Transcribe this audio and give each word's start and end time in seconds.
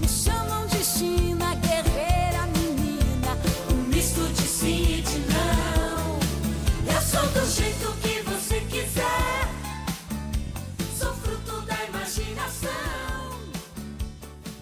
Me 0.00 0.08
chamam 0.08 0.66
de 0.68 0.82
China, 0.82 1.54
guerreira 1.56 2.46
menina, 2.46 3.36
um 3.70 3.74
misto 3.94 4.26
de 4.32 4.42
sim 4.42 4.98
e 4.98 5.02
de 5.02 5.18
não. 5.30 6.18
Eu 6.94 7.02
sou 7.02 7.26
do 7.28 7.46
jeito 7.54 7.92
que 8.00 8.22
você 8.22 8.58
quiser, 8.70 9.48
sou 10.98 11.12
fruto 11.12 11.60
da 11.66 11.76
imaginação. 11.90 12.70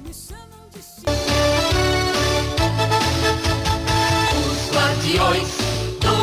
Me 0.04 0.12
chamam 0.12 0.68
de 0.74 0.82
China. 0.82 1.12
Os 4.50 4.60
guardiões 4.74 5.48
do 6.00 6.14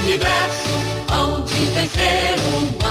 universo 0.00 0.74
hão 1.12 1.42
de 1.42 1.66
vencer 1.66 2.38
o 2.38 2.82
mal. 2.82 2.83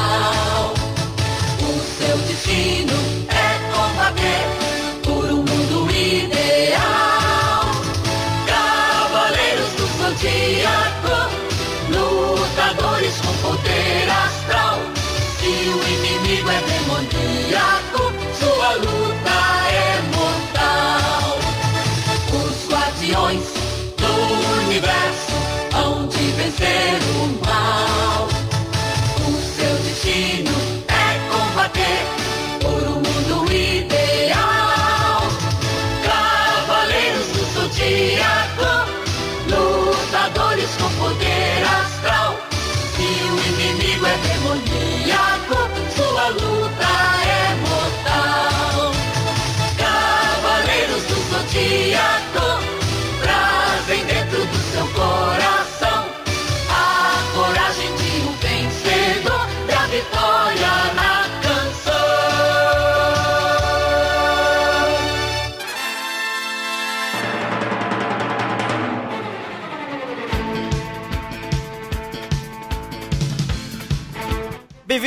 Hão 26.54 26.60
de 26.60 26.60
vencer 26.60 27.00
o 27.16 27.46
mal. 27.46 28.28
O 29.20 29.32
seu 29.56 29.76
destino 29.78 30.52
é 30.88 31.20
combater 31.32 32.02
por 32.62 32.82
um 32.84 32.96
mundo 32.96 33.52
ideal. 33.52 35.22
Cavaleiros 36.04 37.28
do 37.28 37.44
Zodíaco, 37.54 38.72
lutadores 39.48 40.70
com 40.78 40.90
poder 41.00 41.64
astral. 41.64 42.38
Se 42.96 43.02
o 43.02 43.34
inimigo 43.54 44.06
é 44.06 44.18
demoníaco, 44.18 44.93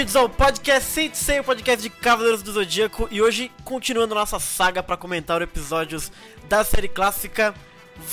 Bem-vindos 0.06 0.22
ao 0.22 0.28
podcast 0.28 0.88
Sensei, 0.88 1.40
o 1.40 1.44
podcast 1.44 1.82
de 1.82 1.90
Cavaleiros 1.90 2.40
do 2.40 2.52
Zodíaco. 2.52 3.08
E 3.10 3.20
hoje, 3.20 3.50
continuando 3.64 4.14
nossa 4.14 4.38
saga 4.38 4.80
para 4.80 4.96
comentar 4.96 5.42
episódios 5.42 6.12
da 6.48 6.62
série 6.62 6.86
clássica, 6.86 7.52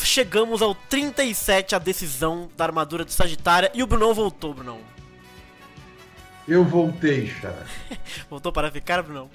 chegamos 0.01 0.63
ao 0.63 0.73
37, 0.73 1.75
a 1.75 1.77
decisão 1.77 2.49
da 2.57 2.65
armadura 2.65 3.05
de 3.05 3.13
Sagitária. 3.13 3.69
E 3.75 3.83
o 3.83 3.85
Brunão 3.85 4.11
voltou, 4.11 4.55
Brunão. 4.55 4.79
Eu 6.47 6.63
voltei, 6.63 7.27
cara. 7.39 7.63
Voltou 8.27 8.51
para 8.51 8.71
ficar, 8.71 9.03
Brunão? 9.03 9.29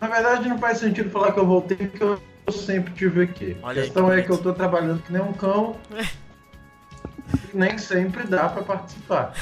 Na 0.00 0.06
verdade, 0.06 0.48
não 0.48 0.56
faz 0.56 0.78
sentido 0.78 1.10
falar 1.10 1.32
que 1.32 1.40
eu 1.40 1.46
voltei, 1.46 1.78
porque 1.78 2.04
eu 2.04 2.52
sempre 2.52 2.94
tive 2.94 3.24
aqui. 3.24 3.56
Olha 3.60 3.80
a 3.80 3.82
aí, 3.82 3.88
questão 3.88 4.08
que 4.08 4.14
é 4.14 4.22
que 4.22 4.30
eu 4.30 4.38
tô 4.38 4.54
trabalhando 4.54 5.02
que 5.02 5.12
nem 5.12 5.20
um 5.20 5.32
cão. 5.32 5.76
nem 7.52 7.76
sempre 7.76 8.22
dá 8.22 8.48
pra 8.48 8.62
participar. 8.62 9.34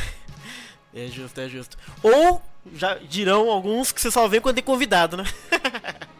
É 0.96 1.06
justo, 1.08 1.38
é 1.40 1.48
justo. 1.48 1.76
Ou, 2.02 2.40
já 2.74 2.94
dirão 2.94 3.50
alguns 3.50 3.92
que 3.92 4.00
você 4.00 4.10
só 4.10 4.26
vem 4.26 4.40
quando 4.40 4.54
tem 4.56 4.64
convidado, 4.64 5.16
né? 5.18 5.24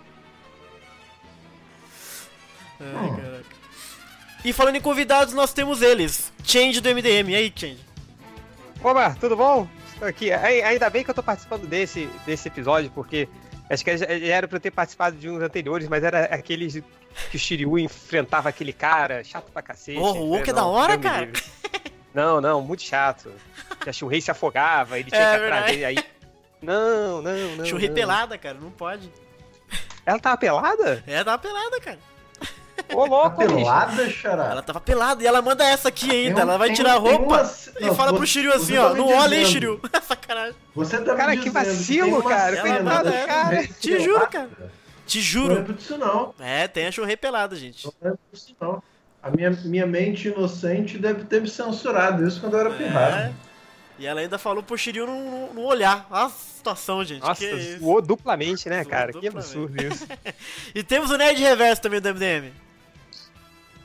Ai, 2.80 3.08
caraca. 3.16 3.44
E 4.44 4.52
falando 4.52 4.76
em 4.76 4.80
convidados, 4.80 5.32
nós 5.34 5.52
temos 5.52 5.82
eles. 5.82 6.32
Change 6.44 6.80
do 6.80 6.88
MDM. 6.94 7.30
E 7.30 7.34
aí, 7.34 7.52
Change? 7.54 7.78
Oba, 8.82 9.16
tudo 9.18 9.36
bom? 9.36 9.66
Estou 9.92 10.06
aqui. 10.06 10.30
Ai- 10.32 10.62
Ainda 10.62 10.88
bem 10.90 11.02
que 11.02 11.10
eu 11.10 11.14
tô 11.14 11.22
participando 11.22 11.66
desse, 11.66 12.08
desse 12.26 12.46
episódio, 12.48 12.90
porque 12.94 13.28
acho 13.70 13.82
que 13.82 13.96
já 13.96 14.06
era 14.06 14.46
pra 14.46 14.56
eu 14.56 14.60
ter 14.60 14.70
participado 14.70 15.16
de 15.16 15.28
uns 15.28 15.40
anteriores, 15.42 15.88
mas 15.88 16.04
era 16.04 16.26
aqueles 16.26 16.82
que 17.30 17.36
o 17.36 17.38
Shiryu 17.38 17.78
enfrentava 17.78 18.48
aquele 18.50 18.72
cara, 18.74 19.24
chato 19.24 19.50
pra 19.50 19.62
cacete. 19.62 19.98
Porra, 19.98 20.20
o? 20.20 20.36
Oki 20.38 20.50
é 20.50 20.52
da 20.52 20.66
hora, 20.66 20.98
cara. 20.98 21.32
Não, 22.16 22.40
não, 22.40 22.62
muito 22.62 22.82
chato. 22.82 23.30
A 23.86 23.92
Shurei 23.92 24.20
se 24.22 24.30
afogava, 24.30 24.98
ele 24.98 25.10
tinha 25.12 25.20
É 25.20 25.38
que 25.38 25.44
atrás 25.44 25.66
dele, 25.66 25.84
aí... 25.84 25.98
Não, 26.62 27.20
não, 27.20 27.32
não. 27.56 27.64
Não. 27.66 27.94
pelada, 27.94 28.38
cara. 28.38 28.56
Não 28.58 28.70
pode. 28.70 29.12
Ela 30.06 30.18
tava 30.18 30.38
pelada? 30.38 31.04
É, 31.06 31.22
tava 31.22 31.36
pelada, 31.38 31.78
cara. 31.80 31.98
Ô, 32.94 33.04
louco. 33.04 33.36
Pelada, 33.36 34.08
xará? 34.10 34.44
Ela 34.46 34.62
tava 34.62 34.80
pelada 34.80 35.22
e 35.22 35.26
ela 35.26 35.42
manda 35.42 35.62
essa 35.64 35.88
aqui 35.88 36.10
ainda. 36.10 36.38
Um- 36.40 36.42
ela 36.42 36.56
vai 36.56 36.72
tirar 36.72 36.94
a 36.94 36.98
roupa 36.98 37.24
umas- 37.24 37.66
e 37.78 37.84
não, 37.84 37.94
fala 37.94 38.12
você- 38.12 38.16
pro 38.16 38.26
Shiryu 38.26 38.52
assim, 38.54 38.74
tá 38.76 38.86
ó. 38.86 38.90
me 38.94 38.98
Não 38.98 39.08
olha, 39.14 39.34
hein. 39.36 39.44
Shiryu. 39.44 39.80
Sacanagem. 40.02 40.54
Você 40.74 40.98
tá 41.02 41.14
Cara, 41.14 41.36
que 41.36 41.50
vacilo, 41.50 42.20
uma 42.20 42.30
cara, 42.30 43.02
desse 43.02 43.26
cara. 43.26 43.56
jeito 43.56 43.74
Te 43.80 44.00
juro, 44.00 44.26
cara. 44.28 44.50
Te 45.06 45.18
Não 45.18 45.24
juro. 45.24 45.54
lembro 45.54 45.74
disso 45.74 45.98
não. 45.98 46.34
É, 46.40 46.66
tem 46.66 46.86
a 46.86 46.92
churrei 46.92 47.16
pelada, 47.16 47.54
gente. 47.56 47.84
Não 47.84 47.92
lembro 48.00 48.18
disso 48.32 48.56
não. 48.60 48.82
A 49.26 49.30
minha, 49.36 49.50
minha 49.64 49.86
mente 49.86 50.28
inocente 50.28 50.98
deve 50.98 51.24
ter 51.24 51.40
me 51.40 51.48
censurado 51.48 52.26
isso 52.26 52.40
quando 52.40 52.54
eu 52.54 52.60
era 52.60 52.70
É. 52.70 52.76
pirralho. 52.76 53.34
E 53.98 54.06
ela 54.06 54.20
ainda 54.20 54.38
falou 54.38 54.62
pro 54.62 54.76
Shiryu 54.78 55.06
não, 55.06 55.52
não 55.54 55.64
olhar. 55.64 56.06
Olha 56.10 56.26
a 56.26 56.28
situação, 56.30 57.02
gente. 57.02 57.22
Nossa, 57.22 57.40
que 57.40 57.50
isso. 57.50 57.78
zoou 57.80 58.00
duplamente, 58.02 58.68
né, 58.68 58.82
Zoou 58.82 58.90
cara? 58.90 59.06
Que 59.12 59.20
duplamente. 59.20 59.38
absurdo 59.38 59.82
isso. 59.82 60.06
E 60.74 60.82
temos 60.82 61.10
o 61.10 61.16
Nerd 61.16 61.40
Reverso 61.40 61.82
também 61.82 62.00
do 62.00 62.08
MDM. 62.14 62.52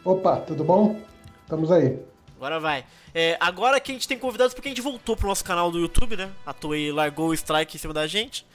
Opa, 0.03 0.37
tudo 0.37 0.63
bom? 0.63 0.99
Estamos 1.43 1.71
aí. 1.71 1.97
Agora 2.35 2.59
vai. 2.59 2.83
É, 3.13 3.37
agora 3.39 3.79
que 3.79 3.91
a 3.91 3.93
gente 3.95 4.07
tem 4.07 4.17
convidados, 4.17 4.53
porque 4.53 4.67
a 4.67 4.71
gente 4.71 4.81
voltou 4.81 5.15
pro 5.15 5.27
nosso 5.27 5.43
canal 5.43 5.71
do 5.71 5.79
YouTube, 5.79 6.17
né? 6.17 6.29
A 6.45 6.53
Toei 6.53 6.91
largou 6.91 7.29
o 7.29 7.33
strike 7.33 7.75
em 7.77 7.79
cima 7.79 7.93
da 7.93 8.07
gente. 8.07 8.45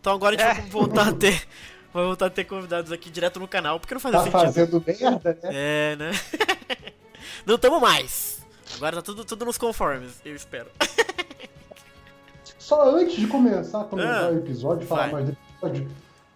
Então 0.00 0.14
agora 0.14 0.34
a 0.34 0.38
gente 0.38 0.58
É. 0.58 0.60
vai 0.62 0.70
voltar 0.70 1.08
a 1.08 1.12
ter. 1.12 1.42
Vai 1.94 2.04
voltar 2.04 2.26
a 2.26 2.30
ter 2.30 2.44
convidados 2.44 2.90
aqui 2.92 3.08
direto 3.08 3.38
no 3.40 3.46
canal, 3.48 3.78
porque 3.80 3.94
não 3.94 4.00
fazia 4.00 4.18
Tá 4.18 4.24
sentido. 4.24 4.80
fazendo 4.82 4.84
merda, 4.86 5.38
né? 5.44 5.50
É, 5.52 5.96
né? 5.96 6.10
não 7.46 7.56
tamo 7.56 7.80
mais. 7.80 8.40
Agora 8.76 8.96
tá 8.96 9.02
tudo, 9.02 9.24
tudo 9.24 9.44
nos 9.44 9.56
conformes, 9.56 10.20
eu 10.24 10.34
espero. 10.34 10.66
Só 12.58 12.96
antes 12.96 13.14
de 13.16 13.26
começar 13.28 13.82
a 13.82 13.84
comentar 13.84 14.24
Ah, 14.24 14.28
o 14.30 14.38
episódio, 14.38 14.86
falar 14.88 15.02
vai. 15.02 15.12
mais 15.12 15.26
do 15.26 15.32
episódio, 15.60 15.90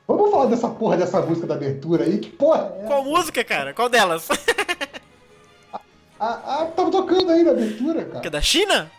vamos 0.07 0.31
falar 0.31 0.47
dessa 0.47 0.69
porra 0.69 0.97
dessa 0.97 1.21
música 1.23 1.47
da 1.47 1.55
abertura 1.55 2.05
aí? 2.05 2.19
Que 2.19 2.31
porra 2.31 2.73
é? 2.81 2.85
Qual 2.87 3.03
música, 3.03 3.43
cara? 3.43 3.75
Qual 3.75 3.89
delas? 3.89 4.29
Ah, 6.21 6.41
ah, 6.45 6.65
tava 6.75 6.91
tocando 6.91 7.31
aí 7.31 7.45
na 7.45 7.53
abertura, 7.53 8.05
Que 8.05 8.11
é 8.11 8.13
cara. 8.15 8.31
da 8.31 8.41
China? 8.41 8.91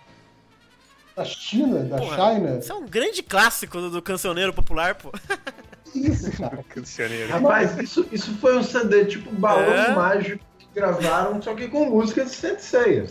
Da 1.13 1.25
China, 1.25 1.79
da 1.83 1.97
Porra, 1.97 2.15
China. 2.33 2.57
Isso 2.59 2.71
é 2.71 2.75
um 2.75 2.85
grande 2.88 3.21
clássico 3.21 3.77
do, 3.81 3.89
do 3.89 4.01
cancioneiro 4.01 4.53
popular, 4.53 4.95
pô. 4.95 5.12
Isso, 5.95 6.31
cara. 6.38 6.63
Rapaz, 7.30 7.77
isso, 7.80 8.06
isso 8.12 8.33
foi 8.38 8.57
um 8.57 8.63
CD 8.63 9.06
tipo 9.06 9.31
balão 9.33 9.74
É? 9.74 9.94
mágico 9.95 10.44
que 10.57 10.68
gravaram, 10.74 11.41
só 11.41 11.53
que 11.53 11.68
com 11.68 11.86
música 11.86 12.24
de 12.25 12.31
Sensei. 12.31 13.07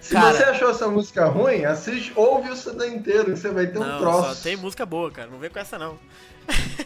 Se 0.00 0.12
Cara- 0.14 0.32
você 0.34 0.44
achou 0.44 0.70
essa 0.70 0.86
música 0.88 1.24
ruim, 1.26 1.64
assiste, 1.64 2.12
ouve 2.14 2.50
o 2.50 2.56
CD 2.56 2.86
inteiro, 2.88 3.24
que 3.32 3.36
você 3.36 3.48
vai 3.50 3.66
ter 3.66 3.78
um 3.78 3.84
não, 3.84 3.98
troço. 3.98 4.34
só 4.36 4.42
tem 4.42 4.56
música 4.56 4.86
boa, 4.86 5.10
cara. 5.10 5.28
Não 5.28 5.38
vem 5.38 5.50
com 5.50 5.58
essa, 5.58 5.78
não. 5.78 5.98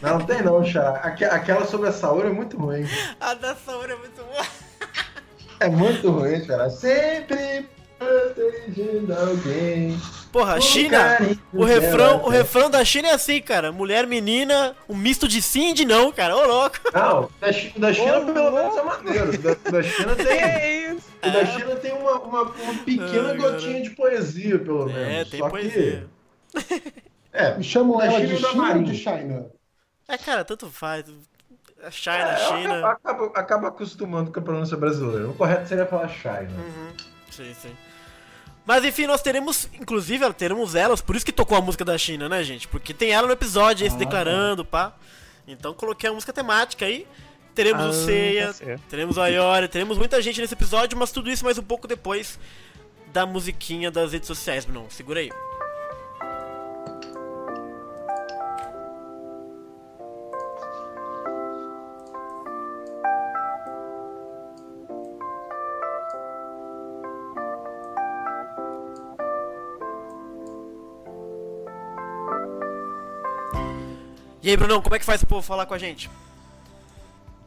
Não, 0.01 0.17
não 0.19 0.25
tem 0.25 0.41
não. 0.41 0.57
Aque- 1.03 1.25
Aquela 1.25 1.65
sobre 1.65 1.89
a 1.89 1.91
Saori 1.91 2.27
é 2.29 2.31
muito 2.31 2.57
ruim. 2.57 2.83
A 3.19 3.35
da 3.35 3.55
Saori 3.55 3.91
é 3.91 3.95
muito 3.95 4.23
boa. 4.23 4.45
É 5.59 5.69
muito 5.69 6.09
ruim, 6.09 6.43
Xará. 6.43 6.69
Sempre. 6.71 7.69
Porra, 10.31 10.53
a 10.55 10.61
China, 10.61 11.17
o 11.53 11.63
refrão, 11.65 12.23
o 12.23 12.29
refrão 12.29 12.69
da 12.69 12.83
China 12.85 13.09
é 13.09 13.13
assim, 13.13 13.41
cara. 13.41 13.71
Mulher, 13.71 14.07
menina, 14.07 14.75
um 14.87 14.95
misto 14.95 15.27
de 15.27 15.41
sim 15.41 15.71
e 15.71 15.73
de 15.73 15.85
não, 15.85 16.11
cara. 16.11 16.35
Ô, 16.35 16.45
louco. 16.47 16.77
Não, 16.93 17.29
da, 17.39 17.51
Chi- 17.51 17.73
da 17.77 17.93
China 17.93 18.19
Ô, 18.19 18.25
pelo 18.33 18.51
menos 18.51 18.77
é 18.77 18.83
maneiro. 18.83 19.37
Da, 19.37 19.53
da 19.71 19.83
China 19.83 20.15
tem. 20.15 20.95
Isso? 20.95 21.11
o 21.23 21.31
da 21.31 21.45
China 21.45 21.75
tem 21.75 21.91
uma, 21.93 22.19
uma, 22.21 22.41
uma 22.43 22.73
pequena 22.85 23.29
Ai, 23.31 23.37
gotinha 23.37 23.73
cara. 23.73 23.83
de 23.83 23.89
poesia, 23.91 24.59
pelo 24.59 24.85
menos. 24.85 25.01
É, 25.01 25.25
tem 25.25 25.39
Só 25.39 25.49
poesia. 25.49 26.07
Que, 26.53 26.93
é, 27.33 27.59
E 27.59 27.63
chamam 27.63 27.97
Da 27.97 28.05
ela 28.05 28.19
China 28.19 28.27
de 28.27 28.37
China 28.45 28.75
ou 28.75 28.83
de 28.83 28.97
China? 28.97 29.45
É, 30.07 30.17
cara, 30.17 30.45
tanto 30.45 30.69
faz. 30.69 31.05
China, 31.89 32.15
é, 32.15 32.37
China. 32.37 32.87
Acaba, 32.87 32.91
acaba, 32.91 33.25
acaba 33.39 33.67
acostumando 33.67 34.31
com 34.31 34.39
a 34.39 34.43
pronúncia 34.43 34.77
brasileira. 34.77 35.27
O 35.29 35.33
correto 35.33 35.67
seria 35.67 35.85
falar 35.85 36.07
China. 36.09 36.49
Uhum. 36.51 37.10
Sim, 37.31 37.53
sim. 37.61 37.75
Mas 38.65 38.85
enfim, 38.85 39.07
nós 39.07 39.21
teremos, 39.21 39.67
inclusive, 39.73 40.31
teremos 40.33 40.75
elas, 40.75 41.01
por 41.01 41.15
isso 41.15 41.25
que 41.25 41.31
tocou 41.31 41.57
a 41.57 41.61
música 41.61 41.83
da 41.83 41.97
China, 41.97 42.29
né, 42.29 42.43
gente? 42.43 42.67
Porque 42.67 42.93
tem 42.93 43.09
ela 43.11 43.25
no 43.25 43.33
episódio 43.33 43.83
aí 43.83 43.89
se 43.89 43.95
Ah, 43.95 43.99
declarando, 43.99 44.63
pá. 44.63 44.93
Então 45.47 45.73
coloquei 45.73 46.09
a 46.09 46.13
música 46.13 46.31
temática 46.31 46.85
aí. 46.85 47.07
Teremos 47.55 47.83
o 47.83 47.89
Ah, 47.89 48.05
Seiya, 48.05 48.47
tá 48.47 48.53
certo. 48.53 48.81
teremos 48.87 49.17
a 49.17 49.27
Iori, 49.27 49.67
teremos 49.67 49.97
muita 49.97 50.21
gente 50.21 50.39
nesse 50.39 50.53
episódio, 50.53 50.97
mas 50.97 51.11
tudo 51.11 51.29
isso 51.29 51.43
mais 51.43 51.57
um 51.57 51.63
pouco 51.63 51.87
depois 51.87 52.39
da 53.11 53.25
musiquinha 53.25 53.89
das 53.91 54.13
redes 54.13 54.27
sociais, 54.27 54.63
Bruno. 54.63 54.85
Segura 54.89 55.19
aí. 55.19 55.31
E 74.51 74.53
aí, 74.53 74.57
Brunão, 74.57 74.81
como 74.81 74.93
é 74.93 74.99
que 74.99 75.05
faz 75.05 75.21
o 75.21 75.25
povo 75.25 75.41
falar 75.41 75.65
com 75.65 75.73
a 75.73 75.77
gente? 75.77 76.09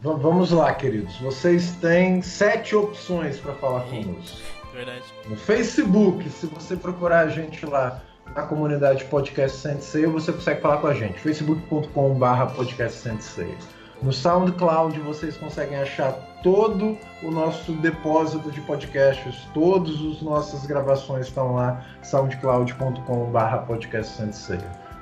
Va- 0.01 0.15
Vamos 0.15 0.51
lá, 0.51 0.73
queridos. 0.73 1.15
Vocês 1.19 1.73
têm 1.73 2.23
sete 2.23 2.75
opções 2.75 3.37
para 3.39 3.53
falar 3.57 3.83
conosco. 3.83 4.39
Verdade. 4.73 5.03
No 5.29 5.37
Facebook, 5.37 6.27
se 6.31 6.47
você 6.47 6.75
procurar 6.77 7.21
a 7.27 7.29
gente 7.29 7.67
lá 7.67 8.01
na 8.35 8.41
comunidade 8.47 9.05
Podcast 9.05 9.59
Sensei, 9.59 10.07
você 10.07 10.33
consegue 10.33 10.63
falar 10.63 10.79
com 10.79 10.87
a 10.87 10.95
gente. 10.95 11.21
facebook.com.br 11.21 12.55
podcast 12.57 12.99
Sensei. 12.99 13.55
No 14.03 14.11
SoundCloud 14.11 14.99
vocês 15.01 15.37
conseguem 15.37 15.77
achar 15.79 16.11
todo 16.43 16.97
o 17.23 17.31
nosso 17.31 17.73
depósito 17.73 18.51
de 18.51 18.63
podcasts, 18.63 19.47
todas 19.53 19.95
as 19.95 20.23
nossas 20.23 20.65
gravações 20.65 21.27
estão 21.27 21.55
lá, 21.55 21.85
soundcloud.com.br 22.03 23.57
podcast 23.67 24.17
Sensei. 24.17 24.59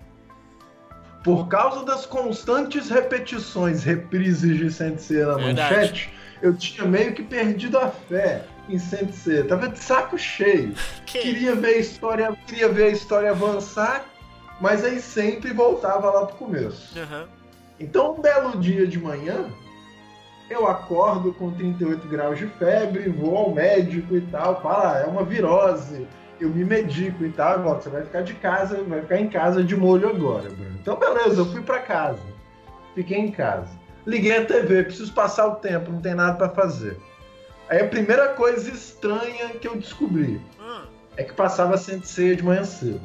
Por 1.23 1.47
causa 1.47 1.85
das 1.85 2.05
constantes 2.05 2.91
repetições, 2.91 3.85
reprises 3.85 4.59
de 4.59 4.73
Sensei 4.73 5.25
na 5.25 5.35
Verdade. 5.37 5.75
manchete, 5.77 6.13
eu 6.43 6.53
tinha 6.57 6.85
meio 6.85 7.15
que 7.15 7.23
perdido 7.23 7.79
a 7.79 7.87
fé 7.89 8.43
em 8.69 8.79
Sensei. 8.79 9.43
Tava 9.45 9.69
de 9.69 9.79
saco 9.79 10.19
cheio. 10.19 10.75
Que? 11.05 11.19
Queria 11.19 11.55
ver 11.55 11.75
a 11.75 11.79
história, 11.79 12.39
queria 12.47 12.69
ver 12.71 12.85
a 12.85 12.89
história 12.89 13.31
avançar, 13.33 14.07
mas 14.61 14.83
aí 14.83 14.99
sempre 14.99 15.53
voltava 15.53 16.11
lá 16.11 16.25
pro 16.25 16.37
começo. 16.37 16.99
Aham. 16.99 17.29
Então, 17.79 18.15
um 18.15 18.21
belo 18.21 18.59
dia 18.59 18.87
de 18.87 18.99
manhã, 18.99 19.51
eu 20.49 20.67
acordo 20.67 21.33
com 21.35 21.51
38 21.51 22.09
graus 22.09 22.39
de 22.39 22.47
febre, 22.47 23.11
vou 23.11 23.37
ao 23.37 23.53
médico 23.53 24.17
e 24.17 24.21
tal, 24.23 24.63
fala, 24.63 24.93
ah, 24.93 25.01
é 25.01 25.07
uma 25.07 25.25
virose, 25.25 26.07
eu 26.41 26.49
me 26.49 26.65
medico 26.65 27.25
e 27.25 27.31
tal, 27.31 27.61
e 27.61 27.63
fala, 27.63 27.81
você 27.81 27.91
vai 27.91 28.03
ficar 28.05 28.23
de 28.23 28.35
casa, 28.35 28.83
vai 28.85 29.01
ficar 29.03 29.19
em 29.19 29.29
casa 29.29 29.63
de 29.63 29.77
molho 29.77 30.09
agora, 30.09 30.49
Bruno. 30.49 30.79
Então, 30.81 30.97
beleza, 30.97 31.41
eu 31.41 31.47
fui 31.47 31.63
pra 31.63 31.81
casa, 31.81 32.23
fiquei 32.95 33.19
em 33.19 33.31
casa. 33.31 33.69
Liguei 34.07 34.37
a 34.37 34.45
TV, 34.45 34.85
preciso 34.85 35.13
passar 35.13 35.47
o 35.47 35.57
tempo, 35.57 35.93
não 35.93 36.01
tem 36.01 36.15
nada 36.15 36.35
pra 36.37 36.49
fazer. 36.49 36.97
Aí 37.73 37.81
a 37.81 37.89
primeira 37.89 38.29
coisa 38.35 38.71
estranha 38.71 39.49
que 39.59 39.67
eu 39.67 39.75
descobri 39.75 40.39
Hum. 40.61 40.83
é 41.17 41.23
que 41.25 41.33
passava 41.33 41.79
Sensei 41.79 42.37
de 42.37 42.43
manhã 42.43 42.65
cedo. 42.65 43.01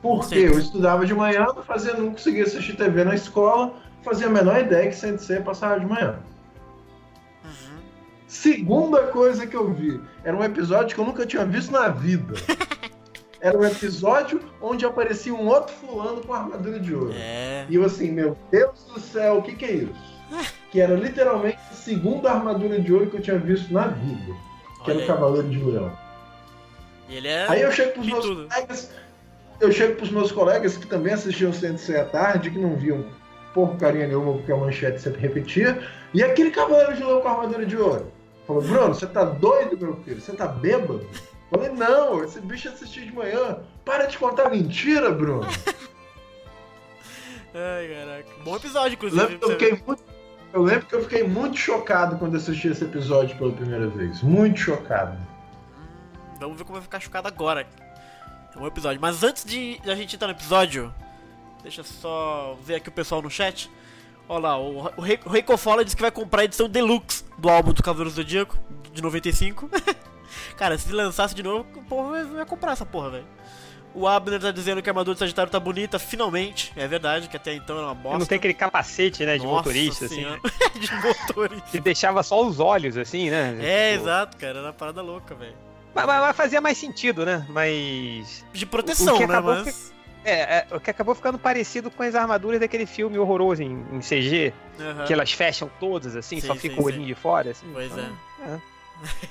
Porque 0.00 0.34
eu 0.34 0.58
estudava 0.58 1.04
de 1.04 1.12
manhã, 1.12 1.44
não, 1.54 1.62
fazia, 1.62 1.92
não 1.92 2.12
conseguia 2.12 2.44
assistir 2.44 2.74
TV 2.74 3.04
na 3.04 3.14
escola, 3.14 3.74
fazia 4.02 4.28
a 4.28 4.30
menor 4.30 4.58
ideia 4.58 4.88
que 4.88 4.96
Sensei 4.96 5.40
passava 5.40 5.78
de 5.78 5.84
manhã. 5.84 6.20
Uhum. 7.44 7.78
Segunda 8.26 9.02
coisa 9.08 9.46
que 9.46 9.56
eu 9.58 9.74
vi, 9.74 10.00
era 10.24 10.34
um 10.34 10.42
episódio 10.42 10.94
que 10.94 11.00
eu 11.02 11.04
nunca 11.04 11.26
tinha 11.26 11.44
visto 11.44 11.70
na 11.70 11.88
vida. 11.88 12.32
Era 13.42 13.58
um 13.58 13.64
episódio 13.64 14.40
onde 14.58 14.86
aparecia 14.86 15.34
um 15.34 15.46
outro 15.46 15.74
fulano 15.74 16.22
com 16.22 16.32
armadura 16.32 16.80
de 16.80 16.94
ouro. 16.94 17.12
É. 17.14 17.66
E 17.68 17.74
eu 17.74 17.84
assim, 17.84 18.10
meu 18.10 18.34
Deus 18.50 18.84
do 18.84 18.98
céu, 18.98 19.36
o 19.36 19.42
que 19.42 19.54
que 19.54 19.64
é 19.66 19.72
isso? 19.72 20.54
Que 20.74 20.80
era 20.80 20.96
literalmente 20.96 21.60
a 21.70 21.74
segunda 21.74 22.32
armadura 22.32 22.80
de 22.80 22.92
ouro 22.92 23.08
que 23.08 23.18
eu 23.18 23.22
tinha 23.22 23.38
visto 23.38 23.72
na 23.72 23.86
vida. 23.86 24.34
Que 24.84 24.90
Olha 24.90 24.94
era 24.94 25.04
o. 25.04 25.06
Cavaleiro 25.06 25.48
de 25.48 25.62
Leão. 25.62 25.96
Ele 27.08 27.28
é. 27.28 27.46
Aí 27.48 27.62
eu 27.62 27.70
chego 27.70 27.92
pros 27.92 28.06
meus 28.08 28.24
tudo. 28.24 28.48
colegas, 28.48 28.90
eu 29.60 29.70
chego 29.70 29.94
pros 29.94 30.10
meus 30.10 30.32
colegas 30.32 30.76
que 30.76 30.88
também 30.88 31.14
assistiam 31.14 31.52
Sensei 31.52 31.96
à 31.96 32.04
tarde, 32.04 32.50
que 32.50 32.58
não 32.58 32.74
viam 32.74 33.04
porcaria 33.54 34.08
nenhuma 34.08 34.32
porque 34.32 34.50
a 34.50 34.56
manchete 34.56 35.00
sempre 35.00 35.20
repetia, 35.20 35.80
e 36.12 36.24
aquele 36.24 36.50
cavaleiro 36.50 36.96
de 36.96 37.04
leão 37.04 37.20
com 37.20 37.28
a 37.28 37.30
armadura 37.30 37.64
de 37.64 37.76
ouro. 37.76 38.10
Falou, 38.44 38.60
Bruno, 38.60 38.94
você 38.94 39.06
tá 39.06 39.22
doido, 39.22 39.78
meu 39.78 39.94
filho? 40.02 40.20
Você 40.20 40.32
tá 40.32 40.48
bêbado? 40.48 41.06
Falei, 41.52 41.70
não, 41.70 42.24
esse 42.24 42.40
bicho 42.40 42.68
assistiu 42.68 43.04
de 43.04 43.12
manhã. 43.12 43.60
Para 43.84 44.06
de 44.06 44.18
contar 44.18 44.50
mentira, 44.50 45.12
Bruno. 45.12 45.46
Ai, 47.54 47.86
caraca. 47.86 48.28
Bom 48.42 48.56
episódio, 48.56 48.96
inclusive. 48.96 49.38
eu, 49.40 49.50
fiquei 49.50 49.80
muito, 49.86 50.02
eu 50.54 50.62
lembro 50.62 50.86
que 50.86 50.94
eu 50.94 51.02
fiquei 51.02 51.22
muito 51.26 51.56
chocado 51.58 52.16
quando 52.16 52.36
assisti 52.36 52.68
esse 52.68 52.84
episódio 52.84 53.36
pela 53.36 53.52
primeira 53.52 53.86
vez. 53.88 54.22
Muito 54.22 54.58
chocado. 54.60 55.18
Vamos 56.38 56.56
ver 56.56 56.64
como 56.64 56.74
vai 56.74 56.82
ficar 56.82 57.00
chocado 57.00 57.28
agora. 57.28 57.66
É 58.54 58.58
um 58.58 58.66
episódio. 58.66 59.00
Mas 59.00 59.22
antes 59.22 59.44
de 59.44 59.80
a 59.84 59.94
gente 59.94 60.14
entrar 60.14 60.28
no 60.28 60.34
episódio, 60.34 60.94
deixa 61.62 61.82
só 61.82 62.56
ver 62.64 62.76
aqui 62.76 62.88
o 62.88 62.92
pessoal 62.92 63.20
no 63.20 63.30
chat. 63.30 63.70
Olha 64.28 64.42
lá, 64.42 64.58
o, 64.58 64.80
Rei- 65.00 65.20
o 65.24 65.28
Reiko 65.28 65.56
Fola 65.56 65.84
disse 65.84 65.96
que 65.96 66.02
vai 66.02 66.10
comprar 66.10 66.42
a 66.42 66.44
edição 66.44 66.68
deluxe 66.68 67.24
do 67.36 67.48
álbum 67.50 67.72
do 67.72 67.82
Cavaleiro 67.82 68.10
Zodíaco, 68.10 68.56
de 68.92 69.02
95. 69.02 69.68
Cara, 70.56 70.78
se 70.78 70.90
lançasse 70.92 71.34
de 71.34 71.42
novo, 71.42 71.66
o 71.76 71.82
povo 71.82 72.12
vai 72.32 72.46
comprar 72.46 72.72
essa 72.72 72.86
porra, 72.86 73.10
velho. 73.10 73.26
O 73.94 74.08
Abner 74.08 74.40
tá 74.40 74.50
dizendo 74.50 74.82
que 74.82 74.88
a 74.88 74.92
armadura 74.92 75.14
do 75.14 75.18
Sagitário 75.18 75.50
tá 75.52 75.60
bonita, 75.60 75.98
finalmente. 76.00 76.72
É 76.74 76.88
verdade, 76.88 77.28
que 77.28 77.36
até 77.36 77.54
então 77.54 77.76
era 77.78 77.86
uma 77.86 77.94
bosta. 77.94 78.18
Não 78.18 78.26
tem 78.26 78.36
aquele 78.38 78.54
capacete, 78.54 79.24
né, 79.24 79.38
de 79.38 79.44
Nossa 79.44 79.56
motorista, 79.58 80.06
assim. 80.06 80.16
senhora. 80.16 80.40
de 80.74 80.94
motorista. 80.96 81.68
Que 81.70 81.80
deixava 81.80 82.22
só 82.24 82.44
os 82.44 82.58
olhos, 82.58 82.96
assim, 82.96 83.30
né? 83.30 83.56
É, 83.60 83.92
Tipo, 83.92 84.02
exato, 84.04 84.36
cara. 84.36 84.58
Era 84.58 84.66
uma 84.66 84.72
parada 84.72 85.00
louca, 85.00 85.34
velho. 85.36 85.54
Mas, 85.94 86.06
mas- 86.06 86.36
fazia 86.36 86.60
mais 86.60 86.76
sentido, 86.76 87.24
né? 87.24 87.46
Mas. 87.48 88.44
De 88.52 88.66
proteção, 88.66 89.16
que 89.16 89.26
né? 89.28 89.38
Mas. 89.40 89.94
É, 90.24 90.32
é, 90.32 90.66
o 90.74 90.80
que 90.80 90.90
acabou 90.90 91.14
ficando 91.14 91.38
parecido 91.38 91.90
com 91.90 92.02
as 92.02 92.14
armaduras 92.14 92.58
daquele 92.58 92.86
filme 92.86 93.18
horroroso 93.18 93.62
em, 93.62 93.84
em 93.92 94.00
CG, 94.00 94.54
Aham. 94.80 95.04
que 95.04 95.12
elas 95.12 95.30
fecham 95.30 95.70
todas, 95.78 96.16
assim, 96.16 96.40
Sim, 96.40 96.46
só 96.46 96.54
sim, 96.54 96.60
fica 96.60 96.74
sim. 96.76 96.80
o 96.80 96.84
olhinho 96.84 97.06
de 97.06 97.14
fora, 97.14 97.50
assim. 97.50 97.66
Pois 97.72 97.92
então, 97.92 98.08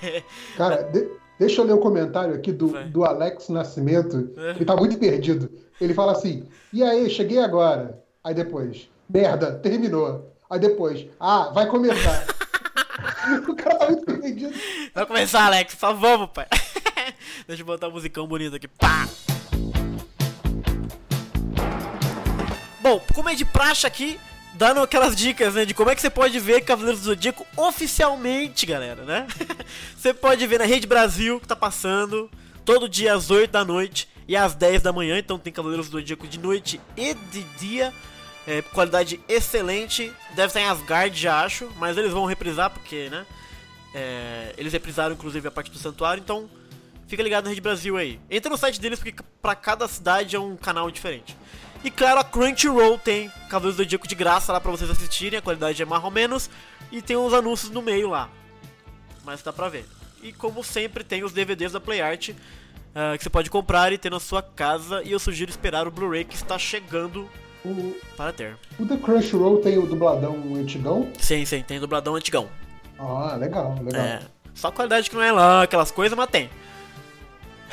é. 0.04 0.24
Cara, 0.56 0.84
de- 0.94 1.10
deixa 1.46 1.62
eu 1.62 1.66
ler 1.66 1.74
o 1.74 1.80
comentário 1.80 2.34
aqui 2.34 2.52
do, 2.52 2.70
Vai. 2.70 2.86
do 2.86 3.04
Alex 3.04 3.50
Nascimento. 3.50 4.32
É. 4.38 4.52
Ele 4.52 4.66
tá 4.66 4.76
muito 4.76 4.98
perdido. 4.98 5.50
Ele 5.80 5.94
fala 5.94 6.14
assim: 6.14 6.48
e 6.72 6.82
aí, 6.82 7.10
cheguei 7.10 7.40
agora. 7.40 8.02
Aí 8.24 8.34
depois, 8.34 8.90
merda, 9.10 9.52
terminou. 9.56 10.34
Aí 10.50 10.60
depois, 10.60 11.06
ah, 11.20 11.52
vai 11.54 11.68
começar. 11.68 12.26
o 13.48 13.56
cara 13.56 13.76
tá 13.76 13.86
muito 13.88 14.06
perdido. 14.06 14.54
Vai 14.94 15.06
começar, 15.06 15.46
Alex, 15.46 15.76
só 15.78 15.94
vamos, 15.94 16.30
pai. 16.30 16.48
Deixa 17.48 17.62
eu 17.62 17.66
botar 17.66 17.90
um 17.90 17.92
musicão 17.92 18.26
bonito 18.26 18.56
aqui. 18.56 18.68
Pá! 18.68 19.08
Bom, 22.82 23.02
como 23.14 23.30
é 23.30 23.36
de 23.36 23.46
praxe 23.46 23.86
aqui, 23.86 24.20
dando 24.64 24.80
aquelas 24.80 25.14
dicas, 25.14 25.56
né, 25.56 25.66
de 25.66 25.74
como 25.74 25.90
é 25.90 25.96
que 25.96 26.00
você 26.00 26.10
pode 26.10 26.40
ver 26.40 26.62
Cavaleiros 26.62 27.02
do 27.02 27.08
Zodíaco 27.08 27.46
oficialmente, 27.58 28.66
galera, 28.66 29.04
né? 29.04 29.28
você 29.94 30.14
pode 30.14 30.48
ver 30.48 30.58
na 30.58 30.64
Rede 30.64 30.88
Brasil, 30.88 31.38
que 31.38 31.46
tá 31.46 31.54
passando, 31.54 32.32
todo 32.64 32.88
dia 32.88 33.14
às 33.14 33.30
8 33.30 33.52
da 33.52 33.66
noite 33.66 34.08
e 34.26 34.38
às 34.38 34.56
10 34.56 34.82
da 34.82 34.94
manhã, 34.94 35.20
então 35.20 35.38
tem 35.38 35.52
Cavaleiros 35.52 35.90
do 35.90 36.00
Zodíaco 36.00 36.26
de 36.26 36.40
noite 36.40 36.80
e 36.96 37.14
de 37.14 37.44
dia, 37.60 37.94
é, 38.48 38.62
qualidade 38.62 39.20
excelente, 39.28 40.14
deve 40.34 40.48
estar 40.48 40.62
em 40.62 40.68
Asgard, 40.68 41.20
já 41.20 41.44
acho, 41.44 41.70
mas 41.76 41.98
eles 41.98 42.14
vão 42.14 42.24
reprisar, 42.24 42.70
porque, 42.70 43.10
né, 43.10 43.26
é, 43.94 44.54
eles 44.58 44.72
reprisaram 44.72 45.14
inclusive 45.14 45.46
a 45.46 45.52
parte 45.52 45.72
do 45.72 45.78
santuário, 45.78 46.22
então 46.22 46.50
fica 47.06 47.22
ligado 47.22 47.44
na 47.44 47.50
Rede 47.50 47.60
Brasil 47.60 47.98
aí. 47.98 48.18
Entra 48.32 48.50
no 48.50 48.58
site 48.58 48.80
deles, 48.80 48.98
porque 48.98 49.22
pra 49.42 49.56
cada 49.56 49.90
cidade 49.90 50.38
é 50.38 50.40
um 50.40 50.56
canal 50.56 50.90
diferente. 50.90 51.36
E 51.84 51.92
claro, 51.92 52.20
a 52.20 52.24
Crunchyroll 52.24 52.98
tem 52.98 53.30
Cavaleiros 53.50 53.76
do 53.76 53.84
Zodíaco 53.84 54.08
de 54.08 54.16
graça 54.16 54.54
lá 54.54 54.62
pra 54.62 54.72
vocês 54.72 54.90
assistirem, 54.90 55.40
a 55.40 55.42
qualidade 55.42 55.82
é 55.82 55.86
mais 55.86 56.04
ou 56.04 56.12
menos, 56.12 56.50
e 56.92 57.02
tem 57.02 57.18
uns 57.18 57.34
anúncios 57.34 57.70
no 57.72 57.82
meio 57.82 58.10
lá. 58.10 58.30
Mas 59.26 59.42
dá 59.42 59.52
pra 59.52 59.68
ver. 59.70 59.86
E 60.22 60.32
como 60.32 60.64
sempre, 60.64 61.04
tem 61.04 61.24
os 61.24 61.34
DVDs 61.34 61.74
da 61.74 61.82
PlayArt 61.82 62.30
ah, 62.96 63.16
que 63.18 63.24
você 63.24 63.30
pode 63.30 63.50
comprar 63.50 63.92
e 63.92 63.98
ter 63.98 64.10
na 64.10 64.20
sua 64.20 64.42
casa. 64.42 65.02
E 65.04 65.12
eu 65.12 65.20
sugiro 65.20 65.50
esperar 65.52 65.88
o 65.88 65.92
Blu-ray 65.92 66.24
que 66.24 66.36
está 66.36 66.58
chegando 66.58 67.28
O, 67.66 67.96
para 68.16 68.32
ter. 68.32 68.58
o 68.80 68.86
The 68.86 68.98
Crunchyroll 68.98 69.60
tem 69.60 69.78
o 69.78 69.86
dubladão 69.86 70.36
antigão. 70.56 71.10
Sim, 71.20 71.44
sim, 71.46 71.62
tem 71.64 71.80
dubladão 71.80 72.16
antigão. 72.16 72.48
Ah, 73.00 73.36
legal, 73.36 73.76
legal. 73.84 74.02
É. 74.02 74.22
Só 74.54 74.68
a 74.68 74.72
qualidade 74.72 75.10
que 75.10 75.16
não 75.16 75.24
é 75.24 75.32
lá, 75.32 75.64
aquelas 75.64 75.92
coisas, 75.92 76.16
mas 76.18 76.30
tem. 76.30 76.50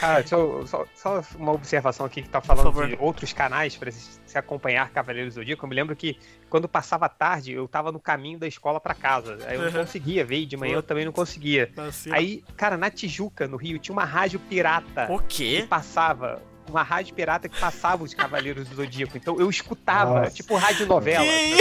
Cara, 0.01 0.21
deixa 0.21 0.35
eu- 0.35 0.67
só, 0.67 0.87
só 0.95 1.23
uma 1.37 1.53
observação 1.53 2.07
aqui 2.07 2.23
que 2.23 2.29
tá 2.29 2.41
falando 2.41 2.73
de 2.87 2.97
outros 2.99 3.33
canais 3.33 3.77
pra 3.77 3.91
se 3.91 4.19
se 4.31 4.39
acompanhar 4.39 4.89
Cavaleiros 4.91 5.35
do 5.35 5.41
Zodíaco. 5.41 5.65
Eu 5.65 5.69
me 5.69 5.75
lembro 5.75 5.97
que 5.97 6.17
quando 6.49 6.69
passava 6.69 7.09
tarde, 7.09 7.53
eu 7.53 7.67
tava 7.67 7.91
no 7.91 7.99
caminho 7.99 8.39
da 8.39 8.47
escola 8.47 8.81
pra 8.81 8.95
casa. 8.95 9.37
Aí 9.45 9.57
eu 9.57 9.63
não 9.65 9.73
conseguia 9.73 10.25
ver, 10.25 10.37
e 10.39 10.47
de 10.47 10.57
manhã 10.57 10.75
eu 10.77 10.83
também 10.85 11.05
não 11.05 11.11
conseguia. 11.13 11.69
Aí, 12.13 12.45
cara, 12.57 12.77
na 12.77 12.89
Tijuca, 12.91 13.49
no 13.49 13.57
Rio, 13.57 13.77
tinha 13.81 13.93
uma 13.93 14.05
rádio 14.05 14.39
pirata 14.39 15.09
O 15.11 15.19
que 15.19 15.63
quê? 15.63 15.67
passava. 15.69 16.41
Uma 16.71 16.83
rádio 16.83 17.15
pirata 17.15 17.49
que 17.49 17.59
passava 17.59 18.05
os 18.05 18.15
Cavaleiros 18.15 18.69
do 18.69 18.77
Zodíaco. 18.77 19.17
Então 19.17 19.39
eu 19.41 19.51
escutava, 19.51 20.21
Nossa. 20.21 20.31
tipo 20.31 20.55
rádio 20.57 20.87
novela. 20.87 21.25
Que 21.25 21.57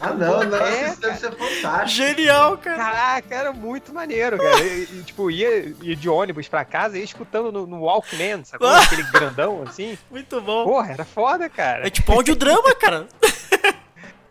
Ah, 0.00 0.12
não, 0.12 0.42
não, 0.44 0.56
É, 0.58 0.88
isso 0.88 1.00
deve 1.00 1.18
ser 1.18 1.32
fantástico. 1.32 1.88
Genial, 1.88 2.58
cara. 2.58 2.76
Caraca, 2.76 3.34
era 3.34 3.52
muito 3.52 3.94
maneiro, 3.94 4.36
cara. 4.36 4.64
E, 4.64 5.02
tipo, 5.04 5.30
ia, 5.30 5.74
ia 5.80 5.94
de 5.96 6.08
ônibus 6.08 6.48
pra 6.48 6.64
casa 6.64 6.96
e 6.96 7.00
ia 7.00 7.04
escutando 7.04 7.52
no, 7.52 7.66
no 7.66 7.82
Walkman, 7.82 8.44
sacou? 8.44 8.66
Ah. 8.68 8.80
Aquele 8.88 9.04
grandão 9.04 9.62
assim. 9.66 9.96
Muito 10.10 10.40
bom. 10.40 10.64
Porra, 10.64 10.92
era 10.92 11.04
foda, 11.04 11.48
cara. 11.48 11.86
É 11.86 11.90
tipo 11.90 12.12
audiodrama, 12.12 12.74
cara. 12.74 13.06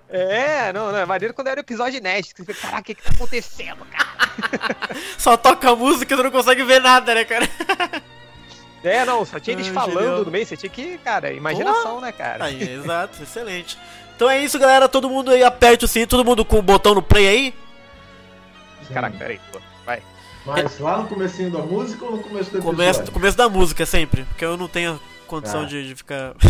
É, 0.09 0.71
não, 0.71 0.91
não, 0.91 0.99
é 0.99 1.05
maneiro 1.05 1.33
quando 1.33 1.47
era 1.47 1.59
episódio 1.59 1.97
inédito. 1.97 2.33
que 2.33 2.41
Você 2.41 2.53
fica, 2.53 2.67
caraca, 2.67 2.81
o 2.81 2.85
que 2.85 2.95
que 2.95 3.03
tá 3.03 3.09
acontecendo, 3.13 3.85
cara? 3.85 4.07
Só 5.17 5.35
toca 5.35 5.69
a 5.69 5.75
música 5.75 6.13
e 6.13 6.17
tu 6.17 6.23
não 6.23 6.31
consegue 6.31 6.63
ver 6.63 6.79
nada, 6.79 7.13
né, 7.13 7.25
cara? 7.25 7.45
É, 8.87 9.05
não, 9.05 9.23
só 9.25 9.39
tinha 9.39 9.55
eles 9.55 9.67
Ah, 9.69 9.73
falando 9.73 9.99
genial. 9.99 10.25
no 10.25 10.31
meio, 10.31 10.45
você 10.45 10.57
tinha 10.57 10.69
que, 10.69 10.97
cara, 10.99 11.31
imaginação, 11.33 11.99
né, 12.01 12.11
cara? 12.11 12.45
Aí, 12.45 12.61
exato, 12.73 13.21
excelente. 13.21 13.77
Então 14.15 14.29
é 14.29 14.39
isso, 14.43 14.57
galera. 14.57 14.87
Todo 14.89 15.09
mundo 15.09 15.31
aí 15.31 15.43
aperte 15.43 15.85
o 15.85 15.87
sininho, 15.87 16.07
todo 16.07 16.25
mundo 16.25 16.43
com 16.43 16.57
o 16.59 16.61
botão 16.61 16.95
no 16.95 17.01
play 17.01 17.27
aí. 17.27 17.53
Caraca, 18.93 19.17
peraí, 19.17 19.39
pô, 19.51 19.59
vai. 19.85 20.01
Mas 20.45 20.79
lá 20.79 20.97
no 20.99 21.07
comecinho 21.07 21.51
da 21.51 21.59
música 21.59 22.05
ou 22.05 22.11
no 22.13 22.19
começo 22.23 22.49
do 22.51 22.57
episódio? 22.57 22.77
Começo, 22.77 23.11
começo 23.11 23.37
da 23.37 23.49
música 23.49 23.85
sempre, 23.85 24.23
porque 24.23 24.45
eu 24.45 24.55
não 24.55 24.67
tenho 24.69 24.99
condição 25.27 25.61
Tá. 25.63 25.67
de, 25.67 25.87
de 25.89 25.95
ficar. 25.95 26.33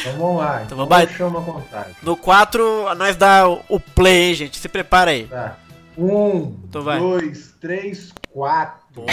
Então 0.00 0.12
vamos 0.18 0.36
lá. 0.38 0.62
Então 0.62 0.76
vamos 0.76 0.90
lá. 0.92 1.06
chama 1.08 1.38
a 1.40 1.42
contagem. 1.42 1.94
No 2.02 2.16
4, 2.16 2.94
nós 2.96 3.16
dá 3.16 3.48
o, 3.48 3.62
o 3.68 3.80
play, 3.80 4.28
hein, 4.28 4.34
gente. 4.34 4.58
Se 4.58 4.68
prepara 4.68 5.10
aí. 5.12 5.24
Tá. 5.26 5.56
Um, 5.98 6.56
Então 6.68 6.82
vai. 6.82 7.00
dois, 7.00 7.54
três, 7.60 8.12
quatro. 8.30 9.04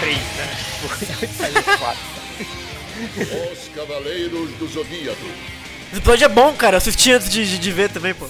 Três, 0.00 0.16
né? 0.18 1.26
Saiu 1.38 1.62
quatro. 1.78 2.02
Os 3.52 3.68
Cavaleiros 3.74 4.50
do 4.58 4.66
Zodíaco. 4.66 5.20
Esse 5.90 5.98
episódio 5.98 6.24
é 6.24 6.28
bom, 6.28 6.52
cara. 6.54 6.74
Eu 6.74 6.78
assisti 6.78 7.12
antes 7.12 7.30
de, 7.30 7.48
de, 7.48 7.58
de 7.58 7.72
ver 7.72 7.90
também, 7.90 8.14
pô. 8.14 8.26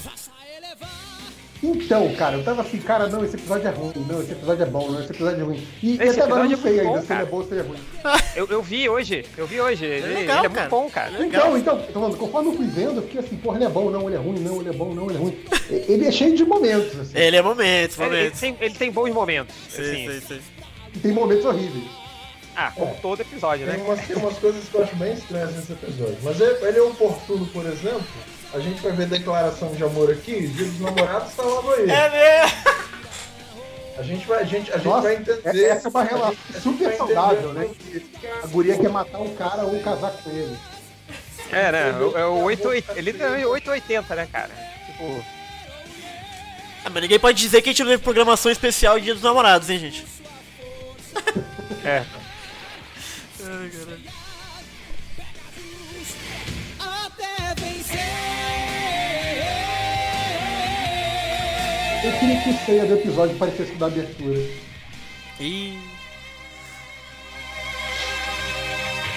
Então, 1.63 2.13
cara, 2.15 2.37
eu 2.37 2.43
tava 2.45 2.63
assim, 2.63 2.79
cara, 2.79 3.07
não, 3.09 3.25
esse 3.25 3.37
episódio 3.37 3.69
é 3.69 3.71
ruim, 3.71 3.93
não, 4.09 4.21
esse 4.21 4.33
episódio 4.33 4.63
é 4.65 4.67
bom, 4.67 4.91
não, 4.91 5.01
esse 5.01 5.13
episódio 5.13 5.41
é 5.41 5.45
ruim. 5.45 5.69
E, 5.81 5.91
e 5.91 5.95
Esse 5.95 6.21
até 6.21 6.23
agora 6.23 6.45
eu 6.45 6.49
não 6.51 6.53
é 6.53 6.57
sei 6.57 6.73
muito 6.73 6.81
ainda 6.89 6.99
bom, 7.01 7.07
se 7.07 7.13
ele 7.13 7.23
é 7.23 7.25
bom 7.25 7.37
ou 7.37 7.45
se 7.45 7.51
ele 7.53 7.61
é 7.61 7.63
ruim. 7.63 7.79
Eu, 8.35 8.47
eu 8.49 8.63
vi 8.63 8.89
hoje, 8.89 9.27
eu 9.37 9.47
vi 9.47 9.61
hoje. 9.61 9.85
Ele, 9.85 10.07
legal, 10.15 10.39
ele 10.39 10.47
é 10.47 10.49
muito 10.49 10.71
bom, 10.71 10.89
cara. 10.89 11.13
Então, 11.23 11.57
então, 11.59 11.79
tô 11.83 11.93
falando, 11.93 12.17
conforme 12.17 12.49
eu 12.49 12.57
fui 12.57 12.67
vendo, 12.67 12.97
eu 12.97 13.03
fiquei 13.03 13.21
assim, 13.21 13.37
porra, 13.37 13.59
ele 13.59 13.67
é 13.67 13.69
bom, 13.69 13.91
não, 13.91 14.07
ele 14.07 14.15
é 14.17 14.19
ruim, 14.19 14.39
não, 14.41 14.61
ele 14.61 14.71
é 14.71 14.73
bom, 14.73 14.95
não, 14.95 15.05
ele 15.05 15.17
é 15.17 15.19
ruim. 15.19 15.39
Ele 15.71 16.07
é 16.07 16.11
cheio 16.11 16.35
de 16.35 16.43
momentos, 16.47 16.99
assim. 16.99 17.13
Ele 17.19 17.37
é 17.37 17.43
momentos, 17.43 17.99
Ele, 17.99 18.07
ele 18.07 18.17
momentos. 18.17 18.41
tem, 18.41 18.57
ele 18.59 18.75
tem 18.75 18.91
bons 18.91 19.13
momentos. 19.13 19.55
Sim, 19.69 19.83
assim. 19.83 20.21
sim, 20.21 20.21
sim. 20.29 20.41
E 20.95 20.99
tem 20.99 21.13
momentos 21.13 21.45
horríveis. 21.45 21.85
Ah, 22.57 22.73
como 22.75 22.95
todo 23.03 23.21
episódio, 23.21 23.67
Tem 23.67 23.77
né? 23.77 23.85
umas, 23.85 24.01
tem 24.07 24.17
umas 24.17 24.39
coisas 24.39 24.67
que 24.69 24.75
eu 24.75 24.83
acho 24.83 24.97
bem 24.97 25.13
estranhas 25.13 25.55
nesse 25.55 25.73
episódio. 25.73 26.17
Mas 26.23 26.41
ele, 26.41 26.67
ele 26.67 26.79
é 26.79 26.83
oportuno, 26.83 27.47
por 27.47 27.67
exemplo. 27.67 28.03
A 28.55 28.59
gente 28.61 28.81
vai 28.83 28.93
ver 28.93 29.07
declaração 29.07 29.73
de 29.75 29.83
amor 29.83 30.11
aqui. 30.11 30.47
Dia 30.49 30.67
dos 30.67 30.81
namorados 30.81 31.35
tá 31.35 31.43
logo 31.43 31.73
aí. 31.73 31.91
É 31.91 32.11
mesmo. 32.45 32.83
A 33.99 34.03
gente 34.03 34.27
vai, 34.27 34.41
a 34.43 34.45
gente, 34.45 34.73
a 34.73 34.77
gente 34.77 34.87
Nossa, 34.89 35.03
vai 35.03 35.15
entender. 35.17 35.65
essa 35.65 35.89
é 35.89 35.91
uma 35.91 36.03
relação 36.03 36.37
super 36.63 36.97
saudável, 36.97 37.53
né? 37.53 37.69
que- 37.79 38.07
A 38.43 38.47
guria 38.49 38.77
quer 38.79 38.89
matar 38.89 39.19
um 39.21 39.35
cara 39.37 39.65
ou 39.65 39.79
casar 39.81 40.11
com 40.13 40.31
ele. 40.31 40.57
É, 41.51 41.71
né? 41.73 41.89
É 42.17 42.25
o 42.25 42.43
880, 42.43 42.99
ele 42.99 43.23
é 43.43 43.47
880, 43.47 44.15
né, 44.15 44.27
cara? 44.33 44.51
Tipo, 44.87 45.25
Ah, 46.85 46.91
mas 46.91 47.03
ninguém 47.03 47.19
pode 47.21 47.39
dizer 47.39 47.61
que 47.63 47.69
a 47.69 47.73
gente 47.73 47.83
não 47.85 47.91
teve 47.91 48.03
programação 48.03 48.51
especial 48.51 48.99
de 48.99 49.05
Dia 49.05 49.15
dos 49.15 49.23
Namorados, 49.23 49.69
hein, 49.71 49.79
gente? 49.79 50.05
é. 51.85 52.03
Ai, 53.45 53.71
caralho. 53.71 54.22
Eu 62.05 62.13
queria 62.19 62.41
que 62.43 62.51
o 62.51 62.67
ceia 62.67 62.85
do 62.85 62.95
episódio 62.95 63.37
parecesse 63.37 63.75
da 63.77 63.87
abertura. 63.87 64.41
Ih. 65.39 65.92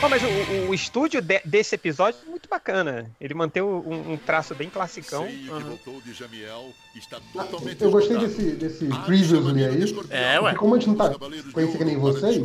Mas 0.01 0.21
o, 0.21 0.69
o- 0.69 0.73
estúdio 0.73 1.19
de- 1.21 1.41
desse 1.43 1.73
episódio 1.75 2.19
é 2.27 2.29
muito 2.29 2.47
bacana. 2.47 3.09
Ele 3.19 3.33
manteve 3.33 3.65
um, 3.65 4.13
um 4.13 4.17
traço 4.17 4.53
bem 4.53 4.69
classicão. 4.69 5.25
Sei 5.25 5.37
que 5.37 5.47
voltou 5.49 6.01
de 6.01 6.13
Jamiel 6.13 6.69
está 6.95 7.17
totalmente 7.33 7.81
Eu 7.81 7.91
gostei 7.91 8.17
desse, 8.17 8.51
desse 8.51 8.89
Ah, 8.91 8.99
previously 8.99 9.65
aí. 9.65 9.95
É, 10.11 10.39
ué. 10.39 10.51
E 10.53 10.55
como 10.55 10.75
a 10.75 10.79
gente 10.79 10.89
não 10.89 10.95
tá 10.95 11.09
conhecendo 11.53 11.77
que 11.77 11.83
nem 11.85 11.97
vocês, 11.97 12.37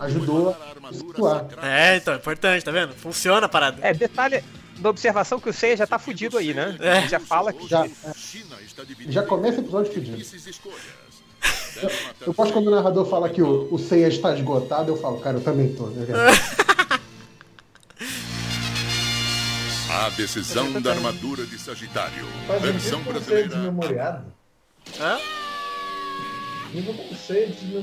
ajudou 0.00 0.56
a 0.82 0.92
situar. 0.92 1.46
É, 1.62 1.96
então, 1.96 2.14
é 2.14 2.16
importante, 2.16 2.64
tá 2.64 2.70
vendo? 2.70 2.94
Funciona 2.94 3.46
a 3.46 3.48
parada. 3.48 3.78
É, 3.86 3.92
detalhe 3.92 4.42
da 4.78 4.90
observação 4.90 5.38
que 5.38 5.48
o 5.48 5.52
Seiya 5.52 5.76
já 5.76 5.86
tá 5.86 5.98
fudido 5.98 6.38
aí, 6.38 6.54
né? 6.54 6.76
É. 6.80 6.98
Ele 6.98 7.08
já 7.08 7.20
fala 7.20 7.52
que. 7.52 7.68
Já, 7.68 7.86
dividida 8.84 9.12
já 9.12 9.22
começa 9.22 9.58
o 9.58 9.60
episódio. 9.60 9.92
Deve 9.92 11.86
matar 12.06 12.26
Eu 12.26 12.32
posso 12.34 12.52
quando 12.52 12.68
o 12.68 12.70
narrador 12.70 13.04
fala 13.06 13.28
que 13.28 13.42
o, 13.42 13.68
o 13.72 13.78
Seiya 13.78 14.08
está 14.08 14.34
esgotado, 14.34 14.90
eu 14.90 14.96
falo, 14.96 15.18
cara, 15.20 15.36
eu 15.36 15.42
também 15.42 15.72
tô. 15.74 15.86
Né? 15.88 16.06
A 19.94 20.08
decisão 20.10 20.80
da 20.82 20.90
armadura 20.92 21.44
de 21.46 21.58
Sagitário. 21.58 22.26
Faz 22.46 22.62
Versão 22.62 23.00
um 23.00 23.04
ser 23.04 23.10
brasileira. 23.12 23.48
desmemoriado. 23.48 24.32
Hã? 25.00 25.18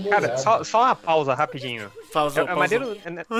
Cara, 0.09 0.37
só, 0.37 0.63
só 0.65 0.81
uma 0.83 0.95
pausa 0.95 1.33
rapidinho. 1.33 1.89
Pausou, 2.11 2.41
É, 2.41 2.43
é 2.43 2.47
pausou. 2.55 2.59
maneiro 2.59 2.97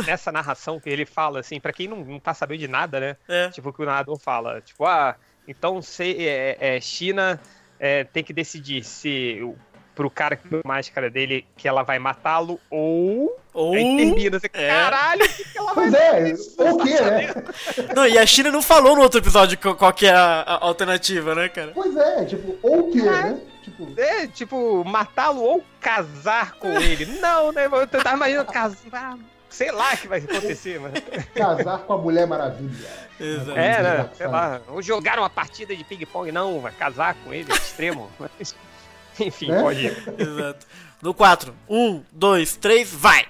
nessa 0.07 0.31
narração 0.31 0.79
que 0.79 0.89
ele 0.89 1.05
fala, 1.05 1.41
assim, 1.41 1.59
pra 1.59 1.73
quem 1.73 1.87
não, 1.89 2.05
não 2.05 2.19
tá 2.19 2.33
sabendo 2.33 2.59
de 2.59 2.67
nada, 2.69 2.99
né? 3.01 3.17
É. 3.27 3.49
Tipo, 3.49 3.73
que 3.73 3.81
o 3.81 3.85
narrador 3.85 4.17
fala, 4.17 4.61
tipo, 4.61 4.85
ah, 4.85 5.15
então 5.45 5.81
se, 5.81 6.25
é, 6.25 6.57
é, 6.77 6.79
China 6.79 7.37
é, 7.77 8.05
tem 8.05 8.23
que 8.23 8.31
decidir 8.31 8.83
se 8.85 9.39
o- 9.43 9.57
pro 10.01 10.09
cara 10.09 10.35
que 10.35 10.47
a 10.47 10.67
máscara 10.67 11.11
dele 11.11 11.45
que 11.55 11.67
ela 11.67 11.83
vai 11.83 11.99
matá-lo 11.99 12.59
ou. 12.71 13.39
Ou... 13.53 13.73
Aí 13.75 13.97
termina, 13.97 14.39
você, 14.39 14.49
É. 14.51 14.67
caralho, 14.67 15.25
o 15.25 15.29
que, 15.29 15.43
que 15.43 15.57
ela 15.59 15.73
vai 15.73 15.91
Pois 15.91 15.93
é, 15.93 16.33
ou 16.57 16.73
o 16.73 16.83
quê, 16.83 17.01
né? 17.01 17.33
Não, 17.95 18.07
e 18.07 18.17
a 18.17 18.25
China 18.25 18.49
não 18.49 18.63
falou 18.63 18.95
no 18.95 19.01
outro 19.03 19.19
episódio 19.19 19.57
qual, 19.59 19.75
qual 19.75 19.93
que 19.93 20.07
é 20.07 20.11
a, 20.11 20.41
a 20.41 20.65
alternativa, 20.65 21.35
né, 21.35 21.49
cara? 21.49 21.71
Pois 21.75 21.95
é, 21.95 22.25
tipo, 22.25 22.57
ou 22.63 22.89
o 22.89 22.91
quê, 22.91 23.01
né? 23.03 23.39
Tipo, 23.61 23.93
É, 23.95 24.25
tipo, 24.25 24.83
matá-lo 24.83 25.41
ou 25.43 25.63
casar 25.79 26.53
com 26.53 26.71
ele. 26.79 27.05
Não, 27.19 27.51
né? 27.51 27.67
Eu 27.67 27.87
tava 27.87 28.15
imaginando 28.15 28.51
casar. 28.51 29.17
sei 29.49 29.71
lá 29.71 29.93
o 29.93 29.97
que 29.97 30.07
vai 30.07 30.19
acontecer, 30.19 30.79
mano. 30.79 30.95
Casar 31.35 31.79
com 31.79 31.93
a 31.93 31.97
Mulher 31.97 32.25
Maravilha. 32.25 32.89
Exato. 33.19 33.51
É, 33.51 33.83
né? 33.83 34.09
Sei 34.15 34.27
lá. 34.27 34.61
Ou 34.69 34.81
jogar 34.81 35.19
uma 35.19 35.29
partida 35.29 35.75
de 35.75 35.83
ping-pong, 35.83 36.31
não, 36.31 36.59
vai 36.59 36.71
casar 36.71 37.13
com 37.23 37.31
ele, 37.31 37.51
é 37.51 37.55
extremo. 37.55 38.09
Mas, 38.17 38.55
Enfim, 39.19 39.47
Né? 39.49 39.61
pode 39.61 39.85
ir. 39.85 40.03
Exato. 40.17 40.65
No 41.01 41.13
4. 41.13 41.53
1, 41.69 42.03
2, 42.11 42.55
3, 42.57 42.93
vai! 42.93 43.25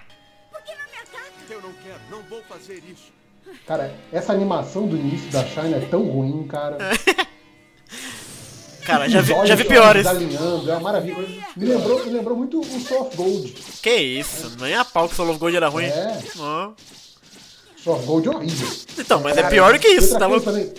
Eu 1.50 1.62
não 1.62 1.74
quero, 1.74 2.00
não 2.10 2.22
vou 2.24 2.42
fazer 2.44 2.82
isso. 2.90 3.12
Cara, 3.68 3.94
essa 4.12 4.32
animação 4.34 4.88
do 4.88 4.96
início 4.98 5.30
da 5.32 5.46
China 5.46 5.76
é 5.78 5.86
tão 5.90 6.04
ruim, 6.06 6.48
cara. 6.48 6.78
Cara, 8.86 9.08
já 9.08 9.22
vi, 9.22 9.34
já 9.46 9.54
vi 9.56 9.64
piores. 9.66 10.06
É 10.08 10.12
uma 10.72 10.80
maravilha. 10.80 11.16
Me 11.56 11.66
lembrou, 11.66 12.04
me 12.04 12.12
lembrou 12.12 12.36
muito 12.36 12.60
o 12.62 12.80
Soul 12.82 13.02
of 13.08 13.16
Gold. 13.16 13.52
Que 13.82 13.96
isso, 13.96 14.58
nem 14.60 14.74
a 14.74 14.84
pau 14.84 15.08
que 15.08 15.14
o 15.14 15.16
Soul 15.18 15.30
of 15.30 15.40
Gold 15.40 15.56
era 15.56 15.68
ruim. 15.68 15.86
É. 15.86 16.20
Soul 17.78 17.96
of 17.98 18.06
Gold 18.08 18.28
é 18.28 18.32
horrível. 18.32 18.68
Então, 18.98 19.20
mas 19.22 19.38
é 19.38 19.48
pior 19.50 19.74
do 19.74 19.80
que 19.80 19.88
isso, 19.88 20.18
tá 20.18 20.28
coisa 20.28 20.28
louco? 20.28 20.46
também. 20.46 20.74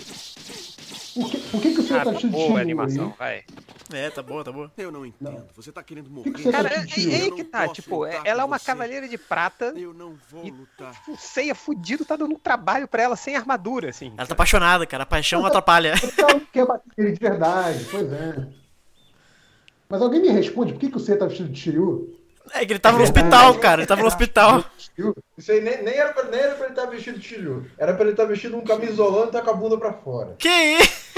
Por 1.15 1.31
que, 1.31 1.39
por 1.39 1.61
que, 1.63 1.75
que 1.75 1.81
o 1.81 1.83
senhor 1.87 2.01
Ah, 2.01 2.05
tá 2.05 2.05
tá 2.07 2.11
vestido 2.13 2.37
de 2.37 2.45
boa 2.49 2.61
animação, 2.61 3.05
aí? 3.05 3.15
vai. 3.19 3.45
É, 3.93 4.11
tá 4.11 4.23
boa, 4.23 4.43
tá 4.45 4.51
boa. 4.53 4.73
Eu 4.77 4.91
não 4.91 5.05
entendo. 5.05 5.45
Você 5.55 5.71
tá 5.73 5.83
querendo 5.83 6.07
que 6.07 6.11
morrer. 6.11 6.31
que 6.33 6.43
você 6.43 6.51
Cara, 6.53 6.69
tá 6.69 6.75
é, 6.75 6.79
é 6.79 6.81
aí 6.83 7.31
que 7.31 7.43
não 7.43 7.51
tá, 7.51 7.69
tipo, 7.69 8.05
lutar 8.05 8.23
ela 8.27 8.43
é 8.43 8.45
uma 8.45 8.59
você. 8.59 8.67
cavaleira 8.67 9.09
de 9.09 9.19
prata, 9.19 9.73
Eu 9.77 9.93
não 9.93 10.17
vou 10.31 10.45
E- 10.45 10.51
lutar. 10.51 10.95
o 11.09 11.17
Seiya 11.17 11.55
fudido 11.55 12.05
tá 12.05 12.17
dando 12.17 12.35
um 12.35 12.39
trabalho 12.39 12.89
pra 12.89 13.03
ela 13.03 13.17
sem 13.17 13.37
armadura, 13.37 13.91
assim. 13.91 14.13
Ela 14.17 14.27
tá 14.27 14.35
apaixonada, 14.35 14.87
cara. 14.87 15.03
A 15.03 15.07
paixão 15.07 15.45
atrapalha. 15.45 15.95
Não 16.19 16.41
quer 16.41 16.67
bater 16.67 16.85
ele 16.97 17.13
de 17.13 17.19
verdade, 17.21 17.87
pois 17.91 18.13
é. 18.13 18.49
Mas 19.89 20.01
alguém 20.01 20.23
me 20.23 20.29
responde, 20.29 20.73
por 20.73 20.79
que, 20.81 20.91
que 20.91 20.97
o 20.97 21.01
senhor 21.01 21.19
tá 21.19 21.27
vestido 21.27 21.51
de 21.51 21.59
Shiryu? 21.61 22.19
É 22.55 22.65
que 22.67 22.73
ele 22.73 22.81
tava 22.81 22.97
no 22.99 23.05
hospital, 23.05 23.55
cara. 23.59 23.83
Ele 23.83 23.87
tava 23.87 24.01
no 24.01 24.07
hospital. 24.09 24.65
Isso 25.39 25.53
aí 25.53 25.61
nem, 25.61 25.83
nem, 25.83 25.95
era 25.95 26.13
pra, 26.13 26.25
nem 26.25 26.41
era 26.41 26.55
pra 26.55 26.65
ele 26.67 26.73
estar 26.75 26.87
vestido 26.87 27.19
de 27.19 27.27
Shiryu. 27.27 27.67
Era 27.79 27.93
pra 27.95 28.03
ele 28.03 28.13
estar 28.13 28.25
vestido 28.25 28.57
um 28.57 28.65
camisolão 28.65 29.29
e 29.29 29.31
tá 29.31 29.41
com 29.43 29.51
a 29.51 29.55
bunda 29.55 29.77
pra 29.79 29.93
fora. 29.93 30.35
Que 30.39 30.49
isso? 30.49 31.13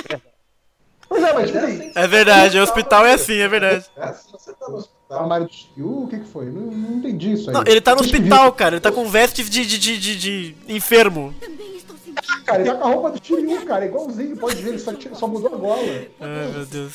Pois 1.14 1.22
é, 1.24 1.32
mas 1.32 1.46
tipo 1.46 1.58
é 1.58 1.64
assim, 1.64 1.92
É 1.94 2.06
verdade, 2.08 2.58
o 2.58 2.62
hospital 2.62 3.06
é 3.06 3.12
assim, 3.14 3.34
é 3.36 3.46
verdade. 3.48 3.84
é 3.96 4.02
assim, 4.04 4.32
você 4.32 4.52
tá 4.52 4.66
no 4.68 4.74
o 4.74 4.78
hospital. 4.78 5.20
armário 5.22 5.46
de 5.46 5.54
Shiryu, 5.54 6.02
o 6.04 6.08
que 6.08 6.18
que 6.18 6.26
foi? 6.28 6.46
Não, 6.46 6.62
não 6.62 6.98
entendi 6.98 7.32
isso 7.34 7.48
aí. 7.50 7.54
Não, 7.54 7.62
ele 7.66 7.80
tá 7.80 7.94
no 7.94 8.00
hospital, 8.00 8.52
cara. 8.52 8.74
Ele 8.74 8.80
tá 8.80 8.90
com 8.90 9.08
vestes 9.08 9.48
de, 9.48 9.64
de, 9.64 9.78
de, 9.78 9.98
de, 9.98 10.16
de 10.18 10.56
enfermo. 10.74 11.32
Também 11.40 11.76
estou 11.76 11.96
sentindo. 11.96 12.44
Cara, 12.44 12.60
ele 12.62 12.70
tá 12.70 12.76
com 12.76 12.84
a 12.84 12.88
roupa 12.92 13.10
do 13.12 13.24
Shiryu, 13.24 13.64
cara, 13.66 13.86
igualzinho, 13.86 14.36
pode 14.36 14.60
ver, 14.60 14.70
ele 14.70 14.78
só, 14.80 14.92
tira- 14.92 15.14
só 15.14 15.26
mudou 15.28 15.54
a 15.54 15.56
gola. 15.56 16.06
Ai, 16.20 16.48
meu 16.52 16.66
Deus. 16.66 16.94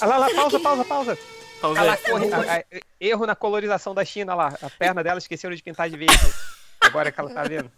Ah 0.00 0.06
lá, 0.06 0.16
lá, 0.18 0.30
pausa, 0.34 0.58
pausa, 0.60 0.84
pausa. 0.84 1.18
Ah 1.62 1.68
lá, 1.68 1.96
Pausei. 1.96 2.30
corre, 2.30 2.32
ah, 2.32 2.64
ah, 2.72 2.78
erro 3.00 3.26
na 3.26 3.34
colorização 3.36 3.94
da 3.94 4.04
China 4.04 4.34
lá. 4.34 4.54
A 4.62 4.70
perna 4.70 5.02
dela 5.04 5.18
esqueceram 5.18 5.54
de 5.54 5.62
pintar 5.62 5.88
de 5.90 5.96
verde. 5.96 6.18
Agora 6.80 7.10
que 7.12 7.18
ela 7.20 7.30
tá 7.30 7.42
vendo. 7.44 7.70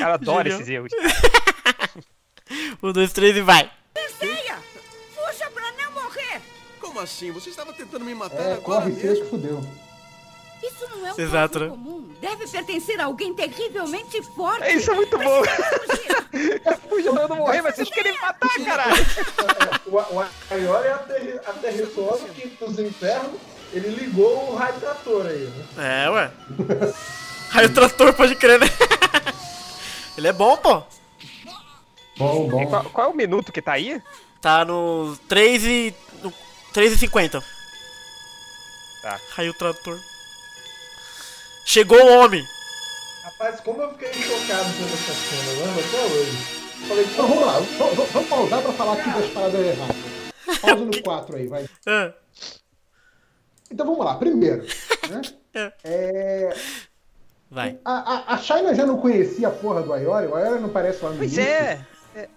Ela 0.00 0.14
adora 0.14 0.50
Genial. 0.50 0.60
esses 0.60 0.68
erros. 0.70 0.92
Um, 2.82 2.92
dois, 2.92 3.12
três 3.12 3.34
e 3.36 3.40
vai. 3.40 3.70
Ceia! 4.22 4.58
Fuja 5.14 5.50
pra 5.50 5.72
não 5.72 5.92
morrer! 6.02 6.40
Como 6.80 7.00
assim? 7.00 7.30
Você 7.32 7.50
estava 7.50 7.72
tentando 7.72 8.04
me 8.04 8.14
matar 8.14 8.40
É, 8.42 8.52
agora 8.54 8.82
corre 8.82 8.92
mesmo. 8.92 9.26
fudeu. 9.26 9.64
Isso 10.62 10.88
não 10.90 11.06
é 11.06 11.12
um 11.12 11.20
Exato, 11.20 11.58
né? 11.58 11.68
comum. 11.68 12.08
Deve 12.20 12.46
pertencer 12.46 13.00
a 13.00 13.04
alguém 13.06 13.34
terrivelmente 13.34 14.22
forte. 14.22 14.62
É, 14.62 14.74
Isso 14.74 14.90
é 14.92 14.94
muito 14.94 15.18
bom. 15.18 15.42
Fugir. 15.44 16.62
Fuja 16.88 17.12
pra 17.12 17.22
eu 17.22 17.28
não 17.28 17.36
morrer, 17.36 17.62
mas 17.62 17.74
vocês 17.74 17.90
querem 17.90 18.12
me 18.12 18.18
matar, 18.20 18.48
caralho. 18.64 19.06
O, 19.86 19.96
o 19.96 20.24
Aiori 20.50 20.88
aterri- 20.88 21.40
aterrissou 21.46 22.18
no 22.20 22.28
quinto 22.28 22.66
dos 22.66 22.78
infernos, 22.78 23.40
ele 23.72 23.88
ligou 23.88 24.52
o 24.52 24.54
raio 24.56 24.74
trator 24.78 25.26
aí, 25.26 25.50
né? 25.76 26.04
É, 26.06 26.10
ué. 26.10 26.30
Raio 27.50 27.74
trator, 27.74 28.12
pode 28.14 28.34
crer, 28.36 28.60
né? 28.60 28.66
Ele 30.16 30.28
é 30.28 30.32
bom, 30.32 30.56
pô. 30.58 30.82
Bom, 32.22 32.46
E 32.46 32.50
bom. 32.50 32.66
Qual, 32.66 32.84
qual 32.84 33.06
é 33.08 33.10
o 33.10 33.16
minuto 33.16 33.52
que 33.52 33.62
tá 33.62 33.72
aí? 33.72 34.00
Tá 34.40 34.64
no 34.64 35.16
3 35.28 35.64
e. 35.64 35.94
No 36.22 36.32
3 36.72 36.92
e 36.92 36.98
50. 36.98 37.42
Tá. 39.02 39.20
Raio 39.30 39.52
trator. 39.54 39.98
Chegou 41.64 41.98
o 42.02 42.18
homem. 42.18 42.44
Rapaz, 43.24 43.60
como 43.60 43.82
eu 43.82 43.90
fiquei 43.92 44.12
chocado 44.12 44.68
vendo 44.70 44.94
essa 44.94 45.12
cena, 45.12 45.52
eu 45.52 45.66
lembro 45.66 45.80
até 45.84 46.04
hoje. 46.14 46.62
Falei, 46.88 47.04
Então 47.04 47.28
vamos 47.28 47.46
lá, 47.46 47.52
vamos, 47.78 48.08
vamos- 48.10 48.28
pausar 48.28 48.62
pra 48.62 48.72
falar 48.72 48.92
aqui 48.94 49.10
das 49.10 49.30
paradas 49.30 49.60
erradas. 49.66 49.96
Pausa 50.60 50.84
no 50.84 51.02
4 51.02 51.36
aí, 51.36 51.46
vai. 51.46 51.66
Ah, 51.86 52.12
Então 53.70 53.86
vamos 53.86 54.04
lá, 54.04 54.14
primeiro. 54.16 54.62
Né? 55.08 55.20
É, 55.84 56.54
Vai. 57.50 57.78
a, 57.84 57.92
a, 57.92 58.34
a 58.34 58.38
China 58.38 58.74
já 58.74 58.86
não 58.86 58.96
conhecia 58.96 59.48
a 59.48 59.50
porra 59.50 59.82
do 59.82 59.92
Ayori, 59.92 60.26
o 60.26 60.34
Ayori 60.34 60.62
não 60.62 60.70
parece 60.70 61.04
lá 61.04 61.10
no 61.10 61.18
Pois 61.18 61.36
é. 61.36 61.84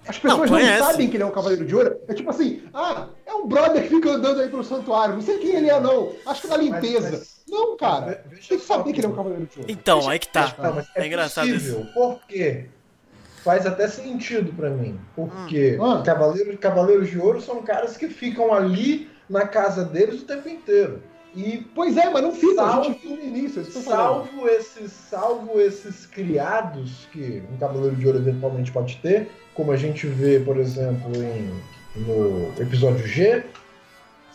As 0.08 0.18
pessoas 0.18 0.50
Não, 0.50 0.60
não, 0.60 0.78
sabem 0.80 1.10
que 1.10 1.18
ele 1.18 1.24
é 1.24 1.26
um 1.26 1.32
cavaleiro 1.32 1.66
de 1.66 1.76
ouro. 1.76 1.98
É 2.08 2.14
tipo 2.14 2.30
assim, 2.30 2.64
ah, 2.74 3.08
é 3.26 3.34
um 3.34 3.48
brother 3.48 3.84
que 3.84 3.90
fica 3.90 4.12
andando 4.12 4.42
aí 4.42 4.48
pro 4.50 4.64
santuário. 4.64 5.16
Não 5.16 5.22
sei 5.22 5.38
quem 5.40 5.56
ele 5.56 5.70
é, 5.70 5.80
não. 5.80 6.14
Acho 6.26 6.42
que 6.42 6.48
é 6.48 6.50
da 6.50 6.58
limpeza. 6.58 7.12
mas- 7.12 7.36
não, 7.48 7.78
cara. 7.78 8.06
mas 8.06 8.18
veja 8.32 8.50
Tem 8.50 8.58
que 8.60 8.66
saber 8.66 8.94
que 8.94 9.00
ele 9.00 9.08
é 9.08 9.10
um 9.10 9.16
cavaleiro 9.16 9.46
de 9.46 9.60
ouro. 9.60 9.72
Então, 9.72 10.10
aí 10.10 10.18
que 10.20 10.28
tá. 10.28 10.56
Não, 10.58 10.74
mas 10.76 10.88
É 10.96 11.06
engraçado 11.06 11.48
possível. 11.48 11.82
isso. 11.82 11.94
Por 11.94 12.20
quê? 12.28 12.66
Faz 13.44 13.66
até 13.68 13.88
sentido 13.88 14.52
pra 14.54 14.70
mim. 14.72 15.00
Porque 15.16 15.78
Hum. 15.80 15.86
Ah. 15.94 16.02
cavaleiros, 16.04 16.58
cavaleiros 16.60 17.10
de 17.10 17.20
ouro 17.20 17.40
são 17.42 17.62
caras 17.62 17.96
que 17.98 18.08
ficam 18.10 18.54
ali 18.54 19.10
na 19.30 19.48
casa 19.48 19.84
deles 19.84 20.22
o 20.22 20.26
tempo 20.26 20.48
inteiro. 20.50 21.02
E 21.36 21.66
Pois 21.76 21.98
é, 21.98 22.10
mas 22.10 22.22
não 22.24 22.32
fica. 22.32 22.62
A 22.64 22.72
Salvo- 22.72 22.84
gente 22.86 23.08
viu 23.08 23.18
no 23.18 23.24
início. 23.24 23.62
é 23.62 23.64
falando. 23.66 23.84
salvo 24.30 24.48
esses, 24.50 24.92
salvo 24.92 25.60
esses 25.60 26.06
criados 26.06 27.08
que 27.12 27.44
um 27.54 27.58
cavaleiro 27.58 27.96
de 27.96 28.08
ouro 28.08 28.20
eventualmente 28.20 28.72
pode 28.72 28.98
ter, 28.98 29.30
como 29.54 29.72
a 29.72 29.78
gente 29.78 30.08
vê, 30.08 30.40
por 30.40 30.58
exemplo, 30.58 31.12
em, 31.16 31.52
no 32.02 32.52
episódio 32.62 33.06
G, 33.08 33.44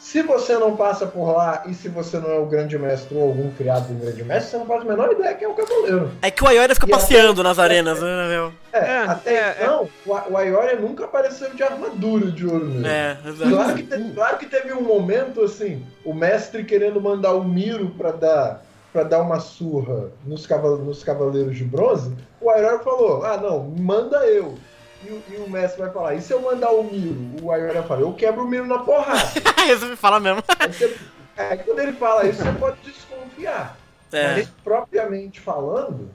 se 0.00 0.22
você 0.22 0.56
não 0.56 0.76
passa 0.76 1.06
por 1.06 1.30
lá 1.36 1.62
e 1.66 1.74
se 1.74 1.88
você 1.88 2.18
não 2.18 2.30
é 2.30 2.38
o 2.38 2.46
grande 2.46 2.78
mestre 2.78 3.14
ou 3.16 3.22
algum 3.28 3.50
criado 3.52 3.88
do 3.88 4.00
grande 4.02 4.24
mestre, 4.24 4.50
você 4.52 4.56
não 4.56 4.66
faz 4.66 4.80
a 4.80 4.84
menor 4.86 5.12
ideia 5.12 5.34
quem 5.34 5.46
é 5.46 5.50
o 5.50 5.54
cavaleiro. 5.54 6.10
É 6.22 6.30
que 6.30 6.42
o 6.42 6.48
Ayori 6.48 6.74
fica 6.74 6.86
E 6.86 6.92
até- 6.92 7.00
passeando 7.02 7.42
nas 7.42 7.58
arenas, 7.58 8.00
né, 8.00 8.28
meu? 8.28 8.52
É, 8.72 8.78
É, 8.78 8.98
até 9.00 9.34
é, 9.34 9.56
então, 9.60 9.88
o 10.06 10.14
A- 10.14 10.26
o 10.30 10.36
Aioria 10.36 10.76
nunca 10.80 11.04
apareceu 11.04 11.50
de 11.54 11.62
armadura 11.62 12.30
de 12.30 12.46
ouro 12.46 12.64
mesmo. 12.64 12.86
É, 12.86 13.18
exato. 13.26 13.50
Claro 13.50 13.74
que, 13.76 13.82
te- 13.82 14.12
claro 14.14 14.38
que 14.38 14.46
teve 14.46 14.72
um 14.72 14.82
momento 14.82 15.42
assim, 15.44 15.84
o 16.04 16.14
mestre 16.14 16.64
querendo 16.64 17.00
mandar 17.00 17.34
o 17.34 17.44
Miro 17.44 17.90
pra 17.90 18.10
dar 18.10 18.62
para 18.92 19.04
dar 19.04 19.20
uma 19.20 19.38
surra 19.38 20.08
nos, 20.26 20.46
caval 20.48 20.76
nos 20.78 21.04
cavaleiros 21.04 21.56
de 21.56 21.62
bronze, 21.62 22.12
o 22.40 22.50
Aioria 22.50 22.80
falou: 22.80 23.24
"Ah, 23.24 23.36
não, 23.36 23.60
manda 23.78 24.26
eu". 24.26 24.54
E, 25.04 25.08
o- 25.10 25.22
e 25.30 25.36
o 25.36 25.48
mestre 25.50 25.80
vai 25.82 25.90
falar: 25.90 26.14
"E 26.14 26.20
se 26.20 26.32
eu 26.32 26.40
mandar 26.42 26.70
o 26.70 26.82
Miro?". 26.84 27.42
O 27.44 27.50
Aioria 27.50 27.82
fala: 27.82 28.00
"Eu 28.02 28.12
quebro 28.12 28.44
o 28.44 28.48
Miro 28.48 28.66
na 28.66 28.78
porrada". 28.80 29.20
Isso 29.72 29.86
me 29.86 29.96
fala 29.96 30.20
mesmo. 30.20 30.42
Aí, 30.58 30.72
você- 30.72 30.96
aí 31.36 31.58
quando 31.58 31.78
ele 31.80 31.92
fala 31.92 32.26
isso, 32.26 32.42
você 32.42 32.52
pode 32.52 32.76
desconfiar. 32.82 33.76
É. 34.12 34.34
Mas 34.34 34.48
propriamente 34.64 35.40
falando, 35.40 36.10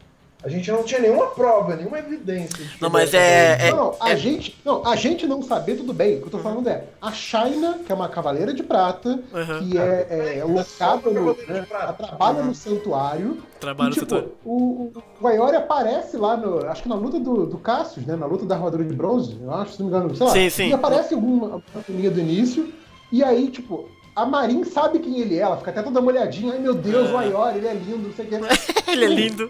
a 0.45 0.49
gente 0.49 0.71
não 0.71 0.83
tinha 0.83 0.99
nenhuma 1.01 1.25
prova, 1.27 1.75
nenhuma 1.75 1.97
evidência. 1.97 2.63
Não, 2.79 2.87
mas 2.87 3.13
era 3.15 3.63
é- 3.63 3.71
Não, 3.71 3.95
a 3.99 4.11
é- 4.11 4.15
gente. 4.15 4.55
Não, 4.63 4.85
a 4.85 4.95
gente 4.95 5.25
não 5.25 5.41
saber, 5.41 5.75
tudo 5.75 5.91
bem. 5.91 6.17
O 6.17 6.21
que 6.21 6.27
eu 6.27 6.31
tô 6.31 6.37
falando 6.37 6.67
é 6.69 6.83
a 7.01 7.11
China, 7.11 7.79
que 7.83 7.91
é 7.91 7.95
uma 7.95 8.07
cavaleira 8.07 8.53
de 8.53 8.61
prata, 8.61 9.09
Uhum. 9.09 9.69
que 9.69 9.77
é, 9.77 10.37
é, 10.39 10.43
locada 10.43 11.09
no. 11.09 11.33
Né, 11.33 11.65
ela 11.69 11.93
trabalha 11.93 12.43
no 12.43 12.53
santuário. 12.53 13.41
Trabalho 13.59 13.89
e, 13.89 13.93
tipo, 13.93 14.05
setor. 14.05 14.31
o, 14.45 14.51
o, 14.53 15.03
o 15.19 15.27
Ayori 15.27 15.55
aparece 15.57 16.15
lá 16.15 16.37
no. 16.37 16.63
Acho 16.67 16.83
que 16.83 16.89
na 16.89 16.95
luta 16.95 17.19
do, 17.19 17.47
do 17.47 17.57
Cassius, 17.57 18.05
né? 18.05 18.15
Na 18.15 18.27
luta 18.27 18.45
da 18.45 18.53
armadura 18.53 18.83
de 18.83 18.93
bronze, 18.93 19.35
eu 19.41 19.51
acho, 19.51 19.73
se 19.73 19.79
não 19.81 19.89
me 19.89 19.95
engano. 19.95 20.15
Sei 20.15 20.25
lá. 20.27 20.31
Sim, 20.31 20.49
sim. 20.51 20.69
E 20.69 20.73
aparece 20.73 21.15
alguma 21.15 21.63
linha 21.89 22.11
do 22.11 22.19
início. 22.19 22.71
E 23.11 23.23
aí, 23.23 23.49
tipo, 23.49 23.89
a 24.15 24.25
Marin 24.27 24.63
sabe 24.63 24.99
quem 24.99 25.19
ele 25.19 25.37
é, 25.37 25.41
ela 25.41 25.57
fica 25.57 25.71
até 25.71 25.81
toda 25.81 25.99
molhadinha. 26.01 26.53
Ai 26.53 26.59
meu 26.59 26.75
Deus, 26.75 27.09
o 27.09 27.17
Ayori, 27.17 27.57
ele 27.57 27.67
é 27.67 27.73
lindo, 27.73 28.07
não 28.09 28.13
sei 28.13 28.25
o 28.25 28.27
que. 28.29 28.35
Ele 28.91 29.05
é 29.05 29.07
lindo. 29.07 29.49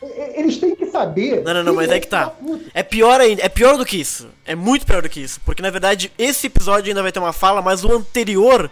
Eles 0.00 0.58
têm 0.58 0.76
que 0.76 0.86
saber. 0.86 1.42
Não, 1.42 1.52
não, 1.54 1.62
não, 1.64 1.74
mas 1.74 1.90
é 1.90 1.96
é 1.96 2.00
que 2.00 2.06
tá. 2.06 2.32
É 2.72 2.82
pior 2.82 3.20
ainda, 3.20 3.42
é 3.42 3.48
pior 3.48 3.76
do 3.76 3.84
que 3.84 3.96
isso. 4.00 4.28
É 4.46 4.54
muito 4.54 4.86
pior 4.86 5.02
do 5.02 5.08
que 5.08 5.20
isso. 5.20 5.40
Porque 5.44 5.60
na 5.62 5.70
verdade 5.70 6.12
esse 6.16 6.46
episódio 6.46 6.88
ainda 6.90 7.02
vai 7.02 7.10
ter 7.10 7.18
uma 7.18 7.32
fala, 7.32 7.60
mas 7.60 7.82
o 7.84 7.92
anterior 7.92 8.70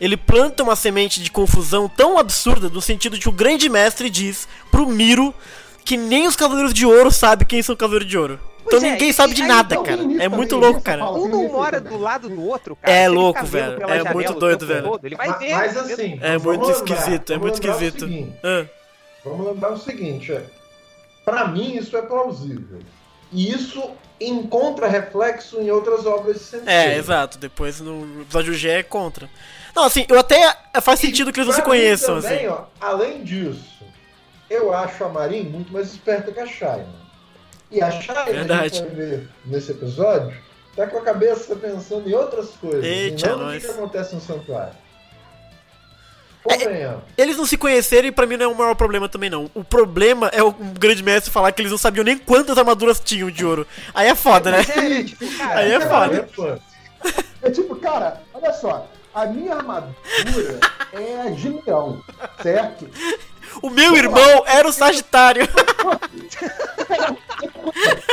ele 0.00 0.16
planta 0.16 0.62
uma 0.62 0.76
semente 0.76 1.20
de 1.20 1.30
confusão 1.32 1.88
tão 1.88 2.16
absurda 2.16 2.68
no 2.68 2.80
sentido 2.80 3.16
de 3.16 3.22
que 3.22 3.28
o 3.28 3.32
grande 3.32 3.68
mestre 3.68 4.08
diz 4.08 4.46
pro 4.70 4.86
Miro 4.86 5.34
que 5.84 5.96
nem 5.96 6.28
os 6.28 6.36
Cavaleiros 6.36 6.72
de 6.72 6.86
Ouro 6.86 7.10
sabem 7.10 7.46
quem 7.48 7.62
são 7.62 7.74
Cavaleiros 7.74 8.08
de 8.08 8.16
Ouro. 8.16 8.38
Pois 8.62 8.76
então 8.76 8.88
é, 8.88 8.92
ninguém 8.92 9.12
sabe 9.12 9.32
de 9.34 9.42
nada, 9.42 9.74
então, 9.74 9.82
cara. 9.84 10.02
É 10.22 10.28
muito 10.28 10.50
também, 10.50 10.64
louco, 10.68 10.80
cara. 10.82 11.00
fala. 11.00 11.18
Um 11.18 11.26
não 11.28 11.48
mora 11.48 11.80
do 11.80 11.96
lado 11.98 12.28
do 12.28 12.44
outro, 12.46 12.76
cara. 12.76 12.94
É 12.96 13.08
louco, 13.08 13.44
velho. 13.46 13.82
É 13.82 13.88
janela 13.88 14.10
muito 14.12 14.34
doido, 14.34 14.66
velho. 14.66 14.82
todo, 14.82 15.04
Ele 15.06 15.16
vai 15.16 15.38
ver. 15.38 15.54
Mas 15.54 15.72
vendo- 15.74 15.92
assim, 15.94 16.18
É 16.20 16.38
muito 16.38 16.60
lembrar- 16.66 16.70
esquisito, 16.76 17.32
é 17.32 17.38
muito 17.38 17.54
esquisito. 17.54 18.00
seguinte, 18.00 18.32
Ah, 18.44 18.64
Vamos 19.24 19.46
lembrar 19.48 19.72
o 19.72 19.78
seguinte, 19.78 20.32
é, 20.32 20.42
pra 21.28 21.46
mim 21.48 21.76
isso 21.76 21.96
é 21.96 22.02
plausível. 22.02 22.78
E 23.30 23.52
isso 23.52 23.90
encontra 24.18 24.88
reflexo 24.88 25.60
em 25.60 25.70
outras 25.70 26.06
obras 26.06 26.36
de 26.36 26.42
Sensei. 26.42 26.66
É, 26.66 26.96
exato. 26.96 27.38
Depois 27.38 27.80
no 27.80 28.22
episódio 28.22 28.54
G 28.54 28.68
é 28.68 28.82
contra. 28.82 29.28
Não, 29.76 29.84
assim, 29.84 30.06
eu 30.08 30.18
até 30.18 30.56
faz 30.80 30.98
sentido 30.98 31.32
que 31.32 31.38
eles 31.38 31.48
não 31.48 31.54
se 31.54 31.62
conheçam, 31.62 32.20
também, 32.20 32.38
assim. 32.38 32.48
ó, 32.48 32.64
além 32.80 33.22
disso, 33.22 33.84
eu 34.48 34.72
acho 34.72 35.04
a 35.04 35.08
Marin 35.08 35.44
muito 35.44 35.72
mais 35.72 35.92
esperta 35.92 36.32
que 36.32 36.40
a 36.40 36.46
Shaina. 36.46 36.88
E 37.70 37.82
a 37.82 37.90
Shaina, 37.90 38.24
que 38.24 38.30
a 38.30 38.68
gente 38.68 38.80
vai 38.80 38.90
ver 38.90 39.28
nesse 39.44 39.70
episódio, 39.72 40.36
tá 40.74 40.86
com 40.86 40.98
a 40.98 41.02
cabeça 41.02 41.54
pensando 41.54 42.08
em 42.08 42.14
outras 42.14 42.48
coisas. 42.52 42.82
Eita, 42.82 43.26
e 43.26 43.30
não 43.30 43.52
no 43.52 43.60
que 43.60 43.66
acontece 43.66 44.14
no 44.14 44.20
santuário. 44.20 44.74
É, 46.48 46.56
Convenhamos. 46.58 47.02
Eles 47.16 47.36
não 47.36 47.44
se 47.46 47.56
conhecerem, 47.56 48.12
pra 48.12 48.26
mim 48.26 48.36
não 48.36 48.44
é 48.46 48.48
o 48.48 48.54
maior 48.56 48.74
problema 48.74 49.08
também, 49.08 49.28
não. 49.28 49.50
O 49.54 49.62
problema 49.64 50.28
é 50.28 50.42
o 50.42 50.52
grande 50.52 51.02
mestre 51.02 51.30
falar 51.32 51.52
que 51.52 51.60
eles 51.62 51.70
não 51.70 51.78
sabiam 51.78 52.04
nem 52.04 52.16
quantas 52.16 52.56
armaduras 52.58 53.00
tinham 53.00 53.30
de 53.30 53.44
ouro. 53.44 53.66
Aí 53.94 54.08
é 54.08 54.14
foda, 54.14 54.50
né? 54.50 54.58
Mas 54.58 54.76
é, 54.76 55.02
tipo, 55.04 55.38
cara, 55.38 55.60
Aí 55.60 55.72
é 55.72 55.80
foda. 55.80 56.28
Pô, 56.34 56.58
É 57.42 57.50
tipo, 57.50 57.76
cara, 57.76 58.22
olha 58.32 58.52
só. 58.52 58.88
A 59.14 59.26
minha 59.26 59.54
armadura 59.54 59.94
é 60.92 61.30
de 61.30 61.48
leão, 61.48 62.00
certo? 62.42 62.88
O 63.60 63.70
meu 63.70 63.96
irmão 63.96 64.44
era 64.46 64.68
o 64.68 64.72
Sagitário. 64.72 65.48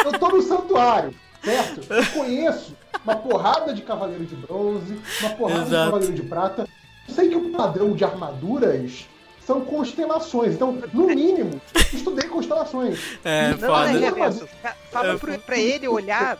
Eu 0.03 0.11
tô 0.19 0.29
no 0.29 0.41
santuário, 0.41 1.13
certo? 1.43 1.81
Eu 1.93 2.05
conheço 2.07 2.75
uma 3.03 3.15
porrada 3.15 3.73
de 3.73 3.81
cavaleiro 3.81 4.25
de 4.25 4.35
bronze, 4.35 4.99
uma 5.21 5.29
porrada 5.31 5.61
Exato. 5.61 5.69
de 5.69 5.85
cavaleiro 5.91 6.13
de 6.13 6.21
prata. 6.23 6.67
Eu 7.07 7.13
sei 7.13 7.29
que 7.29 7.35
o 7.35 7.49
padrão 7.51 7.93
de 7.93 8.03
armaduras 8.03 9.07
são 9.45 9.61
constelações. 9.61 10.53
Então, 10.55 10.71
no 10.93 11.07
mínimo, 11.07 11.61
estudei 11.93 12.27
constelações. 12.27 12.99
É, 13.23 13.49
Não, 13.49 13.59
foda. 13.59 13.85
né, 13.87 13.93
Não, 13.93 13.99
Reverso? 14.01 14.47
Fa- 14.61 14.75
Fala 14.91 15.13
É, 15.13 15.17
pro- 15.17 15.39
pra 15.39 15.57
ele 15.57 15.87
olhar. 15.87 16.37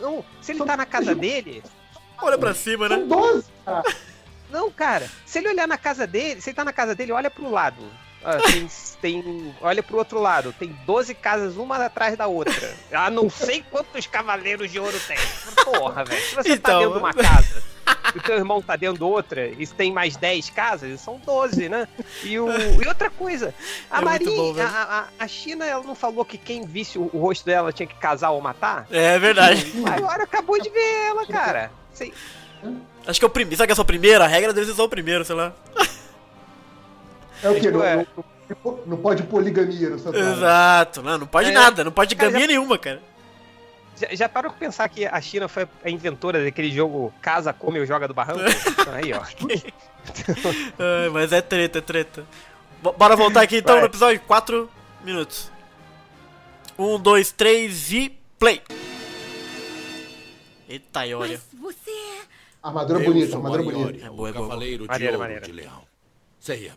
Não, 0.00 0.24
se 0.40 0.52
ele 0.52 0.64
tá 0.64 0.76
na 0.76 0.86
casa 0.86 1.14
dele. 1.14 1.62
Olha 2.22 2.38
pra 2.38 2.54
cima, 2.54 2.88
né? 2.88 2.96
São 2.98 3.08
12, 3.08 3.44
cara. 3.64 3.82
Não, 4.50 4.70
cara. 4.70 5.10
Se 5.24 5.38
ele 5.38 5.48
olhar 5.48 5.66
na 5.66 5.76
casa 5.76 6.06
dele, 6.06 6.40
se 6.40 6.50
ele 6.50 6.56
tá 6.56 6.64
na 6.64 6.72
casa 6.72 6.94
dele, 6.94 7.12
olha 7.12 7.30
pro 7.30 7.50
lado. 7.50 7.82
Ah, 8.24 8.38
tem, 8.50 8.68
tem- 9.00 9.54
olha 9.60 9.82
pro 9.82 9.98
outro 9.98 10.20
lado. 10.20 10.52
Tem 10.58 10.68
12 10.86 11.14
casas, 11.14 11.56
uma 11.56 11.76
atrás 11.84 12.16
da 12.16 12.26
outra. 12.26 12.74
Ah, 12.92 13.10
não 13.10 13.28
sei 13.30 13.64
quantos 13.70 14.06
cavaleiros 14.06 14.70
de 14.70 14.78
ouro 14.80 14.98
tem. 15.06 15.16
Porra, 15.64 16.04
velho. 16.04 16.20
Se 16.22 16.34
você 16.34 16.56
tá 16.58 16.70
Então, 16.70 16.78
dentro 16.80 16.94
de 16.94 16.98
uma 17.00 17.12
casa 17.14 17.62
e 18.14 18.18
o 18.18 18.22
teu 18.22 18.36
irmão 18.36 18.60
tá 18.62 18.76
dentro 18.76 18.98
de 18.98 19.04
outra 19.04 19.46
e 19.46 19.66
tem 19.66 19.92
mais 19.92 20.16
10 20.16 20.50
casas, 20.50 21.00
são 21.00 21.20
12, 21.24 21.68
né? 21.68 21.88
E, 22.24 22.38
o, 22.38 22.48
e 22.82 22.86
outra 22.86 23.10
coisa, 23.10 23.52
a 23.90 23.98
É 23.98 24.18
bom, 24.18 24.52
velho. 24.52 24.68
a, 24.68 24.70
a- 25.18 25.24
a 25.24 25.28
China, 25.28 25.64
ela 25.66 25.82
não 25.82 25.94
falou 25.94 26.24
que 26.24 26.38
quem 26.38 26.64
visse 26.64 26.98
o, 26.98 27.10
o 27.12 27.18
rosto 27.18 27.44
dela 27.44 27.72
tinha 27.72 27.86
que 27.86 27.94
casar 27.96 28.30
ou 28.30 28.40
matar? 28.40 28.86
É 28.90 29.18
verdade. 29.18 29.72
Agora 29.96 30.22
acabou 30.24 30.60
de 30.60 30.70
ver 30.70 31.06
ela, 31.08 31.26
cara. 31.26 31.70
Sei- 31.92 32.12
Acho 33.06 33.18
que 33.20 33.24
é 33.24 33.28
o 33.28 33.30
primeiro. 33.30 33.56
Sabe 33.56 33.66
que 33.68 33.72
é 33.72 33.76
só 33.76 33.82
o 33.82 33.86
primeiro? 33.86 34.22
A 34.24 34.26
regra 34.26 34.52
deles 34.52 34.68
é 34.70 34.74
só 34.74 34.84
o 34.84 34.88
primeiro, 34.88 35.24
sei 35.24 35.36
lá. 35.36 35.52
É 37.42 37.50
o 37.50 37.54
quê? 37.54 37.60
Tipo, 37.60 37.78
Não, 37.78 37.84
é. 37.84 38.06
não- 38.64 38.78
não 38.86 38.96
pode 38.96 39.22
poligamia 39.24 39.96
santuário. 39.98 40.32
Exato. 40.32 41.02
Não, 41.02 41.18
não 41.18 41.26
pode 41.26 41.50
É. 41.50 41.52
nada. 41.52 41.84
Não 41.84 41.92
pode 41.92 42.14
gamia 42.14 42.46
nenhuma, 42.46 42.78
cara. 42.78 43.00
Já, 43.96 44.14
já 44.14 44.28
parou 44.28 44.50
pra 44.50 44.58
pensar 44.60 44.88
que 44.88 45.06
a 45.06 45.20
China 45.20 45.48
foi 45.48 45.66
a 45.84 45.88
inventora 45.90 46.44
daquele 46.44 46.70
jogo 46.70 47.12
Casa, 47.22 47.52
Come 47.52 47.80
ou 47.80 47.86
Joga 47.86 48.06
do 48.06 48.12
Barranco? 48.14 48.40
Aí, 48.92 49.12
ó. 49.12 49.22
Ai, 50.78 51.08
mas 51.10 51.32
é 51.32 51.40
treta, 51.40 51.78
é 51.78 51.80
treta. 51.80 52.26
Bo- 52.82 52.92
Bora 52.92 53.16
voltar 53.16 53.42
aqui 53.42 53.56
então 53.58 53.74
Vai. 53.74 53.82
no 53.82 53.88
episódio 53.88 54.20
4 54.20 54.70
minutos. 55.02 55.50
1, 56.78 57.00
2, 57.00 57.32
3 57.32 57.92
e 57.92 58.18
play. 58.38 58.60
Eita, 60.68 61.06
e 61.06 61.14
olha. 61.14 61.40
Mas 61.52 61.60
você 61.60 61.90
é. 61.90 62.20
Armadura 62.62 62.98
Eu 63.00 63.04
bonita, 63.06 63.36
armadura 63.36 63.62
bonita. 63.62 64.04
É 64.06 64.10
boa, 64.10 64.28
é 64.28 64.30
o 64.32 64.34
boa. 64.34 64.48
cavaleiro 64.48 64.82
de 64.82 64.88
Maneiro, 64.88 65.12
ouro 65.14 65.22
maneiro. 65.24 65.46
de 65.46 65.52
leão. 65.52 65.82
Seiya, 66.40 66.76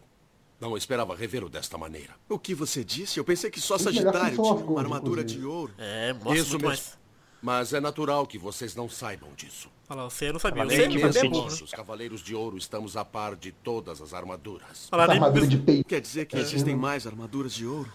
não 0.60 0.77
esperava 0.77 1.15
revê-lo 1.15 1.49
desta 1.49 1.77
maneira. 1.77 2.13
O 2.29 2.38
que 2.38 2.53
você 2.53 2.84
disse? 2.84 3.17
Eu 3.19 3.23
pensei 3.25 3.49
que 3.49 3.60
só 3.60 3.77
Sagitário 3.77 4.32
tinha 4.36 4.41
uma 4.53 4.79
armadura 4.82 5.21
inclusive. 5.21 5.41
de 5.41 5.45
ouro. 5.47 5.73
É, 5.77 6.13
mostra 6.13 6.34
Isso 6.36 6.49
muito 6.51 6.67
mesmo. 6.67 6.67
mais. 6.67 6.99
Mas 7.41 7.73
é 7.73 7.80
natural 7.80 8.28
que 8.28 8.38
vocês 8.38 8.75
não 8.75 8.89
saibam 8.89 9.30
disso. 9.36 9.69
Olha 9.89 10.04
lá, 10.04 10.10
você 10.10 10.32
não 10.32 10.39
sabia. 10.39 10.65
Que 10.65 10.84
Ouro. 10.84 10.99
foi 10.99 11.10
Mesmo 11.10 11.30
bom, 11.30 11.38
né? 11.38 11.43
nós, 11.45 11.62
os 11.62 11.71
cavaleiros 11.71 12.21
de 12.21 12.36
ouro, 12.36 12.58
estamos 12.58 12.97
a 12.97 13.06
par 13.06 13.36
de 13.36 13.52
todas 13.52 14.02
as 14.02 14.13
armaduras. 14.13 14.89
Olha 14.91 15.06
lá, 15.06 15.13
armadura 15.13 15.47
de 15.47 15.58
peito. 15.58 15.88
Quer 15.88 16.02
dizer 16.02 16.25
que 16.25 16.38
existem 16.38 16.75
mais 16.75 17.08
armaduras 17.08 17.54
de 17.54 17.65
ouro? 17.65 17.91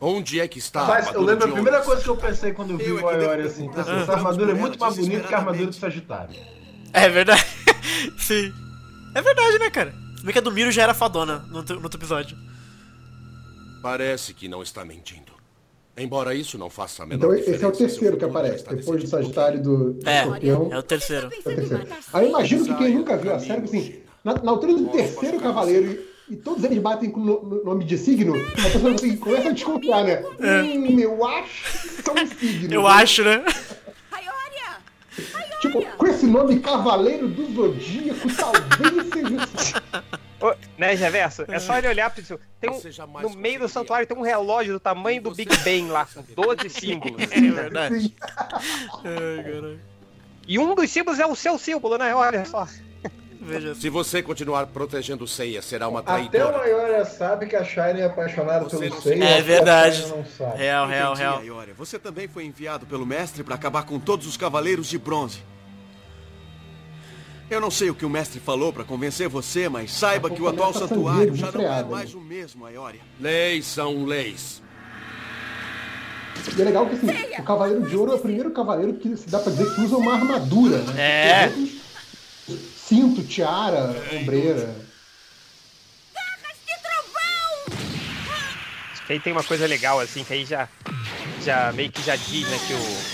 Onde 0.00 0.40
é 0.40 0.46
que 0.48 0.58
está 0.58 0.80
a 0.80 0.84
Rapaz, 0.84 1.04
eu 1.06 1.10
armadura 1.12 1.32
lembro 1.32 1.48
a 1.48 1.52
primeira 1.52 1.80
coisa 1.82 2.02
que 2.02 2.08
eu 2.08 2.16
pensei 2.16 2.52
quando 2.52 2.70
eu 2.72 2.78
vi 2.78 2.86
Eu 2.88 2.96
o 2.96 3.10
é 3.10 3.14
Ayori 3.14 3.42
assim. 3.42 3.68
Pensei, 3.70 3.94
essa 3.94 4.12
Ah, 4.12 4.16
armadura 4.16 4.50
é 4.50 4.54
muito 4.54 4.78
mais 4.78 4.96
bonita 4.96 5.28
que 5.28 5.34
a 5.34 5.38
armadura 5.38 5.66
do 5.66 5.74
Sagitário. 5.74 6.36
É 6.92 7.08
verdade. 7.08 7.44
Sim. 8.18 8.52
É 9.14 9.22
verdade, 9.22 9.58
né, 9.58 9.70
cara? 9.70 9.94
Se 10.18 10.24
bem 10.24 10.32
que 10.32 10.38
a 10.38 10.42
do 10.42 10.52
Miro 10.52 10.70
já 10.70 10.82
era 10.82 10.92
fadona 10.94 11.38
no 11.50 11.58
outro, 11.58 11.76
no 11.76 11.82
outro 11.84 11.98
episódio. 11.98 12.36
Parece 13.82 14.34
que 14.34 14.46
não 14.48 14.62
está 14.62 14.84
mentindo. 14.84 15.31
Embora 15.96 16.34
isso 16.34 16.56
não 16.56 16.70
faça 16.70 17.02
a 17.02 17.06
menor 17.06 17.18
Então 17.18 17.30
diferença. 17.30 17.56
esse 17.56 17.64
é 17.64 17.68
o 17.68 17.72
terceiro 17.72 18.16
que 18.16 18.24
aparece. 18.24 18.64
Depois 18.66 19.02
do. 19.02 19.06
Sagitário 19.08 19.58
e 19.58 19.62
do, 19.62 19.92
do 19.94 20.08
É, 20.08 20.20
Escorpião. 20.22 20.68
é 20.72 20.78
o 20.78 20.82
terceiro. 20.82 21.26
É 21.26 21.38
o 21.38 21.42
terceiro. 21.56 21.86
Aí 22.12 22.24
eu 22.24 22.28
imagino 22.30 22.64
que 22.64 22.74
quem 22.76 22.94
nunca 22.94 23.16
viu 23.16 23.34
a 23.34 23.38
série, 23.38 23.62
assim, 23.64 23.94
na, 24.24 24.34
na 24.34 24.50
altura 24.52 24.74
do 24.74 24.86
terceiro 24.88 25.38
cavaleiro 25.38 25.98
e, 26.30 26.32
e 26.32 26.36
todos 26.36 26.64
eles 26.64 26.78
batem 26.78 27.10
com 27.10 27.20
no, 27.20 27.42
no- 27.42 27.64
nome 27.64 27.84
de 27.84 27.98
signo, 27.98 28.34
a 28.36 28.70
pessoa 28.70 28.94
assim, 28.94 29.16
começa 29.16 29.48
a 29.50 29.52
desconfiar, 29.52 30.04
né? 30.04 30.24
Hum, 30.40 30.98
eu 30.98 31.24
acho 31.26 31.72
que 31.96 32.02
são 32.02 32.14
signos. 32.38 32.72
Eu 32.72 32.86
acho, 32.86 33.22
né? 33.22 33.44
Tipo, 35.60 35.80
com 35.96 36.06
esse 36.08 36.26
nome 36.26 36.58
Cavaleiro 36.58 37.28
do 37.28 37.54
Zodíaco, 37.54 38.28
talvez 38.34 39.08
seja. 39.12 39.82
Ô, 40.42 40.54
né, 40.76 40.94
Reverso? 40.94 41.44
É 41.48 41.58
só 41.58 41.78
ele 41.78 41.88
olhar 41.88 42.10
pra 42.10 42.20
isso. 42.20 42.38
Tem 42.60 42.68
um, 42.68 42.80
no 43.20 43.30
meio 43.30 43.60
do 43.60 43.68
santuário 43.68 44.06
tem 44.06 44.16
um 44.16 44.22
relógio 44.22 44.72
do 44.74 44.80
tamanho 44.80 45.22
do 45.22 45.30
Big 45.32 45.56
Ben 45.58 45.88
lá, 45.88 46.04
com 46.06 46.22
12 46.34 46.68
símbolos. 46.68 47.22
É 47.30 47.40
verdade. 47.40 48.14
Ai, 49.04 49.44
caralho. 49.44 49.80
E 50.46 50.58
um 50.58 50.74
dos 50.74 50.90
símbolos 50.90 51.20
é 51.20 51.26
o 51.26 51.36
seu 51.36 51.56
símbolo, 51.58 51.96
né? 51.96 52.14
Olha 52.14 52.44
só. 52.44 52.66
Veja 53.44 53.74
Se 53.74 53.88
você 53.88 54.22
continuar 54.22 54.66
protegendo 54.68 55.26
Seiya, 55.26 55.60
será 55.60 55.88
uma 55.88 55.98
Até 56.00 56.12
o 56.12 56.28
traidora. 56.28 56.62
Ayori 56.62 57.06
sabe 57.06 57.46
que 57.46 57.56
a 57.56 57.64
Shine 57.64 58.00
é 58.00 58.04
apaixonada 58.04 58.64
Você 58.64 58.88
pelo 58.88 59.02
Seiya. 59.02 59.24
É 59.24 59.42
verdade. 59.42 59.96
Shine 59.96 60.10
não 60.10 60.24
sabe. 60.24 60.58
Real, 60.58 60.86
real, 60.86 61.14
real. 61.14 61.38
Ayori. 61.38 61.72
Você 61.72 61.98
também 61.98 62.28
foi 62.28 62.44
enviado 62.44 62.86
pelo 62.86 63.04
mestre 63.04 63.42
para 63.42 63.56
acabar 63.56 63.84
com 63.84 63.98
todos 63.98 64.26
os 64.28 64.36
cavaleiros 64.36 64.86
de 64.88 64.96
bronze. 64.96 65.42
Eu 67.52 67.60
não 67.60 67.70
sei 67.70 67.90
o 67.90 67.94
que 67.94 68.06
o 68.06 68.08
mestre 68.08 68.40
falou 68.40 68.72
para 68.72 68.82
convencer 68.82 69.28
você, 69.28 69.68
mas 69.68 69.92
saiba 69.92 70.30
que 70.30 70.40
o 70.40 70.48
atual 70.48 70.70
a 70.70 70.72
santuário 70.72 71.36
já 71.36 71.52
não 71.52 71.60
é 71.60 71.84
mais 71.84 72.14
né? 72.14 72.18
o 72.18 72.24
mesmo, 72.24 72.64
Ayori. 72.64 72.98
Leis 73.20 73.66
são 73.66 74.06
leis. 74.06 74.62
E 76.56 76.62
é 76.62 76.64
legal 76.64 76.86
que 76.86 76.94
assim, 76.94 77.08
o 77.38 77.44
Cavaleiro 77.44 77.86
de 77.86 77.94
Ouro 77.94 78.12
é 78.12 78.14
o 78.14 78.18
primeiro 78.18 78.50
cavaleiro 78.52 78.94
que 78.94 79.14
se 79.18 79.28
dá 79.28 79.38
pra 79.38 79.52
dizer 79.52 79.74
que 79.74 79.82
usa 79.82 79.98
uma 79.98 80.14
armadura, 80.14 80.78
né? 80.78 80.94
É. 80.96 81.46
Outros, 81.48 81.72
Cinto, 82.74 83.22
tiara, 83.22 84.02
ombreira. 84.14 84.74
Acho 88.92 89.06
que 89.06 89.12
aí 89.12 89.20
tem 89.20 89.32
uma 89.34 89.44
coisa 89.44 89.66
legal, 89.66 90.00
assim, 90.00 90.24
que 90.24 90.32
aí 90.32 90.46
já, 90.46 90.66
já 91.44 91.70
meio 91.72 91.92
que 91.92 92.02
já 92.02 92.16
diz, 92.16 92.48
né, 92.48 92.58
que 92.66 92.72
o- 92.72 93.11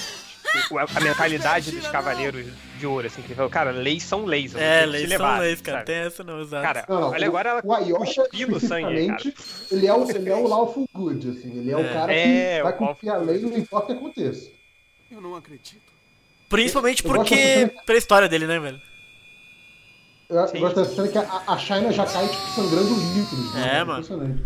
a, 0.79 0.99
a 0.99 1.01
mentalidade 1.01 1.71
dos 1.71 1.87
cavaleiros 1.89 2.47
de 2.79 2.87
ouro, 2.87 3.07
assim, 3.07 3.21
que 3.23 3.29
ele 3.29 3.35
falou, 3.35 3.51
cara, 3.51 3.71
leis 3.71 4.03
são 4.03 4.25
leis. 4.25 4.55
eu 4.55 4.61
É, 4.61 4.87
leis 4.87 5.09
levar, 5.09 5.35
são 5.37 5.41
leis, 5.45 5.61
cara. 5.61 5.79
sabe? 5.79 5.87
Tem 5.87 5.97
essa 5.97 6.25
não, 6.25 6.41
exato. 6.41 6.63
Cara, 6.63 6.85
Não, 6.89 7.01
não, 7.01 7.09
olha 7.11 7.27
o- 7.27 7.29
agora 7.31 7.51
ela 7.51 7.61
o 7.65 7.73
Ayora, 7.73 8.05
cuspindo 8.05 8.61
sangue, 8.61 9.07
cara. 9.07 9.19
especificamente, 9.19 9.35
ele 9.73 9.87
é 9.87 9.95
o, 9.95 10.11
ele 10.11 10.31
é 10.31 10.35
o 10.37 10.47
lawful 10.47 10.89
good, 10.95 11.29
assim. 11.31 11.59
Ele 11.59 11.71
é, 11.71 11.77
o 11.77 11.81
É. 11.81 11.93
cara 11.93 12.13
É, 12.15 12.57
que 12.59 12.63
vai 12.63 12.73
o 12.73 12.77
cumprir 12.77 13.11
a 13.11 13.17
lei, 13.17 13.41
não 13.41 13.57
importa 13.57 13.93
o 13.93 13.97
que 13.97 14.05
aconteça. 14.05 14.51
Eu 15.11 15.21
não 15.21 15.35
acredito. 15.37 15.81
Principalmente 16.49 17.05
Eu 17.05 17.11
gosto 17.13 17.29
porque. 17.29 17.71
pela 17.85 17.99
história 17.99 18.29
dele, 18.29 18.47
né, 18.47 18.59
velho? 18.59 18.81
Eu 20.31 20.47
Sim. 20.49 20.61
gosto 20.61 20.77
dessa 20.77 20.95
cena 20.95 21.09
que 21.09 21.19
a, 21.19 21.43
a 21.47 21.59
China 21.59 21.91
já 21.91 22.05
cai, 22.07 22.29
tipo, 22.29 22.47
sangrando 22.49 22.95
litros. 23.15 23.55
né? 23.55 23.79
É, 23.79 23.85
mano. 23.85 24.01
Impressionante. 24.01 24.43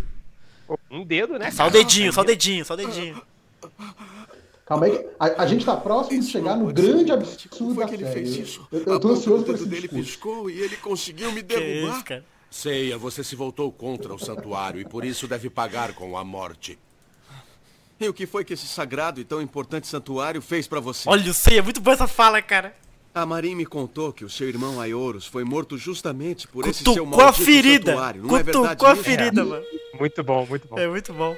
Pô, 0.66 0.78
Um 0.90 1.04
dedo, 1.04 1.38
né? 1.38 1.50
Só 1.50 1.64
o 1.66 1.70
cara? 1.70 1.78
dedinho, 1.82 2.12
só 2.12 2.20
o 2.20 2.24
dedinho, 2.24 2.64
só 2.64 2.74
o 2.74 2.76
dedinho. 2.76 3.20
Calma 4.64 4.87
aí, 4.87 4.96
que 4.98 5.09
a, 5.18 5.42
a 5.42 5.46
gente 5.46 5.64
tá 5.64 5.77
próximo 5.77 6.18
de 6.18 6.25
Isso 6.25 6.31
chegar 6.31 6.57
não 6.57 6.66
no 6.66 6.68
ser 6.68 6.75
grande 6.75 7.05
verdade. 7.05 7.12
absurdo 7.25 7.57
Como 7.59 7.75
foi 7.75 7.85
da 7.85 7.88
que 7.90 7.96
ele 7.96 8.05
série. 8.05 8.14
fez 8.14 8.37
isso? 8.37 8.68
Eu, 8.70 8.83
eu 8.85 8.92
A 8.94 9.01
tô 9.01 9.09
ansioso 9.11 9.44
por 9.44 9.55
esse 9.55 9.66
dele 9.66 9.83
discurso. 9.83 10.05
piscou 10.05 10.51
e 10.51 10.61
ele 10.61 10.77
conseguiu 10.77 11.33
me 11.33 11.42
Que 11.42 11.55
derrubar. 11.59 11.94
isso, 11.96 12.05
cara. 12.05 12.25
Seiya, 12.51 12.98
você 12.98 13.25
se 13.25 13.35
voltou 13.35 13.72
contra 13.72 14.14
o 14.14 14.18
santuário 14.18 14.81
e 14.81 14.85
por 14.85 15.05
isso 15.05 15.27
deve 15.27 15.48
pagar 15.51 15.94
com 15.94 16.16
a 16.16 16.22
morte. 16.25 16.79
E 17.98 18.09
o 18.09 18.12
que 18.14 18.27
foi 18.27 18.44
que 18.44 18.53
esse 18.53 18.66
sagrado 18.66 19.20
e 19.20 19.25
tão 19.25 19.40
importante 19.40 19.87
santuário 19.87 20.42
fez 20.42 20.66
pra 20.66 20.81
você? 20.81 21.09
Olha, 21.09 21.27
eu 21.27 21.33
sei, 21.35 21.59
é 21.59 21.62
muito 21.62 21.81
boa 21.81 21.94
essa 21.94 22.07
fala, 22.09 22.42
cara. 22.42 22.75
A 23.14 23.25
Marin 23.27 23.55
me 23.55 23.66
contou 23.66 24.12
que 24.12 24.25
o 24.25 24.31
seu 24.31 24.48
irmão 24.48 24.81
Aioros 24.81 25.27
foi 25.27 25.44
morto 25.44 25.77
justamente 25.79 26.48
por 26.48 26.66
esse 26.66 26.83
seu 26.83 26.94
Cutucou 27.05 27.20
a 27.20 27.25
maldito 27.25 27.44
ferida. 27.44 27.92
santuário. 27.92 28.22
Não 28.22 28.37
é 28.37 28.42
verdade 28.42 28.66
Cutucou 28.68 28.88
a 28.88 28.92
isso? 28.94 29.03
ferida, 29.03 29.44
mano. 29.44 29.64
Muito 29.98 30.25
bom, 30.25 30.46
muito 30.46 30.68
bom. 30.68 30.79
É 30.79 30.88
muito 30.88 31.12
bom. 31.12 31.37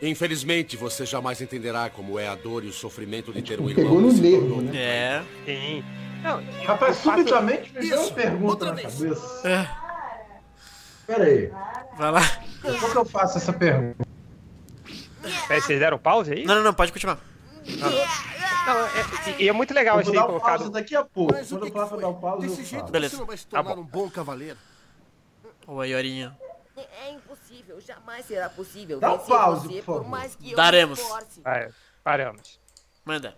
Infelizmente, 0.00 0.76
você 0.76 1.04
jamais 1.04 1.40
entenderá 1.40 1.90
como 1.90 2.18
é 2.18 2.28
a 2.28 2.34
dor 2.36 2.64
e 2.64 2.68
o 2.68 2.72
sofrimento 2.72 3.32
de 3.32 3.42
ter 3.42 3.60
um 3.60 3.68
irmão 3.68 3.84
Pegou 3.84 4.00
no 4.00 4.12
tornou- 4.12 4.62
né? 4.62 4.76
É. 4.76 5.22
Sim. 5.44 5.84
Não, 6.22 6.42
Rapaz, 6.64 6.96
subitamente 6.98 7.72
me 7.72 7.88
deu 7.88 8.00
uma 8.02 8.10
pergunta 8.12 8.44
outra 8.46 8.68
na 8.68 8.74
vez. 8.74 8.94
cabeça. 8.98 9.48
é. 9.48 9.68
Pera 11.06 11.24
aí. 11.24 11.50
Vai 11.96 12.10
lá. 12.12 12.20
Como 12.62 12.90
que 12.92 12.98
eu 12.98 13.04
faço 13.04 13.38
essa 13.38 13.52
pergunta? 13.52 14.06
Peraí, 15.48 15.60
Vocês 15.62 15.80
deram 15.80 15.98
pause 15.98 16.32
aí? 16.32 16.44
Não, 16.44 16.54
não, 16.56 16.62
não, 16.64 16.74
pode 16.74 16.92
continuar. 16.92 17.18
Não, 17.66 18.78
é, 18.86 19.42
e 19.42 19.48
é 19.48 19.52
muito 19.52 19.72
legal 19.74 20.00
isso 20.00 20.10
aí 20.12 20.18
um 20.18 20.22
colocado. 20.26 20.70
daqui 20.70 20.94
a 20.94 21.02
pouco. 21.04 21.32
Mas 21.32 21.50
o 21.50 21.56
Quando 21.56 21.62
que 21.62 21.68
eu 21.68 21.72
falar 21.72 21.86
pra 21.86 21.96
dar 21.98 22.08
um 22.08 22.14
pause, 22.14 22.46
Desse 22.46 22.60
eu 22.60 22.66
jeito 22.66 22.80
falo. 22.80 22.92
Beleza. 22.92 23.14
você 23.14 23.20
não 23.20 23.26
vai 23.26 23.36
se 23.36 23.46
Tá 23.46 23.62
tornar 23.62 23.74
bom. 23.76 23.80
um 23.82 23.84
bom 23.84 24.10
cavaleiro. 24.10 24.58
Ô, 25.66 25.80
Aiorinha. 25.80 26.36
É 26.80 27.12
impossível, 27.12 27.80
jamais 27.80 28.24
será 28.26 28.48
possível 28.48 29.00
Dá 29.00 29.12
um 29.12 29.18
vencer 29.18 29.28
pause, 29.36 29.68
você 29.68 29.82
por 29.82 29.84
favor. 29.96 30.08
mais 30.08 30.34
que 30.34 30.50
eu 30.52 30.56
Daremos. 30.56 30.98
me 30.98 31.04
esforce. 31.04 31.40
Ah, 31.44 31.68
paramos. 32.04 32.60
Manda. 33.04 33.36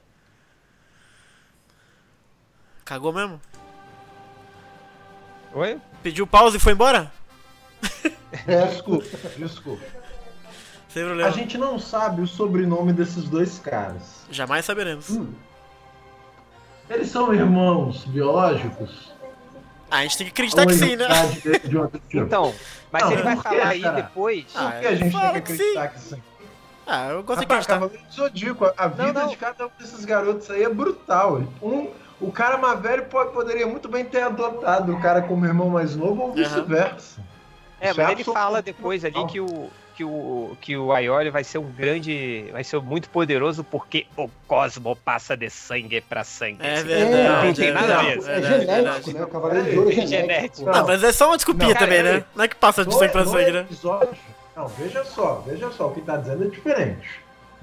Cagou 2.85 3.13
mesmo? 3.13 3.41
Oi? 5.53 5.81
Pediu 6.03 6.27
pause 6.27 6.57
e 6.57 6.61
foi 6.61 6.73
embora? 6.73 7.13
É, 8.47 8.67
desculpa, 8.67 9.05
desculpa. 9.37 9.85
Sem 10.89 11.03
A 11.03 11.07
problema. 11.07 11.31
gente 11.33 11.57
não 11.59 11.79
sabe 11.79 12.21
o 12.23 12.27
sobrenome 12.27 12.93
desses 12.93 13.29
dois 13.29 13.59
caras. 13.59 14.25
Jamais 14.31 14.65
saberemos. 14.65 15.07
Eles 16.89 17.09
são 17.09 17.33
irmãos 17.33 18.05
biológicos? 18.07 19.13
Ah, 19.91 19.99
a 19.99 20.03
gente 20.03 20.19
tem 20.19 20.27
que 20.27 20.33
acreditar 20.33 20.67
que 20.67 20.75
sim, 20.75 20.97
né? 20.97 21.07
de? 22.09 22.19
Então, 22.19 22.55
mas 22.93 23.03
Não, 23.03 23.13
ele 23.13 23.23
vai 23.23 23.37
falar 23.37 23.67
aí 23.69 23.81
cara? 23.83 23.97
depois. 24.03 24.45
Ah, 24.55 24.71
Por 24.71 24.81
que 24.81 24.87
a 24.87 24.91
gente 24.95 25.03
tem 25.03 25.11
fala 25.11 25.33
que 25.33 25.39
acreditar 25.39 25.89
que 25.89 26.01
sim? 26.01 26.23
Ah, 26.87 27.09
eu 27.11 27.23
gosto 27.23 27.41
de 27.41 27.45
Rapaz, 27.47 27.65
acreditar. 27.67 27.75
Cavaleiro 27.75 28.03
do 28.07 28.13
Zodíaco, 28.13 28.65
a- 28.65 28.75
a 28.77 28.89
vida 28.89 29.13
não. 29.21 29.29
de 29.29 29.37
cada 29.37 29.67
um 29.67 29.71
desses 29.79 30.05
garotos 30.05 30.51
aí 30.51 30.63
é 30.65 30.69
brutal. 30.69 31.43
Um, 31.63 31.89
o 32.21 32.31
cara 32.33 32.57
mais 32.59 32.81
velho 32.81 33.05
pode, 33.07 33.33
poderia 33.33 33.67
muito 33.67 33.89
bem 33.89 34.05
ter 34.05 34.23
adotado 34.23 34.93
o 34.95 35.01
cara 35.01 35.23
como 35.23 35.45
irmão 35.47 35.69
mais 35.69 35.95
novo 35.97 36.23
ou 36.23 36.33
vice-versa. 36.33 37.21
É, 37.81 37.91
Isso 37.91 37.97
mas 38.01 38.11
ele 38.11 38.21
absolutamente 38.21 38.25
fala 38.25 38.61
depois 38.63 39.05
ali 39.05 39.15
normal. 39.15 39.33
que 39.33 39.41
o 39.41 39.71
que 40.01 40.05
o 40.05 40.57
que 40.61 40.77
o 40.77 40.93
Aioli 40.93 41.29
vai 41.29 41.45
ser 41.45 41.59
um 41.59 41.71
grande, 41.71 42.47
vai 42.53 42.65
ser 42.65 42.81
muito 42.81 43.11
poderoso 43.11 43.63
porque 43.63 44.07
o 44.17 44.29
cosmo 44.49 44.97
passa 44.97 45.37
de 45.37 45.51
sangue 45.51 46.01
pra 46.01 46.25
sangue. 46.25 46.59
É 46.61 46.83
verdade. 46.83 47.47
Não 47.49 47.55
tem 47.55 47.69
é 47.69 47.73
nada 47.73 47.99
a 47.99 48.03
verdade, 48.03 48.21
ver. 48.25 48.31
É 48.33 48.41
verdade, 48.41 48.65
genético, 48.65 48.73
verdade. 48.83 49.15
né? 49.15 49.23
O 49.25 49.27
Cavaleiro 49.29 49.71
de 49.71 49.79
Ouro 49.79 49.91
é 49.91 49.95
É 49.99 50.07
genético. 50.07 50.71
Ah, 50.71 50.85
mas 50.85 51.05
é 51.05 51.13
só 51.13 51.27
uma 51.27 51.37
desculpinha 51.37 51.75
também, 51.75 52.03
né? 52.03 52.25
Não 52.35 52.45
é 52.45 52.49
que 52.49 52.57
passa 52.57 52.83
de 52.85 52.91
No- 52.91 52.99
sangue 52.99 53.13
pra 53.13 53.25
no 53.25 53.31
sangue, 53.31 53.53
né? 53.53 53.61
episódio. 53.61 54.09
Não, 54.57 54.69
veja 54.69 55.05
só, 55.05 55.45
veja 55.47 55.71
só, 55.71 55.89
o 55.89 55.93
que 55.93 56.01
tá 56.01 56.17
dizendo 56.17 56.45
é 56.45 56.49
diferente. 56.49 57.09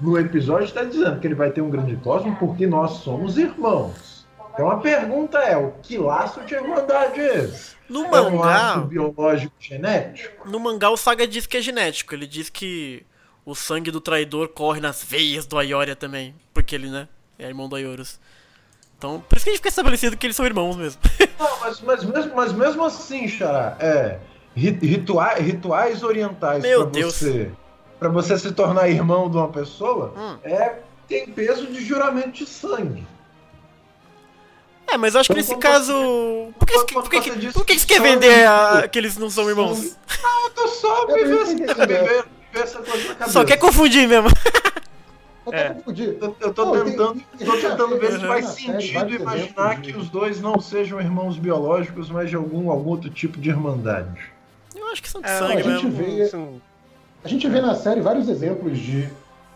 No 0.00 0.16
episódio 0.16 0.64
está 0.64 0.84
dizendo 0.84 1.18
que 1.18 1.26
ele 1.26 1.34
vai 1.34 1.50
ter 1.50 1.60
um 1.60 1.70
grande 1.70 1.96
cosmo 1.96 2.36
porque 2.36 2.66
nós 2.68 2.92
somos 2.98 3.36
irmãos. 3.36 4.07
Então 4.58 4.70
a 4.72 4.78
pergunta 4.78 5.38
é: 5.38 5.56
o 5.56 5.70
que 5.82 5.96
laço 5.96 6.40
de 6.40 6.52
irmandade 6.54 7.20
é 7.20 7.44
esse? 7.44 7.76
No 7.88 8.04
É 8.06 8.20
um 8.20 8.30
mangá, 8.36 8.46
laço 8.74 8.80
biológico 8.86 9.54
genético? 9.60 10.48
no 10.50 10.58
mangá 10.58 10.90
o 10.90 10.96
Saga 10.96 11.26
diz 11.28 11.46
que 11.46 11.56
é 11.56 11.62
genético. 11.62 12.12
Ele 12.12 12.26
diz 12.26 12.50
que 12.50 13.06
o 13.46 13.54
sangue 13.54 13.90
do 13.92 14.00
traidor 14.00 14.48
corre 14.48 14.80
nas 14.80 15.02
veias 15.04 15.46
do 15.46 15.56
Aioria 15.56 15.94
também. 15.94 16.34
Porque 16.52 16.74
ele, 16.74 16.90
né, 16.90 17.06
é 17.38 17.46
irmão 17.46 17.68
do 17.68 17.76
Aiorus. 17.76 18.18
Então, 18.98 19.20
por 19.20 19.36
isso 19.36 19.44
que 19.44 19.50
a 19.50 19.52
gente 19.52 19.58
fica 19.60 19.68
estabelecido 19.68 20.16
que 20.16 20.26
eles 20.26 20.34
são 20.34 20.44
irmãos 20.44 20.74
mesmo. 20.76 21.00
Não, 21.38 21.60
mas, 21.60 21.80
mas, 21.80 22.04
mesmo, 22.04 22.34
mas 22.34 22.52
mesmo 22.52 22.84
assim, 22.84 23.28
Xará, 23.28 23.76
é. 23.78 24.18
ri- 24.56 24.76
Rituais, 24.82 25.38
rituais 25.40 26.02
orientais 26.02 26.64
Meu 26.64 26.82
pra 26.82 26.90
Deus. 26.90 27.14
você. 27.14 27.48
Pra 28.00 28.08
você 28.08 28.36
se 28.36 28.50
tornar 28.52 28.88
irmão 28.88 29.30
de 29.30 29.36
uma 29.36 29.48
pessoa, 29.48 30.12
Hum. 30.16 30.36
é, 30.42 30.80
tem 31.08 31.26
peso 31.28 31.66
de 31.68 31.80
juramento 31.84 32.32
de 32.32 32.46
sangue. 32.46 33.06
É, 34.90 34.96
mas 34.96 35.14
eu 35.14 35.20
acho 35.20 35.28
que 35.30 35.36
nesse 35.36 35.56
caso. 35.56 35.92
Por 36.58 36.66
que, 36.66 36.74
quando 36.74 36.84
por 37.04 37.10
que, 37.10 37.52
por 37.52 37.66
que, 37.66 37.74
que 37.74 37.80
você 37.80 37.86
quer 37.86 38.00
vender 38.00 38.46
a- 38.46 38.88
que 38.88 38.98
eles 38.98 39.16
não 39.18 39.28
são 39.28 39.48
irmãos? 39.48 39.96
Não, 40.22 40.44
eu 40.44 40.50
tô 40.50 40.68
só 40.68 41.06
vivendo 41.06 41.40
essa, 42.54 42.78
coisa 42.78 43.08
na 43.08 43.14
cabeça. 43.14 43.30
Só 43.32 43.44
quer 43.44 43.58
confundir 43.58 44.08
mesmo. 44.08 44.28
Eu 45.46 45.52
tô 45.52 45.56
É. 45.56 45.76
Eu, 46.20 46.36
eu 46.40 46.52
tô 46.52 46.72
tem- 46.72 46.84
tentando, 46.84 47.22
tem- 47.38 47.46
tô 47.46 47.56
tentando 47.56 47.98
ver 47.98 48.12
se 48.12 48.18
faz 48.18 48.44
série 48.48 48.82
sentido 48.82 49.14
imaginar 49.14 49.80
que 49.80 49.96
os 49.96 50.10
dois 50.10 50.42
não 50.42 50.60
sejam 50.60 51.00
irmãos 51.00 51.38
biológicos, 51.38 52.10
mas 52.10 52.28
de 52.28 52.36
algum, 52.36 52.70
algum 52.70 52.90
outro 52.90 53.08
tipo 53.08 53.40
de 53.40 53.48
irmandade. 53.48 54.30
Eu 54.76 54.86
acho 54.88 55.02
que 55.02 55.08
são 55.08 55.22
de 55.22 55.26
É, 55.26 55.38
sangue 55.38 55.52
a 55.54 55.62
gente 55.62 55.86
mesmo. 55.86 55.90
vê- 55.92 56.24
Isso- 56.24 56.60
A 57.24 57.28
gente 57.28 57.48
vê 57.48 57.62
na 57.62 57.74
série 57.74 58.02
vários 58.02 58.28
exemplos 58.28 58.78
de 58.78 59.08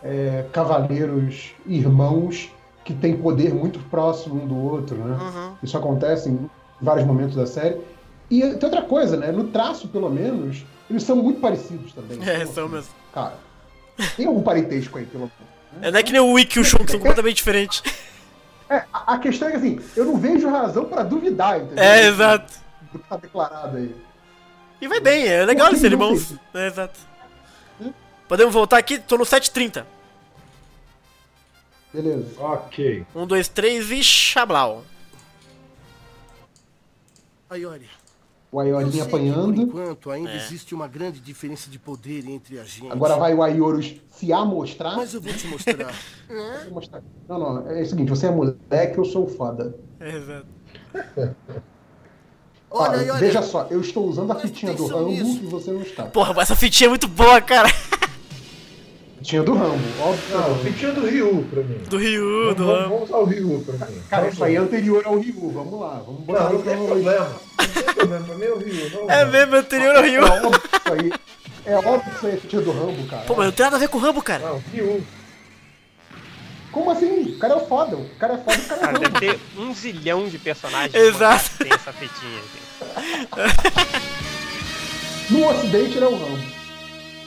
é, 0.03 0.45
cavaleiros 0.51 1.51
irmãos 1.67 2.49
que 2.83 2.93
têm 2.93 3.17
poder 3.17 3.53
muito 3.53 3.79
próximo 3.79 4.43
um 4.43 4.47
do 4.47 4.57
outro, 4.57 4.97
né? 4.97 5.17
Uhum. 5.19 5.55
Isso 5.63 5.77
acontece 5.77 6.29
em 6.29 6.49
vários 6.81 7.05
momentos 7.05 7.35
da 7.35 7.45
série. 7.45 7.79
E 8.29 8.41
tem 8.41 8.69
outra 8.69 8.81
coisa, 8.81 9.15
né? 9.15 9.31
No 9.31 9.45
traço, 9.45 9.87
pelo 9.87 10.09
menos, 10.09 10.65
eles 10.89 11.03
são 11.03 11.15
muito 11.15 11.39
parecidos 11.39 11.93
também. 11.93 12.19
É, 12.27 12.45
são 12.45 12.67
mesmo. 12.67 12.91
Cara, 13.13 13.35
tem 14.17 14.25
algum 14.25 14.41
parentesco 14.41 14.97
aí, 14.97 15.05
pelo 15.05 15.23
menos. 15.23 15.53
É, 15.81 15.91
não 15.91 15.99
é 15.99 16.03
que 16.03 16.11
nem 16.11 16.21
o 16.21 16.33
Wiki 16.33 16.59
e 16.59 16.61
o 16.61 16.65
Shun, 16.65 16.79
que 16.79 16.91
são 16.91 16.99
completamente 16.99 17.37
diferentes. 17.37 17.83
É, 18.69 18.83
a, 18.91 19.17
questão 19.17 19.47
é 19.47 19.51
que, 19.51 19.57
assim, 19.57 19.79
eu 19.95 20.05
não 20.05 20.17
vejo 20.17 20.49
razão 20.49 20.85
pra 20.85 21.03
duvidar, 21.03 21.59
entendeu? 21.59 21.83
É, 21.83 22.07
exato. 22.07 22.53
Do 22.91 22.99
que 22.99 23.07
tá 23.07 23.17
declarado 23.17 23.77
aí. 23.77 23.95
E 24.81 24.87
vai 24.87 24.99
bem, 24.99 25.27
é 25.27 25.45
legal 25.45 25.67
eles 25.67 25.79
serem 25.79 25.97
fez? 25.97 26.33
É, 26.53 26.67
exato. 26.67 26.99
Hum? 27.79 27.93
Podemos 28.27 28.53
voltar 28.53 28.77
aqui? 28.77 28.99
Tô 28.99 29.17
no 29.17 29.25
730. 29.25 29.85
Beleza. 31.93 32.25
Ok. 32.39 33.05
1, 33.15 33.27
2, 33.27 33.47
3 33.49 33.91
e 33.91 34.03
Xablau. 34.03 34.83
Olha. 37.49 37.81
O 38.51 38.91
que, 38.91 39.01
apanhando. 39.01 39.55
Por 39.67 39.81
enquanto, 39.81 40.11
ainda 40.11 40.31
É. 40.31 40.37
existe 40.37 40.75
uma 40.75 40.87
grande 40.87 41.19
diferença 41.19 41.69
de 41.69 41.79
poder 41.79 42.27
entre 42.27 42.59
a 42.59 42.63
gente. 42.63 42.91
Agora 42.91 43.15
vai 43.17 43.33
o 43.33 43.41
Aiorus 43.41 43.95
se 44.11 44.31
amostrar. 44.31 44.95
Mas 44.95 45.13
eu 45.13 45.21
vou 45.21 45.33
te 45.33 45.47
mostrar. 45.47 45.93
Vou 46.65 46.73
mostrar. 46.73 47.03
Não, 47.27 47.39
não, 47.39 47.71
é 47.71 47.81
o 47.81 47.85
seguinte, 47.85 48.09
você 48.09 48.27
é 48.27 48.31
moleque, 48.31 48.97
eu 48.97 49.05
sou 49.05 49.27
foda. 49.27 49.75
É, 49.99 50.15
exato. 50.15 50.47
Olha, 52.75 52.89
olha 52.89 53.01
aí, 53.01 53.09
olha. 53.11 53.19
veja 53.19 53.43
só, 53.43 53.67
eu 53.69 53.79
estou 53.81 54.07
usando 54.07 54.31
a 54.31 54.35
fitinha 54.39 54.73
do 54.73 54.87
Rambo 54.87 55.11
e 55.11 55.21
você 55.45 55.71
não 55.71 55.81
está. 55.81 56.05
Porra, 56.05 56.41
essa 56.41 56.55
fitinha 56.55 56.87
é 56.87 56.89
muito 56.89 57.07
boa, 57.07 57.39
cara. 57.39 57.69
Fitinha 59.23 59.43
do 59.43 59.53
Rambo, 59.53 59.79
óbvio. 60.01 60.37
Não, 60.37 60.57
fitinha 60.59 60.91
do 60.91 61.07
Ryu 61.07 61.47
pra 61.49 61.63
mim. 61.63 61.77
Do 61.89 61.97
Ryu, 61.97 62.53
do 62.55 62.65
vamos, 62.65 62.81
Rambo. 62.81 62.89
vamos 62.89 63.09
usar 63.09 63.17
o 63.19 63.23
Ryu 63.25 63.63
pra 63.65 63.87
mim. 63.87 64.01
Cara, 64.09 64.27
isso 64.27 64.43
aí 64.43 64.55
é 64.55 64.59
anterior 64.59 65.01
ao 65.05 65.17
Ryu, 65.17 65.49
vamos 65.49 65.79
lá, 65.79 66.03
vamos 66.05 66.21
botar 66.25 66.43
Não, 66.43 66.53
não 66.53 66.61
tem 66.61 66.75
problema. 66.85 67.29
Não 67.57 67.65
tem 67.67 67.83
problema, 67.95 68.25
pra 68.25 68.35
mim 68.35 68.43
é 68.45 68.51
o 68.51 68.57
Ryu. 68.57 68.89
Não, 68.91 69.09
É 69.09 69.25
mesmo, 69.25 69.55
anterior 69.55 69.95
ao 69.95 70.01
Ryu. 70.03 70.21
É 70.25 70.29
óbvio 70.29 70.59
que 70.59 70.67
isso 70.77 70.93
aí. 70.93 71.13
É 71.65 71.75
óbvio 71.77 72.01
que 72.01 72.09
isso 72.17 72.25
aí 72.27 72.33
é 72.33 72.37
fitinha 72.37 72.61
do 72.63 72.71
Rambo, 72.73 73.07
cara. 73.07 73.23
Pô, 73.23 73.35
mas 73.35 73.45
não 73.45 73.51
tem 73.53 73.63
nada 73.63 73.75
a 73.77 73.79
ver 73.79 73.87
com 73.87 73.97
o 73.97 74.01
Rambo, 74.01 74.21
cara. 74.21 74.45
Não, 74.45 74.61
Ryu. 74.73 75.03
Como 76.73 76.91
assim? 76.91 77.21
O 77.21 77.39
cara 77.39 77.55
é 77.55 77.59
foda, 77.65 77.95
o 77.95 78.09
cara 78.19 78.33
é 78.33 78.37
foda, 78.39 78.57
o 78.57 78.63
cara 78.67 78.75
é 78.75 78.83
Cara, 78.83 78.91
Rambo. 78.97 79.09
deve 79.19 79.19
ter 79.19 79.39
um 79.57 79.73
zilhão 79.73 80.27
de 80.27 80.37
personagens 80.37 80.93
Exato. 81.01 81.49
que 81.51 81.63
tem 81.63 81.71
essa 81.73 81.93
fitinha. 81.93 82.39
Assim. 83.31 83.43
No 85.29 85.47
ocidente 85.47 85.95
ele 85.97 86.03
é 86.05 86.07
o 86.09 86.11
Rambo. 86.17 86.62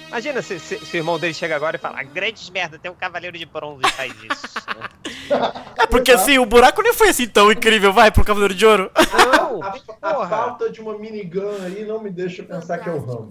Imagina 0.08 0.40
se, 0.40 0.58
se, 0.60 0.78
se 0.78 0.96
o 0.96 0.98
irmão 0.98 1.18
dele 1.18 1.34
chega 1.34 1.56
agora 1.56 1.76
e 1.76 1.78
fala: 1.78 2.02
grandes 2.02 2.48
merda, 2.50 2.78
tem 2.78 2.90
um 2.90 2.94
cavaleiro 2.94 3.36
de 3.36 3.44
bronze 3.44 3.82
e 3.84 3.90
faz 3.92 4.12
isso. 4.12 4.56
É 5.78 5.86
porque 5.86 6.10
assim, 6.10 6.38
o 6.38 6.46
buraco 6.46 6.82
nem 6.82 6.92
foi 6.92 7.10
assim 7.10 7.28
tão 7.28 7.50
incrível, 7.52 7.92
vai, 7.92 8.10
pro 8.10 8.24
Cavaleiro 8.24 8.54
de 8.54 8.64
Ouro. 8.66 8.90
Não, 9.32 9.62
A, 9.62 9.76
a 10.02 10.28
falta 10.28 10.70
de 10.70 10.80
uma 10.80 10.96
minigun 10.98 11.50
aí 11.64 11.84
não 11.84 12.00
me 12.02 12.10
deixa 12.10 12.42
pensar 12.42 12.78
que 12.78 12.88
é 12.88 12.92
o 12.92 12.98
Rambo. 12.98 13.28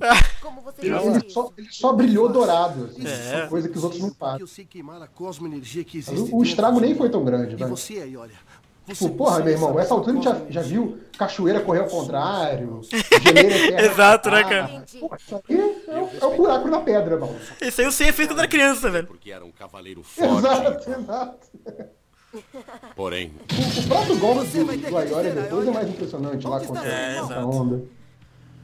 Você 0.64 0.86
Ele, 0.86 0.96
ele 0.96 1.30
só, 1.30 1.52
ele 1.58 1.68
só 1.72 1.94
brilhou 1.94 2.30
dourado, 2.30 2.86
assim, 2.86 3.04
É. 3.08 3.48
coisa 3.48 3.68
que 3.68 3.78
os 3.78 3.84
outros 3.84 4.02
não 4.02 4.14
fazem. 4.14 4.42
Eu 4.42 4.48
sei 4.48 4.64
queimar 4.66 5.02
a 5.02 5.08
cosmo-energia 5.08 5.84
que 5.84 5.98
existe. 5.98 6.30
O, 6.34 6.44
estrago 6.44 6.80
nem 6.80 6.96
foi 6.96 7.10
tão 7.10 7.26
grande, 7.26 7.54
E 7.54 7.58
velho. 7.58 7.70
você 7.70 8.00
aí, 8.00 8.16
olha. 8.16 8.34
Tipo, 8.88 9.10
porra, 9.10 9.40
meu 9.40 9.54
irmão, 9.54 9.80
essa 9.80 9.94
altura 9.94 10.12
a 10.12 10.16
gente 10.16 10.24
já, 10.26 10.42
já 10.50 10.62
viu 10.62 11.00
cachoeira 11.18 11.60
correr 11.62 11.80
ao 11.80 11.88
contrário, 11.88 12.82
geleira. 13.24 13.82
Exato, 13.86 14.30
né, 14.30 14.44
cara? 14.44 14.84
Pô, 15.00 15.16
isso 15.18 15.42
aí 15.50 15.58
é, 15.88 15.98
o- 16.00 16.10
é 16.22 16.26
o 16.26 16.36
buraco 16.38 16.68
na 16.68 16.80
pedra, 16.82 17.18
mano. 17.18 17.36
Isso 17.62 17.82
aí 17.82 17.88
eu 17.88 17.92
sei 17.92 18.12
fez 18.12 18.28
quando 18.28 18.40
era 18.40 18.48
criança, 18.48 18.90
velho. 18.92 19.08
Porque 19.08 19.32
era 19.32 19.44
um 19.44 19.52
cavaleiro 19.52 20.04
forte. 20.06 20.38
Exato, 20.38 20.92
exato. 20.92 21.48
Porém, 22.96 23.32
O, 23.50 23.80
o 23.80 23.88
próprio 23.88 24.18
golpe 24.20 24.46
do, 24.48 24.66
do 24.90 24.98
Aioria 24.98 25.32
depois 25.32 25.68
é 25.68 25.72
mais 25.72 25.90
impressionante 25.90 26.46
lá 26.48 26.60
contra 26.60 26.86
É, 26.86 27.18
a 27.20 27.46
onda. 27.46 27.84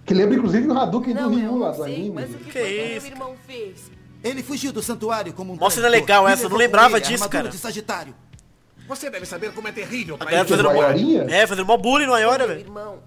Que 0.06 0.14
lembra 0.14 0.36
inclusive 0.36 0.68
o 0.68 0.78
Hadouken 0.78 1.14
do 1.16 1.30
Ryu 1.30 1.46
eu 1.46 1.58
lá 1.58 1.72
do 1.72 1.84
anime. 1.84 2.10
mas 2.10 2.30
o 2.32 2.38
que, 2.38 2.44
Que 2.46 2.52
foi 2.52 2.62
que 2.64 2.84
isso? 2.98 3.06
meu 3.08 3.16
irmão 3.16 3.36
fez? 3.48 3.92
Ele 4.24 4.44
fugiu 4.44 4.72
do 4.74 4.84
santuário 4.84 5.32
como 5.34 5.54
um 5.54 5.58
cena 5.72 5.88
traidor 5.88 6.02
legal 6.02 6.28
essa, 6.28 6.44
eu 6.46 6.50
não 6.50 6.58
lembrava 6.58 7.00
disso, 7.00 7.28
cara. 7.30 7.48
de 7.50 7.58
Sagitário. 7.58 8.14
Você 8.92 9.10
deve 9.10 9.26
saber 9.26 9.54
como 9.54 9.70
é 9.70 9.72
terrível 9.72 10.18
pra 10.18 10.44
do 10.44 10.50
fazendo 10.50 10.70
mó... 10.74 10.84
É, 11.30 11.48
fazendo 11.48 11.66
mó 11.66 11.78
bullying 11.78 12.06
no 12.08 12.14
Aioria, 12.14 12.40
Meu 12.40 12.48
velho. 12.50 12.60
irmão, 12.60 13.00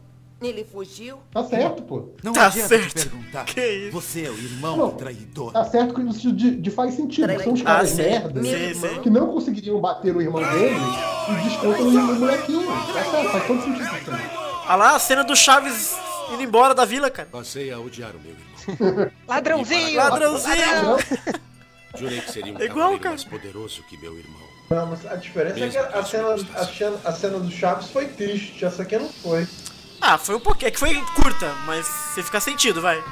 ele 0.42 0.64
fugiu? 0.64 1.18
Tá 1.30 1.44
certo, 1.44 1.82
pô. 1.82 2.08
Não 2.22 2.32
Tá 2.32 2.50
certo. 2.50 2.94
perguntar. 2.94 3.44
Que 3.44 3.60
isso? 3.66 3.92
Você 3.92 4.24
é 4.24 4.30
o 4.30 4.34
irmão 4.34 4.78
Não. 4.78 4.88
do 4.88 4.94
traidor. 4.96 5.52
Tá 5.52 5.62
certo 5.66 5.92
que 5.94 6.00
isso 6.00 6.32
de, 6.32 6.56
de 6.56 6.70
faz 6.70 6.94
sentido. 6.94 7.28
São 7.42 7.52
os 7.52 7.60
Ah, 7.60 7.64
caras 7.64 7.90
sim. 7.90 7.96
merda 8.02 8.40
Meu 8.40 8.74
Sim, 8.74 9.00
que 9.02 9.10
não 9.10 9.26
conseguiriam 9.26 9.78
bater 9.78 10.14
no 10.14 10.22
irmão 10.22 10.40
dele 10.42 10.74
e 11.30 11.44
descontam 11.44 11.90
no 11.90 12.14
molequinho. 12.14 12.66
Tá 12.66 13.04
certo, 13.04 13.30
faz 13.30 13.46
todo 13.46 13.62
sentido. 13.62 13.88
Olha 14.66 14.76
lá 14.76 14.94
a 14.96 14.98
cena 14.98 15.22
do 15.22 15.36
Chaves 15.36 15.94
indo 16.32 16.42
embora 16.42 16.74
da 16.74 16.86
vila, 16.86 17.10
cara. 17.10 17.28
Passei 17.30 17.70
a 17.70 17.78
odiar 17.78 18.12
o 18.16 18.20
meu 18.20 18.32
irmão. 18.32 19.10
Ladrãozinho! 19.28 19.96
Ladrãozinho! 19.98 20.96
Jurei 21.94 22.20
que 22.22 22.32
seria 22.32 22.54
um 22.54 22.58
É 22.58 22.64
igual, 22.64 22.68
cavaleiro 22.98 23.00
cara. 23.02 23.10
mais 23.16 23.24
poderoso 23.24 23.82
que 23.82 23.98
meu 23.98 24.16
irmão. 24.18 24.53
Não, 24.70 24.86
mas 24.86 25.06
a 25.06 25.16
diferença 25.16 25.58
é 25.60 25.68
que 25.68 25.76
a 25.78 26.04
cena, 26.04 26.34
a, 26.54 26.66
cena, 26.66 26.96
a 27.04 27.12
cena 27.12 27.38
do 27.38 27.50
Chaves 27.50 27.90
foi 27.90 28.08
triste, 28.08 28.64
essa 28.64 28.82
aqui 28.82 28.98
não 28.98 29.08
foi. 29.08 29.46
Ah, 30.00 30.18
foi 30.18 30.34
um 30.34 30.40
pouquinho. 30.40 30.68
É 30.68 30.70
que 30.70 30.78
foi 30.78 30.94
curta, 31.14 31.52
mas 31.66 31.86
você 31.86 32.22
fica 32.22 32.40
sentido, 32.40 32.80
vai. 32.80 33.02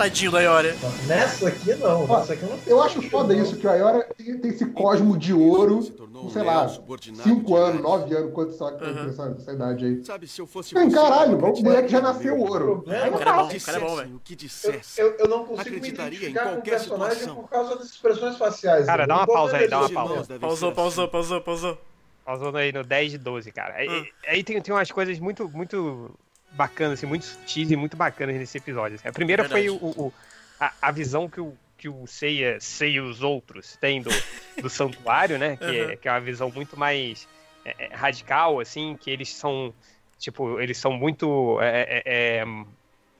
Tadinho 0.00 0.30
da 0.32 0.40
Ioria. 0.40 0.74
Nessa 1.06 1.48
aqui 1.48 1.74
não, 1.74 2.04
Ó, 2.08 2.18
nessa 2.18 2.32
aqui 2.32 2.44
não 2.44 2.58
Eu 2.66 2.82
acho 2.82 3.02
foda 3.02 3.34
isso, 3.34 3.56
que 3.56 3.66
o 3.66 3.70
Ayora 3.70 4.02
tem, 4.16 4.38
tem 4.38 4.50
esse 4.50 4.64
cosmo 4.66 5.16
de 5.16 5.32
ouro, 5.34 5.82
sei 6.32 6.42
lá, 6.42 6.66
5 6.68 7.56
anos, 7.56 7.82
9 7.82 8.14
anos, 8.16 8.32
quanto 8.32 8.52
só 8.54 8.70
que 8.70 8.78
tem 8.84 9.08
essa, 9.08 9.34
essa 9.38 9.52
idade 9.52 9.84
aí. 9.84 10.04
Sabe, 10.04 10.26
se 10.26 10.40
eu 10.40 10.46
fosse 10.46 10.74
Tem 10.74 10.90
caralho, 10.90 11.36
o 11.36 11.62
moleque 11.62 11.88
já 11.88 12.00
nasceu 12.00 12.38
ouro. 12.38 12.82
Aí 12.88 13.08
O 13.08 13.12
não 13.12 13.18
cara 13.18 13.30
é 13.30 13.34
bom, 13.34 13.48
dá. 13.48 13.56
o 13.56 13.60
cara 13.60 13.76
é 13.76 13.80
bom, 13.80 13.96
velho. 13.96 14.16
O 14.16 14.20
que 14.20 14.32
Eu, 14.32 14.36
dissesse. 14.38 15.00
eu, 15.00 15.10
eu 15.18 15.28
não 15.28 15.44
consigo 15.44 15.80
me 15.80 15.88
identificar 15.88 16.42
com 16.44 16.48
o 16.48 16.52
qualquer 16.54 16.70
personagem 16.70 17.18
situação. 17.18 17.42
por 17.42 17.50
causa 17.50 17.76
das 17.76 17.86
expressões 17.86 18.36
faciais. 18.38 18.86
Cara, 18.86 19.06
dá 19.06 19.16
uma 19.16 19.26
pausa 19.26 19.56
aí, 19.58 19.68
dá 19.68 19.80
uma 19.80 19.90
pausa. 19.90 20.22
devem 20.22 20.38
Pausou, 20.40 20.72
pausou, 20.72 21.04
assim. 21.04 21.12
pausou, 21.12 21.40
pausou. 21.42 21.78
Pausando 22.24 22.58
aí 22.58 22.72
no 22.72 22.84
10 22.84 23.12
de 23.12 23.18
12, 23.18 23.50
cara. 23.52 23.74
Aí, 23.74 23.88
Hum. 23.88 24.04
aí 24.26 24.42
tem, 24.44 24.60
tem 24.62 24.74
umas 24.74 24.90
coisas 24.90 25.18
muito, 25.18 25.48
muito 25.50 26.10
bacanas, 26.52 26.98
assim, 26.98 27.06
muito 27.06 27.24
sutis 27.24 27.70
e 27.70 27.76
muito 27.76 27.96
bacanas 27.96 28.36
nesse 28.36 28.58
episódio. 28.58 28.96
assim. 28.96 29.08
A 29.08 29.12
primeira 29.12 29.48
foi 29.48 29.68
o, 29.70 29.76
o- 29.76 30.12
a, 30.58 30.72
a 30.82 30.90
visão 30.92 31.28
que 31.28 31.40
o, 31.40 31.54
que 31.78 31.88
o 31.88 32.06
Seiya, 32.06 32.58
Seiya 32.60 32.96
e 32.98 33.00
os 33.00 33.22
outros 33.22 33.76
têm 33.76 34.02
do, 34.02 34.10
do 34.60 34.68
santuário, 34.70 35.38
né? 35.38 35.56
Que, 35.56 35.64
Uhum. 35.64 35.90
é, 35.90 35.96
que 35.96 36.08
é 36.08 36.12
uma 36.12 36.20
visão 36.20 36.50
muito 36.50 36.78
mais 36.78 37.26
é, 37.64 37.74
é, 37.86 37.94
radical, 37.94 38.60
assim, 38.60 38.96
que 39.00 39.10
eles 39.10 39.34
são, 39.34 39.72
tipo, 40.18 40.60
eles 40.60 40.76
são 40.78 40.92
muito 40.92 41.58
é, 41.62 42.02
é, 42.04 42.44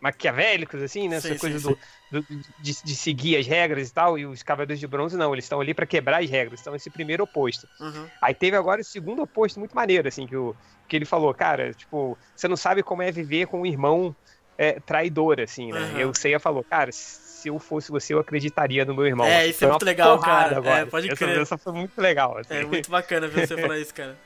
maquiavélicos, 0.01 0.83
assim, 0.83 1.09
né? 1.09 1.21
Sim, 1.21 1.29
Essa 1.29 1.35
sim, 1.35 1.41
coisa 1.41 1.59
sim. 1.59 1.77
do, 2.11 2.21
do- 2.21 2.27
de, 2.59 2.83
de 2.83 2.97
seguir 2.97 3.37
as 3.37 3.47
regras 3.47 3.89
e 3.89 3.93
tal, 3.93 4.19
e 4.19 4.27
os 4.27 4.43
Cavaleiros 4.43 4.81
de 4.81 4.87
Bronze 4.87 5.17
não, 5.17 5.33
eles 5.33 5.45
estão 5.45 5.61
ali 5.61 5.75
pra 5.75 5.87
quebrar 5.87 6.23
as 6.23 6.29
regras, 6.31 6.61
estão 6.61 6.75
esse 6.75 6.91
primeiro 6.91 7.25
oposto. 7.25 7.67
Uhum. 7.81 8.07
Aí 8.21 8.35
teve 8.35 8.57
agora 8.57 8.81
o 8.81 8.85
segundo 8.85 9.23
oposto 9.23 9.59
muito 9.59 9.75
maneiro, 9.75 10.09
assim, 10.09 10.27
que, 10.27 10.37
o, 10.37 10.55
que 10.91 10.97
ele 10.97 11.05
falou, 11.05 11.33
cara, 11.33 11.73
tipo, 11.73 12.19
você 12.35 12.49
não 12.49 12.57
sabe 12.57 12.83
como 12.83 13.01
é 13.01 13.13
viver 13.13 13.47
com 13.47 13.61
um 13.61 13.67
irmão 13.67 14.15
é, 14.59 14.81
traidor, 14.81 15.41
assim, 15.41 15.71
né? 15.73 15.79
Aham. 15.79 16.01
E 16.01 16.05
o 16.05 16.13
Seiya 16.15 16.41
falou, 16.41 16.65
cara, 16.65 16.91
se 16.91 17.49
eu 17.49 17.59
fosse 17.61 17.93
você, 17.93 18.13
eu 18.13 18.19
acreditaria 18.19 18.85
no 18.85 18.93
meu 18.93 19.07
irmão. 19.07 19.25
É, 19.27 19.47
isso 19.47 19.61
foi 19.61 19.69
é 19.69 19.71
muito 19.71 19.85
legal, 19.85 20.19
cara. 20.19 20.61
É, 20.81 20.85
pode 20.85 21.07
essa, 21.07 21.17
crer. 21.17 21.41
Essa 21.41 21.57
foi 21.57 21.73
muito 21.73 21.99
legal, 21.99 22.37
assim. 22.39 22.55
É 22.55 22.65
muito 22.65 22.91
bacana 22.91 23.29
ver 23.29 23.47
você 23.47 23.57
falar 23.57 23.79
isso, 23.79 23.95
cara. 23.95 24.19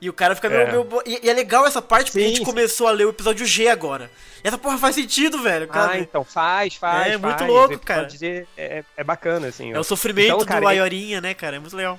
E 0.00 0.08
o 0.08 0.12
cara 0.12 0.34
fica 0.34 0.48
meio. 0.48 0.62
É. 0.62 0.72
meio 0.72 0.88
e, 1.06 1.26
e 1.26 1.30
é 1.30 1.32
legal 1.32 1.66
essa 1.66 1.80
parte 1.80 2.10
porque 2.10 2.18
a 2.18 2.22
Sim, 2.22 2.28
gente 2.28 2.38
sim. 2.38 2.44
começou 2.44 2.86
a 2.88 2.90
ler 2.90 3.06
o 3.06 3.10
episódio 3.10 3.46
G 3.46 3.68
agora. 3.68 4.10
E 4.42 4.48
essa 4.48 4.58
porra 4.58 4.78
faz 4.78 4.94
sentido, 4.94 5.42
velho. 5.42 5.68
Cara. 5.68 5.92
Ah, 5.92 5.98
então, 5.98 6.24
faz, 6.24 6.74
faz, 6.74 7.12
É, 7.14 7.16
muito 7.16 7.38
faz. 7.38 7.50
louco, 7.50 7.78
cara. 7.78 8.04
dizer, 8.06 8.46
é, 8.56 8.82
é 8.96 9.04
bacana, 9.04 9.48
assim. 9.48 9.72
é 9.72 9.76
ó. 9.76 9.80
o 9.80 9.84
sofrimento 9.84 10.34
Então, 10.34 10.44
cara, 10.46 10.60
do 10.60 10.68
é- 10.68 10.72
Aiorinha, 10.72 11.20
né, 11.20 11.32
cara? 11.34 11.56
É 11.56 11.58
muito 11.58 11.76
legal. 11.76 11.98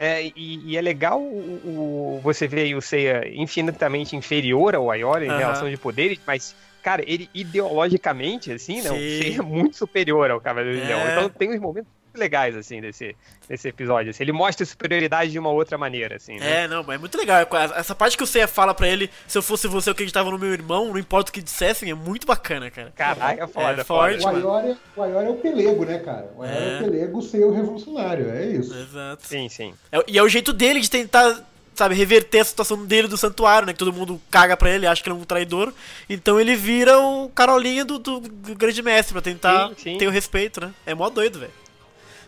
É, 0.00 0.22
e, 0.36 0.70
e 0.72 0.76
é 0.76 0.80
legal 0.80 1.20
o, 1.20 2.16
o- 2.16 2.20
você 2.22 2.46
ver 2.46 2.62
aí 2.62 2.74
o 2.74 2.80
Seiya 2.80 3.22
infinitamente 3.34 4.14
inferior 4.16 4.74
ao 4.74 4.90
Ayora 4.90 5.24
em 5.24 5.28
Aham. 5.28 5.38
relação 5.38 5.68
de 5.70 5.76
poderes, 5.76 6.20
mas, 6.26 6.54
cara, 6.82 7.02
ele 7.06 7.28
ideologicamente, 7.34 8.52
assim, 8.52 8.80
né? 8.82 8.90
O 8.90 8.94
Sim. 8.94 9.18
Seiya 9.18 9.38
é 9.38 9.42
muito 9.42 9.76
superior 9.76 10.30
ao 10.30 10.40
Cavaleiro 10.40 10.78
de 10.78 10.84
É. 10.84 10.88
Leão. 10.94 11.08
Então 11.08 11.28
tem 11.30 11.50
uns 11.50 11.60
momentos 11.60 11.90
muito 12.18 12.20
legais, 12.20 12.56
assim, 12.56 12.80
desse, 12.80 13.16
desse 13.48 13.68
episódio. 13.68 14.10
assim. 14.10 14.22
Ele 14.22 14.32
mostra 14.32 14.64
a 14.64 14.66
superioridade 14.66 15.30
de 15.30 15.38
uma 15.38 15.50
outra 15.50 15.78
maneira, 15.78 16.16
assim, 16.16 16.38
né? 16.38 16.64
É, 16.64 16.68
não, 16.68 16.82
mas 16.82 16.96
é 16.96 16.98
muito 16.98 17.16
legal. 17.16 17.38
Essa 17.76 17.94
parte 17.94 18.16
que 18.16 18.22
o 18.22 18.26
Seiya 18.26 18.48
fala 18.48 18.74
pra 18.74 18.88
ele, 18.88 19.08
se 19.26 19.38
eu 19.38 19.42
fosse 19.42 19.66
você, 19.68 19.88
eu 19.88 19.92
acreditava 19.92 20.30
no 20.30 20.38
meu 20.38 20.52
irmão, 20.52 20.88
não 20.88 20.98
importa 20.98 21.30
o 21.30 21.32
que 21.32 21.40
dissessem, 21.40 21.90
é 21.90 21.94
muito 21.94 22.26
bacana, 22.26 22.70
cara. 22.70 22.92
Caralho, 22.94 23.42
é 23.42 23.46
foda, 23.46 23.66
É 23.80 23.84
foda. 23.84 23.84
forte, 23.84 24.20
O 24.20 24.26
mano. 24.26 24.38
Ayora, 24.38 24.78
o 24.96 25.04
é 25.04 25.30
o 25.30 25.34
pelego, 25.36 25.84
né, 25.84 25.98
cara? 26.00 26.30
O 26.36 26.42
Ayora 26.42 26.58
é, 26.60 26.72
É. 26.72 26.76
o 26.76 26.84
pelego 26.84 27.22
ser 27.22 27.44
o 27.44 27.52
revolucionário, 27.52 28.30
é 28.30 28.46
isso. 28.46 28.74
Exato. 28.74 29.26
Sim, 29.26 29.48
sim. 29.48 29.74
É- 29.92 30.04
e 30.08 30.18
é 30.18 30.22
o 30.22 30.28
jeito 30.28 30.52
dele 30.52 30.80
de 30.80 30.90
tentar, 30.90 31.42
sabe, 31.74 31.94
reverter 31.94 32.40
a 32.40 32.44
situação 32.44 32.84
dele 32.84 33.06
do 33.08 33.16
santuário, 33.16 33.66
né? 33.66 33.72
Que 33.72 33.78
todo 33.78 33.92
mundo 33.92 34.20
caga 34.30 34.56
pra 34.56 34.70
ele, 34.70 34.86
acha 34.86 35.02
que 35.02 35.08
ele 35.08 35.16
é 35.16 35.20
um 35.20 35.24
traidor. 35.24 35.72
Então 36.08 36.40
ele 36.40 36.56
vira 36.56 36.98
o 36.98 37.28
Carolinha 37.30 37.84
do, 37.84 37.98
do 37.98 38.20
grande 38.56 38.82
mestre 38.82 39.12
pra 39.12 39.22
tentar 39.22 39.68
Sim, 39.68 39.74
sim. 39.78 39.98
ter 39.98 40.06
o 40.06 40.10
respeito, 40.10 40.60
né? 40.60 40.72
É 40.84 40.94
mó 40.94 41.08
doido, 41.08 41.38
velho. 41.38 41.52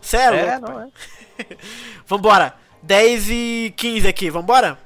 Sério, 0.01 0.39
É, 0.39 0.57
louco, 0.57 0.71
não 0.71 0.81
é. 0.81 0.91
Vambora. 2.07 2.55
10 2.83 3.29
e 3.29 3.73
15 3.77 4.07
aqui, 4.07 4.29
vambora? 4.31 4.77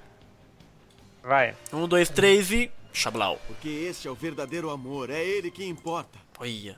Vai. 1.23 1.55
1, 1.71 1.87
2, 1.87 2.09
3 2.09 2.51
e. 2.51 2.71
Chablau. 2.91 3.39
Porque 3.47 3.67
esse 3.69 4.07
é 4.07 4.11
o 4.11 4.15
verdadeiro 4.15 4.69
amor, 4.69 5.09
é 5.09 5.23
ele 5.23 5.49
que 5.49 5.65
importa. 5.65 6.17
Olha. 6.39 6.77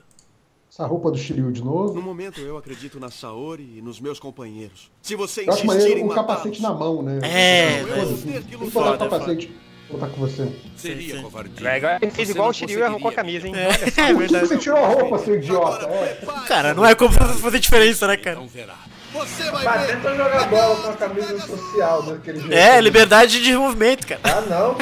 Essa 0.70 0.86
roupa 0.86 1.10
do 1.10 1.18
Shiryu 1.18 1.50
de 1.50 1.60
No 1.60 1.70
novo. 1.72 2.00
momento 2.00 2.40
eu 2.40 2.56
acredito 2.56 3.00
na 3.00 3.10
Saori 3.10 3.78
e 3.78 3.82
nos 3.82 3.98
meus 4.00 4.20
companheiros. 4.20 4.90
Se 5.02 5.16
você 5.16 5.44
insistir 5.44 5.96
em 5.98 6.04
um 6.04 6.08
capacete 6.08 6.62
na 6.62 6.72
mão, 6.72 7.02
né? 7.02 7.18
É, 7.22 7.82
Foda-se, 7.84 8.26
velho. 8.26 8.44
Tem 8.44 8.50
que 8.50 8.56
botar 8.56 8.66
o 8.66 8.70
Foda, 8.70 8.98
capacete. 8.98 9.56
Botar 9.90 10.06
com 10.08 10.20
você. 10.20 10.48
Seria 10.76 11.16
sim. 11.16 11.22
covardia. 11.22 11.68
É, 11.68 11.76
agora 11.76 11.98
ele 12.02 12.10
fez 12.10 12.28
Você 12.28 12.32
igual 12.32 12.46
não 12.46 12.50
o 12.50 12.54
Shiryu 12.54 12.78
e 12.78 12.82
arrancou 12.82 13.10
a 13.10 13.14
camisa, 13.14 13.46
hein? 13.48 13.54
É, 13.56 13.68
é 14.10 14.14
verdade. 14.14 14.46
você 14.46 14.58
tirou 14.58 14.78
a 14.78 14.86
roupa, 14.88 15.18
seu 15.18 15.36
idiota? 15.36 15.84
Agora 15.86 16.04
É. 16.06 16.18
Cara, 16.46 16.74
não 16.74 16.84
é 16.86 16.94
como 16.94 17.12
fazer 17.12 17.38
fazer 17.40 17.58
diferença, 17.58 18.06
né, 18.06 18.16
cara? 18.16 18.36
Então 18.36 18.48
verá. 18.48 18.74
Você 19.12 19.50
vai 19.50 19.64
Mas 19.64 19.80
ver. 19.82 19.96
tenta 19.96 20.10
jogar 20.14 20.48
bola 20.48 20.76
com 20.82 20.88
a 20.90 20.92
camisa 20.92 21.38
social 21.40 22.02
daquele 22.02 22.40
jeito. 22.40 22.52
É, 22.54 22.80
liberdade 22.80 23.42
de 23.42 23.56
movimento, 23.56 24.06
cara. 24.06 24.20
Ah, 24.24 24.40
não. 24.42 24.76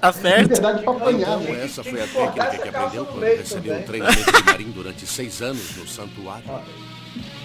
Tá 0.00 0.12
certo. 0.12 0.42
Liberdade 0.42 0.82
pra 0.82 0.92
apanhar, 0.92 1.40
Então 1.42 1.54
né? 1.54 1.64
essa 1.64 1.84
foi 1.84 2.00
a 2.02 2.06
técnica 2.06 2.58
que 2.58 2.68
aprendeu 2.68 3.04
quando 3.06 3.22
recebeu 3.24 3.72
um 3.74 3.82
também. 3.82 3.86
treinamento 3.86 4.32
de 4.32 4.42
marinho 4.44 4.72
durante 4.72 5.06
seis 5.06 5.42
anos 5.42 5.76
no 5.76 5.86
santuário. 5.86 6.44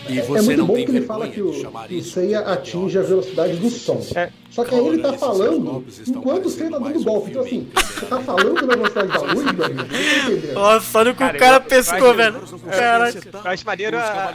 E 0.10 0.20
É 0.20 0.22
você 0.22 0.42
muito 0.42 0.58
não 0.60 0.68
bom 0.68 0.74
tem 0.76 0.86
que 0.86 0.92
ele 0.92 1.06
fala 1.06 1.30
que 1.30 1.42
o, 1.42 1.50
isso 1.90 2.12
Seiya 2.12 2.42
de 2.44 2.50
atinge 2.52 3.00
a 3.00 3.02
velocidade 3.02 3.56
do 3.56 3.70
som. 3.70 4.02
É. 4.16 4.30
Só 4.50 4.64
que 4.66 4.76
aí 4.76 4.86
ele 4.88 5.02
tá 5.02 5.14
falando 5.14 5.86
enquanto 6.08 6.46
o 6.46 6.50
Seiya 6.50 6.72
tá 6.72 6.78
dando 6.80 7.04
golpe. 7.04 7.30
Então 7.32 7.42
assim, 7.44 7.70
você 7.74 8.06
tá 8.06 8.20
falando 8.20 8.68
na 8.68 8.76
velocidade 8.76 9.08
da 9.08 9.20
luz, 9.22 9.52
meu 9.52 9.66
amigo? 9.66 9.82
Entendendo. 9.82 10.54
Nossa, 10.54 11.00
olha 11.00 11.12
o 11.12 11.14
que 11.14 11.20
Cara, 11.20 11.38
o 11.38 11.40
cara 11.40 11.60
pescou, 11.62 12.14
velho. 12.14 12.42
Caralho. 12.70 13.22
Eu 13.34 13.42
acho 13.52 13.66
maneiro 13.66 13.98
a, 13.98 14.32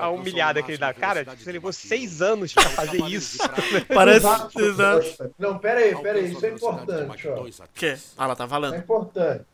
a- 0.00 0.08
humilhada 0.10 0.62
que 0.62 0.70
ele 0.72 0.78
dá. 0.78 0.94
Cara, 0.94 1.24
tipo, 1.24 1.36
você 1.36 1.52
levou 1.52 1.72
seis 1.72 2.22
anos 2.22 2.54
pra 2.54 2.64
fazer 2.70 3.04
isso. 3.04 3.38
Parece. 3.94 4.26
Exato. 4.56 5.30
Não, 5.38 5.58
pera 5.58 5.80
aí, 5.80 5.94
pera 5.96 6.18
aí. 6.18 6.32
Isso 6.32 6.44
é 6.46 6.50
importante, 6.50 7.28
ó. 7.28 7.42
O 7.42 7.48
quê? 7.74 7.96
Ah, 8.16 8.24
ela 8.24 8.34
tá 8.36 8.44
É 8.44 8.48
falando. 8.48 8.76
importante. 8.76 9.44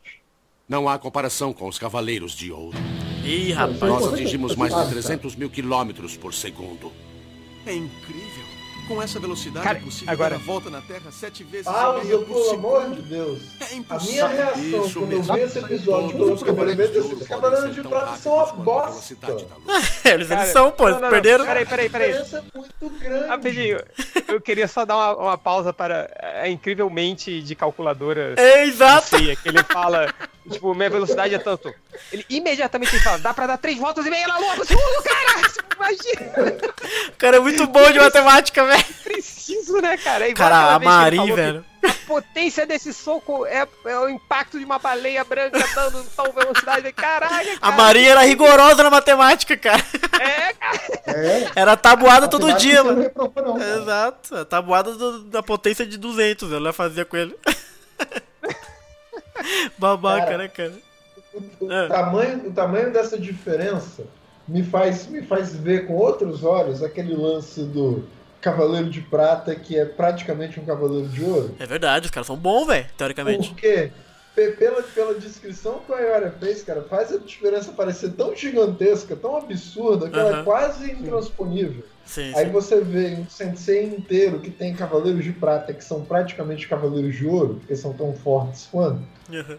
Não 0.67 0.87
há 0.87 0.97
comparação 0.97 1.51
com 1.51 1.67
os 1.67 1.77
Cavaleiros 1.77 2.31
de 2.31 2.51
Ouro. 2.53 2.77
Ih, 3.23 3.51
rapaz. 3.53 3.79
Nós 3.79 4.13
atingimos 4.13 4.55
mais 4.55 4.73
Ah, 4.73 4.79
de 4.81 4.85
tá. 4.85 4.91
300 4.91 5.35
mil 5.35 5.49
quilômetros 5.49 6.17
por 6.17 6.33
segundo. 6.33 6.91
É 7.65 7.73
incrível. 7.73 8.41
Com 8.87 9.01
essa 9.01 9.19
velocidade 9.21 9.63
Cara, 9.63 9.77
é 9.77 9.81
possível 9.81 10.11
agora- 10.11 10.31
dar 10.35 10.41
a 10.41 10.45
volta 10.45 10.69
na 10.69 10.81
Terra 10.81 11.11
sete 11.11 11.43
vezes 11.45 11.67
Ah, 11.67 11.95
e 12.01 12.05
meia 12.05 12.17
Zé, 12.17 12.25
por 12.25 12.33
pelo 12.33 12.49
amor 12.55 12.89
de 12.89 13.01
Deus. 13.03 13.39
É 13.61 13.63
A 13.63 13.75
impossível. 13.75 14.27
minha 14.27 14.27
reação 14.27 14.61
Isso 14.85 14.99
quando 14.99 15.11
eu 15.13 15.17
mesmo. 15.19 15.33
vi 15.33 15.39
esse 15.41 15.59
episódio 15.59 16.09
Todos 16.09 16.17
todo 16.17 16.33
os 16.33 16.41
eu 16.41 16.47
Cavaleiros 16.47 16.91
de 16.91 16.97
esses 16.97 17.11
Ouro 17.11 17.25
Cavaleiros 17.25 17.65
podem 17.69 17.83
de 17.83 17.87
Prata 17.89 18.17
são 18.17 18.33
uma 18.33 18.43
a 18.43 18.53
bosta. 18.53 19.17
Eles, 20.09 20.27
Cara, 20.27 20.45
são, 20.47 20.71
pô, 20.71 20.83
não, 20.83 20.89
eles 20.89 20.95
não, 20.95 21.01
não. 21.03 21.09
perderam. 21.09 21.45
Peraí, 21.45 21.65
peraí, 21.65 21.85
A 21.85 21.89
peraí. 21.89 22.07
diferença 22.11 22.37
é 22.53 22.57
muito 22.57 22.99
grande. 22.99 23.27
Rapidinho, 23.27 23.77
eu 24.27 24.41
queria 24.41 24.67
só 24.67 24.83
dar 24.83 24.95
uma, 24.97 25.15
uma 25.15 25.37
pausa 25.37 25.71
para 25.71 26.09
a 26.41 26.49
incrivelmente 26.49 27.41
de 27.41 27.55
calculadora 27.55 28.33
É, 28.35 28.65
exato. 28.65 29.11
Que 29.11 29.47
ele 29.47 29.63
fala, 29.71 30.13
tipo, 30.51 30.73
minha 30.75 30.89
velocidade 30.89 31.33
é 31.35 31.39
tanto. 31.39 31.73
Ele 32.11 32.25
imediatamente 32.29 32.99
fala, 32.99 33.17
dá 33.19 33.33
pra 33.33 33.47
dar 33.47 33.57
três 33.57 33.77
voltas 33.77 34.05
e 34.05 34.09
meia 34.09 34.27
na 34.27 34.37
lua 34.37 34.55
por 34.55 34.65
segundo, 34.65 35.03
cara! 35.03 35.41
Tipo, 35.51 35.71
Imagina, 35.81 36.57
O 37.09 37.17
cara 37.17 37.37
é 37.37 37.39
muito 37.39 37.65
bom 37.65 37.91
de 37.91 37.99
matemática, 37.99 38.63
velho. 38.65 38.85
preciso, 39.03 39.81
né, 39.81 39.97
cara? 39.97 40.25
É 40.27 40.29
igual 40.29 40.49
Cara, 40.49 40.75
a 40.75 40.79
Mari, 40.79 41.31
velho. 41.33 41.65
A 41.83 41.91
potência 42.05 42.67
desse 42.67 42.93
soco 42.93 43.47
é, 43.47 43.67
é 43.85 43.97
o 43.97 44.07
impacto 44.07 44.59
de 44.59 44.63
uma 44.65 44.77
baleia 44.77 45.23
branca 45.23 45.57
dando 45.73 46.03
tal 46.15 46.31
velocidade. 46.31 46.91
Caralho, 46.93 47.53
A 47.55 47.59
cara. 47.59 47.75
Maria 47.75 48.11
era 48.11 48.21
rigorosa 48.21 48.83
na 48.83 48.91
matemática, 48.91 49.57
cara. 49.57 49.83
É, 50.19 50.53
cara. 50.53 50.79
É, 51.07 51.51
Era 51.55 51.75
tabuada 51.75 52.27
todo 52.27 52.53
dia, 52.53 52.83
mano. 52.83 53.01
reprova, 53.01 53.41
não. 53.41 53.57
Exato. 53.59 54.35
A 54.35 54.45
tabuada 54.45 54.93
do- 54.93 55.23
da 55.23 55.41
potência 55.41 55.83
de 55.85 55.97
200, 55.97 56.51
ela 56.53 56.71
fazia 56.71 57.03
com 57.05 57.17
ele. 57.17 57.35
Babaca, 59.77 60.25
Cara, 60.25 60.37
né, 60.37 60.47
cara? 60.47 60.73
O, 61.59 61.71
É. 61.71 61.87
tamanho, 61.87 62.47
o 62.47 62.51
tamanho 62.51 62.91
dessa 62.91 63.17
diferença 63.17 64.03
me 64.47 64.63
faz, 64.63 65.07
me 65.07 65.21
faz 65.21 65.55
ver 65.55 65.87
com 65.87 65.93
outros 65.93 66.43
olhos 66.43 66.83
aquele 66.83 67.15
lance 67.15 67.63
do 67.63 68.03
Cavaleiro 68.41 68.89
de 68.89 69.01
Prata, 69.01 69.55
que 69.55 69.77
é 69.77 69.85
praticamente 69.85 70.59
um 70.59 70.65
Cavaleiro 70.65 71.07
de 71.07 71.23
Ouro. 71.23 71.55
É 71.59 71.65
verdade, 71.65 72.05
os 72.05 72.11
caras 72.11 72.27
são 72.27 72.35
bons, 72.35 72.67
velho, 72.67 72.85
teoricamente. 72.97 73.49
Por 73.49 73.55
quê? 73.57 73.91
Pe- 74.35 74.51
pela, 74.51 74.81
pela 74.83 75.13
descrição 75.15 75.79
que 75.85 75.91
o 75.91 75.95
Ayora 75.95 76.31
fez, 76.39 76.63
cara, 76.63 76.81
faz 76.83 77.11
a 77.13 77.17
diferença 77.17 77.71
parecer 77.71 78.11
tão 78.13 78.35
gigantesca, 78.35 79.15
tão 79.15 79.35
absurda, 79.37 80.09
que 80.09 80.17
ela 80.17 80.39
é 80.39 80.43
quase 80.43 80.91
intransponível. 80.91 81.83
Sim, 82.05 82.33
Aí 82.35 82.45
sim. 82.45 82.51
você 82.51 82.81
vê 82.81 83.15
um 83.15 83.29
sensei 83.29 83.85
inteiro 83.85 84.39
que 84.39 84.49
tem 84.49 84.73
cavaleiros 84.75 85.23
de 85.23 85.31
prata 85.31 85.73
que 85.73 85.83
são 85.83 86.03
praticamente 86.03 86.67
cavaleiros 86.67 87.15
de 87.15 87.25
ouro, 87.25 87.55
porque 87.55 87.75
são 87.75 87.93
tão 87.93 88.13
fortes 88.13 88.67
quanto. 88.71 89.01
Uhum. 89.29 89.57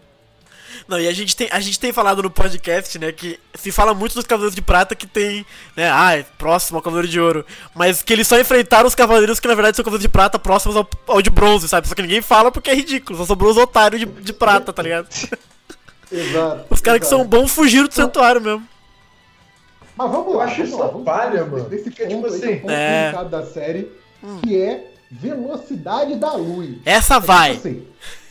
Não, 0.87 0.99
e 0.99 1.07
a 1.07 1.13
gente, 1.13 1.35
tem, 1.35 1.47
a 1.51 1.59
gente 1.59 1.79
tem 1.79 1.91
falado 1.93 2.21
no 2.23 2.29
podcast, 2.29 2.97
né, 2.99 3.11
que 3.11 3.39
se 3.55 3.71
fala 3.71 3.93
muito 3.93 4.13
dos 4.15 4.25
Cavaleiros 4.25 4.55
de 4.55 4.61
Prata 4.61 4.95
que 4.95 5.07
tem, 5.07 5.45
né, 5.75 5.89
ah, 5.91 6.17
é 6.17 6.23
próximo 6.37 6.77
ao 6.77 6.81
Cavaleiro 6.81 7.07
de 7.07 7.19
Ouro, 7.19 7.45
mas 7.75 8.01
que 8.01 8.11
eles 8.13 8.27
só 8.27 8.39
enfrentaram 8.39 8.87
os 8.87 8.95
Cavaleiros 8.95 9.39
que 9.39 9.47
na 9.47 9.55
verdade 9.55 9.75
são 9.77 9.83
Cavaleiros 9.83 10.03
de 10.03 10.09
Prata 10.09 10.37
próximos 10.39 10.75
ao, 10.75 10.87
ao 11.07 11.21
de 11.21 11.29
Bronze, 11.29 11.67
sabe? 11.67 11.87
Só 11.87 11.95
que 11.95 12.01
ninguém 12.01 12.21
fala 12.21 12.51
porque 12.51 12.69
é 12.69 12.75
ridículo, 12.75 13.17
só 13.17 13.25
sobrou 13.25 13.51
os 13.51 13.57
otários 13.57 13.99
de, 13.99 14.05
de 14.05 14.33
prata, 14.33 14.71
tá 14.73 14.81
ligado? 14.83 15.07
Exato. 16.11 16.65
Os 16.69 16.79
caras 16.81 16.99
que 16.99 17.07
são 17.07 17.25
bons 17.25 17.51
fugiram 17.51 17.87
do 17.87 17.93
santuário 17.93 18.39
mesmo. 18.41 18.67
Mas 19.95 20.11
vamos 20.11 20.27
Eu 20.33 20.37
lá, 20.37 20.45
acho 20.45 20.55
vamos 20.55 20.69
isso 20.69 20.79
lá, 20.79 20.87
vamos 20.87 21.05
palha, 21.05 21.39
falar 21.39 21.51
mano. 21.51 21.69
Desse 21.69 21.83
Porque, 21.85 22.05
ponto 22.05 22.15
tipo 22.15 22.27
é 22.27 22.29
assim, 22.37 22.55
ponto 22.59 22.71
é. 22.71 23.01
delicado 23.03 23.29
da 23.29 23.45
série, 23.45 23.91
que 24.41 24.61
é 24.61 24.91
velocidade 25.11 26.15
da 26.15 26.33
luz. 26.33 26.77
Essa 26.85 27.15
É 27.15 27.17
tipo 27.17 27.27
vai. 27.27 27.51
assim, 27.51 27.69
é- 27.69 27.71
é- 27.71 28.22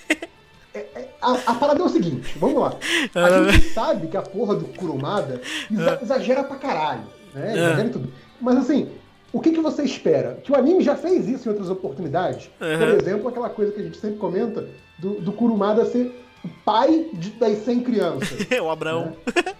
a, 1.20 1.32
a 1.46 1.54
parada 1.54 1.80
é 1.80 1.84
o 1.84 1.88
seguinte, 1.88 2.36
vamos 2.38 2.60
lá. 2.60 2.74
A 3.14 3.50
gente 3.50 3.68
sabe 3.70 4.06
que 4.08 4.16
a 4.16 4.22
porra 4.22 4.54
do 4.54 4.64
Kurumada 4.66 5.40
exa- 5.70 5.98
exagera 6.02 6.44
pra 6.44 6.56
caralho, 6.56 7.02
né? 7.34 7.52
Exagera 7.56 7.88
tudo. 7.90 8.12
Mas 8.40 8.56
assim, 8.56 8.88
o 9.32 9.40
que, 9.40 9.50
que 9.52 9.60
você 9.60 9.82
espera? 9.82 10.38
Que 10.42 10.50
o 10.52 10.56
anime 10.56 10.82
já 10.82 10.96
fez 10.96 11.28
isso 11.28 11.48
em 11.48 11.52
outras 11.52 11.70
oportunidades. 11.70 12.50
Por 12.58 12.88
exemplo, 13.00 13.28
aquela 13.28 13.48
coisa 13.50 13.72
que 13.72 13.80
a 13.80 13.84
gente 13.84 13.98
sempre 13.98 14.18
comenta 14.18 14.66
do, 14.98 15.20
do 15.20 15.32
Kurumada 15.32 15.84
ser 15.84 16.18
o 16.44 16.48
pai 16.64 17.06
de- 17.12 17.30
das 17.30 17.58
100 17.64 17.80
crianças. 17.80 18.30
o 18.62 18.70
Abraão. 18.70 19.12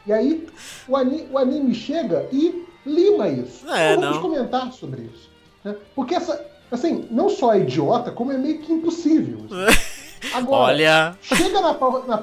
E 0.07 0.13
aí 0.13 0.47
o 0.89 0.97
anime, 0.97 1.29
o 1.31 1.39
anime 1.39 1.75
chega 1.75 2.27
e 2.33 2.65
lima 2.85 3.29
isso. 3.29 3.69
É, 3.71 3.93
Então 3.93 4.03
vamos 4.03 4.17
não. 4.17 4.23
comentar 4.23 4.73
sobre 4.73 5.03
isso. 5.03 5.31
né? 5.65 5.77
Porque 5.95 6.15
essa, 6.17 6.45
assim, 6.71 7.07
não 7.11 7.29
só 7.29 7.55
é 7.55 7.61
idiota, 7.61 8.11
como 8.11 8.33
é 8.33 8.39
meio 8.39 8.59
que 8.59 8.73
impossível. 8.73 9.39
Agora, 10.35 10.73
Olha. 10.73 11.17
chega 11.23 11.61
na, 11.61 11.75
porra- 11.75 12.03
na- 12.07 12.23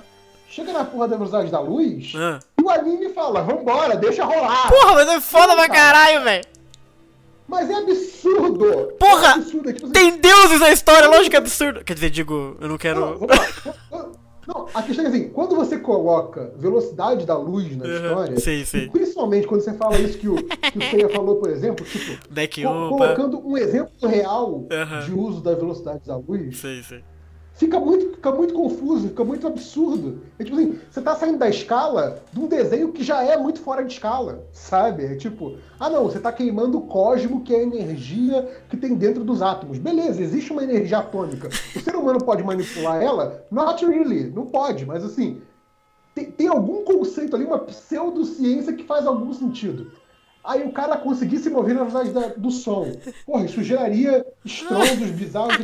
chega 0.50 0.72
na 0.74 0.86
porra 0.86 1.08
da 1.08 1.16
velocidade 1.18 1.52
da 1.52 1.60
luz 1.60 2.14
Ah. 2.16 2.40
e 2.60 2.62
o 2.64 2.70
anime 2.70 3.10
fala, 3.10 3.42
vambora, 3.42 3.96
deixa 3.96 4.24
rolar. 4.26 4.70
Porra, 4.70 4.94
mas 4.96 5.08
é 5.10 5.22
foda 5.22 5.48
Não, 5.48 5.56
pra 5.56 5.68
cara. 5.68 5.80
caralho, 6.00 6.24
velho. 6.24 6.46
Mas 7.48 7.70
é 7.70 7.74
absurdo. 7.74 8.94
Porra, 9.00 9.28
É 9.28 9.32
absurdo. 9.32 9.70
é 9.70 9.74
tipo 9.74 9.86
assim, 9.88 9.94
Tem 9.94 10.18
deuses 10.20 10.60
na 10.60 10.70
história, 10.72 11.08
lógico 11.10 11.32
que 11.32 11.36
é 11.36 11.40
absurdo. 11.40 11.84
Quer 11.84 11.94
dizer, 11.96 12.10
digo, 12.12 12.56
eu 12.60 12.68
não 12.68 12.70
Não, 12.70 12.78
quero. 12.78 13.20
lá. 13.28 14.10
Não, 14.48 14.66
a 14.74 14.82
questão 14.82 15.06
é 15.06 15.08
assim, 15.10 15.30
quando 15.30 15.56
você 15.56 15.78
coloca 15.78 16.52
velocidade 16.58 17.24
da 17.24 17.38
luz 17.38 17.76
na 17.78 17.86
Uhum, 17.86 17.96
história, 17.96 18.40
sim, 18.40 18.66
sim. 18.66 18.90
principalmente 18.90 19.46
quando 19.46 19.62
você 19.62 19.74
fala 19.74 19.96
isso 20.00 20.18
que 20.18 20.28
o, 20.28 20.36
que 20.38 20.78
o 20.80 20.90
Seiya 20.90 21.10
falou, 21.10 21.36
por 21.36 21.52
exemplo, 21.52 21.86
tipo, 21.86 22.18
Deck 22.32 22.64
co- 22.64 22.68
1, 22.70 22.90
colocando 22.90 23.48
um 23.48 23.56
exemplo 23.56 23.92
real 24.08 24.50
Uhum. 24.54 25.06
de 25.06 25.14
uso 25.14 25.42
da 25.42 25.54
velocidade 25.54 26.02
da 26.08 26.18
luz, 26.18 26.58
Sei, 26.58 26.82
sei. 26.82 27.04
Fica 27.60 27.78
muito, 27.78 28.16
fica 28.16 28.32
muito 28.32 28.54
confuso, 28.54 29.10
fica 29.10 29.24
muito 29.24 29.46
absurdo. 29.46 30.22
É 30.40 30.44
tipo 30.46 30.56
assim, 30.58 30.80
você 30.90 31.02
tá 31.02 31.14
saindo 31.16 31.38
da 31.38 31.50
escala 31.50 32.18
de 32.32 32.40
um 32.40 32.48
desenho 32.48 32.92
que 32.94 33.04
já 33.04 33.22
é 33.22 33.36
muito 33.38 33.60
fora 33.60 33.84
de 33.84 33.92
escala, 33.94 34.46
sabe? 34.54 35.04
É 35.04 35.16
tipo, 35.16 35.58
ah 35.78 35.90
não, 35.90 36.06
você 36.06 36.20
tá 36.22 36.32
queimando 36.32 36.78
o 36.78 36.88
cosmo, 36.88 37.42
que 37.44 37.54
é 37.54 37.60
a 37.60 37.64
energia 37.64 38.50
que 38.70 38.78
tem 38.78 38.96
dentro 38.96 39.26
dos 39.26 39.42
átomos. 39.42 39.78
Beleza, 39.78 40.22
existe 40.24 40.54
uma 40.54 40.64
energia 40.64 41.00
atômica. 41.00 41.50
O 41.76 41.80
ser 41.82 41.96
humano 41.98 42.24
pode 42.24 42.42
manipular 42.44 43.04
ela? 43.04 43.46
Not 43.52 43.86
really, 43.86 44.32
não 44.32 44.46
pode, 44.46 44.86
mas 44.86 45.04
assim, 45.04 45.42
tem, 46.16 46.32
tem 46.32 46.48
algum 46.48 46.84
conceito 46.86 47.36
ali, 47.36 47.44
uma 47.44 47.60
pseudociência 47.60 48.72
que 48.74 48.84
faz 48.86 49.06
algum 49.06 49.34
sentido. 49.34 49.92
Aí 50.42 50.66
o 50.66 50.72
cara 50.72 50.96
conseguir 50.98 51.40
se 51.40 51.50
mover 51.50 51.76
na 51.76 51.84
velocidade 51.84 52.12
da- 52.30 52.36
do 52.36 52.50
som. 52.50 52.88
Porra, 53.26 53.44
isso 53.44 53.62
geraria 53.62 54.26
estrondos 54.46 55.12
bizarros, 55.12 55.58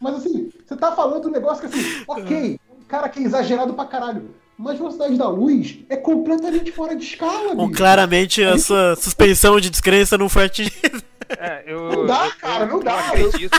mas 0.00 0.14
assim, 0.14 0.50
você 0.70 0.76
tá 0.76 0.92
falando 0.92 1.26
um 1.28 1.30
negócio 1.32 1.68
que 1.68 1.76
assim, 1.78 2.04
ok, 2.08 2.60
um 2.80 2.84
cara 2.84 3.08
que 3.08 3.18
é 3.18 3.22
exagerado 3.24 3.74
pra 3.74 3.84
caralho. 3.86 4.34
Mas 4.56 4.78
velocidade 4.78 5.16
da 5.16 5.26
luz 5.28 5.78
é 5.88 5.96
completamente 5.96 6.70
fora 6.70 6.94
de 6.94 7.02
escala, 7.04 7.54
Bom, 7.54 7.66
bicho. 7.68 7.78
claramente 7.78 8.44
a 8.44 8.58
sua 8.58 8.94
suspensão 8.94 9.58
de 9.58 9.70
descrença 9.70 10.18
não 10.18 10.28
foi 10.28 10.44
atingida. 10.44 11.02
É, 11.30 11.64
eu, 11.66 11.90
Não 11.90 12.06
dá, 12.06 12.26
eu- 12.26 12.32
cara, 12.36 12.66
não 12.66 12.76
eu 12.76 12.82
dá. 12.82 12.98
acredito, 13.08 13.56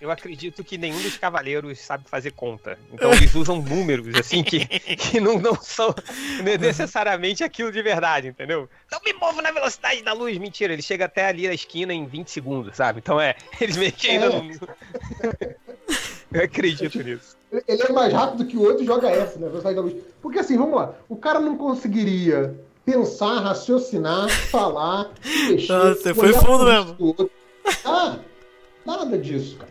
eu 0.00 0.10
acredito 0.10 0.64
que 0.64 0.78
nenhum 0.78 1.00
dos 1.02 1.18
cavaleiros 1.18 1.78
sabe 1.80 2.04
fazer 2.08 2.30
conta. 2.30 2.78
Então 2.90 3.12
eles 3.12 3.34
usam 3.34 3.60
números, 3.60 4.14
assim, 4.18 4.42
que, 4.42 4.64
que 4.96 5.20
não, 5.20 5.38
não 5.38 5.54
são 5.60 5.94
necessariamente 6.58 7.44
aquilo 7.44 7.70
de 7.70 7.82
verdade, 7.82 8.28
entendeu? 8.28 8.70
Não 8.90 9.00
me 9.04 9.12
movo 9.12 9.42
na 9.42 9.50
velocidade 9.50 10.00
da 10.02 10.14
luz. 10.14 10.38
Mentira, 10.38 10.72
ele 10.72 10.80
chega 10.82 11.04
até 11.04 11.26
ali 11.26 11.46
na 11.46 11.52
esquina 11.54 11.92
em 11.92 12.06
20 12.06 12.30
segundos, 12.30 12.74
sabe? 12.76 13.00
Então 13.00 13.20
é, 13.20 13.34
eles 13.60 13.76
meio 13.76 13.92
que 13.92 14.08
ainda 14.08 14.26
É. 14.26 14.28
não. 14.30 14.48
Eu 16.32 16.42
acredito 16.42 17.02
nisso. 17.02 17.36
Ele 17.66 17.82
é 17.82 17.92
mais 17.92 18.12
rápido 18.12 18.44
que 18.46 18.56
o 18.56 18.62
outro 18.62 18.82
e 18.82 18.86
joga 18.86 19.08
essa, 19.08 19.38
né? 19.38 19.46
Velocidade 19.46 19.76
da 19.76 19.82
luz. 19.82 19.94
Porque 20.20 20.38
assim, 20.38 20.56
vamos 20.58 20.76
lá. 20.76 20.94
O 21.08 21.16
cara 21.16 21.40
não 21.40 21.56
conseguiria 21.56 22.54
pensar, 22.84 23.40
raciocinar, 23.40 24.28
falar, 24.50 25.10
mexer. 25.48 25.72
Ah, 25.72 25.94
você 25.94 26.12
foi 26.14 26.32
fundo 26.34 26.64
mesmo. 26.64 27.30
Ah, 27.84 28.16
nada 28.84 29.18
disso, 29.18 29.56
cara. 29.56 29.68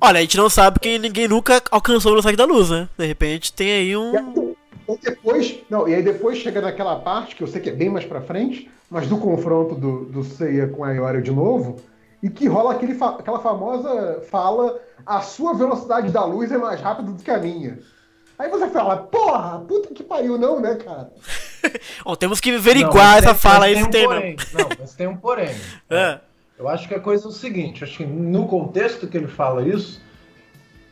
Olha, 0.00 0.18
a 0.18 0.20
gente 0.22 0.36
não 0.36 0.48
sabe 0.48 0.78
que 0.78 0.98
ninguém 0.98 1.26
nunca 1.26 1.60
alcançou 1.70 2.10
a 2.10 2.12
velocidade 2.12 2.36
da 2.36 2.44
luz, 2.44 2.70
né? 2.70 2.88
De 2.96 3.06
repente 3.06 3.52
tem 3.52 3.72
aí 3.72 3.88
E 3.90 3.96
um. 3.96 4.16
aí, 4.16 4.54
então 4.84 4.98
depois, 5.02 5.56
não, 5.68 5.88
e 5.88 5.94
aí 5.94 6.02
depois 6.02 6.38
chega 6.38 6.60
naquela 6.60 6.96
parte, 6.96 7.34
que 7.34 7.42
eu 7.42 7.46
sei 7.48 7.60
que 7.60 7.70
é 7.70 7.72
bem 7.72 7.88
mais 7.90 8.04
pra 8.04 8.20
frente, 8.20 8.70
mas 8.88 9.08
do 9.08 9.16
confronto 9.18 9.74
do, 9.74 10.04
do 10.04 10.22
Seiya 10.22 10.68
com 10.68 10.84
a 10.84 10.92
Ioria 10.92 11.22
de 11.22 11.32
novo, 11.32 11.76
e 12.22 12.30
que 12.30 12.46
rola 12.46 12.72
aquele 12.72 12.94
fa- 12.94 13.16
aquela 13.18 13.40
famosa 13.40 14.22
fala, 14.30 14.78
a 15.04 15.20
sua 15.20 15.54
velocidade 15.54 16.10
da 16.10 16.24
luz 16.24 16.52
é 16.52 16.58
mais 16.58 16.80
rápida 16.80 17.10
do 17.12 17.22
que 17.22 17.30
a 17.30 17.38
minha. 17.38 17.78
Aí 18.38 18.48
você 18.48 18.68
fala, 18.68 18.96
porra, 18.96 19.60
puta 19.66 19.92
que 19.94 20.02
pariu, 20.02 20.38
não, 20.38 20.58
né, 20.60 20.74
cara? 20.76 21.10
Bom, 22.04 22.14
temos 22.16 22.40
que 22.40 22.50
Não, 22.50 22.58
averiguar 22.58 23.18
essa 23.18 23.28
tem- 23.30 23.38
fala 23.38 23.64
aí 23.66 23.74
tem 23.74 23.84
um 23.84 23.90
tem 23.90 24.04
porém. 24.06 24.36
mesmo. 24.36 24.58
Não, 24.58 24.68
mas 24.78 24.94
tem 24.94 25.06
um 25.06 25.16
porém. 25.16 25.54
É. 25.90 26.18
Eu 26.58 26.68
acho 26.68 26.86
que 26.86 26.94
a 26.94 27.00
coisa 27.00 27.24
é 27.24 27.28
o 27.28 27.32
seguinte, 27.32 27.82
acho 27.82 27.96
que 27.96 28.06
no 28.06 28.46
contexto 28.46 29.08
que 29.08 29.16
ele 29.16 29.26
fala 29.26 29.66
isso, 29.66 30.00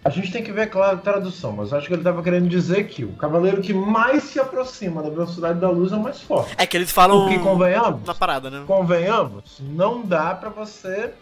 a 0.03 0.09
gente 0.09 0.33
tem 0.33 0.43
que 0.43 0.51
ver, 0.51 0.69
claro, 0.71 0.97
a 0.97 1.01
tradução, 1.01 1.53
mas 1.53 1.73
eu 1.73 1.79
acho 1.79 1.87
que 1.87 1.93
ele 1.93 2.01
estava 2.01 2.23
querendo 2.23 2.49
dizer 2.49 2.85
que 2.89 3.05
o 3.05 3.13
cavaleiro 3.13 3.61
que 3.61 3.75
mais 3.75 4.25
se 4.25 4.41
aproxima 4.41 5.03
da 5.03 5.11
velocidade 5.11 5.61
da 5.61 5.69
luz 5.69 5.93
é 5.93 5.97
o 5.97 6.01
mais 6.01 6.21
forte. 6.23 6.55
É 6.57 6.67
que 6.67 6.77
eles 6.77 6.91
falam 6.91 7.21
Porque, 7.23 7.39
convenhamos, 7.39 8.07
na 8.07 8.15
parada, 8.15 8.49
né? 8.49 8.65
convenhamos, 8.67 9.61
não 9.61 10.03
dá 10.03 10.35
pra 10.35 10.49
você 10.49 11.13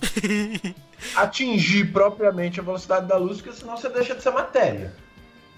atingir 1.16 1.92
propriamente 1.92 2.60
a 2.60 2.62
velocidade 2.62 3.06
da 3.06 3.16
luz, 3.16 3.40
porque 3.40 3.56
senão 3.56 3.76
você 3.76 3.88
deixa 3.88 4.14
de 4.14 4.22
ser 4.22 4.30
matéria. 4.30 4.92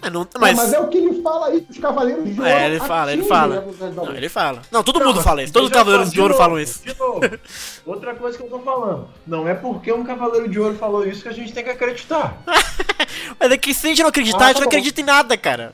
É, 0.03 0.09
não- 0.09 0.21
Não, 0.21 0.27
mas. 0.41 0.57
Mas, 0.57 0.73
é 0.73 0.79
o 0.79 0.87
que 0.87 0.97
ele 0.97 1.21
fala 1.21 1.47
aí, 1.47 1.65
os 1.69 1.77
cavaleiros 1.77 2.23
de 2.25 2.31
ouro 2.39 2.45
É, 2.45 2.65
ele 2.67 2.79
fala, 2.79 3.13
ele 3.13 3.23
fala. 3.23 3.65
Não, 3.95 4.13
ele 4.15 4.29
fala. 4.29 4.61
Não, 4.71 4.83
todo 4.83 4.99
Não, 4.99 5.07
mundo 5.07 5.15
mas 5.17 5.23
fala 5.25 5.43
isso. 5.43 5.53
Todos 5.53 5.69
os 5.69 5.73
cavaleiros 5.73 6.07
só, 6.09 6.13
de 6.13 6.21
ouro 6.21 6.33
novo, 6.33 6.43
falam 6.43 6.59
isso. 6.59 6.83
De 6.83 6.97
novo, 6.99 7.21
outra 7.85 8.13
coisa 8.15 8.37
que 8.37 8.43
eu 8.43 8.49
tô 8.49 8.59
falando. 8.59 9.07
Não 9.25 9.47
é 9.47 9.53
porque 9.53 9.91
um 9.93 10.03
cavaleiro 10.03 10.47
de 10.49 10.59
ouro 10.59 10.75
falou 10.75 11.05
isso 11.07 11.21
que 11.23 11.29
a 11.29 11.33
gente 11.33 11.53
tem 11.53 11.63
que 11.63 11.69
acreditar. 11.69 12.37
Mas 13.39 13.51
é 13.51 13.57
que 13.57 13.73
se 13.73 13.85
a 13.87 13.89
gente 13.89 14.01
não 14.01 14.09
acreditar, 14.09 14.37
Ah, 14.39 14.43
a 14.45 14.47
gente 14.47 14.55
tá 14.55 14.59
não 14.61 14.67
acredita 14.67 15.01
em 15.01 15.03
nada, 15.05 15.37
cara. 15.37 15.73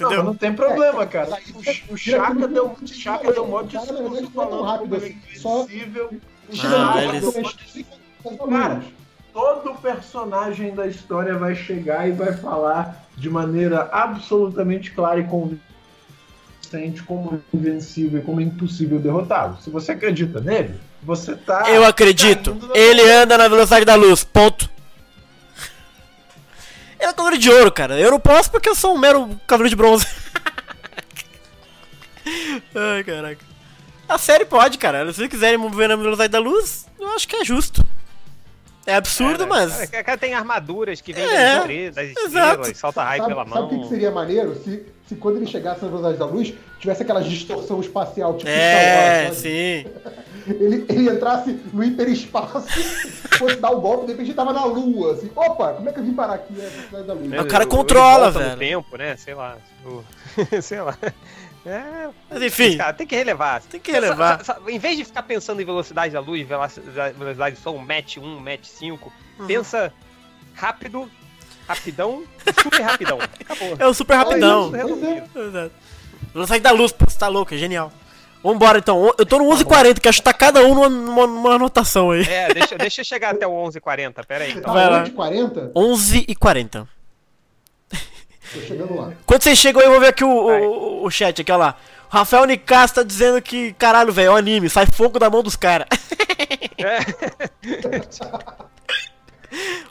Não, 0.00 0.06
Entendeu? 0.06 0.24
mas 0.24 0.26
não 0.26 0.34
tem 0.36 0.52
problema, 0.54 1.02
É, 1.02 1.06
cara. 1.06 1.28
mas 1.30 1.44
aí 1.66 1.82
O, 1.90 1.96
Chaka 1.96 2.46
deu, 2.46 2.66
o 2.80 2.86
Chaka 2.86 3.32
deu 3.32 3.44
um 3.44 3.48
monte 3.48 3.66
de 3.70 3.78
discurso 3.78 4.02
não 4.02 4.16
é 4.16 4.20
tão 4.20 4.30
falando 4.30 4.62
rápido 4.62 4.96
assim, 4.96 5.18
é 5.34 5.38
só-. 5.38 5.62
O 5.62 5.68
Ah, 6.62 7.02
de 7.10 7.36
mas- 7.42 8.38
Cara, 8.48 8.82
todo 9.32 9.74
personagem 9.80 10.72
da 10.74 10.86
história 10.86 11.36
vai 11.36 11.56
chegar 11.56 12.08
e 12.08 12.12
vai 12.12 12.32
falar 12.32 13.07
de 13.18 13.28
maneira 13.28 13.88
absolutamente 13.92 14.92
clara 14.92 15.20
e 15.20 15.24
convincente 15.24 17.02
como 17.02 17.34
é 17.34 17.56
invencível 17.56 18.20
e 18.20 18.22
como 18.22 18.40
é 18.40 18.44
impossível 18.44 19.00
derrotá-lo. 19.00 19.58
Se 19.60 19.70
você 19.70 19.92
acredita 19.92 20.40
nele, 20.40 20.74
você 21.02 21.34
tá. 21.34 21.68
Eu 21.68 21.84
acredito. 21.84 22.56
Ele 22.74 23.02
anda 23.10 23.36
na 23.36 23.48
velocidade 23.48 23.84
da 23.84 23.96
luz. 23.96 24.22
Ponto. 24.22 24.70
Ele 27.00 27.10
é 27.10 27.12
cavaleiro 27.12 27.38
de 27.38 27.50
ouro, 27.50 27.72
cara. 27.72 27.98
Eu 27.98 28.10
não 28.10 28.20
posso 28.20 28.50
porque 28.50 28.68
eu 28.68 28.74
sou 28.74 28.94
um 28.94 28.98
mero 28.98 29.28
cavaleiro 29.46 29.70
de 29.70 29.76
bronze. 29.76 30.06
Ai, 32.74 33.04
caraca. 33.04 33.44
A 34.08 34.18
série 34.18 34.44
pode, 34.44 34.78
cara. 34.78 35.12
Se 35.12 35.28
quiserem 35.28 35.58
mover 35.58 35.88
na 35.88 35.96
velocidade 35.96 36.32
da 36.32 36.38
luz, 36.38 36.86
eu 36.98 37.08
acho 37.14 37.26
que 37.26 37.36
é 37.36 37.44
justo. 37.44 37.84
É 38.88 38.94
absurdo, 38.94 39.46
mas. 39.46 39.90
Cara, 39.90 40.02
cara 40.04 40.18
tem 40.18 40.34
armaduras 40.34 41.00
que 41.00 41.12
vêm 41.12 41.24
É, 41.24 41.28
das 41.28 41.56
estrelas, 41.60 41.94
das 41.94 42.06
exato. 42.08 42.26
estrelas, 42.62 42.78
solta 42.78 43.02
raio 43.04 43.22
Sabe, 43.22 43.34
pela 43.34 43.46
sabe 43.46 43.58
o 43.58 43.60
mão. 43.60 43.68
que, 43.68 43.78
que 43.80 43.88
seria 43.88 44.10
maneiro? 44.10 44.54
Se, 44.64 44.82
se 45.06 45.14
quando 45.16 45.36
ele 45.36 45.46
chegasse 45.46 45.82
na 45.82 45.88
velocidade 45.88 46.16
da 46.18 46.24
luz, 46.26 46.54
tivesse 46.80 47.02
aquela 47.02 47.20
distorção 47.22 47.80
espacial, 47.80 48.36
tipo 48.36 48.48
É, 48.50 49.30
sim. 49.32 49.84
Ele, 50.48 50.86
ele 50.88 51.10
entrasse 51.10 51.60
no 51.74 51.84
hiperespaço, 51.84 52.62
fosse 53.36 53.56
dar 53.56 53.70
o 53.70 53.82
golpe, 53.82 54.06
de 54.06 54.12
repente 54.12 54.28
ele 54.28 54.34
tava 54.34 54.50
na 54.54 54.64
lua, 54.64 55.12
assim. 55.12 55.30
Opa, 55.36 55.74
como 55.74 55.90
é 55.90 55.92
que 55.92 55.98
eu 56.00 56.04
vim 56.04 56.14
parar 56.14 56.34
aqui 56.36 56.54
na 56.54 56.64
velocidade 56.64 57.06
da 57.06 57.12
luz? 57.12 57.28
né? 57.28 57.40
O 57.42 57.46
cara 57.46 57.64
Ele 57.64 57.70
controla, 57.70 58.30
velho. 58.30 58.56
tempo, 58.56 58.96
né? 58.96 59.14
Sei 59.16 59.34
lá. 59.34 59.58
tipo, 59.76 60.02
sei 60.62 60.80
lá. 60.80 60.96
É, 61.68 62.08
Mas 62.30 62.42
enfim, 62.42 62.76
cara, 62.78 62.92
tem 62.92 63.06
que 63.06 63.14
relevar. 63.14 63.60
tem 63.62 63.78
que 63.80 63.92
relevar. 63.92 64.44
Sa- 64.44 64.54
sa- 64.54 64.60
Em 64.70 64.78
vez 64.78 64.96
de 64.96 65.04
ficar 65.04 65.22
pensando 65.22 65.60
em 65.60 65.64
velocidade 65.64 66.12
da 66.14 66.20
luz, 66.20 66.46
velocidade 66.46 67.56
do 67.56 67.60
som, 67.62 67.76
match 67.78 68.16
1, 68.16 68.40
match 68.40 68.64
5, 68.64 69.12
Uhum. 69.38 69.46
pensa 69.46 69.92
rápido, 70.54 71.10
rapidão, 71.68 72.24
super 72.62 72.80
rapidão. 72.82 73.18
Acabou. 73.40 73.76
É 73.78 73.86
o 73.86 73.92
super 73.94 74.14
rapidão. 74.16 74.72
É. 74.74 75.70
Velocidade 76.32 76.62
da 76.62 76.70
luz, 76.70 76.92
pô, 76.92 77.04
você 77.08 77.18
tá 77.18 77.28
louco, 77.28 77.54
é 77.54 77.58
genial. 77.58 77.92
Vambora 78.42 78.78
então, 78.78 79.12
eu 79.18 79.26
tô 79.26 79.38
no 79.38 79.44
11h40, 79.46 79.98
que 80.00 80.08
acho 80.08 80.18
que 80.18 80.24
tá 80.24 80.32
cada 80.32 80.60
um 80.64 80.74
numa, 80.74 80.88
numa, 80.88 81.26
numa 81.26 81.54
anotação 81.56 82.12
aí. 82.12 82.22
É, 82.22 82.54
deixa, 82.54 82.78
deixa 82.78 83.00
eu 83.00 83.04
chegar 83.04 83.34
até 83.34 83.46
o 83.46 83.50
11h40, 83.50 84.24
pera 84.26 84.44
aí. 84.44 84.50
Então. 84.52 84.62
tá 84.62 84.72
Vai 84.72 84.88
lá. 84.90 85.00
onde? 85.00 85.10
40? 85.10 85.72
11h40. 85.74 86.86
Tô 88.52 88.60
chegando 88.60 88.94
lá. 88.96 89.12
Quando 89.26 89.42
vocês 89.42 89.58
chegam 89.58 89.80
aí, 89.80 89.86
eu 89.86 89.92
vou 89.92 90.00
ver 90.00 90.08
aqui 90.08 90.24
o, 90.24 90.28
o, 90.30 91.04
o 91.04 91.10
chat, 91.10 91.40
aqui, 91.42 91.52
ó 91.52 91.56
lá. 91.56 91.76
O 92.10 92.14
Rafael 92.16 92.46
Nicasso 92.46 92.94
tá 92.94 93.02
dizendo 93.02 93.40
que, 93.42 93.72
caralho, 93.74 94.12
velho, 94.12 94.28
é 94.28 94.30
um 94.32 94.36
anime, 94.36 94.70
sai 94.70 94.86
fogo 94.86 95.18
da 95.18 95.28
mão 95.28 95.42
dos 95.42 95.56
caras. 95.56 95.86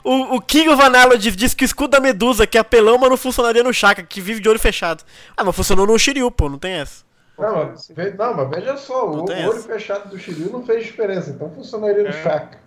o, 0.04 0.36
o 0.36 0.40
King 0.40 0.68
of 0.68 0.80
Analogy 0.82 1.30
diz 1.30 1.54
que 1.54 1.64
o 1.64 1.66
escudo 1.66 1.90
da 1.90 2.00
Medusa, 2.00 2.46
que 2.46 2.56
é 2.56 2.60
apelão, 2.60 2.98
mas 2.98 3.10
não 3.10 3.16
funcionaria 3.16 3.62
no 3.62 3.72
Chaka, 3.72 4.02
que 4.02 4.20
vive 4.20 4.40
de 4.40 4.48
olho 4.48 4.58
fechado. 4.58 5.04
Ah, 5.36 5.44
mas 5.44 5.54
funcionou 5.54 5.86
no 5.86 5.98
Shiryu, 5.98 6.30
pô, 6.30 6.48
não 6.48 6.58
tem 6.58 6.72
essa. 6.74 7.04
Não, 7.38 7.54
mas, 7.54 7.88
não, 8.16 8.34
mas 8.34 8.50
veja 8.50 8.76
só, 8.76 9.08
o, 9.08 9.16
Não 9.18 9.24
o 9.24 9.30
olho 9.30 9.58
essa. 9.58 9.68
fechado 9.68 10.08
do 10.10 10.18
Shiryu 10.18 10.50
não 10.50 10.64
fez 10.66 10.84
diferença, 10.84 11.30
então 11.30 11.50
funcionaria 11.54 12.02
no 12.02 12.12
Shaka. 12.12 12.58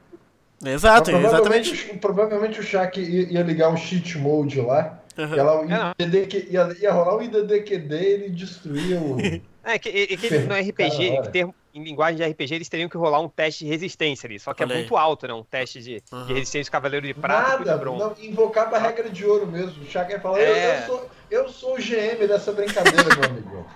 Exato, 0.63 1.11
Mas 1.11 1.21
provavelmente, 1.21 1.69
exatamente. 1.73 1.97
o- 1.97 1.99
provavelmente 1.99 2.59
o 2.59 2.63
Shaq 2.63 3.01
ia, 3.01 3.33
ia 3.33 3.43
ligar 3.43 3.69
um 3.69 3.77
cheat 3.77 4.17
mode 4.17 4.61
lá. 4.61 4.99
Uhum. 5.26 5.36
E 5.36 5.39
ela, 5.39 5.93
É. 5.99 6.03
IDDQ 6.03 6.47
ia, 6.49 6.76
ia 6.80 6.91
rolar 6.91 7.15
o 7.17 7.22
IDDQD 7.22 7.95
e 7.95 8.05
ele 8.05 8.30
destruía 8.30 8.99
o. 8.99 9.17
É 9.63 9.78
que, 9.78 9.89
é 9.89 10.17
que 10.17 10.38
no 10.39 10.55
RPG, 10.55 11.17
Cara, 11.17 11.30
termo- 11.30 11.53
em 11.72 11.84
linguagem 11.84 12.15
de 12.17 12.24
RPG, 12.32 12.55
eles 12.55 12.67
teriam 12.67 12.89
que 12.89 12.97
rolar 12.97 13.19
um 13.19 13.30
teste 13.30 13.63
de 13.63 13.69
resistência 13.69 14.26
ali. 14.26 14.39
Só 14.39 14.55
que 14.55 14.63
Olha 14.63 14.74
é 14.74 14.78
muito 14.78 14.97
alto, 14.97 15.28
né? 15.28 15.34
Um 15.36 15.43
teste 15.43 15.80
de, 15.84 16.01
Uhum. 16.11 16.26
de 16.26 16.34
resistência 16.34 16.72
do 16.72 16.74
Cavaleiro 16.74 17.05
de 17.05 17.13
Prata 17.13 17.59
Nada, 17.59 17.78
de 17.78 17.86
não, 17.86 18.15
invocava 18.19 18.76
a 18.76 18.80
regra 18.80 19.07
de 19.07 19.24
ouro 19.24 19.45
mesmo. 19.45 19.84
O 19.84 19.86
Shaq 19.86 20.11
ia 20.13 20.19
falar: 20.19 20.39
eu- 20.39 20.55
É. 20.55 20.80
eu, 20.80 20.88
sou, 20.88 21.09
eu 21.30 21.49
sou 21.49 21.76
o 21.76 21.78
GM 21.78 22.28
dessa 22.28 22.51
brincadeira, 22.51 23.03
meu 23.15 23.24
amigo. 23.30 23.67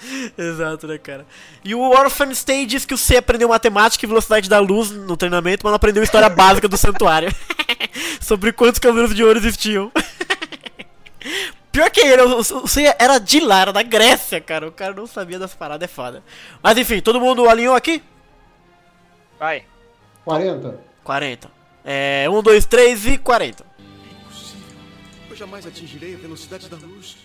Exato, 0.36 0.86
né, 0.86 0.98
cara? 0.98 1.26
E 1.64 1.74
o 1.74 1.80
Orphan 1.80 2.34
Stay 2.34 2.66
diz 2.66 2.84
que 2.84 2.92
o 2.92 2.98
C 2.98 3.16
aprendeu 3.16 3.48
matemática 3.48 4.04
e 4.04 4.08
velocidade 4.08 4.46
da 4.48 4.58
luz 4.58 4.90
no 4.90 5.16
treinamento, 5.16 5.60
mas 5.64 5.70
não 5.70 5.76
aprendeu 5.76 6.02
história 6.02 6.28
básica 6.28 6.68
do 6.68 6.76
santuário. 6.76 7.30
Sobre 8.20 8.52
quantos 8.52 8.78
cavaleiros 8.78 9.14
de 9.14 9.24
ouro 9.24 9.38
existiam. 9.38 9.90
Pior 11.72 11.88
que 11.90 12.00
ele, 12.00 12.22
o, 12.22 12.42
C 12.42 12.94
era 12.98 13.18
de 13.18 13.40
lá, 13.40 13.60
era 13.60 13.72
da 13.72 13.82
Grécia, 13.82 14.40
cara. 14.40 14.66
O 14.66 14.72
cara 14.72 14.92
não 14.92 15.06
sabia 15.06 15.38
das 15.38 15.54
paradas, 15.54 15.88
é 15.88 15.92
foda. 15.92 16.22
Mas 16.62 16.76
enfim, 16.76 17.00
todo 17.00 17.20
mundo 17.20 17.48
alinhou 17.48 17.74
aqui? 17.74 18.02
Vai. 19.38 19.64
40? 20.24 20.80
40. 21.04 21.50
É, 21.84 22.26
1, 22.28 22.42
2, 22.42 22.66
3 22.66 23.06
e 23.06 23.18
40. 23.18 23.64
Impossível. 23.78 24.66
Eu 25.30 25.36
jamais 25.36 25.66
atingirei 25.66 26.14
a 26.14 26.18
velocidade 26.18 26.68
da 26.68 26.76
luz. 26.76 27.16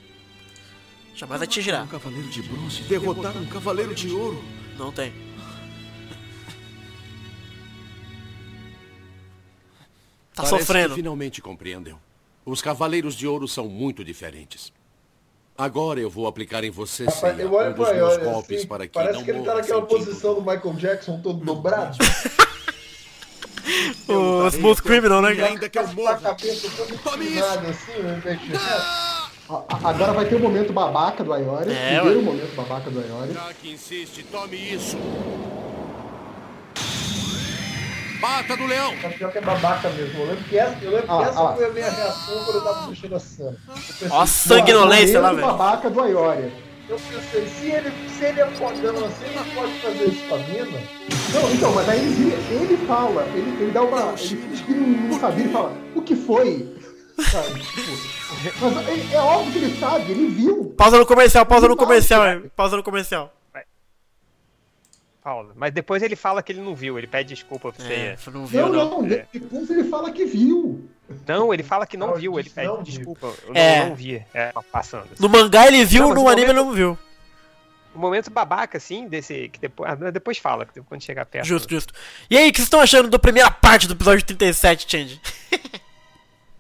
Jamais 1.16 1.42
atingirá. 1.42 1.84
Um 1.84 1.88
cavaleiro 1.88 2.28
de 2.30 2.42
bronze 2.44 2.84
derrotar 2.84 3.36
um 3.38 3.46
cavaleiro 3.46 3.96
de 3.96 4.10
ouro. 4.10 4.44
Não 4.78 4.92
tem. 4.92 5.12
Tá 10.34 10.44
Parece 10.44 10.60
sofrendo. 10.60 10.90
Que 10.90 10.96
finalmente 10.96 11.42
compreendeu. 11.42 11.98
Os 12.46 12.62
cavaleiros 12.62 13.16
de 13.16 13.28
ouro 13.28 13.48
são 13.48 13.68
muito 13.68 14.04
diferentes. 14.04 14.72
Agora 15.58 16.00
eu 16.00 16.10
vou 16.10 16.28
aplicar 16.28 16.64
em 16.64 16.70
você 16.70 17.06
Rapaz, 17.06 17.40
olho 17.40 17.70
um 17.72 17.74
dos 17.74 17.88
pra 17.88 17.94
meus 17.96 18.14
ele 18.14 18.26
golpes 18.26 18.58
assim, 18.58 18.68
para 18.68 18.88
que 18.88 18.94
parece 18.94 19.18
não 19.18 19.24
que 19.24 19.32
ele 19.32 19.42
tá 19.42 19.56
naquela 19.56 19.82
posição 19.84 20.36
do 20.36 20.42
Michael 20.42 20.74
Jackson 20.74 21.20
todo 21.22 21.44
dobrado. 21.44 21.98
O 24.08 24.48
Smooth 24.50 24.82
Criminal, 24.84 25.22
né, 25.24 25.30
ainda 25.30 25.68
que 25.68 25.80
eu 25.80 25.88
morra. 25.88 26.18
cabeça 26.18 26.70
toda 26.78 26.96
Tome 27.00 27.26
isso. 27.26 27.44
assim, 27.44 28.00
né, 28.04 28.40
Agora 29.84 30.14
vai 30.14 30.26
ter 30.26 30.36
o 30.36 30.40
momento 30.40 30.72
babaca 30.72 31.24
do 31.24 31.34
Ayori. 31.34 31.72
É, 31.72 32.00
primeiro 32.00 32.20
ué. 32.20 32.26
momento 32.26 32.56
babaca 32.56 32.90
do 32.90 33.00
Ayori. 33.00 33.34
Já 33.34 33.54
que 33.54 33.72
insiste, 33.72 34.24
tome 34.32 34.56
isso. 34.56 34.98
Bata 38.20 38.58
do 38.58 38.66
leão. 38.66 38.94
Que 38.96 39.38
é 39.38 39.42
babaca 39.42 39.90
mesmo. 39.90 40.20
Eu 40.22 40.28
lembro 40.28 40.44
que 40.46 40.58
essa, 40.58 40.78
eu 40.82 40.92
lembro 40.92 41.06
Ah, 41.10 41.18
que 41.24 41.30
essa 41.30 41.50
ah. 41.50 41.54
foi 41.56 41.66
a 41.66 41.70
minha 41.70 41.92
reação 41.92 42.44
quando 42.46 42.56
eu 42.58 42.64
tava 42.64 42.88
mexendo 42.88 43.16
a 43.16 43.20
pensei, 43.20 44.08
Ó, 44.10 44.22
a 44.22 44.28
sanguinolência 44.28 45.20
lá, 45.20 45.30
Momento 45.30 45.46
velho. 45.46 45.58
babaca 45.58 45.90
do 45.90 46.02
Ayori. 46.02 46.52
Eu 46.88 46.98
pensei, 46.98 47.48
se 47.48 47.72
ele, 47.72 47.92
se 48.10 48.26
ele 48.26 48.42
é 48.42 48.46
fodão 48.46 49.06
assim, 49.06 49.26
ele 49.26 49.56
pode 49.56 49.74
fazer 49.80 50.06
isso 50.06 50.24
com 50.30 50.36
a 50.36 50.38
mina? 50.38 50.80
Não, 51.34 51.52
então, 51.52 51.74
mas 51.74 51.90
aí 51.90 52.00
ele, 52.00 52.34
ele 52.52 52.78
fala, 52.86 53.24
ele, 53.34 53.58
ele 53.64 53.72
dá 53.72 53.82
uma. 53.82 54.14
Ele 54.20 54.58
que 54.66 54.72
não, 54.72 54.88
não 55.10 55.20
sabia, 55.20 55.44
ele 55.46 55.54
fala, 55.54 55.74
o 55.96 56.02
que 56.04 56.16
foi? 56.16 56.76
Sabe? 57.32 57.60
Tipo, 57.62 58.70
mas 58.70 58.88
é, 58.88 59.16
é 59.16 59.20
óbvio 59.20 59.52
que 59.52 59.58
ele 59.58 59.80
sabe, 59.80 60.12
ele 60.12 60.28
viu. 60.28 60.74
Pausa 60.78 60.98
no 61.00 61.06
comercial, 61.06 61.46
pausa 61.46 61.68
no 61.68 61.76
Não, 61.76 61.78
comercial? 61.84 62.22
Pausa 62.56 62.78
no 62.78 62.84
comercial. 62.84 63.34
Paulo. 65.26 65.54
Mas 65.56 65.74
depois 65.74 66.04
ele 66.04 66.16
fala 66.16 66.44
que 66.44 66.52
ele 66.52 66.62
não 66.62 66.76
viu, 66.76 67.00
ele 67.00 67.08
pede 67.08 67.30
desculpa 67.34 67.74
pra 67.74 67.84
você. 67.84 67.92
É, 67.94 68.16
você 68.16 68.30
não 68.30 68.46
viu, 68.46 68.62
Não, 68.62 68.70
não. 68.72 69.02
não, 69.02 69.12
É. 69.12 69.26
depois 69.34 69.68
ele 69.72 69.84
fala 69.86 70.12
que 70.12 70.24
viu. 70.24 70.88
Não, 71.28 71.52
ele 71.52 71.64
fala 71.64 71.88
que 71.88 71.98
não, 71.98 72.10
Não, 72.10 72.16
viu, 72.16 72.38
ele 72.40 72.48
pede 72.48 72.68
não 72.68 72.84
desculpa. 72.84 73.34
Eu 73.48 73.56
É. 73.56 73.80
não, 73.80 73.90
não 73.90 73.96
vi. 73.96 74.24
É, 74.36 74.54
passando. 74.72 75.08
No 75.20 75.28
mangá 75.28 75.66
ele 75.66 75.84
viu, 75.84 76.10
no 76.10 76.14
no 76.14 76.30
anime 76.30 76.52
ele 76.52 76.54
momento- 76.54 76.66
não 76.68 76.74
viu. 76.74 77.00
O 77.96 77.98
momento 77.98 78.30
babaca, 78.30 78.78
assim, 78.78 79.08
desse. 79.08 79.50
Que 79.50 79.60
depois, 79.60 79.90
ah, 79.92 80.12
depois 80.12 80.38
fala, 80.38 80.66
que 80.66 80.80
quando 80.82 81.02
chegar 81.02 81.26
perto. 81.26 81.46
Justo, 81.48 81.70
justo. 81.70 81.94
E 82.30 82.38
aí, 82.38 82.50
o 82.50 82.52
que 82.52 82.58
vocês 82.60 82.66
estão 82.68 82.80
achando 82.82 83.10
da 83.10 83.18
primeira 83.18 83.50
parte 83.50 83.88
do 83.88 83.94
episódio 83.94 84.24
37, 84.26 84.86
Change? 84.92 85.22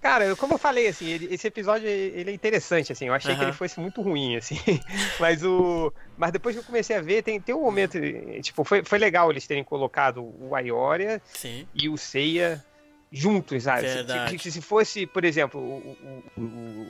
Cara, 0.05 0.35
como 0.35 0.53
eu 0.53 0.57
falei, 0.59 0.85
assim, 0.87 1.07
ele- 1.09 1.33
esse 1.33 1.47
episódio 1.47 1.87
ele 1.89 2.29
é 2.29 2.33
interessante, 2.35 2.91
assim. 2.91 3.07
Eu 3.07 3.13
achei 3.15 3.33
que 3.33 3.41
Aham. 3.41 3.49
ele 3.49 3.57
fosse 3.57 3.79
muito 3.79 4.03
ruim, 4.03 4.35
assim. 4.35 4.55
Mas 5.19 5.43
o. 5.43 5.91
Mas 6.15 6.31
depois 6.31 6.53
que 6.55 6.59
eu 6.59 6.63
comecei 6.63 6.95
a 6.95 7.01
ver, 7.01 7.23
tem, 7.23 7.41
tem 7.41 7.55
um 7.55 7.61
momento. 7.63 7.97
Tipo, 8.43 8.63
foi, 8.63 8.83
foi 8.83 8.99
legal 8.99 9.31
eles 9.31 9.47
terem 9.47 9.63
colocado 9.63 10.21
o 10.39 10.53
Aioria 10.53 11.19
Sim. 11.25 11.67
e 11.73 11.89
o 11.89 11.97
Seiya 11.97 12.63
juntos, 13.11 13.63
sabe? 13.63 13.87
Se-. 13.87 14.37
Se, 14.37 14.51
se 14.51 14.61
fosse, 14.61 15.07
por 15.07 15.25
exemplo, 15.25 15.59
o, 15.59 15.97
o, 16.37 16.41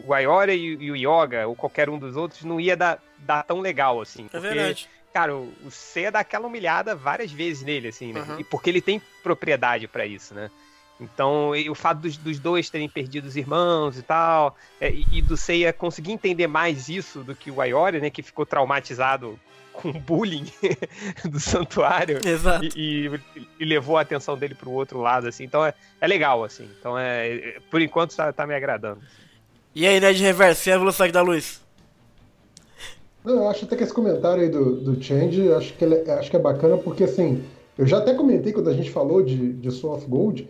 o, 0.09 0.15
e, 0.17 0.27
o- 0.27 0.81
e 0.81 0.91
o 0.91 0.95
Yoga, 0.97 1.47
ou 1.47 1.55
qualquer 1.55 1.89
um 1.89 1.97
dos 1.97 2.17
outros, 2.17 2.43
não 2.43 2.59
ia 2.59 2.75
dar, 2.75 3.01
dar 3.19 3.43
tão 3.43 3.61
legal, 3.61 4.01
assim. 4.01 4.25
É 4.25 4.29
porque, 4.29 4.49
verdade. 4.49 4.89
Cara, 5.13 5.33
o, 5.33 5.53
o 5.63 5.71
Seiya 5.71 6.11
dá 6.11 6.19
aquela 6.19 6.47
humilhada 6.47 6.93
várias 6.93 7.31
vezes 7.31 7.63
nele, 7.63 7.87
assim, 7.87 8.11
né? 8.11 8.19
Aham. 8.19 8.39
E 8.41 8.43
porque 8.43 8.69
ele 8.69 8.81
tem 8.81 9.01
propriedade 9.23 9.87
pra 9.87 10.05
isso, 10.05 10.33
né? 10.35 10.51
Então, 10.99 11.53
e 11.55 11.69
o 11.69 11.75
fato 11.75 11.99
dos, 11.99 12.15
dos 12.15 12.39
dois 12.39 12.69
terem 12.69 12.87
perdido 12.87 13.25
os 13.25 13.35
irmãos 13.35 13.97
e 13.97 14.01
tal, 14.01 14.55
é, 14.79 14.89
e, 15.11 15.21
do 15.21 15.35
Seiya 15.35 15.73
conseguir 15.73 16.13
entender 16.13 16.47
mais 16.47 16.87
isso 16.87 17.19
do 17.23 17.35
que 17.35 17.51
o 17.51 17.59
Aioria, 17.59 17.99
né? 17.99 18.09
Que 18.09 18.23
ficou 18.23 18.45
traumatizado 18.45 19.37
com 19.73 19.89
o 19.89 19.93
bullying 19.93 20.45
do 21.29 21.37
santuário 21.37 22.25
Exato. 22.25 22.63
e, 22.63 23.07
e- 23.35 23.47
e 23.59 23.65
levou 23.65 23.97
a 23.97 24.01
atenção 24.01 24.37
dele 24.37 24.55
pro 24.55 24.71
outro 24.71 25.01
lado, 25.01 25.27
assim. 25.27 25.43
Então 25.43 25.65
é, 25.65 25.73
é 25.99 26.07
legal, 26.07 26.45
assim. 26.45 26.69
Então 26.79 26.97
é, 26.97 27.35
é- 27.35 27.57
por 27.69 27.81
enquanto 27.81 28.15
tá, 28.15 28.31
tá 28.31 28.47
me 28.47 28.55
agradando. 28.55 29.01
E 29.75 29.85
aí, 29.85 29.99
Ned 29.99 30.21
Reverse, 30.23 30.69
e 30.69 30.71
a 30.71 30.77
velocidade 30.77 31.11
da 31.11 31.21
luz? 31.21 31.61
Não, 33.25 33.33
eu 33.37 33.49
acho 33.49 33.65
até 33.65 33.75
que 33.75 33.83
esse 33.83 33.93
comentário 33.93 34.43
aí 34.43 34.49
do, 34.49 34.79
do 34.79 35.03
Change, 35.03 35.51
acho 35.51 35.73
que, 35.73 35.83
ele 35.83 35.95
é, 35.95 36.13
acho 36.13 36.29
que 36.29 36.37
é 36.37 36.39
bacana, 36.39 36.77
porque 36.77 37.03
assim, 37.03 37.43
eu 37.77 37.85
já 37.85 37.97
até 37.97 38.13
comentei 38.13 38.53
quando 38.53 38.69
a 38.69 38.73
gente 38.73 38.91
falou 38.91 39.21
de, 39.21 39.51
de 39.53 39.71
Soul 39.71 39.95
of 39.95 40.05
Gold, 40.07 40.47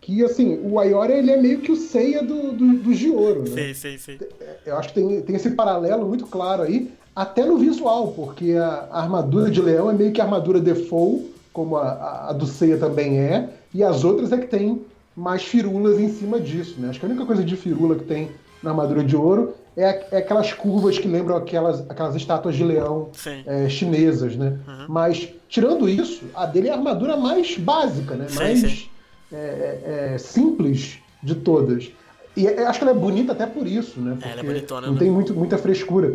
que 0.00 0.24
assim, 0.24 0.58
o 0.62 0.78
Ayora 0.78 1.12
ele 1.12 1.30
é 1.30 1.36
meio 1.36 1.60
que 1.60 1.70
o 1.70 1.76
Seiya 1.76 2.22
do, 2.22 2.52
do, 2.52 2.78
do 2.78 2.94
Gioro, 2.94 3.42
né? 3.42 3.50
Sei, 3.50 3.74
sei, 3.74 3.98
sei. 3.98 4.18
Eu 4.64 4.76
acho 4.76 4.88
que 4.88 4.94
tem, 4.94 5.20
tem 5.22 5.36
esse 5.36 5.50
paralelo 5.50 6.06
muito 6.06 6.26
claro 6.26 6.62
aí, 6.62 6.90
até 7.14 7.44
no 7.44 7.58
visual, 7.58 8.08
porque 8.08 8.52
a, 8.52 8.88
a 8.90 9.02
armadura 9.02 9.50
de 9.50 9.60
leão 9.60 9.90
é 9.90 9.92
meio 9.92 10.12
que 10.12 10.20
a 10.20 10.24
armadura 10.24 10.60
default, 10.60 11.26
como 11.52 11.76
a, 11.76 12.28
a, 12.28 12.32
do 12.32 12.46
Seiya 12.46 12.78
também 12.78 13.18
é, 13.18 13.50
e 13.74 13.82
as 13.82 14.04
outras 14.04 14.32
é 14.32 14.38
que 14.38 14.46
tem 14.46 14.82
mais 15.14 15.42
firulas 15.42 15.98
em 15.98 16.08
cima 16.08 16.40
disso, 16.40 16.76
né? 16.78 16.88
Acho 16.88 17.00
que 17.00 17.06
a 17.06 17.08
única 17.08 17.26
coisa 17.26 17.44
de 17.44 17.56
firula 17.56 17.96
que 17.96 18.04
tem 18.04 18.30
na 18.62 18.70
armadura 18.70 19.04
de 19.04 19.16
ouro 19.16 19.54
é, 19.76 20.06
é 20.12 20.16
aquelas 20.18 20.52
curvas 20.52 20.98
que 20.98 21.08
lembram 21.08 21.36
aquelas, 21.36 21.88
aquelas 21.90 22.14
estátuas 22.14 22.54
de 22.54 22.64
leão 22.64 23.10
Sim. 23.12 23.42
é, 23.46 23.68
chinesas, 23.68 24.36
né? 24.36 24.58
Uhum. 24.66 24.86
Mas, 24.88 25.28
tirando 25.48 25.88
isso, 25.88 26.24
a 26.34 26.46
dele 26.46 26.68
é 26.68 26.72
a 26.72 26.76
armadura 26.76 27.16
mais 27.16 27.56
básica, 27.56 28.14
né? 28.14 28.26
Sim, 28.28 28.36
mais, 28.36 28.60
sim. 28.60 28.88
É, 29.32 30.12
é, 30.14 30.18
simples 30.18 30.98
de 31.22 31.34
todas. 31.34 31.90
E 32.36 32.46
é- 32.46 32.66
acho 32.66 32.78
que 32.78 32.84
ela 32.84 32.96
é 32.96 32.98
bonita 33.00 33.32
até 33.32 33.46
por 33.46 33.66
isso, 33.66 34.00
né? 34.00 34.18
É, 34.22 34.24
ela 34.24 34.32
é 34.32 34.34
Porque 34.36 34.46
bonitona, 34.46 34.86
Não 34.86 34.94
né? 34.94 35.00
tem 35.00 35.10
muito, 35.10 35.34
muita 35.34 35.58
frescura. 35.58 36.14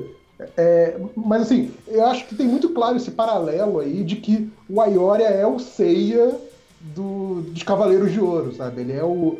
É, 0.57 0.97
mas 1.15 1.43
assim, 1.43 1.71
eu 1.87 2.05
acho 2.05 2.25
que 2.27 2.35
tem 2.35 2.45
muito 2.47 2.69
claro 2.69 2.97
esse 2.97 3.11
paralelo 3.11 3.79
aí 3.79 4.03
de 4.03 4.17
que 4.17 4.49
o 4.69 4.81
Aioria 4.81 5.27
é 5.27 5.47
o 5.47 5.59
Seiya 5.59 6.35
do, 6.81 7.41
dos 7.51 7.63
Cavaleiros 7.63 8.11
de 8.11 8.19
Ouro, 8.19 8.53
sabe? 8.53 8.81
Ele 8.81 8.91
é 8.93 9.03
o, 9.03 9.39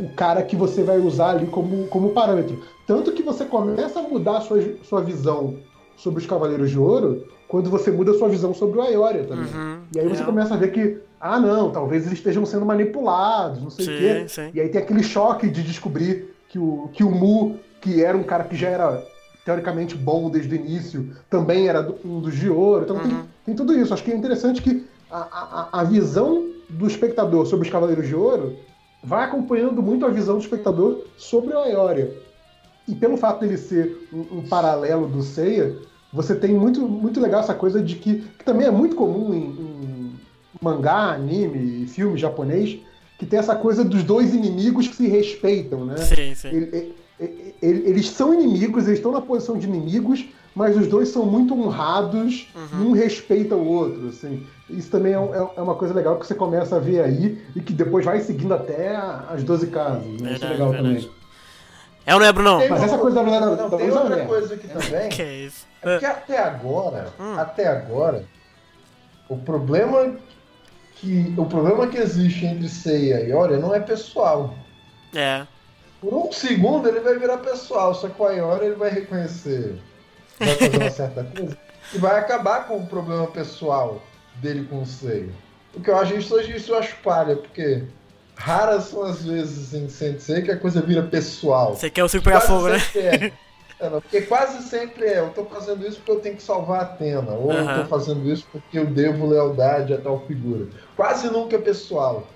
o 0.00 0.08
cara 0.16 0.42
que 0.42 0.56
você 0.56 0.82
vai 0.82 0.98
usar 0.98 1.30
ali 1.30 1.46
como, 1.46 1.86
como 1.86 2.10
parâmetro. 2.10 2.60
Tanto 2.86 3.12
que 3.12 3.22
você 3.22 3.44
começa 3.44 4.00
a 4.00 4.02
mudar 4.02 4.38
a 4.38 4.40
sua, 4.40 4.60
sua 4.82 5.00
visão 5.02 5.56
sobre 5.96 6.20
os 6.20 6.26
Cavaleiros 6.26 6.70
de 6.70 6.78
Ouro 6.78 7.28
quando 7.48 7.70
você 7.70 7.90
muda 7.90 8.12
a 8.12 8.14
sua 8.18 8.28
visão 8.28 8.52
sobre 8.54 8.78
o 8.78 8.82
Aioria 8.82 9.24
também. 9.24 9.46
Uhum, 9.52 9.78
E 9.94 10.00
aí 10.00 10.08
você 10.08 10.22
é. 10.22 10.26
começa 10.26 10.54
a 10.54 10.56
ver 10.56 10.72
que, 10.72 10.98
ah 11.20 11.38
não, 11.38 11.70
talvez 11.70 12.06
eles 12.06 12.18
estejam 12.18 12.44
sendo 12.46 12.64
manipulados, 12.66 13.62
não 13.62 13.70
sei 13.70 13.84
o 13.86 13.98
quê. 13.98 14.24
sim. 14.28 14.50
E 14.54 14.60
aí 14.60 14.68
tem 14.68 14.80
aquele 14.80 15.02
choque 15.02 15.48
de 15.48 15.62
descobrir 15.62 16.34
que 16.48 16.58
o, 16.58 16.88
que 16.92 17.04
o 17.04 17.10
Mu, 17.10 17.58
que 17.80 18.02
era 18.02 18.16
um 18.16 18.22
cara 18.22 18.44
que 18.44 18.56
já 18.56 18.68
era 18.68 19.04
teoricamente 19.44 19.94
bom 19.94 20.30
desde 20.30 20.54
o 20.54 20.56
início, 20.56 21.10
também 21.28 21.68
era 21.68 21.82
do- 21.82 21.96
um 22.04 22.20
dos 22.20 22.34
de 22.34 22.48
ouro. 22.48 22.84
Então 22.84 22.96
Uhum. 22.96 23.02
tem, 23.02 23.20
tem 23.46 23.54
tudo 23.54 23.74
isso. 23.78 23.92
Acho 23.92 24.02
que 24.02 24.10
é 24.10 24.16
interessante 24.16 24.62
que 24.62 24.86
a, 25.10 25.68
a, 25.72 25.80
a 25.80 25.84
visão 25.84 26.48
do 26.70 26.86
espectador 26.86 27.44
sobre 27.46 27.66
os 27.66 27.72
Cavaleiros 27.72 28.08
de 28.08 28.14
Ouro 28.16 28.56
vai 29.02 29.24
acompanhando 29.24 29.82
muito 29.82 30.06
a 30.06 30.08
visão 30.08 30.36
do 30.38 30.40
espectador 30.42 31.04
sobre 31.18 31.52
o 31.54 31.58
Aioria. 31.58 32.10
E 32.88 32.94
pelo 32.94 33.16
fato 33.18 33.40
dele 33.40 33.58
ser 33.58 34.08
um, 34.12 34.38
um 34.38 34.48
paralelo 34.48 35.06
do 35.06 35.22
Seiya, 35.22 35.76
você 36.14 36.34
tem 36.34 36.54
muito, 36.54 36.80
muito 36.88 37.20
legal 37.20 37.40
essa 37.40 37.54
coisa 37.54 37.82
de 37.82 37.96
que, 37.96 38.20
que 38.38 38.44
também 38.44 38.66
é 38.66 38.70
muito 38.70 38.94
comum 38.94 39.34
em, 39.34 39.40
em 39.84 40.12
mangá, 40.62 41.12
anime 41.12 41.82
e 41.82 41.86
filme 41.88 42.16
japonês, 42.16 42.78
que 43.18 43.26
tem 43.26 43.38
essa 43.38 43.56
coisa 43.56 43.84
dos 43.84 44.02
dois 44.04 44.32
inimigos 44.32 44.86
que 44.88 44.94
se 44.96 45.08
respeitam, 45.08 45.84
né? 45.84 45.96
Sim, 45.98 46.34
sim. 46.34 46.48
Ele- 46.48 46.94
ele- 47.20 47.54
ele- 47.60 47.88
eles 47.90 48.08
são 48.10 48.32
inimigos, 48.32 48.86
eles 48.86 48.98
estão 48.98 49.12
na 49.12 49.20
posição 49.20 49.58
de 49.58 49.66
inimigos, 49.66 50.24
mas 50.54 50.76
os 50.76 50.86
dois 50.86 51.08
são 51.08 51.26
muito 51.26 51.52
honrados 51.52 52.48
e 52.72 52.76
um 52.82 52.92
respeita 52.92 53.56
o 53.56 53.66
outro. 53.66 54.08
Assim. 54.08 54.44
Isso 54.70 54.88
também 54.90 55.12
é, 55.12 55.16
é- 55.16 55.48
é 55.56 55.60
uma 55.62 55.74
coisa 55.74 55.92
legal 55.92 56.16
que 56.18 56.26
você 56.26 56.34
começa 56.34 56.76
a 56.76 56.78
ver 56.78 57.00
aí 57.02 57.38
e 57.56 57.60
que 57.60 57.72
depois 57.72 58.04
vai 58.04 58.20
seguindo 58.20 58.54
até 58.54 58.94
as 58.96 59.42
12 59.42 59.66
casas. 59.66 60.04
Né? 60.06 60.14
Isso 60.14 60.24
é 60.24 60.28
Verdade, 60.28 60.52
legal 60.52 60.70
verdade. 60.70 60.94
também. 61.06 61.10
É 62.06 62.14
ou 62.14 62.20
não 62.20 62.26
é, 62.26 62.32
Brunão? 62.32 62.58
Tem 62.58 62.68
Mas 62.68 62.82
essa 62.82 62.98
coisa 62.98 63.16
da 63.16 63.40
Não, 63.40 63.56
da 63.68 63.76
tem 63.76 63.90
outra 63.90 64.26
coisa 64.26 64.54
aqui 64.54 64.68
também. 64.68 65.08
Que 65.10 65.22
é 65.22 65.32
isso? 65.34 65.66
É 65.82 65.90
porque 65.92 66.06
até 66.06 66.38
agora, 66.38 67.12
Hum. 67.18 67.38
até 67.38 67.66
agora, 67.66 68.24
o 69.28 69.36
problema 69.36 70.16
que 70.96 71.34
o 71.36 71.44
problema 71.46 71.86
que 71.86 71.98
existe 71.98 72.46
entre 72.46 72.68
Seiya 72.68 73.20
e 73.20 73.28
Ioria 73.30 73.58
não 73.58 73.74
é 73.74 73.80
pessoal. 73.80 74.54
É. 75.14 75.46
Por 76.00 76.14
um 76.14 76.32
segundo 76.32 76.88
ele 76.88 77.00
vai 77.00 77.18
virar 77.18 77.38
pessoal, 77.38 77.94
só 77.94 78.08
que 78.08 78.20
o 78.20 78.30
Ioria 78.30 78.66
ele 78.68 78.76
vai 78.76 78.90
reconhecer, 78.90 79.78
vai 80.38 80.54
fazer 80.54 80.76
uma 80.78 80.90
certa 80.90 81.24
coisa 81.36 81.56
e 81.92 81.98
vai 81.98 82.18
acabar 82.18 82.66
com 82.66 82.78
o 82.78 82.86
problema 82.86 83.26
pessoal 83.26 84.02
dele 84.36 84.66
com 84.68 84.82
o 84.82 84.86
Seiya. 84.86 85.32
O 85.74 85.80
que 85.80 85.90
eu 85.90 85.96
acho 85.98 86.14
isso, 86.14 86.38
isso 86.40 86.72
eu 86.72 86.78
acho 86.78 86.96
palha, 87.02 87.36
porque 87.36 87.82
raras 88.36 88.84
são 88.84 89.02
as 89.02 89.24
vezes 89.24 89.72
em 89.74 89.88
Sensei 89.88 90.42
que 90.42 90.50
a 90.50 90.56
coisa 90.58 90.80
vira 90.80 91.02
pessoal. 91.02 91.74
Você 91.74 91.90
quer 91.90 92.04
o 92.04 92.08
circo 92.08 92.24
pegar 92.24 92.40
fogo, 92.40 92.68
né? 92.68 92.78
É. 92.94 93.32
É, 93.80 93.90
não, 93.90 94.00
porque 94.00 94.22
quase 94.22 94.62
sempre 94.68 95.04
é, 95.04 95.18
eu 95.18 95.30
tô 95.30 95.44
fazendo 95.46 95.86
isso 95.86 95.96
porque 95.98 96.12
eu 96.12 96.20
tenho 96.20 96.36
que 96.36 96.42
salvar 96.42 96.80
a 96.80 96.82
Atena, 96.84 97.32
ou 97.32 97.52
eu 97.52 97.58
Aham. 97.58 97.82
tô 97.82 97.88
fazendo 97.88 98.30
isso 98.30 98.46
porque 98.50 98.78
eu 98.78 98.86
devo 98.86 99.26
lealdade 99.26 99.92
a 99.92 99.98
tal 99.98 100.24
figura. 100.26 100.68
Quase 100.96 101.28
nunca 101.28 101.56
é 101.56 101.58
pessoal. 101.58 102.26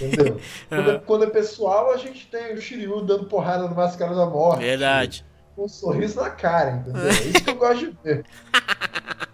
Entendeu? 0.00 0.40
quando, 0.68 0.90
é, 0.90 0.98
quando 0.98 1.24
é 1.24 1.30
pessoal, 1.30 1.92
a 1.92 1.96
gente 1.98 2.26
tem 2.26 2.54
o 2.54 2.60
Shiryu 2.60 3.02
dando 3.02 3.26
porrada 3.26 3.68
no 3.68 3.74
Máscara 3.74 4.14
da 4.14 4.26
Morte. 4.26 4.64
Verdade. 4.64 5.24
Com 5.54 5.64
um 5.64 5.68
sorriso 5.68 6.20
na 6.20 6.30
cara, 6.30 6.70
entendeu? 6.70 7.06
É 7.06 7.12
isso 7.12 7.44
que 7.44 7.50
eu 7.50 7.56
gosto 7.56 7.86
de 7.86 7.98
ver. 8.02 8.24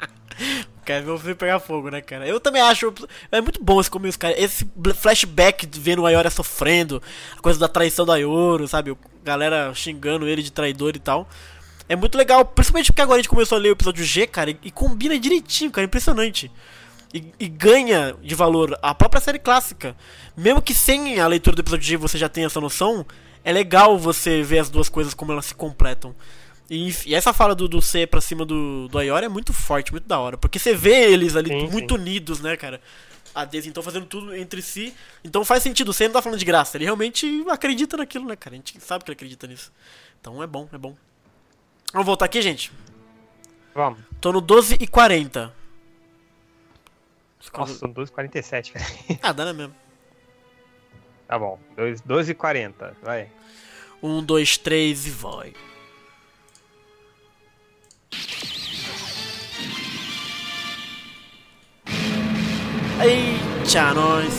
O 1.13 1.19
filme 1.19 1.35
pegar 1.35 1.59
fogo, 1.59 1.91
né, 1.91 2.01
cara? 2.01 2.27
Eu 2.27 2.39
também 2.39 2.63
acho. 2.63 2.93
É 3.33 3.41
muito 3.41 3.63
bom 3.63 3.81
esse 3.81 3.91
começo, 3.91 4.19
cara. 4.19 4.39
Esse 4.41 4.69
flashback 4.95 5.67
de 5.67 5.81
vendo 5.81 6.03
o 6.03 6.07
Ayoria 6.07 6.31
sofrendo, 6.31 7.03
a 7.37 7.41
coisa 7.41 7.59
da 7.59 7.69
traição 7.69 8.07
da 8.07 8.15
Ayoro, 8.15 8.69
sabe? 8.69 8.97
Galera 9.25 9.73
xingando 9.75 10.29
ele 10.29 10.43
de 10.43 10.53
traidor 10.53 10.95
e 10.95 11.01
tal. 11.01 11.29
É 11.89 11.97
muito 11.97 12.17
legal, 12.17 12.45
principalmente 12.45 12.93
porque 12.93 13.03
agora 13.03 13.19
a 13.19 13.23
gente 13.23 13.29
começou 13.29 13.57
a 13.57 13.61
ler 13.61 13.71
o 13.71 13.73
episódio 13.73 14.05
G, 14.05 14.27
cara, 14.27 14.51
e, 14.51 14.59
e 14.65 14.71
combina 14.71 15.19
direitinho, 15.19 15.71
cara. 15.71 15.85
Impressionante. 15.85 16.51
E, 17.13 17.25
e 17.39 17.49
ganha 17.49 18.15
de 18.23 18.35
valor 18.35 18.77
a 18.83 18.95
própria 18.95 19.21
série 19.21 19.39
clássica. 19.39 19.97
Mesmo 20.37 20.61
que 20.61 20.75
sem 20.75 21.19
a 21.21 21.27
leitura 21.27 21.57
do 21.57 21.61
episódio 21.61 21.87
G 21.87 21.97
você 21.97 22.19
já 22.19 22.29
tenha 22.29 22.47
essa 22.47 22.61
noção, 22.61 23.07
é 23.45 23.53
legal 23.53 23.97
você 23.97 24.43
ver 24.43 24.59
as 24.59 24.69
duas 24.69 24.89
coisas 24.89 25.15
como 25.15 25.33
elas 25.33 25.47
se 25.47 25.55
completam. 25.55 26.15
E, 26.69 26.93
e 27.07 27.15
essa 27.15 27.33
fala 27.33 27.55
do, 27.55 27.69
do 27.69 27.81
C 27.81 28.07
pra 28.07 28.21
cima 28.21 28.45
do, 28.45 28.89
do 28.89 28.99
Ayori 28.99 29.27
é 29.27 29.29
muito 29.29 29.53
forte, 29.53 29.93
muito 29.93 30.07
da 30.07 30.19
hora. 30.19 30.37
Porque 30.37 30.59
você 30.59 30.75
vê 30.75 31.13
eles 31.13 31.37
ali 31.37 31.49
Sim, 31.49 31.69
muito 31.69 31.95
unidos, 31.95 32.41
né, 32.41 32.57
cara? 32.57 32.81
A 33.35 33.45
Daisy 33.45 33.69
então 33.69 33.83
fazendo 33.83 34.07
tudo 34.07 34.35
entre 34.35 34.63
si. 34.63 34.95
Então 35.23 35.45
faz 35.45 35.63
sentido, 35.63 35.91
o 35.91 35.93
C 35.93 36.07
não 36.09 36.15
tá 36.15 36.23
falando 36.23 36.39
de 36.39 36.45
graça. 36.45 36.77
Ele 36.77 36.85
realmente 36.85 37.45
acredita 37.49 37.97
naquilo, 37.97 38.27
né, 38.27 38.35
cara? 38.35 38.55
A 38.55 38.57
gente 38.57 38.81
sabe 38.81 39.05
que 39.05 39.11
ele 39.11 39.17
acredita 39.17 39.47
nisso. 39.47 39.73
Então 40.21 40.43
é 40.43 40.47
bom, 40.47 40.69
é 40.73 40.79
bom. 40.79 40.97
Vamos 41.93 42.07
voltar 42.07 42.25
aqui, 42.25 42.43
gente. 42.43 42.73
Vamos. 43.75 44.01
Tô 44.21 44.33
no 44.33 44.41
12 44.41 44.79
e 44.81 44.87
40. 44.87 45.55
Nossa, 47.57 47.75
são 47.75 47.93
12h47, 47.93 48.73
cara. 48.73 48.85
Ah, 49.23 49.33
dá 49.33 49.45
né 49.45 49.53
mesmo. 49.53 49.75
Tá 51.29 51.39
bom. 51.39 51.59
12h40, 51.77 52.95
vai. 53.03 53.29
Um, 54.03 54.23
dois, 54.23 54.57
três 54.57 55.07
e 55.07 55.11
vai. 55.11 55.53
Eita, 63.03 63.93
nós. 63.95 64.33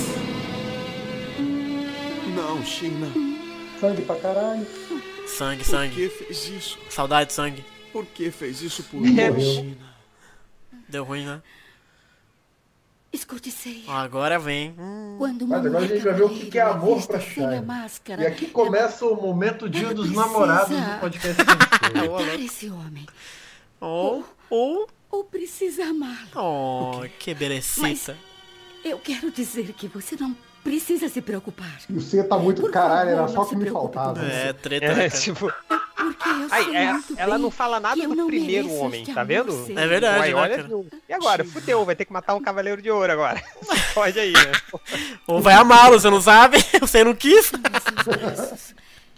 Não, 2.35 2.63
China. 2.65 3.07
Sangue 3.79 4.01
pra 4.01 4.15
caralho. 4.15 4.65
Sangue, 5.27 5.63
Por 5.63 5.69
sangue. 5.69 5.95
que 5.95 6.09
fez 6.09 6.49
isso? 6.49 6.79
Saudade 6.89 7.27
de 7.29 7.33
sangue. 7.33 7.63
Por 7.93 8.05
que 8.05 8.31
fez 8.31 8.61
isso 8.61 8.83
por 8.83 8.99
mim. 8.99 9.15
China? 9.39 9.77
Deu 10.89 11.03
ruim, 11.03 11.25
né? 11.25 11.41
Escute, 13.13 13.51
Seiya. 13.51 13.89
Agora 13.91 14.37
vem. 14.39 14.75
Hum. 14.77 15.15
Quando 15.17 15.47
Mas 15.47 15.59
uma 15.59 15.69
agora 15.69 15.85
a 15.85 15.87
gente 15.87 16.03
vai 16.03 16.13
ver 16.13 16.23
o 16.23 16.29
que 16.29 16.45
que 16.47 16.57
é 16.59 16.61
amor 16.61 17.05
pra 17.07 17.19
sem 17.19 17.45
a 17.45 17.51
Shine. 17.51 17.65
máscara, 17.65 18.21
E 18.21 18.27
aqui 18.27 18.47
começa 18.47 19.05
o 19.05 19.15
momento 19.15 19.69
dia 19.69 19.93
dos 19.93 20.11
namorados 20.11 20.69
do 20.77 20.99
podcast 20.99 21.43
matar 21.45 22.39
esse 22.39 22.69
homem. 22.69 23.05
Oh, 23.79 24.23
oh, 24.49 24.87
Ou 25.11 25.23
precisa 25.23 25.85
amá-lo. 25.85 26.29
oh, 26.35 27.01
que 27.19 27.33
belecita. 27.33 28.17
Eu 28.83 28.97
quero 28.99 29.31
dizer 29.31 29.73
que 29.73 29.87
você 29.87 30.15
não 30.19 30.35
precisa 30.63 31.07
se 31.09 31.21
preocupar. 31.21 31.79
E 31.89 31.93
o 31.93 32.01
C 32.01 32.23
tá 32.23 32.37
muito. 32.37 32.61
Por 32.61 32.71
caralho, 32.71 33.11
favor, 33.11 33.23
era 33.23 33.27
só 33.29 33.41
o 33.41 33.45
que 33.45 33.55
me 33.55 33.69
faltava. 33.69 34.21
É, 34.25 34.51
treta, 34.53 34.85
É, 34.85 35.09
tipo, 35.09 35.51
Porque 35.95 36.29
eu 36.29 36.49
sei 36.49 36.75
é, 36.75 36.99
ela 37.17 37.37
não 37.37 37.49
fala 37.49 37.79
nada 37.79 38.01
do 38.07 38.25
primeiro 38.27 38.71
homem, 38.73 39.05
tá 39.05 39.23
vendo? 39.23 39.53
É 39.75 39.87
verdade, 39.87 40.29
né, 40.29 40.35
olha? 40.35 40.67
E 41.07 41.13
agora? 41.13 41.45
Fudeu, 41.45 41.85
vai 41.85 41.95
ter 41.95 42.05
que 42.05 42.11
matar 42.13 42.35
um 42.35 42.41
cavaleiro 42.41 42.81
de 42.81 42.89
ouro 42.91 43.11
agora. 43.11 43.41
Pode 43.93 44.19
aí, 44.19 44.33
né? 44.33 44.51
Ou 45.25 45.41
vai 45.41 45.53
amá-lo, 45.53 45.99
você 45.99 46.09
não 46.09 46.21
sabe? 46.21 46.57
Você 46.81 47.03
não 47.03 47.15
quis? 47.15 47.51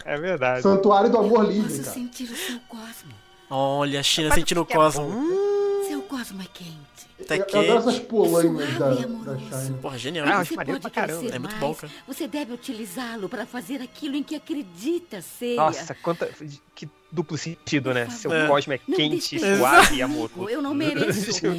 É 0.04 0.16
verdade. 0.18 0.62
Santuário 0.62 1.10
do 1.10 1.18
amor 1.18 1.44
livre, 1.46 1.68
Posso 1.68 1.82
cara. 1.82 1.94
sentir 1.94 2.24
o 2.24 2.36
seu 2.36 2.58
cosmo. 2.68 3.19
Olha, 3.50 4.00
a 4.00 4.02
China 4.02 4.32
sentindo 4.32 4.62
o 4.62 4.66
é 4.68 4.74
cosmo. 4.74 5.02
Hum, 5.04 5.84
Seu 5.88 6.02
cosmo 6.02 6.40
é 6.40 6.46
quente. 6.52 7.26
tá 7.26 7.36
Eu, 7.36 7.44
eu 7.48 7.60
adoro 7.60 7.78
essas 7.80 7.94
quente. 7.96 8.06
polainas 8.06 8.78
da, 8.78 8.88
da. 8.90 9.38
Shine. 9.38 9.78
Porra, 9.82 9.98
genial. 9.98 10.26
Ah, 10.28 10.40
eu 10.40 10.44
Você 10.46 10.54
pode 10.54 10.80
pra 10.80 10.90
caramba. 10.90 11.18
crescer 11.20 11.34
É 11.34 11.38
muito 11.40 11.56
bom, 11.56 11.74
cara. 11.74 11.92
Você 12.06 12.28
deve 12.28 12.52
utilizá-lo 12.52 13.28
para 13.28 13.44
fazer 13.46 13.82
aquilo 13.82 14.14
em 14.14 14.22
que 14.22 14.36
acredita, 14.36 15.20
Seiya. 15.20 15.56
Nossa, 15.56 15.94
quanta. 15.96 16.30
Que 16.74 16.88
duplo 17.10 17.36
sentido, 17.36 17.92
né? 17.92 18.08
Seu 18.08 18.32
É. 18.32 18.46
cosmo 18.46 18.72
é 18.72 18.80
Não 18.86 18.96
quente, 18.96 19.38
suave 19.56 19.96
e 19.96 20.02
amoroso. 20.02 20.48
Eu 20.48 20.62
não 20.62 20.72
mereço. 20.74 21.40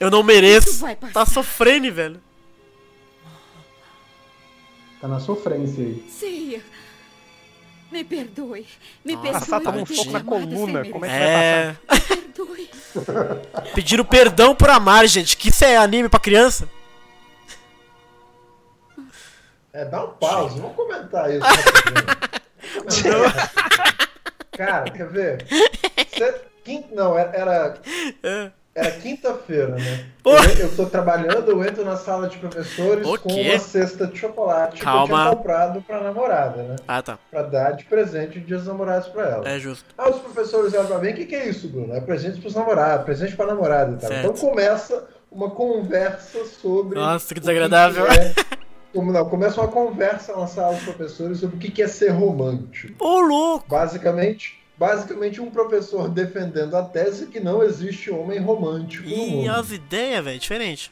Eu 0.00 0.10
não 0.10 0.22
mereço. 0.22 0.82
Tá 1.12 1.26
sofrendo, 1.26 1.92
velho. 1.92 2.20
Tá 5.00 5.06
na 5.08 5.20
sofrência 5.20 5.84
aí. 5.84 6.04
Seiya. 6.08 6.62
Me 7.90 8.04
perdoe. 8.04 8.66
Me 9.04 9.14
Nossa, 9.16 9.30
perdoe. 9.40 9.48
Ela 9.52 9.60
toma 9.60 9.82
um 9.82 9.86
soco 9.86 10.10
na 10.10 10.22
coluna. 10.22 10.84
Como 10.84 11.04
é 11.04 11.08
que 11.08 11.14
vai 11.14 11.20
É. 11.20 11.76
passar? 11.86 12.00
Me 12.16 12.16
perdoe. 12.22 12.70
Pediram 13.74 14.04
perdão 14.04 14.54
por 14.54 14.70
amar, 14.70 15.06
gente. 15.06 15.36
Que 15.36 15.48
isso 15.48 15.64
é 15.64 15.76
anime 15.76 16.08
pra 16.08 16.20
criança? 16.20 16.68
É, 19.72 19.84
dá 19.84 20.04
um 20.04 20.10
pause, 20.14 20.58
vamos 20.60 20.74
comentar 20.76 21.30
isso. 21.32 21.40
rapidinho. 21.44 23.14
Cara, 24.52 24.90
quer 24.90 25.08
ver? 25.08 25.46
Você- 26.12 26.40
quem- 26.64 26.86
não, 26.92 27.16
era, 27.16 27.80
era 28.74 28.88
É. 28.88 28.90
Quinta-feira, 28.92 29.74
né? 29.76 30.06
Pô. 30.22 30.34
Eu, 30.36 30.50
eu 30.66 30.76
tô 30.76 30.86
trabalhando, 30.86 31.50
eu 31.50 31.64
entro 31.64 31.84
na 31.84 31.96
sala 31.96 32.28
de 32.28 32.38
professores 32.38 33.06
O 33.06 33.18
com 33.18 33.28
quê? 33.28 33.50
uma 33.50 33.58
cesta 33.58 34.06
de 34.06 34.18
chocolate 34.18 34.76
que 34.76 34.82
eu 34.82 34.84
Calma. 34.84 35.06
tinha 35.24 35.36
comprado 35.36 35.82
pra 35.82 36.00
namorada, 36.00 36.62
né? 36.62 36.76
Ah, 36.86 37.02
tá. 37.02 37.18
Pra 37.30 37.42
dar 37.42 37.72
de 37.72 37.84
presente 37.84 38.38
de 38.38 38.46
dia 38.46 38.56
dos 38.58 38.66
namorados 38.66 39.08
pra 39.08 39.28
ela. 39.28 39.48
É 39.48 39.58
justo. 39.58 39.84
Ah, 39.98 40.08
os 40.10 40.18
professores 40.20 40.72
olham 40.74 40.86
pra 40.86 40.98
mim, 40.98 41.10
o 41.10 41.14
que, 41.14 41.26
que 41.26 41.34
é 41.34 41.48
isso, 41.48 41.68
Bruno? 41.68 41.94
É 41.94 42.00
presente 42.00 42.40
pros 42.40 42.54
namorados, 42.54 43.04
presente 43.04 43.34
pra 43.36 43.46
namorada 43.46 43.92
e 43.96 43.98
tal. 43.98 44.08
Certo. 44.10 44.30
Então 44.30 44.48
começa 44.50 45.04
uma 45.32 45.50
conversa 45.50 46.44
sobre. 46.44 46.98
Nossa, 46.98 47.32
que 47.34 47.40
desagradável. 47.40 48.06
é- 48.06 48.34
Como 48.92 49.12
não, 49.12 49.24
começa 49.28 49.60
uma 49.60 49.68
conversa 49.70 50.36
na 50.36 50.46
sala 50.48 50.74
dos 50.74 50.82
professores 50.82 51.38
sobre 51.38 51.56
o 51.56 51.58
que 51.60 51.70
que 51.70 51.80
é 51.82 51.86
ser 51.86 52.08
romântico. 52.08 53.04
Ô, 53.04 53.20
louco! 53.20 53.66
Basicamente, 53.68 54.59
basicamente 54.80 55.42
um 55.42 55.50
professor 55.50 56.08
defendendo 56.08 56.74
a 56.74 56.82
tese 56.82 57.26
que 57.26 57.38
não 57.38 57.62
existe 57.62 58.10
homem 58.10 58.38
romântico 58.38 59.06
mundo. 59.06 59.50
as 59.50 59.70
ideias, 59.70 60.24
velho, 60.24 60.38
diferente. 60.38 60.90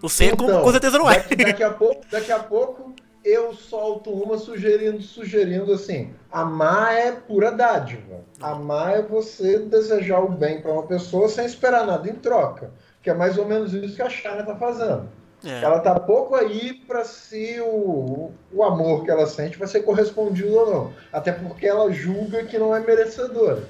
O 0.00 0.08
com, 0.34 0.44
Então, 0.44 0.62
com 0.62 0.72
certeza 0.72 0.96
não 0.96 1.10
é. 1.10 1.18
Daqui, 1.18 1.36
daqui 1.36 1.62
a 1.62 1.70
pouco, 1.70 2.06
daqui 2.10 2.32
a 2.32 2.38
pouco 2.38 2.94
eu 3.22 3.52
solto 3.52 4.10
uma 4.10 4.38
sugerindo, 4.38 5.02
sugerindo 5.02 5.74
assim: 5.74 6.14
amar 6.32 6.94
é 6.94 7.12
pura 7.12 7.52
dádiva. 7.52 8.22
Amar 8.40 8.98
é 8.98 9.02
você 9.02 9.58
desejar 9.58 10.20
o 10.20 10.30
bem 10.30 10.62
para 10.62 10.72
uma 10.72 10.86
pessoa 10.86 11.28
sem 11.28 11.44
esperar 11.44 11.86
nada 11.86 12.08
em 12.08 12.14
troca. 12.14 12.72
Que 13.02 13.10
é 13.10 13.14
mais 13.14 13.36
ou 13.36 13.44
menos 13.44 13.74
isso 13.74 13.94
que 13.94 14.00
a 14.02 14.08
China 14.08 14.42
tá 14.42 14.56
fazendo. 14.56 15.10
É. 15.44 15.62
Ela 15.62 15.78
tá 15.80 15.98
pouco 15.98 16.34
aí 16.34 16.72
para 16.72 17.04
se 17.04 17.60
o, 17.60 18.30
o 18.52 18.64
amor 18.64 19.04
que 19.04 19.10
ela 19.10 19.26
sente 19.26 19.58
vai 19.58 19.68
ser 19.68 19.80
correspondido 19.80 20.54
ou 20.54 20.70
não. 20.70 20.92
Até 21.12 21.32
porque 21.32 21.66
ela 21.66 21.92
julga 21.92 22.44
que 22.44 22.58
não 22.58 22.74
é 22.74 22.80
merecedora. 22.80 23.68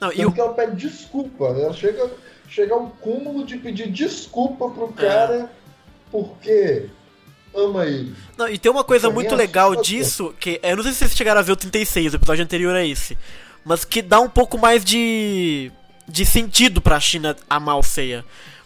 Não, 0.00 0.10
e 0.10 0.16
Tanto 0.16 0.28
o, 0.30 0.32
que 0.32 0.40
ela 0.40 0.54
pede 0.54 0.76
desculpa. 0.88 1.44
Ela 1.46 1.72
chega, 1.72 2.10
chega 2.48 2.74
a 2.74 2.78
um 2.78 2.88
cúmulo 2.88 3.44
de 3.44 3.56
pedir 3.58 3.90
desculpa 3.90 4.68
pro 4.70 4.92
É. 4.96 5.06
cara 5.08 5.50
porque 6.10 6.88
ama 7.54 7.84
ele. 7.86 8.14
não, 8.36 8.48
e 8.48 8.58
tem 8.58 8.70
uma 8.72 8.84
coisa 8.84 9.10
muito 9.10 9.34
é 9.34 9.36
legal 9.36 9.72
assustador. 9.72 9.84
disso, 9.84 10.34
que 10.40 10.58
eu 10.62 10.76
não 10.76 10.82
sei 10.82 10.92
se 10.92 10.98
vocês 11.00 11.14
chegaram 11.16 11.40
a 11.40 11.42
ver 11.42 11.52
o 11.52 11.56
36, 11.56 12.12
o 12.14 12.16
episódio 12.16 12.44
anterior 12.44 12.74
a 12.74 12.84
esse, 12.84 13.16
mas 13.64 13.84
que 13.84 14.00
dá 14.02 14.20
um 14.20 14.28
pouco 14.28 14.58
mais 14.58 14.84
de 14.84 15.70
de 16.08 16.26
sentido 16.26 16.80
pra 16.80 16.98
China 16.98 17.36
amar 17.48 17.78
o 17.78 17.82
Seiya. 17.82 18.24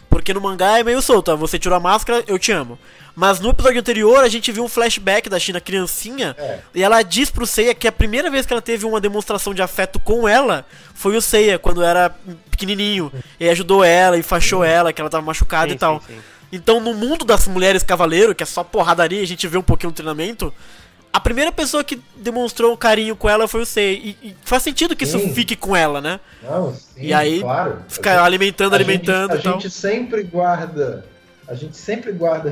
Porque 0.09 0.33
no 0.33 0.41
mangá 0.41 0.79
é 0.79 0.83
meio 0.83 1.01
solto, 1.01 1.35
você 1.37 1.59
tirou 1.59 1.75
a 1.77 1.79
máscara, 1.79 2.23
eu 2.27 2.39
te 2.39 2.51
amo. 2.51 2.77
Mas 3.15 3.39
no 3.39 3.49
episódio 3.49 3.79
anterior 3.79 4.23
a 4.23 4.27
gente 4.29 4.51
viu 4.51 4.63
um 4.63 4.67
flashback 4.67 5.27
da 5.27 5.39
China 5.39 5.59
criancinha 5.59 6.35
É. 6.37 6.59
e 6.75 6.83
ela 6.83 7.01
diz 7.01 7.31
pro 7.31 7.47
Seiya 7.47 7.73
que 7.73 7.87
a 7.87 7.91
primeira 7.91 8.29
vez 8.29 8.45
que 8.45 8.53
ela 8.53 8.61
teve 8.61 8.85
uma 8.85 9.01
demonstração 9.01 9.53
de 9.55 9.61
afeto 9.61 9.99
com 9.99 10.27
ela 10.27 10.65
foi 10.93 11.15
o 11.17 11.21
Seiya, 11.21 11.57
quando 11.57 11.83
era 11.83 12.15
pequenininho. 12.51 13.11
E 13.39 13.49
ajudou 13.49 13.83
ela, 13.83 14.17
enfaixou 14.17 14.63
ela, 14.63 14.93
que 14.93 15.01
ela 15.01 15.09
tava 15.09 15.25
machucada 15.25 15.69
Sim, 15.69 15.75
e 15.75 15.77
tal. 15.79 15.99
sim, 16.07 16.13
sim. 16.13 16.19
Então, 16.51 16.79
no 16.79 16.93
mundo 16.93 17.25
das 17.25 17.45
mulheres 17.47 17.83
cavaleiro, 17.83 18.33
que 18.33 18.41
é 18.41 18.45
só 18.45 18.63
porradaria, 18.63 19.21
a 19.21 19.27
gente 19.27 19.45
vê 19.47 19.57
um 19.57 19.61
pouquinho 19.63 19.89
no 19.89 19.95
treinamento. 19.95 20.53
A 21.17 21.19
primeira 21.19 21.51
pessoa 21.51 21.83
que 21.83 21.99
demonstrou 22.17 22.71
um 22.71 22.77
carinho 22.77 23.15
com 23.15 23.27
ela 23.27 23.47
foi 23.47 23.61
o 23.61 23.65
Sei. 23.65 24.15
E, 24.21 24.27
e 24.29 24.35
faz 24.43 24.61
sentido 24.61 24.95
que 24.95 25.03
isso 25.03 25.17
Sim. 25.17 25.33
fique 25.33 25.55
com 25.55 25.75
ela, 25.75 25.99
né? 25.99 26.19
Não, 26.43 26.75
sim, 26.75 26.91
E 27.01 27.11
aí, 27.11 27.39
claro. 27.41 27.79
Fica 27.89 28.11
gente- 28.11 28.19
alimentando, 28.23 28.75
a 28.75 28.77
gente- 28.77 28.87
alimentando 28.87 29.31
A 29.33 29.37
gente 29.53 29.69
sempre 29.71 30.21
guarda. 30.21 31.03
A 31.47 31.55
gente 31.55 31.75
sempre 31.75 32.11
guarda 32.11 32.51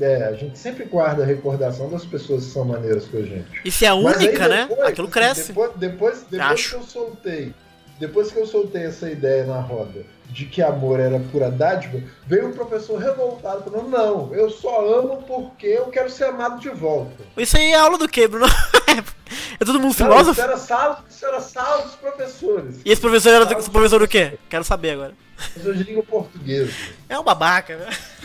é, 0.00 0.24
a 0.24 0.32
gente 0.32 0.58
sempre 0.58 0.86
guarda 0.86 1.22
a 1.22 1.26
recordação 1.26 1.88
das 1.88 2.04
pessoas 2.04 2.46
que 2.46 2.50
são 2.50 2.64
maneiras 2.64 3.04
com 3.06 3.18
a 3.18 3.22
gente. 3.22 3.46
E 3.64 3.70
se 3.70 3.84
é 3.84 3.88
a 3.88 3.94
única, 3.94 4.48
né? 4.48 4.66
depois, 4.68 4.88
Aquilo 4.88 5.06
assim, 5.06 5.12
cresce. 5.12 5.48
Depois, 5.48 5.70
depois, 5.76 6.24
depois 6.28 6.50
Acho. 6.52 6.68
que 6.70 6.74
eu 6.74 6.82
soltei, 6.82 7.54
depois 8.00 8.32
que 8.32 8.38
eu 8.40 8.46
soltei 8.46 8.86
essa 8.86 9.08
ideia 9.08 9.44
na 9.44 9.60
roda 9.60 10.04
de 10.30 10.46
que 10.46 10.62
amor 10.62 11.00
era 11.00 11.18
pura 11.32 11.50
dádiva, 11.50 12.00
veio 12.26 12.48
um 12.48 12.52
professor 12.52 12.98
revoltado 12.98 13.64
falando: 13.70 13.88
não, 13.88 14.34
eu 14.34 14.50
só 14.50 14.84
amo 14.98 15.22
porque 15.26 15.66
eu 15.66 15.86
quero 15.86 16.10
ser 16.10 16.24
amado 16.24 16.60
de 16.60 16.68
volta. 16.70 17.22
Isso 17.36 17.56
aí 17.56 17.70
é 17.72 17.76
aula 17.78 17.98
do 17.98 18.08
quê, 18.08 18.28
Bruno? 18.28 18.46
é 19.60 19.64
todo 19.64 19.74
mundo 19.80 19.84
Não, 19.88 19.92
filósofo? 19.92 20.32
isso 20.32 20.40
era 20.40 20.56
sala, 20.56 21.04
isso 21.10 21.26
era 21.26 21.40
sala 21.40 21.82
dos 21.82 21.94
professores. 21.96 22.80
E 22.84 22.90
esse 22.92 23.00
professor 23.00 23.32
era 23.32 23.46
do- 23.46 23.54
dos 23.54 23.68
professor 23.68 23.98
do 24.00 24.08
quê? 24.08 24.38
Quero 24.48 24.64
saber 24.64 24.90
agora. 24.92 25.14
professores 25.36 25.78
de 25.78 25.84
língua 25.84 26.02
portuguesa. 26.02 26.72
É 27.08 27.18
um 27.18 27.24
babaca, 27.24 27.76
né? 27.76 27.88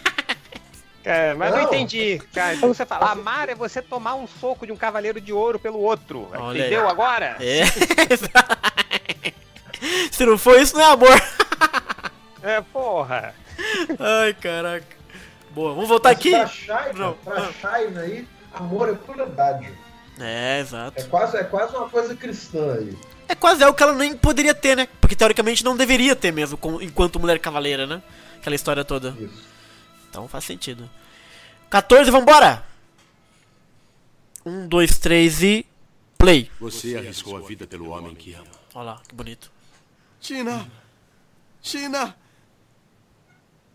É, 1.07 1.35
mas 1.35 1.51
não, 1.51 1.59
Não. 1.59 1.65
entendi. 1.67 2.19
Cara, 2.33 2.55
então 2.55 2.73
você 2.73 2.83
fala, 2.83 3.11
amar 3.11 3.47
é 3.47 3.53
você 3.53 3.79
tomar 3.79 4.15
um 4.15 4.25
soco 4.25 4.65
de 4.65 4.71
um 4.71 4.75
cavaleiro 4.75 5.21
de 5.21 5.31
ouro 5.31 5.59
pelo 5.59 5.77
outro. 5.79 6.27
Olha 6.33 6.61
Entendeu 6.61 6.81
aí. 6.85 6.91
agora? 6.91 7.37
É. 7.39 7.61
Se 10.11 10.25
não 10.25 10.35
for 10.35 10.59
isso, 10.59 10.73
não 10.75 10.81
é 10.81 10.91
amor. 10.93 11.21
É, 12.45 12.61
porra. 12.61 13.33
Ai, 13.99 14.33
caraca. 14.35 14.85
Boa, 15.49 15.73
vamos 15.73 15.89
voltar 15.89 16.09
Mas 16.09 16.17
aqui. 16.19 16.31
Pra 16.65 16.93
Não. 16.93 17.13
pra 17.13 17.51
China 17.53 18.01
aí, 18.01 18.27
amor 18.53 18.89
é 18.89 18.93
pura 18.93 19.25
dádiva. 19.25 19.73
É, 20.19 20.59
exato. 20.59 20.99
É 21.01 21.03
quase, 21.05 21.37
é 21.37 21.43
quase 21.43 21.75
uma 21.75 21.89
coisa 21.89 22.15
cristã 22.15 22.73
aí. 22.75 22.95
É 23.27 23.33
quase 23.33 23.63
algo 23.63 23.75
que 23.75 23.81
ela 23.81 23.93
nem 23.93 24.15
poderia 24.15 24.53
ter, 24.53 24.77
né? 24.77 24.87
Porque 25.01 25.15
teoricamente 25.15 25.63
não 25.63 25.75
deveria 25.75 26.15
ter 26.15 26.31
mesmo, 26.31 26.55
com- 26.57 26.79
enquanto 26.79 27.19
mulher 27.19 27.39
cavaleira, 27.39 27.87
né? 27.87 28.01
Aquela 28.37 28.55
história 28.55 28.85
toda. 28.85 29.09
Isso. 29.19 29.43
Então 30.07 30.27
faz 30.27 30.43
sentido. 30.43 30.87
14, 31.69 32.11
vambora! 32.11 32.63
1, 34.45 34.67
2, 34.67 34.99
3 34.99 35.41
e. 35.41 35.65
Play. 36.17 36.49
Você 36.61 36.95
arriscou 36.95 37.35
a 37.37 37.41
vida 37.41 37.65
pelo 37.65 37.89
homem 37.89 38.13
que 38.15 38.33
ama. 38.35 38.45
Olha 38.75 38.83
lá, 38.85 39.01
que 39.07 39.13
bonito. 39.15 39.51
China! 40.21 40.65
China! 41.61 42.15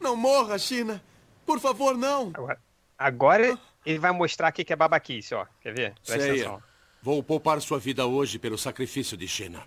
Não 0.00 0.16
morra, 0.16 0.58
China! 0.58 1.02
Por 1.46 1.60
favor, 1.60 1.96
não! 1.96 2.30
Agora, 2.34 2.58
agora 2.98 3.58
ele 3.84 3.98
vai 3.98 4.12
mostrar 4.12 4.48
aqui 4.48 4.64
que 4.64 4.72
é 4.72 4.76
babaquice, 4.76 5.34
ó. 5.34 5.46
Quer 5.60 5.74
ver? 5.74 5.94
Presta 6.06 6.24
atenção. 6.30 6.62
vou 7.02 7.22
poupar 7.22 7.60
sua 7.60 7.78
vida 7.78 8.06
hoje 8.06 8.38
pelo 8.38 8.56
sacrifício 8.58 9.16
de 9.16 9.26
China. 9.28 9.62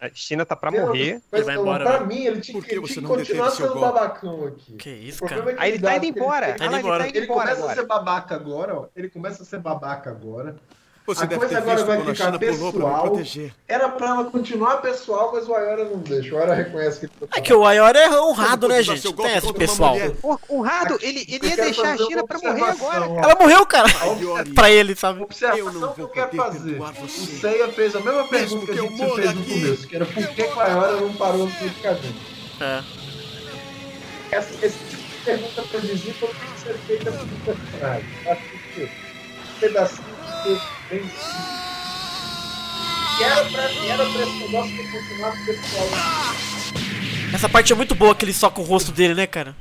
A 0.00 0.08
China 0.12 0.44
tá 0.44 0.56
pra 0.56 0.72
Pelo- 0.72 0.88
morrer. 0.88 1.22
Mas 1.30 1.40
Ele 1.40 1.44
vai 1.46 1.54
não, 1.54 1.62
embora, 1.62 1.84
pra 1.84 2.00
né? 2.00 2.06
mim, 2.06 2.24
ele 2.24 2.40
tinha, 2.40 2.58
Por 2.58 2.64
que, 2.66 2.72
ele 2.72 2.80
você 2.80 2.94
tinha 2.94 3.02
que 3.02 3.08
não 3.08 3.16
continuar 3.16 3.50
sendo 3.50 3.78
babacão 3.78 4.46
aqui. 4.46 4.76
Que 4.76 4.90
isso, 4.90 5.24
O 5.24 5.28
cara. 5.28 5.48
é 5.50 5.54
que 5.54 5.60
Aí 5.62 5.70
ele 5.72 5.78
tá 5.80 5.88
dá- 5.90 5.96
indo 5.96 6.06
embora. 6.06 6.48
Ele, 6.48 6.58
Tá 6.58 6.64
indo 6.66 6.74
ele 6.74 6.80
embora. 6.82 7.04
tá 7.04 7.08
ele 7.10 7.26
começa 7.28 7.50
a 7.52 7.54
agora. 7.58 7.74
ser 7.76 7.86
babaca 7.86 8.34
agora, 8.34 8.74
ó. 8.80 8.86
Ele 8.96 9.08
começa 9.08 9.42
a 9.44 9.46
ser 9.46 9.58
babaca 9.60 10.10
agora. 10.10 10.56
Você 11.04 11.24
a 11.24 11.26
deve 11.26 11.40
coisa 11.40 11.54
ter 11.54 11.60
agora 11.60 11.74
visto 11.76 11.86
vai 11.86 11.96
a 11.96 12.00
ficar 12.14 12.38
pessoal. 12.38 13.18
Era 13.66 13.88
pra 13.88 14.08
ela 14.08 14.24
continuar 14.24 14.76
pessoal, 14.76 15.30
mas 15.34 15.48
o 15.48 15.54
Ayora 15.54 15.84
não 15.84 15.98
deixa. 15.98 16.32
O 16.32 16.38
Ayora 16.38 16.54
reconhece 16.54 17.00
que 17.00 17.06
ele 17.06 17.12
tá 17.28 17.38
É 17.38 17.40
que 17.40 17.52
o 17.52 17.66
Ayora 17.66 17.98
é 17.98 18.20
honrado, 18.20 18.68
né, 18.68 18.82
gente? 18.82 19.12
tem 19.12 19.52
pessoal. 19.52 19.96
honrado, 20.48 20.98
ele, 21.02 21.26
ele 21.28 21.48
ia 21.48 21.56
deixar 21.56 21.94
a 21.94 21.96
China 21.96 22.24
pra 22.24 22.38
morrer 22.38 22.62
agora. 22.62 23.08
ó. 23.08 23.18
Ela 23.18 23.34
morreu, 23.40 23.66
cara. 23.66 23.88
Ayori, 24.00 24.52
pra 24.52 24.70
ele, 24.70 24.94
sabe? 24.94 25.22
Observação 25.22 25.66
Eu 25.66 25.72
não 25.72 25.92
que 25.92 26.00
eu 26.02 26.08
quero 26.08 26.36
fazer. 26.36 26.80
O. 26.80 27.08
Seiya 27.08 27.68
fez 27.68 27.96
a 27.96 28.00
mesma 28.00 28.24
pergunta 28.28 28.66
que 28.66 28.70
a 28.70 28.74
que 28.74 28.80
eu 28.80 28.88
gente 28.88 29.14
fez 29.16 29.34
no 29.34 29.40
aqui. 29.42 29.60
começo, 29.60 29.88
que 29.88 29.96
era 29.96 30.06
por 30.06 30.14
que 30.28 30.42
que 30.44 30.56
o 30.56 30.60
Ayora 30.60 31.00
não 31.00 31.12
parou 31.14 31.46
no 31.46 31.52
caminho. 31.82 32.14
É. 32.60 32.82
Essa, 34.30 34.66
esse 34.66 34.78
tipo 34.78 34.96
de 35.02 35.24
pergunta 35.24 35.62
previsível 35.62 36.28
tem 36.28 36.52
que 36.54 36.60
ser 36.60 36.74
feita 36.86 37.12
por 37.12 37.54
personagem. 37.54 38.08
Acho 38.30 38.42
que 38.74 38.82
um 38.84 39.60
pedacinho 39.60 40.11
de 40.42 40.48
texto 40.48 40.68
bem 40.90 41.00
simples. 41.00 41.52
Era 43.20 43.44
pra, 43.44 43.62
era 43.62 44.04
pra 44.04 44.22
esse 44.22 44.38
negócio 44.38 44.76
ter 44.76 44.90
continuado 44.90 45.36
pessoal. 45.44 45.88
Essa 47.34 47.48
parte 47.48 47.72
é 47.72 47.76
muito 47.76 47.94
boa 47.94 48.14
que 48.14 48.24
ele 48.24 48.32
soca 48.32 48.60
o 48.60 48.64
rosto 48.64 48.90
dele, 48.92 49.14
né, 49.14 49.26
cara? 49.26 49.54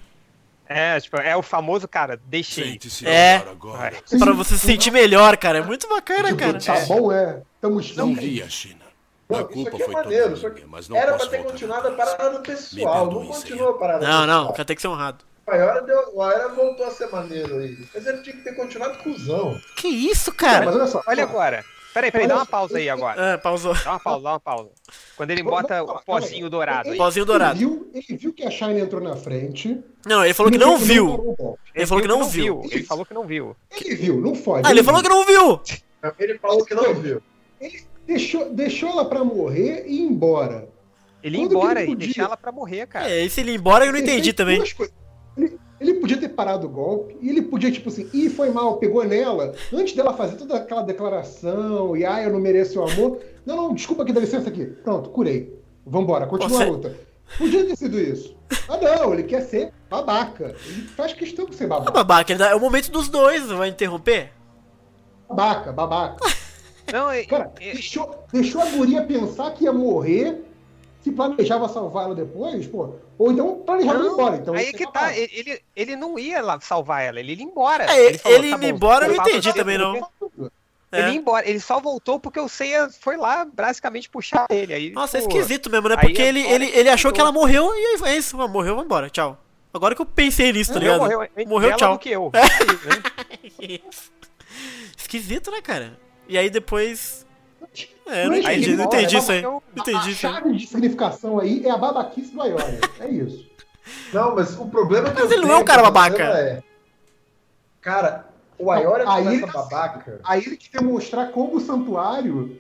É, 0.67 0.99
tipo, 0.99 1.17
é 1.17 1.36
o 1.36 1.41
famoso, 1.41 1.88
cara, 1.88 2.19
deixei. 2.25 2.79
É. 3.03 3.36
agora. 3.36 3.93
Sim, 4.05 4.19
Pra 4.19 4.32
você 4.34 4.57
se 4.57 4.65
sentir 4.65 4.89
melhor, 4.91 5.36
cara. 5.38 5.59
É 5.59 5.61
muito 5.61 5.88
bacana, 5.88 6.34
cara. 6.34 6.59
Tá 6.59 6.79
bom, 6.86 7.11
é. 7.11 7.41
Tamo 7.59 7.75
Não 7.75 7.82
junto. 7.82 8.21
vi 8.21 8.41
a 8.41 8.49
China. 8.49 8.82
Não, 9.29 9.39
A 9.39 9.41
isso 9.41 9.49
culpa 9.51 9.69
aqui 9.69 9.82
é 9.82 9.86
foi 9.86 9.93
maneiro, 9.93 10.38
só 10.38 10.49
minha, 10.49 10.61
que 10.61 10.67
mas 10.67 10.89
não 10.89 10.97
era 10.97 11.13
pra 11.17 11.27
ter 11.27 11.43
continuado 11.43 11.88
a 11.88 11.91
parada 11.91 12.39
pessoal, 12.39 13.11
não 13.11 13.25
continua 13.27 13.69
a 13.69 13.73
parada 13.73 14.05
Não, 14.05 14.27
não, 14.27 14.51
cara 14.51 14.65
tem 14.65 14.75
que 14.75 14.82
ser 14.82 14.89
honrado. 14.89 15.23
O 15.47 15.51
Ayora, 15.51 15.81
deu, 15.81 15.99
o 16.13 16.21
Ayora 16.21 16.49
voltou 16.49 16.85
a 16.85 16.91
ser 16.91 17.09
maneiro 17.09 17.57
aí. 17.57 17.77
Mas 17.93 18.05
ele 18.05 18.21
tinha 18.21 18.35
que 18.35 18.43
ter 18.43 18.53
continuado 18.55 18.97
cuzão. 18.99 19.59
Que 19.75 19.87
isso, 19.87 20.31
cara? 20.31 20.65
mas 20.65 20.75
olha 20.75 20.87
só. 20.87 21.01
Olha 21.05 21.23
agora. 21.23 21.65
Peraí, 21.93 22.09
peraí, 22.09 22.25
dá 22.27 22.35
uma 22.35 22.45
pausa 22.45 22.77
aí 22.77 22.89
agora. 22.89 23.21
É, 23.33 23.37
pausou. 23.37 23.73
Dá 23.73 23.91
uma 23.91 23.99
pausa, 23.99 24.23
dá 24.23 24.29
uma 24.31 24.39
pausa. 24.39 24.69
Quando 25.17 25.31
ele 25.31 25.43
bota 25.43 25.83
o 25.83 26.01
pozinho 26.05 26.49
dourado 26.49 26.89
aí. 26.89 26.97
Pozinho 26.97 27.25
dourado. 27.25 27.59
Ele 27.59 27.65
viu, 27.65 27.91
ele 27.93 28.17
viu 28.17 28.33
que 28.33 28.43
a 28.45 28.49
Shine 28.51 28.79
entrou 28.79 29.01
na 29.01 29.15
frente. 29.17 29.83
Não, 30.05 30.23
ele 30.23 30.33
falou 30.33 30.49
que 30.49 30.57
ele 30.57 30.63
não 30.63 30.77
viu. 30.77 31.35
Ele 31.75 31.85
falou 31.85 32.01
que 32.01 32.07
não 32.07 32.23
viu. 32.23 32.61
Ele 32.71 32.83
falou 32.83 33.05
que 33.05 33.13
não 33.13 33.25
viu. 33.25 33.55
Ele 33.71 33.95
viu, 33.95 34.21
não 34.21 34.33
fode. 34.35 34.65
Ah, 34.65 34.71
ele 34.71 34.83
falou 34.83 35.03
que 35.03 35.09
não 35.09 35.25
viu. 35.25 35.61
Ele 36.17 36.39
falou 36.39 36.65
que 36.65 36.73
não 36.73 36.93
viu. 36.93 37.21
Ele 37.59 37.83
deixou, 38.07 38.49
deixou 38.53 38.89
ela 38.89 39.03
pra 39.03 39.23
morrer 39.23 39.83
e 39.85 39.97
ir 39.97 40.01
embora. 40.01 40.69
Ele 41.21 41.37
ia 41.39 41.47
que 41.47 41.53
embora 41.53 41.83
ele 41.83 41.91
e 41.91 41.95
deixar 41.95 42.23
ela 42.23 42.37
pra 42.37 42.51
morrer, 42.53 42.87
cara. 42.87 43.09
É, 43.09 43.23
e 43.25 43.29
se 43.29 43.41
ele 43.41 43.51
ir 43.51 43.55
embora, 43.55 43.85
eu 43.85 43.91
não 43.91 43.99
Ele 43.99 44.09
entendi 44.09 44.31
também. 44.33 44.57
duas 44.57 44.73
coisas. 44.73 45.01
Ele, 45.82 45.95
podia 45.95 46.15
ter 46.17 46.29
parado 46.29 46.67
o 46.67 46.69
golpe, 46.69 47.17
e 47.19 47.27
ele 47.29 47.41
podia, 47.41 47.71
tipo 47.71 47.89
assim, 47.89 48.07
ih, 48.13 48.29
foi 48.29 48.51
mal, 48.51 48.77
pegou 48.77 49.03
nela, 49.03 49.53
antes 49.73 49.95
dela 49.95 50.13
fazer 50.13 50.36
toda 50.36 50.55
aquela 50.55 50.84
declaração, 50.84 51.97
e 51.97 52.05
ah, 52.05 52.21
eu 52.21 52.32
não 52.32 52.39
mereço 52.39 52.79
o 52.79 52.84
amor. 52.88 53.19
Não, 53.45 53.55
não, 53.57 53.73
desculpa 53.73 54.03
aqui, 54.03 54.13
dá 54.13 54.21
licença 54.21 54.47
aqui. 54.47 54.63
Pronto, 54.65 55.09
curei. 55.09 55.59
Vambora, 55.86 56.27
continua 56.27 56.57
Você- 56.59 56.63
a 56.63 56.69
luta. 56.69 56.95
Podia 57.38 57.65
ter 57.65 57.75
sido 57.75 57.99
isso. 57.99 58.36
Ah, 58.69 58.77
não, 58.77 59.13
ele 59.13 59.23
quer 59.23 59.41
ser 59.41 59.71
babaca. 59.89 60.53
Ele 60.67 60.82
faz 60.89 61.13
questão 61.13 61.45
de 61.45 61.55
ser 61.55 61.63
Ah, 61.65 61.67
babaca. 61.69 61.91
babaca, 61.91 62.36
dá- 62.36 62.49
é 62.49 62.55
o 62.55 62.59
momento 62.59 62.91
dos 62.91 63.09
dois, 63.09 63.47
vai 63.47 63.69
interromper? 63.69 64.32
Babaca, 65.27 65.71
babaca. 65.71 66.17
Não, 66.91 67.13
e- 67.13 67.25
Cara, 67.25 67.51
e- 67.59 67.71
deixou, 67.73 68.25
deixou 68.32 68.61
a 68.61 68.65
guria 68.65 69.01
pensar 69.03 69.51
que 69.53 69.63
ia 69.63 69.71
morrer 69.73 70.43
se 71.01 71.11
planejava 71.11 71.67
salvar 71.69 72.05
ela 72.05 72.15
depois, 72.15 72.67
pô. 72.67 72.95
Ou 73.22 73.32
então 73.32 73.59
planejava 73.59 73.99
ir 73.99 74.03
Não, 74.03 74.13
embora. 74.13 74.36
Então, 74.38 74.53
aí 74.55 74.65
você 74.65 74.74
que 74.74 74.91
tá, 74.91 75.15
ele, 75.15 75.30
ele- 75.32 75.61
ele 75.76 75.95
não 75.95 76.17
ia 76.17 76.41
lá 76.41 76.59
salvar 76.59 77.03
ela, 77.03 77.19
ele 77.19 77.36
ia 77.36 77.43
embora. 77.43 77.86
É, 77.86 78.05
ele, 78.07 78.17
falou, 78.17 78.38
ele 78.39 78.49
tá 78.49 78.55
indo 78.57 78.61
bom, 78.61 78.76
embora 78.76 79.05
eu 79.05 79.13
não 79.13 79.24
entendi 79.24 79.51
você 79.51 79.57
também, 79.59 79.78
não. 79.78 79.95
É. 80.91 80.99
Ele 80.99 81.11
ia 81.11 81.15
embora, 81.17 81.47
ele 81.47 81.59
só 81.59 81.80
voltou 81.80 82.19
porque 82.19 82.39
o 82.39 82.49
Seiya 82.49 82.89
foi 82.99 83.17
lá 83.17 83.45
basicamente 83.45 84.09
puxar 84.09 84.47
ele. 84.49 84.74
Aí, 84.74 84.89
Nossa, 84.89 85.19
é 85.19 85.22
pô, 85.22 85.28
esquisito 85.28 85.69
mesmo, 85.69 85.88
né? 85.88 85.97
Porque 85.97 86.19
ele, 86.19 86.41
agora 86.41 86.55
ele, 86.55 86.65
ele 86.76 86.89
achou 86.89 87.11
que 87.13 87.22
ela 87.22 87.32
morreu 87.32 87.72
e 87.76 88.03
aí 88.03 88.11
é 88.11 88.17
isso, 88.17 88.36
morreu, 88.49 88.76
vambora, 88.76 89.07
tchau. 89.07 89.38
Agora 89.72 89.93
que 89.93 90.01
eu 90.01 90.05
pensei 90.05 90.51
nisso, 90.51 90.74
tá 90.74 90.80
Morreu, 90.80 90.93
ligado? 90.93 91.09
morreu, 91.11 91.47
Morreu, 91.47 91.78
tchau. 91.78 91.93
do 91.93 91.99
que 91.99 92.09
eu. 92.09 92.32
É. 92.34 93.67
Né? 93.67 93.80
Esquisito, 94.97 95.51
né, 95.51 95.61
cara? 95.61 95.97
E 96.28 96.38
aí 96.38 96.49
depois. 96.49 97.26
É, 98.12 98.26
eu 98.26 98.30
não 98.30 98.36
Aí 98.36 98.41
entendi, 98.41 98.64
ele 98.66 98.72
não 98.76 98.84
volta, 98.84 98.97
entendi 98.97 99.16
ele 99.16 99.22
isso 99.24 99.32
aí. 99.32 99.41
Não 99.41 99.57
A, 99.57 99.80
entendi 99.80 99.97
a 99.97 100.12
isso 100.12 100.28
aí. 100.28 100.34
chave 100.34 100.55
de 100.57 100.68
significação 100.68 101.39
aí 101.39 101.66
é 101.66 101.70
a 101.72 101.78
babaquice 101.78 102.34
do 102.34 102.41
Aioria. 102.41 102.80
É 102.99 103.07
isso. 103.09 103.49
Não, 104.14 104.36
mas 104.36 104.57
o 104.59 104.66
problema 104.68 105.09
que 105.09 105.20
Mas 105.22 105.32
ele 105.32 105.41
não 105.45 105.55
é 105.55 105.57
um 105.57 105.64
cara 105.64 105.82
o 105.82 105.86
babaca. 105.86 106.24
É, 106.24 106.64
cara, 107.82 108.28
o 108.57 108.72
Ayora 108.72 109.03
Aí 109.12 109.24
começa 109.24 109.43
ele- 109.43 109.51
babaca. 109.51 110.20
Aí 110.24 110.43
ele 110.45 110.57
quer 110.57 110.82
mostrar 110.82 111.28
como 111.32 111.55
o 111.55 111.59
santuário 111.62 112.59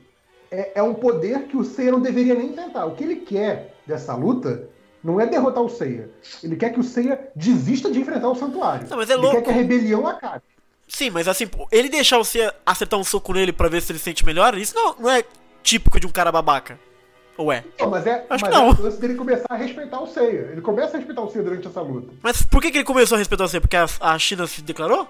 é, 0.49 0.71
é 0.75 0.83
um 0.83 0.93
poder 0.93 1.43
que 1.43 1.55
o 1.55 1.63
Seiya 1.63 1.91
não 1.91 1.99
deveria 2.01 2.33
nem 2.35 2.49
tentar. 2.53 2.85
O 2.85 2.95
que 2.95 3.03
ele 3.03 3.17
quer 3.17 3.75
dessa 3.85 4.15
luta 4.15 4.67
não 5.03 5.19
é 5.21 5.25
derrotar 5.27 5.63
o 5.63 5.69
Seiya. 5.69 6.09
Ele 6.43 6.55
quer 6.55 6.71
que 6.71 6.79
o 6.79 6.83
Seiya 6.83 7.29
desista 7.35 7.89
de 7.91 7.99
enfrentar 7.99 8.29
o 8.29 8.35
santuário. 8.35 8.87
Não, 8.89 8.97
mas 8.97 9.09
é 9.09 9.13
ele 9.13 9.21
louco. 9.21 9.37
quer 9.37 9.43
que 9.43 9.49
a 9.49 9.53
rebelião 9.53 10.07
acabe. 10.07 10.41
Sim, 10.87 11.09
mas 11.09 11.27
assim, 11.27 11.49
ele 11.71 11.87
deixar 11.87 12.17
você 12.17 12.51
acertar 12.65 12.99
um 12.99 13.03
soco 13.03 13.31
nele 13.31 13.53
pra 13.53 13.69
ver 13.69 13.81
se 13.81 13.91
ele 13.93 13.99
se 13.99 14.05
sente 14.05 14.25
melhor, 14.25 14.57
isso 14.57 14.75
não, 14.75 14.95
não 14.99 15.09
é 15.09 15.23
típico 15.63 15.99
de 15.99 16.07
um 16.07 16.11
cara 16.11 16.31
babaca. 16.31 16.79
Ou 17.37 17.51
é? 17.51 17.63
Não, 17.79 17.89
mas 17.89 18.05
é, 18.05 18.25
Acho 18.29 18.29
mas 18.29 18.41
que 18.43 18.47
é 18.47 18.51
não. 18.51 18.69
o 18.71 18.81
lance 18.81 18.99
dele 18.99 19.15
começar 19.15 19.47
a 19.49 19.55
respeitar 19.55 19.99
o 20.01 20.07
Seiya. 20.07 20.49
Ele 20.51 20.61
começa 20.61 20.95
a 20.95 20.97
respeitar 20.99 21.21
o 21.21 21.29
Seiya 21.29 21.43
durante 21.43 21.67
essa 21.67 21.81
luta. 21.81 22.13
Mas 22.21 22.41
por 22.43 22.61
que, 22.61 22.69
que 22.71 22.77
ele 22.77 22.85
começou 22.85 23.15
a 23.15 23.19
respeitar 23.19 23.47
você? 23.47 23.59
Porque 23.59 23.75
a, 23.77 23.85
a 23.99 24.19
China 24.19 24.45
se 24.47 24.61
declarou? 24.61 25.07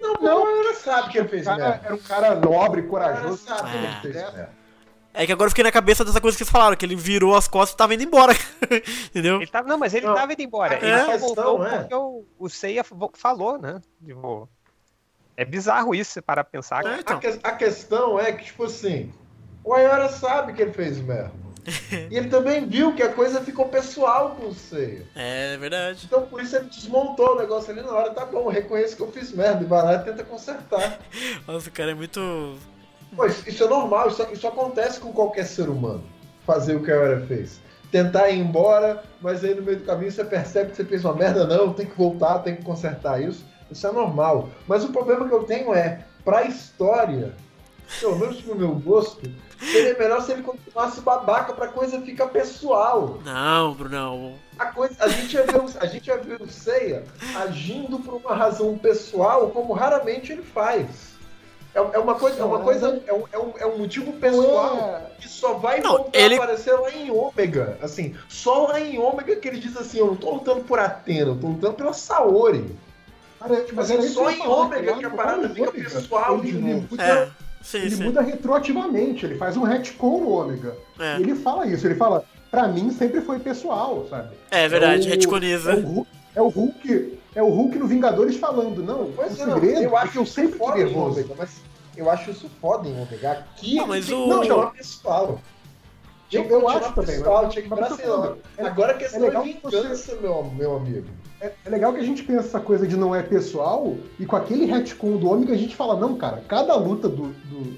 Não, 0.00 0.14
não, 0.14 0.42
o 0.42 0.46
Ayora 0.46 0.74
sabe 0.74 1.10
que 1.10 1.18
ele 1.18 1.26
O 1.26 1.30
fez 1.30 1.44
cara 1.44 1.56
merda. 1.68 1.80
era 1.86 1.94
um 1.94 1.98
cara 1.98 2.34
nobre, 2.36 2.80
O 2.82 2.88
corajoso. 2.88 3.38
sabe 3.38 3.70
que 3.70 3.76
ele 3.76 3.86
Ah. 3.86 3.98
fez 4.02 4.14
merda. 4.14 4.58
É 5.14 5.26
que 5.26 5.32
agora 5.32 5.46
eu 5.46 5.50
fiquei 5.50 5.64
na 5.64 5.72
cabeça 5.72 6.04
dessa 6.04 6.20
coisa 6.20 6.36
que 6.36 6.44
vocês 6.44 6.50
falaram, 6.52 6.76
que 6.76 6.84
ele 6.86 6.94
virou 6.94 7.34
as 7.34 7.48
costas 7.48 7.74
e 7.74 7.76
tava 7.76 7.94
indo 7.94 8.04
embora. 8.04 8.32
Entendeu? 9.10 9.36
Ele 9.36 9.46
tava, 9.48 9.66
não, 9.66 9.76
mas 9.78 9.92
ele 9.94 10.06
Não. 10.06 10.14
tava 10.14 10.32
indo 10.32 10.42
embora. 10.42 10.74
É. 10.74 10.78
Ele 10.82 10.92
A 10.92 11.04
só 11.06 11.10
questão 11.12 11.34
voltou 11.34 11.66
é- 11.66 11.78
porque 11.78 11.94
o, 11.94 12.24
o 12.38 12.48
Seiya 12.48 12.84
falou, 13.14 13.58
né? 13.58 13.80
Tipo, 14.04 14.48
é 15.38 15.44
bizarro 15.44 15.94
isso 15.94 16.20
para 16.20 16.42
pensar. 16.42 16.84
É, 16.84 16.98
então. 16.98 17.16
A, 17.16 17.20
que- 17.20 17.38
a 17.44 17.52
questão 17.52 18.18
é 18.18 18.32
que, 18.32 18.46
tipo 18.46 18.64
assim, 18.64 19.12
o 19.62 19.72
Ayora 19.72 20.08
sabe 20.08 20.52
que 20.52 20.60
ele 20.60 20.72
fez 20.72 20.98
merda. 20.98 21.30
e 22.10 22.16
ele 22.16 22.28
também 22.28 22.66
viu 22.66 22.92
que 22.94 23.02
a 23.04 23.12
coisa 23.12 23.40
ficou 23.40 23.68
pessoal 23.68 24.30
com 24.30 24.48
o 24.48 24.54
Seiya. 24.54 25.04
É 25.14 25.56
verdade. 25.56 26.06
Então 26.06 26.22
por 26.22 26.42
isso 26.42 26.56
ele 26.56 26.64
desmontou 26.64 27.36
o 27.36 27.38
negócio 27.38 27.70
ali 27.70 27.82
na 27.82 27.92
hora. 27.92 28.10
Tá 28.10 28.24
bom, 28.24 28.48
reconheço 28.48 28.96
que 28.96 29.02
eu 29.02 29.12
fiz 29.12 29.30
merda. 29.30 29.62
E 29.62 29.66
vai 29.66 29.84
lá 29.84 29.94
e 29.94 29.98
tenta 30.00 30.24
consertar. 30.24 30.98
Nossa, 31.46 31.68
o 31.68 31.72
cara 31.72 31.92
é 31.92 31.94
muito. 31.94 32.56
Pô, 33.14 33.24
isso, 33.26 33.48
isso 33.48 33.62
é 33.62 33.68
normal, 33.68 34.08
isso, 34.08 34.26
isso 34.32 34.48
acontece 34.48 34.98
com 34.98 35.12
qualquer 35.12 35.44
ser 35.44 35.68
humano. 35.68 36.02
Fazer 36.44 36.74
o 36.74 36.82
que 36.82 36.90
a 36.90 36.94
Ayora 36.94 37.24
fez. 37.26 37.60
Tentar 37.92 38.28
ir 38.30 38.38
embora, 38.38 39.04
mas 39.20 39.44
aí 39.44 39.54
no 39.54 39.62
meio 39.62 39.78
do 39.78 39.84
caminho 39.84 40.10
você 40.10 40.24
percebe 40.24 40.70
que 40.70 40.76
você 40.76 40.84
fez 40.84 41.04
uma 41.04 41.14
merda, 41.14 41.46
não, 41.46 41.72
tem 41.72 41.86
que 41.86 41.96
voltar, 41.96 42.40
tem 42.40 42.56
que 42.56 42.64
consertar 42.64 43.22
isso. 43.22 43.46
Isso 43.70 43.86
é 43.86 43.92
normal. 43.92 44.48
Mas 44.66 44.84
o 44.84 44.88
problema 44.88 45.28
que 45.28 45.34
eu 45.34 45.44
tenho 45.44 45.74
é, 45.74 46.04
pra 46.24 46.44
história, 46.44 47.34
pelo 48.00 48.16
menos 48.18 48.40
pro 48.40 48.54
meu 48.54 48.74
gosto, 48.74 49.30
seria 49.60 49.96
melhor 49.98 50.22
se 50.22 50.32
ele 50.32 50.42
continuasse 50.42 51.00
babaca 51.00 51.52
pra 51.52 51.68
coisa 51.68 52.00
ficar 52.00 52.28
pessoal. 52.28 53.18
Não, 53.24 53.74
Brunão. 53.74 54.34
A, 54.58 54.66
coisa, 54.66 54.94
a 55.00 55.08
gente 55.08 55.34
ia 55.34 55.44
ver, 55.44 55.56
o- 55.58 55.66
a 55.80 55.86
gente 55.86 56.06
ia 56.06 56.16
ver 56.18 56.40
o 56.40 56.48
Seiya 56.48 57.04
agindo 57.36 57.98
por 57.98 58.14
uma 58.14 58.34
razão 58.34 58.76
pessoal, 58.78 59.48
como 59.50 59.72
raramente 59.72 60.32
ele 60.32 60.42
faz. 60.42 61.08
É, 61.74 61.78
é 61.78 61.98
uma 61.98 62.14
coisa, 62.14 62.40
é 62.40 62.44
uma 62.44 62.60
coisa, 62.60 63.02
é 63.06 63.12
um, 63.12 63.24
é 63.30 63.38
um, 63.38 63.52
é 63.58 63.66
um 63.66 63.78
motivo 63.78 64.12
pessoal 64.14 64.76
é- 64.78 65.20
que 65.20 65.28
só 65.28 65.54
vai 65.54 65.80
Não, 65.80 65.98
voltar 65.98 66.18
ele- 66.18 66.34
a 66.34 66.38
aparecer 66.42 66.72
lá 66.72 66.90
em 66.90 67.10
Ômega. 67.10 67.78
Assim, 67.82 68.16
só 68.28 68.66
lá 68.68 68.80
em 68.80 68.98
Ômega 68.98 69.36
que 69.36 69.46
ele 69.46 69.60
diz 69.60 69.76
assim: 69.76 69.98
eu 69.98 70.06
não 70.06 70.16
tô 70.16 70.30
lutando 70.32 70.62
por 70.64 70.78
Atena, 70.78 71.32
eu 71.32 71.36
tô 71.38 71.48
lutando 71.48 71.74
pela 71.74 71.92
Saori. 71.92 72.74
Cara, 73.38 73.56
Tipo 73.62 73.76
mas 73.76 73.90
era 73.90 74.02
isso 74.04 74.14
só 74.14 74.24
que 74.32 74.38
eu 74.40 74.44
em 74.44 74.48
Ômega 74.48 74.90
lá 74.92 74.98
que 74.98 75.04
a 75.04 75.08
no 75.08 75.16
parada 75.16 75.46
Ômega, 75.46 75.54
fica 75.72 75.90
pessoal 75.90 76.40
de 76.40 76.48
ele, 76.48 76.58
novo. 76.74 76.86
muda, 76.90 77.02
É, 77.04 77.28
sim, 77.62 77.78
ele 77.78 77.90
sim. 77.96 78.04
muda 78.04 78.20
retroativamente, 78.20 79.24
ele 79.26 79.36
faz 79.36 79.56
um 79.56 79.62
retcon 79.62 80.20
no 80.20 80.30
Ômega. 80.30 80.76
É. 80.98 81.18
E 81.18 81.22
ele 81.22 81.34
fala 81.36 81.66
isso, 81.66 81.86
ele 81.86 81.94
fala, 81.94 82.24
pra 82.50 82.66
mim 82.66 82.90
sempre 82.90 83.20
foi 83.20 83.38
pessoal, 83.38 84.06
sabe? 84.10 84.34
É 84.50 84.66
verdade, 84.68 85.04
É 85.06 85.06
o- 85.06 85.10
retconiza. 85.10 85.72
É 85.72 85.76
o, 85.76 85.80
Hulk, 85.86 86.08
é 86.34 86.42
o 86.42 86.48
Hulk, 86.48 87.18
é 87.36 87.42
o 87.42 87.48
Hulk 87.48 87.78
no 87.78 87.86
Vingadores 87.86 88.36
falando, 88.36 88.82
não, 88.82 89.12
Pois 89.14 89.38
o 89.38 89.42
é, 89.42 89.46
não, 89.46 89.54
segredo 89.54 89.82
eu 89.82 89.96
é 89.96 90.00
acho 90.00 90.12
que 90.12 90.18
eu 90.18 90.22
isso 90.24 90.32
sempre 90.32 90.50
fui 90.52 90.58
foda 90.58 90.80
em 90.80 90.84
nervoso. 90.84 91.18
Ômega, 91.20 91.34
mas 91.38 91.50
eu 91.96 92.10
acho 92.10 92.30
isso 92.30 92.50
foda 92.60 92.88
em 92.88 93.00
Ômega. 93.00 93.30
Aqui 93.32 93.76
Não, 93.76 93.86
mas 93.86 94.06
tem 94.06 94.14
o- 94.16 94.28
que 94.28 94.34
continuar 94.34 94.72
pessoal. 94.72 95.40
Tinha 96.28 96.44
que 96.44 96.52
Eu- 96.52 96.60
eu 96.60 96.68
acho 96.68 96.92
também, 96.92 97.16
pessoal, 97.16 97.42
mas- 97.44 97.52
tinha 97.54 97.62
que 97.62 97.68
mas 97.70 97.98
eu 98.00 98.38
é- 98.58 98.66
Agora 98.66 98.92
a 98.92 98.94
questão 98.94 99.20
é 99.20 99.22
é, 99.22 99.26
legal 99.28 99.42
que 99.44 99.58
você- 99.62 99.80
vingança, 99.82 100.14
meu, 100.16 100.44
meu 100.44 100.76
amigo. 100.76 101.06
É, 101.40 101.52
é 101.64 101.70
legal 101.70 101.92
que 101.92 102.00
a 102.00 102.04
gente 102.04 102.22
pensa 102.22 102.48
essa 102.48 102.60
coisa 102.60 102.86
de 102.86 102.96
não 102.96 103.14
é 103.14 103.22
pessoal, 103.22 103.96
e 104.18 104.26
com 104.26 104.34
aquele 104.36 104.64
retcon 104.64 105.16
do 105.16 105.30
Ômega 105.30 105.54
a 105.54 105.56
gente 105.56 105.76
fala, 105.76 105.98
não, 105.98 106.16
cara, 106.16 106.42
cada 106.48 106.74
luta 106.74 107.08
do, 107.08 107.28
do, 107.28 107.76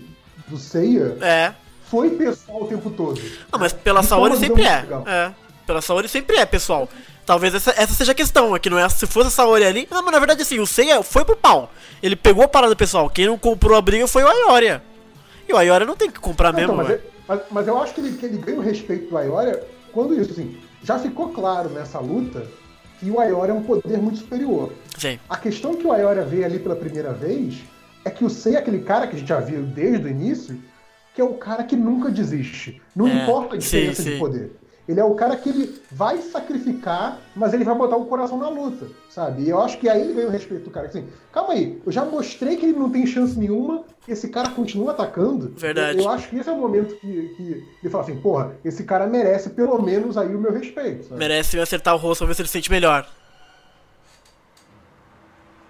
do 0.49 0.57
Seiya 0.57 1.17
É. 1.21 1.53
foi 1.85 2.11
pessoal 2.11 2.63
o 2.63 2.67
tempo 2.67 2.91
todo. 2.91 3.21
Não, 3.53 3.59
mas 3.59 3.73
pela 3.73 4.03
Saori 4.03 4.35
é 4.35 4.37
sempre 4.37 4.63
é. 4.63 4.87
É. 5.07 5.33
Pela 5.67 5.83
Saori 5.83 6.09
sempre 6.09 6.37
é, 6.37 6.47
pessoal. 6.47 6.89
Talvez 7.27 7.55
essa, 7.55 7.71
essa 7.77 7.93
seja 7.93 8.13
a 8.13 8.15
questão, 8.15 8.57
é 8.57 8.59
que 8.59 8.71
não 8.71 8.79
é 8.79 8.89
se 8.89 9.07
fosse 9.07 9.29
a 9.29 9.31
Saori 9.31 9.65
ali. 9.65 9.87
Não, 9.91 10.03
mas 10.03 10.13
na 10.13 10.19
verdade 10.19 10.43
assim, 10.43 10.59
o 10.59 10.67
Seiya 10.67 11.03
foi 11.03 11.25
pro 11.25 11.37
pau. 11.37 11.71
Ele 12.03 12.17
pegou 12.17 12.43
a 12.43 12.49
parada 12.49 12.75
pessoal. 12.75 13.11
Quem 13.11 13.27
não 13.27 13.39
comprou 13.39 13.77
a 13.77 13.83
briga 13.83 14.07
foi 14.09 14.25
o 14.25 14.29
Ayoria. 14.29 14.83
E 15.47 15.53
o 15.53 15.57
Ayoria 15.57 15.87
não 15.87 15.97
tem 15.97 16.11
que 16.11 16.19
comprar 16.19 16.53
Não, 16.53 16.59
mesmo, 16.61 16.73
então, 16.73 16.85
mas, 16.85 16.91
eu, 16.91 17.01
mas, 17.29 17.41
mas 17.51 17.69
eu 17.69 17.81
acho 17.81 17.95
que 17.95 18.01
ele, 18.01 18.17
que 18.17 18.27
ele 18.27 18.39
ganha 18.39 18.59
o 18.59 18.63
respeito 18.63 19.11
do 19.11 19.19
Aioria 19.19 19.63
quando 19.93 20.15
isso, 20.15 20.31
assim, 20.31 20.57
já 20.83 20.99
ficou 20.99 21.29
claro 21.29 21.69
nessa 21.69 21.99
luta 21.99 22.47
que 23.01 23.11
o 23.11 23.19
Aioria 23.19 23.53
é 23.53 23.57
um 23.57 23.63
poder 23.63 23.97
muito 23.99 24.19
superior. 24.19 24.73
Sim. 24.99 25.19
A 25.29 25.37
questão 25.37 25.75
que 25.75 25.87
o 25.87 25.93
Aioria 25.93 26.23
vê 26.23 26.45
ali 26.45 26.59
pela 26.59 26.77
primeira 26.77 27.13
vez 27.13 27.61
é 28.05 28.11
que 28.11 28.25
o 28.25 28.29
Sei 28.31 28.55
é 28.55 28.59
aquele 28.59 28.81
cara 28.81 29.07
que 29.07 29.17
a 29.17 29.19
gente 29.19 29.29
já 29.29 29.41
viu 29.41 29.63
desde 29.63 30.07
o 30.07 30.11
início, 30.11 30.59
que 31.15 31.21
é 31.21 31.25
o 31.25 31.35
cara 31.35 31.65
que 31.65 31.75
nunca 31.75 32.11
desiste. 32.11 32.81
Não 32.95 33.09
É, 33.09 33.23
importa 33.23 33.57
a 33.57 33.61
sim, 33.61 33.79
diferença 33.79 34.03
sim. 34.03 34.11
de 34.13 34.19
poder. 34.19 34.53
Ele 34.91 34.99
é 34.99 35.05
o 35.05 35.15
cara 35.15 35.37
que 35.37 35.49
ele 35.49 35.81
vai 35.93 36.19
sacrificar, 36.19 37.21
mas 37.37 37.55
ele 37.55 37.63
vai 37.63 37.77
botar 37.77 37.97
o 37.97 38.07
coração 38.07 38.37
na 38.39 38.49
luta, 38.49 38.89
sabe? 39.09 39.43
E 39.43 39.49
eu 39.49 39.61
acho 39.61 39.79
que 39.79 39.89
aí 39.89 40.01
ele 40.01 40.15
ganha 40.15 40.27
o 40.27 40.31
respeito 40.31 40.65
do 40.65 40.71
cara. 40.71 40.89
Assim, 40.89 41.07
calma 41.31 41.53
aí, 41.53 41.81
eu 41.87 41.93
já 41.93 42.05
mostrei 42.05 42.57
que 42.57 42.67
ele 42.67 42.77
não 42.77 42.91
tem 42.91 43.07
chance 43.07 43.39
nenhuma, 43.39 43.85
esse 44.09 44.29
cara 44.31 44.51
continua 44.51 44.91
atacando. 44.91 45.53
Verdade. 45.57 45.99
Eu, 45.99 46.05
eu 46.05 46.11
acho 46.11 46.29
que 46.29 46.37
esse 46.37 46.49
é 46.49 46.53
o 46.53 46.57
momento 46.57 46.97
que, 46.97 47.29
que 47.37 47.65
ele 47.83 47.89
fala 47.91 48.03
assim, 48.03 48.17
porra, 48.21 48.57
esse 48.65 48.83
cara 48.83 49.07
merece 49.07 49.51
pelo 49.51 49.81
menos 49.81 50.19
aí 50.19 50.35
o 50.35 50.41
meu 50.41 50.53
respeito. 50.53 51.05
sabe? 51.05 51.21
Merece 51.21 51.61
acertar 51.61 51.95
o 51.95 51.99
rosto 51.99 52.23
pra 52.23 52.27
ver 52.29 52.35
se 52.35 52.43
ele 52.43 52.49
se 52.49 52.53
sente 52.55 52.71
melhor. 52.71 53.09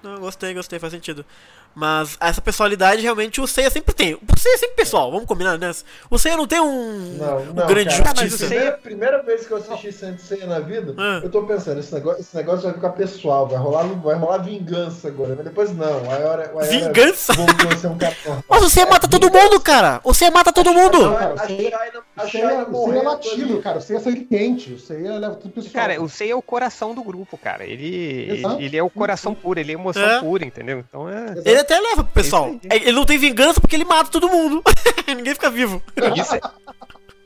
Não, 0.02 0.18
gostei, 0.18 0.54
gostei, 0.54 0.78
faz 0.78 0.94
sentido. 0.94 1.26
Mas 1.74 2.16
essa 2.20 2.40
personalidade 2.40 3.00
realmente 3.02 3.40
o 3.40 3.46
Seiya 3.46 3.70
sempre 3.70 3.94
tem. 3.94 4.14
O 4.14 4.38
Seiya 4.38 4.56
é 4.56 4.58
sempre 4.58 4.76
pessoal, 4.76 5.10
vamos 5.10 5.26
combinar, 5.26 5.56
né? 5.58 5.70
O 6.10 6.18
Seiya 6.18 6.36
não 6.36 6.46
tem 6.46 6.60
um, 6.60 7.16
Não, 7.18 7.38
um 7.38 7.44
não, 7.54 7.66
grande 7.66 7.90
cara. 7.96 8.12
mas 8.16 8.18
o 8.18 8.22
justiça. 8.28 8.48
Seiya- 8.48 8.72
Primeira, 8.72 8.76
primeira 8.90 9.22
vez 9.22 9.46
que 9.46 9.52
eu 9.52 9.56
assisti 9.58 9.92
Sensei 9.92 10.44
na 10.46 10.58
vida, 10.60 10.94
Ah. 10.98 11.20
eu 11.22 11.30
tô 11.30 11.42
pensando, 11.44 11.78
esse 11.80 11.92
negócio, 11.94 12.20
esse 12.20 12.36
negócio 12.36 12.62
vai 12.64 12.72
ficar 12.74 12.90
pessoal, 12.90 13.46
vai 13.46 13.58
rolar, 13.58 13.84
vai 13.84 14.14
rolar 14.16 14.38
vingança 14.38 15.08
agora. 15.08 15.34
Mas 15.36 15.44
depois 15.44 15.74
não, 15.76 16.10
Ayora, 16.10 16.50
o 16.54 16.58
Ayora 16.58 16.66
Vingança? 16.66 17.32
a 17.32 17.76
ser 17.76 17.86
um 17.86 17.96
cara. 17.98 18.16
Mas 18.48 18.62
o 18.62 18.68
Seiya 18.70 18.88
mata 18.88 19.08
todo 19.08 19.30
mundo, 19.30 19.60
cara! 19.60 20.00
O 20.04 20.12
Seiya 20.12 20.30
mata 20.30 20.52
todo 20.52 20.72
Não, 20.72 20.82
mundo! 20.82 21.14
cara, 21.16 21.30
A 21.30 21.34
o 21.34 21.46
Seiya- 21.46 21.76
a 22.16 22.28
Seiya, 22.28 22.66
Seiya 22.70 22.98
é 22.98 23.02
latido, 23.02 23.62
cara. 23.62 23.78
O 23.78 23.80
Seiya 23.80 23.98
é 24.00 24.02
sangue 24.02 24.24
quente. 24.24 24.72
O 24.72 24.78
Seiya 24.78 25.18
leva 25.18 25.34
tudo 25.36 25.52
pessoal. 25.52 25.72
Cara, 25.72 26.02
o 26.02 26.08
Sei 26.08 26.30
é 26.30 26.34
o 26.34 26.42
coração 26.42 26.94
do 26.94 27.02
grupo, 27.02 27.38
cara. 27.38 27.64
Ele, 27.64 28.32
Exato. 28.38 28.60
ele 28.60 28.76
é 28.76 28.82
o 28.82 28.90
coração 28.90 29.34
puro, 29.34 29.60
ele 29.60 29.70
é 29.72 29.74
emoção 29.74 30.02
É. 30.02 30.20
pura, 30.20 30.44
entendeu? 30.44 30.84
Então 30.88 31.08
é. 31.08 31.34
Ele 31.60 31.74
até 31.74 31.80
leva 31.80 32.04
pro 32.04 32.12
pessoal. 32.12 32.54
É. 32.68 32.76
Ele 32.76 32.92
não 32.92 33.04
tem 33.04 33.18
vingança 33.18 33.60
porque 33.60 33.76
ele 33.76 33.84
mata 33.84 34.10
todo 34.10 34.28
mundo. 34.28 34.62
Ninguém 35.06 35.34
fica 35.34 35.50
vivo. 35.50 35.82
Isso 36.16 36.34
é. 36.34 36.40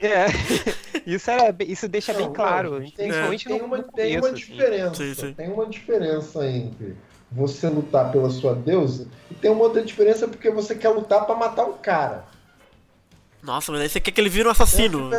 é. 0.01 0.27
Isso, 1.07 1.31
era, 1.31 1.53
bem- 1.53 1.71
isso 1.71 1.89
deixa 1.89 2.13
bem 2.13 2.27
Não, 2.27 2.33
claro, 2.33 2.71
não, 2.73 2.81
tem, 2.81 2.91
principalmente 3.09 3.45
tem 3.47 3.59
no, 3.59 3.65
uma, 3.65 3.83
tem 3.83 4.19
uma 4.19 4.27
assim. 4.29 4.35
diferença. 4.37 4.95
Sim, 4.95 5.15
sim. 5.15 5.33
Tem 5.35 5.53
uma 5.53 5.67
diferença 5.67 6.47
entre 6.47 6.97
você 7.31 7.69
lutar 7.69 8.11
pela 8.13 8.31
sua 8.31 8.55
deusa 8.55 9.09
e 9.31 9.35
tem 9.35 9.51
uma 9.51 9.63
outra 9.65 9.83
diferença 9.83 10.27
porque 10.29 10.51
você 10.51 10.75
quer 10.75 10.89
lutar 10.91 11.25
pra 11.27 11.35
matar 11.35 11.65
o 11.65 11.75
cara. 11.75 12.25
Nossa, 13.43 13.71
mas 13.73 13.81
aí 13.83 13.89
você 13.89 14.01
quer 14.01 14.11
que 14.11 14.21
ele 14.21 14.29
vire 14.31 14.49
um 14.49 14.51
assassino. 14.51 15.11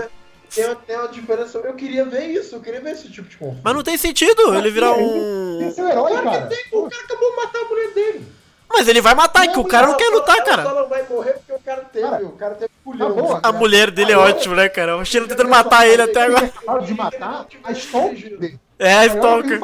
Tem 0.53 0.65
uma 0.65 0.75
tem, 0.75 0.95
uma- 0.97 1.07
diferença. 1.07 1.57
Eu 1.59 1.73
queria 1.73 2.05
ver 2.05 2.25
isso, 2.27 2.55
eu 2.55 2.61
queria 2.61 2.81
ver 2.81 2.91
esse 2.91 3.09
tipo 3.11 3.27
de 3.27 3.37
conflito. 3.37 3.61
Mas 3.63 3.73
não 3.75 3.83
tem 3.83 3.97
sentido 3.97 4.55
ele 4.55 4.69
virar 4.71 4.93
um. 4.93 5.59
Tem 5.59 5.71
ser 5.71 5.81
o 5.83 5.87
herói, 5.89 6.11
Claro 6.11 6.29
cara. 6.31 6.47
que 6.47 6.55
tem, 6.55 6.79
o 6.79 6.89
cara 6.89 7.03
acabou 7.03 7.29
de 7.31 7.35
matar 7.37 7.59
a 7.59 7.65
mulher 7.65 7.93
dele. 7.93 8.27
Mas 8.69 8.87
ele 8.87 8.99
vai 9.01 9.13
matar, 9.15 9.47
que 9.47 9.59
o 9.59 9.63
cara 9.63 9.87
não 9.87 9.95
quer 9.95 10.05
Ela 10.05 10.15
lutar, 10.15 10.43
cara. 10.43 10.61
Ela 10.63 10.73
só 10.73 10.81
não 10.81 10.89
vai 10.89 11.03
morrer 11.07 11.33
porque 11.33 11.53
o 11.53 11.59
cara 11.59 11.81
teve, 11.85 12.07
Cara, 12.09 12.25
o 12.25 12.31
cara 12.33 12.55
teve 12.55 12.71
culhão. 12.83 13.11
acabou. 13.11 13.39
A 13.41 13.51
mulher 13.51 13.91
dele 13.91 14.11
é 14.11 14.17
ótima, 14.17 14.55
né, 14.55 14.69
cara? 14.69 14.97
O 14.97 15.05
Sheila 15.05 15.27
tentando 15.27 15.49
matar 15.49 15.87
ele 15.87 16.01
até 16.01 16.23
agora. 16.23 16.51
De 16.85 16.93
matar 16.93 17.45
a 17.63 17.71
Stalker 17.71 18.37
dele. 18.37 18.59
É, 18.77 18.93
a 18.93 19.05
Stalker. 19.05 19.59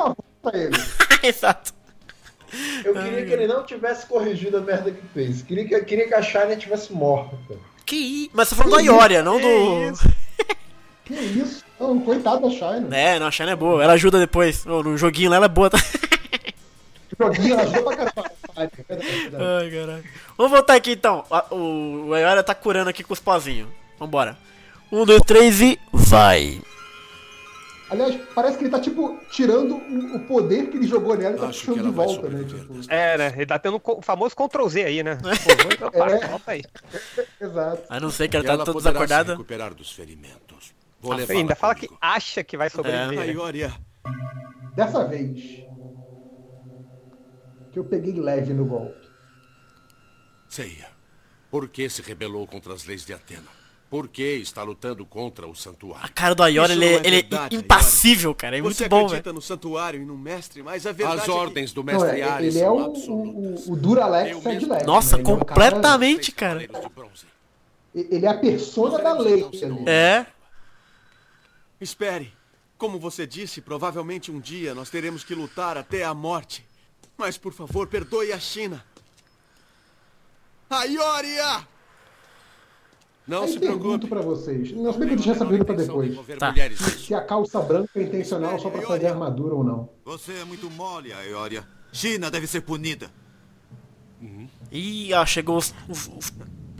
ele. 0.54 0.78
Exato. 1.28 1.74
Eu 2.84 2.94
queria 2.94 3.26
que 3.26 3.32
ele 3.34 3.48
não 3.48 3.64
tivesse 3.66 4.06
corrigido 4.06 4.58
a 4.58 4.62
merda 4.62 4.92
que 4.92 5.02
fez. 5.14 5.42
Queria 5.42 5.66
que, 5.68 5.82
queria 5.86 6.08
que 6.08 6.14
a 6.14 6.22
Shine 6.22 6.56
tivesse 6.58 6.92
morta. 6.94 7.38
cara. 7.48 7.60
Que 7.86 7.96
i... 7.96 8.32
Mas 8.34 8.48
você 8.50 8.56
tá 8.56 8.64
falando 8.64 8.76
da 8.78 8.82
Ioria, 8.84 9.24
não 9.24 9.40
do. 9.40 9.94
Que 11.06 11.14
isso? 11.14 11.64
Não, 11.82 12.00
coitado 12.00 12.42
da 12.42 12.50
Shine. 12.52 12.88
É, 12.96 13.18
não, 13.18 13.26
a 13.26 13.32
Shine 13.32 13.50
é 13.50 13.56
boa. 13.56 13.84
Ela 13.84 13.94
ajuda 13.94 14.20
depois. 14.20 14.64
Ô, 14.68 14.84
No 14.84 14.96
joguinho 14.96 15.32
lá 15.32 15.38
ela 15.38 15.46
é 15.48 15.50
boa. 15.50 15.68
Tá? 15.68 15.80
Joguinho, 17.20 17.54
ela 17.54 17.64
ajuda 17.64 17.82
pra 17.82 17.96
caramba. 17.98 18.32
Ai, 18.56 18.70
verdade, 18.88 19.08
verdade. 19.22 19.44
Ai, 19.44 19.72
caralho. 19.72 20.04
Vamos 20.38 20.52
voltar 20.52 20.76
aqui 20.76 20.92
então. 20.92 21.24
O, 21.52 21.56
o 22.10 22.44
tá 22.44 22.54
curando 22.56 22.90
aqui 22.90 23.04
com 23.04 23.14
os 23.14 23.20
pozinhos. 23.20 23.70
Vambora. 24.00 24.38
Um, 24.92 25.06
dois, 25.06 25.22
três 25.22 25.62
e. 25.62 25.80
Vai. 25.94 26.62
Aliás, 27.90 28.18
parece 28.34 28.58
que 28.58 28.64
ele 28.64 28.72
tá, 28.72 28.80
tipo, 28.80 29.20
tirando 29.32 29.76
o, 29.76 30.16
o 30.16 30.20
poder 30.26 30.70
que 30.70 30.78
ele 30.78 30.88
jogou 30.88 31.18
nela 31.18 31.36
e 31.36 31.40
tá 31.40 31.48
Acho 31.48 31.60
que 31.60 31.66
puxando 31.68 31.86
de 31.86 31.92
volta, 31.92 32.14
né? 32.30 32.40
sobreviver 32.40 32.60
Tipo, 32.62 32.74
desta 32.76 32.94
É, 32.94 33.18
né? 33.18 33.34
Ele 33.36 33.46
tá 33.46 33.60
tendo 33.60 33.82
o 33.84 34.02
famoso 34.02 34.34
Ctrl 34.34 34.68
Z 34.70 34.84
aí, 34.86 35.04
né? 35.04 35.18
Pô, 35.18 35.88
opa, 35.88 36.10
É. 36.16 36.28
volta 36.28 36.52
aí. 36.52 36.64
exato. 37.42 37.84
A 37.90 38.00
não 38.00 38.10
ser 38.10 38.30
que 38.30 38.38
E 38.38 38.40
ela 38.40 38.48
tá 38.48 38.54
ela 38.54 38.64
toda 38.66 38.78
desacordada. 38.80 39.34
recuperar 39.34 39.74
dos 39.74 39.92
ferimentos. 39.92 40.74
Vou 41.02 41.12
Ah, 41.12 41.16
levá-la 41.18 41.40
ainda 41.40 41.56
fala 41.56 41.76
que 41.76 41.88
comigo. 41.88 41.98
acha 42.02 42.44
que 42.46 42.56
vai 42.56 42.70
sobreviver. 42.70 43.20
A 43.20 43.26
né? 43.26 43.32
Ioria. 43.34 43.74
Dessa 44.74 45.04
vez. 45.04 45.64
Que 47.72 47.80
eu 47.80 47.84
peguei 47.86 48.14
leve 48.20 48.54
no 48.54 48.66
golpe. 48.66 49.08
Seiya, 50.50 50.90
por 51.50 51.68
que 51.70 51.90
se 51.90 52.02
rebelou 52.02 52.46
contra 52.46 52.74
as 52.74 52.86
leis 52.86 53.06
de 53.06 53.14
Atena? 53.14 53.48
Por 53.90 54.08
que 54.08 54.24
está 54.24 54.64
lutando 54.64 55.06
contra 55.06 55.46
o 55.48 55.52
A 55.52 55.56
santuário? 55.56 56.12
cara 56.14 56.34
do 56.34 56.48
Isso 56.48 56.60
ele, 56.72 56.76
não 56.76 56.82
é- 56.84 56.94
é 56.94 56.96
ele 56.98 57.08
é 57.08 57.22
verdade, 57.22 57.56
impassível, 57.58 58.34
cara. 58.34 58.58
É 58.58 58.62
Você 58.62 58.84
muito 58.84 58.90
bom, 58.90 58.96
velho. 59.00 59.06
acredita 59.08 59.34
no 59.34 59.42
santuário 59.42 60.02
e 60.02 60.06
no 60.06 60.18
mestre, 60.18 60.64
mas 60.64 60.86
a 60.88 60.94
verdade 60.94 61.18
As 61.18 61.24
é 61.24 61.26
que- 61.26 61.32
ordens 61.32 61.74
do 61.74 61.84
Não, 61.84 61.94
mestre 61.94 62.20
é, 62.22 62.24
Ares 62.24 62.56
ele 62.56 62.64
é 62.64 62.66
são 62.68 62.78
o, 62.78 62.86
absolutas. 62.86 63.68
o, 63.68 63.74
o 63.74 63.76
Duralex 63.76 64.32
Eu 64.32 64.42
Sad 64.42 64.56
mesmo- 64.56 64.74
Lex. 64.74 64.86
Nossa, 64.86 65.18
né? 65.18 65.24
É 65.24 65.26
completamente, 65.26 66.32
cara. 66.32 66.64
Ele 67.94 68.26
é 68.26 68.30
a 68.30 68.38
persona 68.38 68.98
da 69.00 69.14
lei 69.18 69.44
ali. 69.44 69.90
É. 69.90 70.26
Espere. 71.80 72.34
Como 72.78 72.98
você 72.98 73.28
disse, 73.28 73.60
provavelmente 73.62 74.32
um 74.32 74.40
dia 74.40 74.74
nós 74.74 74.90
teremos 74.90 75.24
que 75.24 75.36
lutar 75.36 75.78
até 75.78 76.04
a 76.06 76.14
morte. 76.14 76.66
Mas, 77.22 77.38
por 77.38 77.54
favor, 77.54 77.86
perdoe 77.86 78.34
a 78.34 78.40
China. 78.40 78.84
A 80.68 80.86
Ioria! 80.86 81.68
Não 83.28 83.44
Aí 83.44 83.50
se 83.54 83.60
pergunto 83.60 84.08
preocupe. 84.08 84.08
pra 84.08 84.22
vocês. 84.22 84.72
Não, 84.72 84.92
se 84.92 84.98
bem 84.98 85.08
que 85.08 85.14
eu 85.14 85.18
deixei 85.18 85.34
essa 85.34 85.46
pergunta 85.46 85.72
depois. 85.76 86.18
Tá. 86.40 86.52
Se 86.98 87.14
a 87.14 87.22
calça 87.22 87.62
branca 87.62 87.92
é 87.94 88.02
intencional 88.02 88.58
só 88.58 88.72
pra 88.72 88.82
fazer 88.82 89.06
armadura 89.06 89.54
ou 89.54 89.64
não. 89.64 89.88
Você 90.04 90.34
é 90.34 90.44
muito 90.46 90.68
mole, 90.72 91.14
Aioria. 91.14 91.64
China 91.94 92.32
deve 92.32 92.48
ser 92.48 92.62
punida. 92.62 93.12
Ih, 94.72 95.14
ó, 95.14 95.24
chegou 95.24 95.58
os, 95.58 95.76
os, 95.88 96.08
os 96.08 96.34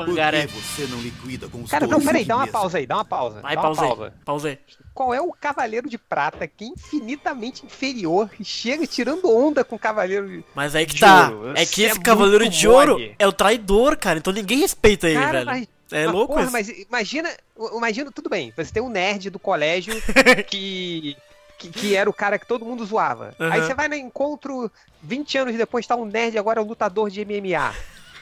Por 0.06 0.10
pangaré. 0.16 0.48
que 0.48 0.54
você 0.54 0.88
não 0.88 1.00
liquida 1.00 1.48
com 1.50 1.62
os 1.64 1.70
Cara, 1.72 1.88
não, 1.88 2.02
peraí, 2.02 2.26
dá 2.26 2.36
uma 2.36 2.46
mesa? 2.46 2.52
pausa 2.58 2.78
aí, 2.78 2.86
dá 2.86 2.96
uma 2.98 3.06
pausa. 3.06 3.42
Vai, 3.42 3.56
dá 3.56 3.62
uma 3.62 3.68
pausei. 3.76 3.88
pausa. 3.88 4.14
Pausei. 4.26 4.60
Qual 4.94 5.14
é 5.14 5.22
o 5.22 5.32
Cavaleiro 5.32 5.90
de 5.90 5.98
Prata 5.98 6.46
que 6.48 6.66
é 6.66 6.68
infinitamente 6.68 7.66
inferior 7.66 8.30
e 8.40 8.44
chega 8.46 8.86
tirando 8.86 9.30
onda 9.30 9.64
com 9.64 9.76
o 9.76 9.80
Cavaleiro 9.80 10.28
de... 10.28 10.44
Mas 10.54 10.76
aí 10.76 10.86
que 10.86 10.96
De 10.96 11.00
tá. 11.00 11.30
ouro. 11.30 11.54
É 11.56 11.66
que 11.66 11.84
esse 11.84 11.98
é 11.98 12.02
Cavaleiro 12.02 12.48
de 12.50 12.68
Ouro 12.68 12.94
mole. 12.94 13.16
é 13.18 13.28
o 13.28 13.32
traidor, 13.32 13.96
cara. 13.98 14.20
Então 14.20 14.34
ninguém 14.34 14.60
respeita 14.60 15.08
ele, 15.10 15.20
Cara, 15.20 15.32
velho. 15.32 15.46
mas- 15.46 15.68
É 15.94 16.06
mas, 16.06 16.14
louco 16.16 16.34
porra, 16.34 16.44
isso. 16.44 16.52
mas 16.54 16.70
imagina, 16.70 17.30
imagina, 17.74 18.12
tudo 18.12 18.30
bem, 18.30 18.54
você 18.56 18.72
tem 18.72 18.82
um 18.82 18.88
nerd 18.90 19.30
do 19.30 19.38
colégio 19.40 19.94
que, 20.48 21.18
que, 21.58 21.70
que 21.70 21.96
era 21.96 22.10
o 22.10 22.14
cara 22.14 22.40
que 22.40 22.48
todo 22.48 22.64
mundo 22.66 22.86
zoava. 22.86 23.36
Aí 23.40 23.60
Aham. 23.60 23.68
você 23.68 23.74
vai 23.74 23.88
no 23.90 23.96
encontro, 23.96 24.72
20 25.04 25.38
anos 25.38 25.56
depois, 25.58 25.86
tá 25.86 25.96
um 25.96 26.06
nerd 26.06 26.38
agora 26.38 26.60
é 26.60 26.64
um 26.64 26.68
lutador 26.68 27.10
de 27.10 27.26
MMA. 27.26 27.74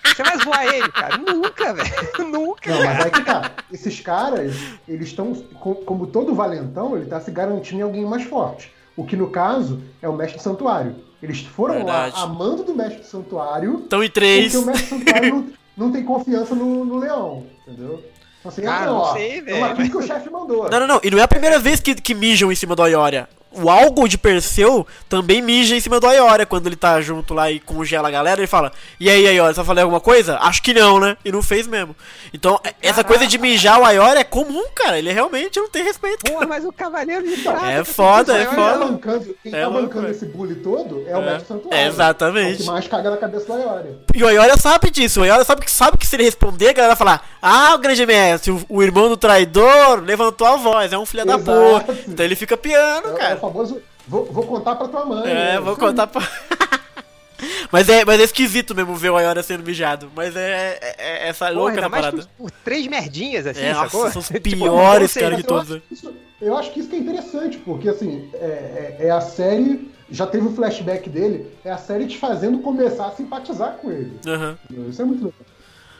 Você 0.06 0.24
vai 0.24 0.38
zoar 0.40 0.66
ele, 0.66 0.90
cara? 0.90 1.18
Nunca, 1.18 1.74
velho. 1.74 1.90
Nunca, 2.32 2.72
Não, 2.74 2.84
mas 2.86 3.06
aí 3.06 3.12
que 3.12 3.22
tá. 3.24 3.52
Esses 3.72 4.00
caras, 4.00 4.56
eles 4.88 5.08
estão, 5.10 5.34
co- 5.34 5.76
como 5.76 6.08
todo 6.08 6.34
valentão, 6.36 6.96
ele 6.98 7.06
tá 7.06 7.20
se 7.20 7.32
garantindo 7.32 7.80
em 7.80 7.84
alguém 7.84 8.06
mais 8.06 8.24
forte. 8.24 8.72
O 8.96 9.06
que 9.06 9.16
no 9.16 9.30
caso 9.30 9.82
é 10.02 10.10
o 10.10 10.14
mestre 10.14 10.38
do 10.40 10.44
santuário. 10.44 10.96
Eles 11.22 11.42
foram 11.42 11.76
Verdade. 11.76 12.16
lá 12.16 12.24
amando 12.24 12.64
do 12.64 12.74
mestre 12.76 13.02
do 13.02 13.06
santuário, 13.06 13.84
Então 13.86 14.04
em 14.04 14.10
três. 14.10 14.52
porque 14.54 14.58
o 14.58 14.68
mestre 14.68 14.86
do 14.86 15.00
santuário 15.06 15.36
não, 15.36 15.48
não 15.88 15.92
tem 15.92 16.04
confiança 16.04 16.56
no, 16.56 16.84
no 16.86 16.98
leão, 16.98 17.46
entendeu? 17.68 18.04
Então, 18.40 18.50
assim, 18.52 18.62
Cara, 18.62 18.84
ah, 18.84 18.86
não, 18.86 18.98
não 19.00 19.14
sei, 19.14 19.40
aqui 19.40 19.42
velho. 19.52 19.92
que 19.92 19.98
o 19.98 20.02
chefe 20.02 20.30
mandou. 20.30 20.70
Não, 20.70 20.80
não, 20.80 20.88
não. 20.88 21.02
E 21.04 21.12
não 21.12 21.20
é 21.20 21.24
a 21.24 21.28
primeira 21.28 21.60
vez 21.60 21.82
que, 21.82 21.94
que 21.94 22.14
mijam 22.16 22.50
em 22.52 22.56
cima 22.56 22.74
do 22.76 22.86
Ioria. 22.88 23.28
O 23.52 23.70
Algo 23.70 24.08
de 24.08 24.18
Perseu 24.18 24.86
também 25.10 25.42
mija 25.42 25.76
em 25.76 25.80
cima 25.80 26.00
do 26.00 26.06
Ioria 26.12 26.46
quando 26.46 26.68
ele 26.68 26.76
tá 26.76 27.02
junto 27.02 27.34
lá 27.34 27.50
e 27.50 27.60
congela 27.60 28.08
a 28.08 28.12
galera. 28.12 28.40
Ele 28.40 28.48
fala: 28.48 28.72
E 29.00 29.10
aí, 29.10 29.24
Ioria, 29.24 29.54
você 29.54 29.64
falar 29.64 29.82
alguma 29.82 30.00
coisa? 30.00 30.38
Acho 30.40 30.62
que 30.62 30.74
não, 30.74 31.00
né? 31.00 31.18
E 31.26 31.32
não 31.32 31.42
fez 31.42 31.66
mesmo. 31.66 31.96
Então, 32.34 32.60
essa 32.82 33.04
coisa 33.04 33.26
de 33.26 33.38
mijar 33.40 33.80
o 33.82 33.90
Ioria 33.90 34.20
é 34.20 34.24
comum, 34.24 34.64
cara. 34.76 35.00
Ele 35.00 35.12
realmente 35.12 35.60
não 35.60 35.68
tem 35.70 35.84
respeito. 35.84 36.32
Porra, 36.32 36.46
mas 36.46 36.64
o 36.64 36.72
Cavaleiro 36.72 37.28
de 37.28 37.42
Prata... 37.42 37.66
É 37.66 37.84
foda, 37.84 38.38
é 38.38 38.46
tá 38.46 38.52
foda. 38.54 39.00
quem 39.42 39.54
É 39.56 39.62
tá 39.64 39.70
bancando 39.70 40.02
velho. 40.02 40.12
esse 40.12 40.26
bully 40.28 40.56
todo 40.56 41.04
é 41.08 41.18
o 41.18 41.22
É, 41.22 41.26
mestre 41.26 41.42
do 41.44 41.48
santuário. 41.48 41.78
é, 41.84 41.88
exatamente. 41.88 42.52
É 42.52 42.56
o 42.56 42.58
que 42.58 42.64
mais 42.66 42.88
caga 42.88 43.10
na 43.10 43.18
cabeça 43.18 43.46
do 43.48 43.54
Aioria. 43.54 43.98
E 44.14 44.24
o 44.24 44.30
Ioria 44.30 44.58
sabe 44.58 44.92
disso. 44.92 45.22
O 45.22 45.26
Ioria 45.26 45.44
sabe 45.44 45.62
que, 45.66 45.72
sabe 45.72 45.98
que 45.98 46.06
se 46.06 46.16
ele 46.16 46.24
responder, 46.24 46.70
a 46.70 46.74
galera 46.74 46.96
vai 46.96 46.98
falar: 46.98 47.28
Ah, 47.42 47.74
o 47.74 47.80
grande 47.80 48.06
mestre, 48.06 48.52
o, 48.52 48.64
o 48.70 48.84
irmão 48.84 49.10
do 49.10 49.18
traidor 49.18 50.02
levantou 50.04 50.46
a 50.46 50.56
voz. 50.56 50.94
É 50.94 50.98
um 50.98 51.06
filho 51.06 51.26
da 51.26 51.36
Exato. 51.36 51.80
puta. 51.86 51.98
Então 52.08 52.24
ele 52.26 52.36
fica 52.36 52.56
piano, 52.56 53.08
É, 53.08 53.10
é 53.10 53.14
o 53.14 53.18
cara. 53.18 53.39
Famoso. 53.40 53.82
Vou, 54.08 54.26
vou 54.26 54.44
contar 54.46 54.76
pra 54.76 54.88
tua 54.88 55.06
mãe. 55.06 55.30
É, 55.30 55.34
né? 55.54 55.60
vou 55.60 55.76
contar 55.76 56.08
pra. 56.08 56.22
mas, 57.72 57.88
é, 57.90 58.04
mas 58.06 58.20
é 58.20 58.24
esquisito 58.24 58.76
mesmo 58.76 58.96
ver 58.96 59.10
o 59.12 59.20
Ioria 59.20 59.44
sendo 59.44 59.64
mijado. 59.64 60.12
Mas 60.16 60.36
é, 60.36 60.78
é- 60.82 60.96
é 60.98 61.28
essa 61.30 61.46
Porra, 61.48 61.58
louca 61.60 61.90
mais 61.90 62.06
parada. 62.06 62.18
por, 62.38 62.44
por 62.46 62.52
três 62.64 62.88
merdinhas, 62.88 63.46
assim, 63.48 63.62
É, 63.62 63.74
sacou? 63.74 64.02
nossa, 64.02 64.14
são 64.14 64.22
os 64.22 64.28
Tipo, 64.42 64.42
piores, 64.58 65.12
sei, 65.12 65.24
cara, 65.24 65.36
de 65.36 65.42
eu 65.42 65.48
todos. 65.48 65.72
acho, 65.72 65.82
isso, 65.92 66.14
eu 66.42 66.58
acho 66.58 66.72
que 66.72 66.80
isso 66.80 66.90
que 66.90 66.96
é 66.96 67.00
interessante, 67.00 67.58
porque 67.60 67.90
assim, 67.90 68.30
é, 68.34 68.98
é- 69.00 69.08
é 69.08 69.12
a 69.12 69.22
série. 69.22 69.90
Já 70.12 70.26
teve 70.26 70.48
o 70.48 70.56
flashback 70.56 71.08
dele, 71.08 71.46
é 71.64 71.70
a 71.70 71.78
série 71.78 72.08
te 72.08 72.18
fazendo 72.18 72.58
começar 72.60 73.06
a 73.06 73.12
simpatizar 73.12 73.74
com 73.74 73.92
ele. 73.92 74.12
Aham. 74.26 74.58
Isso 74.90 75.00
é 75.04 75.06
muito 75.06 75.20
legal. 75.26 75.34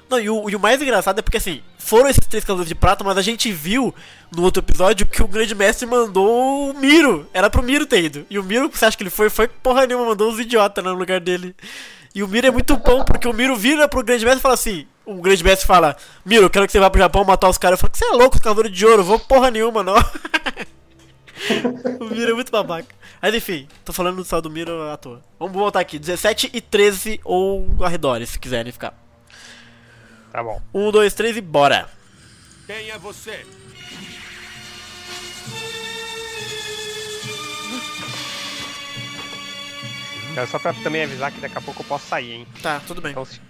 Não, 0.10 0.20
e 0.20 0.30
o, 0.30 0.50
e 0.50 0.56
o 0.56 0.60
mais 0.60 0.82
engraçado 0.82 1.20
é 1.20 1.22
porque 1.22 1.38
assim, 1.38 1.62
foram 1.78 2.10
esses 2.10 2.26
três 2.26 2.44
cavaleiros 2.44 2.68
de 2.68 2.76
prata, 2.76 3.04
mas 3.04 3.18
a 3.18 3.22
gente 3.22 3.52
viu 3.52 3.94
no 4.36 4.44
outro 4.44 4.62
episódio 4.62 5.06
que 5.06 5.22
o 5.22 5.28
grande 5.28 5.54
mestre 5.54 5.86
mandou 5.86 6.72
o 6.72 6.74
Miro. 6.74 7.30
Era 7.32 7.50
pro 7.50 7.62
Miro 7.62 7.86
ter 7.86 8.04
ido. 8.04 8.26
E 8.30 8.40
o 8.40 8.44
Miro, 8.44 8.70
você 8.70 8.86
acha 8.86 8.98
que 8.98 9.04
ele 9.04 9.12
foi? 9.12 9.30
Foi 9.30 9.48
porra 9.48 9.86
nenhuma, 9.86 10.08
mandou 10.08 10.32
os 10.32 10.40
idiotas 10.40 10.84
no 10.84 10.94
lugar 10.94 11.20
dele. 11.20 11.56
E 12.14 12.24
o 12.24 12.28
Miro 12.28 12.48
é 12.48 12.52
muito 12.52 12.76
bom, 12.76 13.04
porque 13.04 13.28
o 13.28 13.34
Miro 13.34 13.56
vira 13.56 13.88
pro 13.88 14.04
grande 14.04 14.26
mestre 14.26 14.40
e 14.40 14.42
fala 14.42 14.56
assim: 14.56 14.88
o 15.06 15.22
grande 15.22 15.44
mestre 15.44 15.68
fala, 15.68 15.96
Miro, 16.26 16.46
eu 16.46 16.50
quero 16.50 16.66
que 16.66 16.72
você 16.72 16.80
vá 16.80 16.90
pro 16.90 17.00
Japão 17.00 17.24
matar 17.24 17.50
os 17.50 17.58
caras. 17.58 17.80
Eu 17.80 17.82
falo, 17.82 17.94
você 17.96 18.06
é 18.06 18.18
louco, 18.18 18.42
cavaleiro 18.42 18.76
de 18.76 18.86
ouro, 18.86 19.04
vou 19.04 19.20
porra 19.20 19.52
nenhuma, 19.52 19.84
não. 19.84 19.96
o 22.02 22.06
Miro 22.06 22.32
é 22.32 22.34
muito 22.34 22.52
babaca. 22.52 22.88
Mas 23.22 23.36
enfim, 23.36 23.68
tô 23.86 23.94
falando 23.94 24.24
só 24.24 24.42
do 24.42 24.50
Miro 24.50 24.90
à 24.90 24.98
toa. 24.98 25.22
Vamos 25.38 25.54
voltar 25.54 25.82
aqui, 25.82 26.00
17 26.00 26.50
e 26.54 26.62
13 26.62 27.20
ou 27.24 27.68
arredores, 27.82 28.30
se 28.30 28.40
quiserem 28.40 28.72
ficar. 28.72 29.09
Tá 30.32 30.44
bom. 30.44 30.62
Um, 30.74 30.92
dois, 30.92 31.14
três 31.14 31.36
e 31.38 31.42
bora. 31.42 31.90
Quem 32.68 32.90
é 32.92 32.98
você? 32.98 33.46
É 40.38 40.46
só 40.46 40.60
pra 40.60 40.74
também 40.74 41.04
avisar 41.04 41.32
que 41.32 41.40
daqui 41.42 41.58
a 41.58 41.62
pouco 41.62 41.82
eu 41.82 41.86
posso 41.86 42.08
sair, 42.08 42.32
hein? 42.32 42.48
Tá, 42.62 42.80
tudo 42.86 43.02
bem. 43.02 43.12
Então, 43.12 43.26
se- 43.26 43.42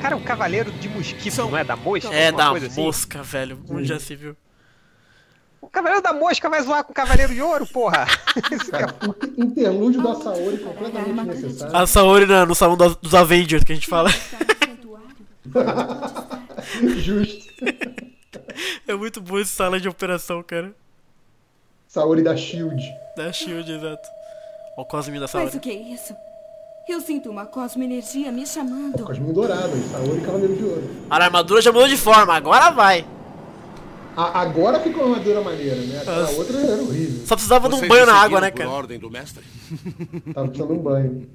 Cara, 0.00 0.16
o 0.16 0.20
Cavaleiro 0.22 0.72
de 0.72 0.88
Mosquito, 0.88 1.36
não 1.36 1.56
é? 1.56 1.62
Da 1.64 1.76
mosca? 1.76 2.14
É 2.14 2.32
da 2.32 2.48
coisa 2.50 2.66
assim? 2.68 2.82
mosca, 2.82 3.22
velho. 3.22 3.62
Onde 3.68 3.86
já 3.88 4.00
se 4.00 4.16
viu? 4.16 4.34
O 5.60 5.68
Cavaleiro 5.68 6.02
da 6.02 6.12
Mosca 6.12 6.48
vai 6.48 6.62
zoar 6.62 6.82
com 6.84 6.92
o 6.92 6.94
Cavaleiro 6.94 7.34
de 7.34 7.42
Ouro, 7.42 7.66
porra! 7.66 8.06
É 8.36 8.70
Cara, 8.70 8.94
interlúdio 9.36 10.02
da 10.02 10.14
Saori 10.14 10.58
completamente 10.58 11.22
necessário. 11.26 11.76
A 11.76 11.86
Saori 11.86 12.24
na- 12.26 12.46
no 12.46 12.54
salão 12.54 12.76
dos, 12.76 13.14
Avengers 13.14 13.62
que 13.62 13.72
a 13.72 13.74
gente 13.74 13.86
fala. 13.86 14.08
Justo. 16.98 17.50
É 18.88 18.94
muito 18.94 19.20
bom 19.20 19.38
esse 19.38 19.52
sala 19.52 19.78
de 19.80 19.88
operação, 19.88 20.42
cara. 20.42 20.72
Saori 21.88 22.22
da 22.22 22.36
Shield. 22.36 22.82
Da 23.16 23.32
Shield, 23.32 23.70
exato. 23.70 24.08
Ó 24.76 24.82
o 24.82 24.84
Cosminho 24.84 25.20
da 25.20 25.24
Mas 25.24 25.30
Saori. 25.32 25.56
o 25.56 25.60
que 25.60 25.70
é 25.70 25.74
isso? 25.94 26.14
Eu 26.88 27.00
sinto 27.00 27.30
uma 27.30 27.46
cosmoenergia 27.46 28.32
me 28.32 28.46
chamando. 28.46 29.04
Cosminho 29.04 29.32
dourado, 29.32 29.70
Saori 29.92 30.20
Cavaleiro 30.22 30.56
de 30.56 30.64
Ouro. 30.64 30.90
A 31.10 31.16
armadura 31.22 31.60
já 31.62 31.70
mudou 31.72 31.86
de 31.88 31.96
forma, 31.96 32.34
agora 32.34 32.70
vai. 32.70 33.04
A- 34.20 34.40
agora 34.42 34.80
ficou 34.80 35.04
uma 35.04 35.12
armadura 35.16 35.40
maneira, 35.40 35.76
né? 35.76 35.98
Aquela 36.00 36.22
Nossa. 36.22 36.32
outra 36.34 36.58
era 36.58 36.82
horrível. 36.82 37.26
Só 37.26 37.34
precisava 37.34 37.68
de 37.68 37.74
um 37.74 37.88
banho 37.88 38.06
na 38.06 38.14
água, 38.14 38.40
né, 38.40 38.50
por 38.50 38.58
cara? 38.58 38.70
ordem 38.70 38.98
do 38.98 39.10
mestre? 39.10 39.42
Tava 40.34 40.48
precisando 40.48 40.72
de 40.74 40.78
um 40.80 40.82
banho. 40.82 41.28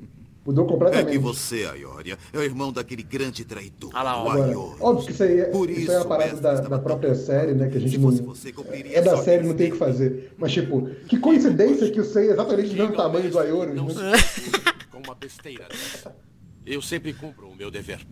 Mudou 0.45 0.63
É 0.65 0.67
completamente. 0.69 1.11
que 1.11 1.17
você, 1.17 1.65
Aioria, 1.65 2.19
é 2.31 2.37
o 2.37 2.43
irmão 2.43 2.71
daquele 2.71 3.01
grande 3.01 3.43
traidor, 3.43 3.89
o 3.91 3.97
Agora, 3.97 4.43
Aior. 4.45 4.75
óbvio 4.79 5.05
que 5.07 5.11
isso 5.11 5.23
aí, 5.23 5.39
é- 5.39 5.45
Por 5.45 5.67
isso 5.71 5.79
aí 5.79 5.85
é 5.87 5.89
uma 5.93 5.99
isso, 6.01 6.07
parada 6.07 6.25
mestre, 6.25 6.41
da, 6.43 6.53
estava 6.53 6.69
da 6.69 6.79
própria 6.79 7.15
série, 7.15 7.53
né? 7.53 7.67
Que 7.67 7.77
a 7.77 7.79
gente 7.81 7.91
Se 7.93 7.97
não. 7.97 8.11
você, 8.11 8.53
É 8.93 9.01
da 9.01 9.17
série, 9.17 9.43
não 9.47 9.55
tem 9.55 9.69
o 9.69 9.71
que 9.71 9.77
fazer. 9.79 10.33
Mas, 10.37 10.51
tipo, 10.51 10.87
que 11.07 11.17
coincidência 11.17 11.89
que 11.89 11.99
o 11.99 12.05
Sei 12.05 12.29
é 12.29 12.33
exatamente 12.33 12.69
do 12.69 12.75
mesmo 12.75 12.95
tamanho 12.95 13.27
do 13.31 13.39
Aioros, 13.39 13.75
Não 13.75 13.87
né? 13.87 14.17
se 14.19 14.51
com 14.91 14.99
uma 15.03 15.15
besteira 15.15 15.65
dessa. 15.67 16.15
Eu 16.63 16.79
sempre 16.79 17.11
cumpro 17.13 17.47
o 17.47 17.55
meu 17.55 17.71
dever. 17.71 18.05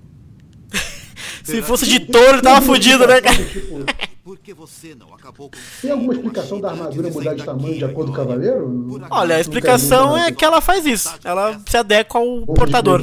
Se 1.44 1.62
fosse 1.62 1.86
de 1.86 2.00
touro, 2.00 2.34
ele 2.38 2.42
tava 2.42 2.62
fudido, 2.66 3.06
né, 3.06 3.20
cara? 3.22 3.36
Tipo, 3.46 3.84
Por 4.24 4.40
que 4.40 4.54
você 4.54 4.96
não 4.96 5.14
acabou 5.14 5.50
com 5.50 5.58
tem 5.82 5.92
alguma 5.92 6.14
explicação 6.14 6.62
da 6.62 6.70
armadura 6.72 7.10
mudar 7.12 7.34
de 7.34 7.44
tamanho 7.44 7.78
de 7.78 7.84
acordo 7.84 8.14
com 8.14 8.22
o 8.22 8.26
cavaleiro? 8.26 8.98
Olha, 9.12 9.36
a 9.36 9.40
explicação 9.42 10.18
é 10.18 10.32
que 10.32 10.46
ela 10.46 10.62
faz 10.62 10.86
isso. 10.86 11.14
Ela 11.26 11.60
se 11.68 11.76
adequa 11.76 12.20
ao 12.20 12.46
portador. 12.46 13.02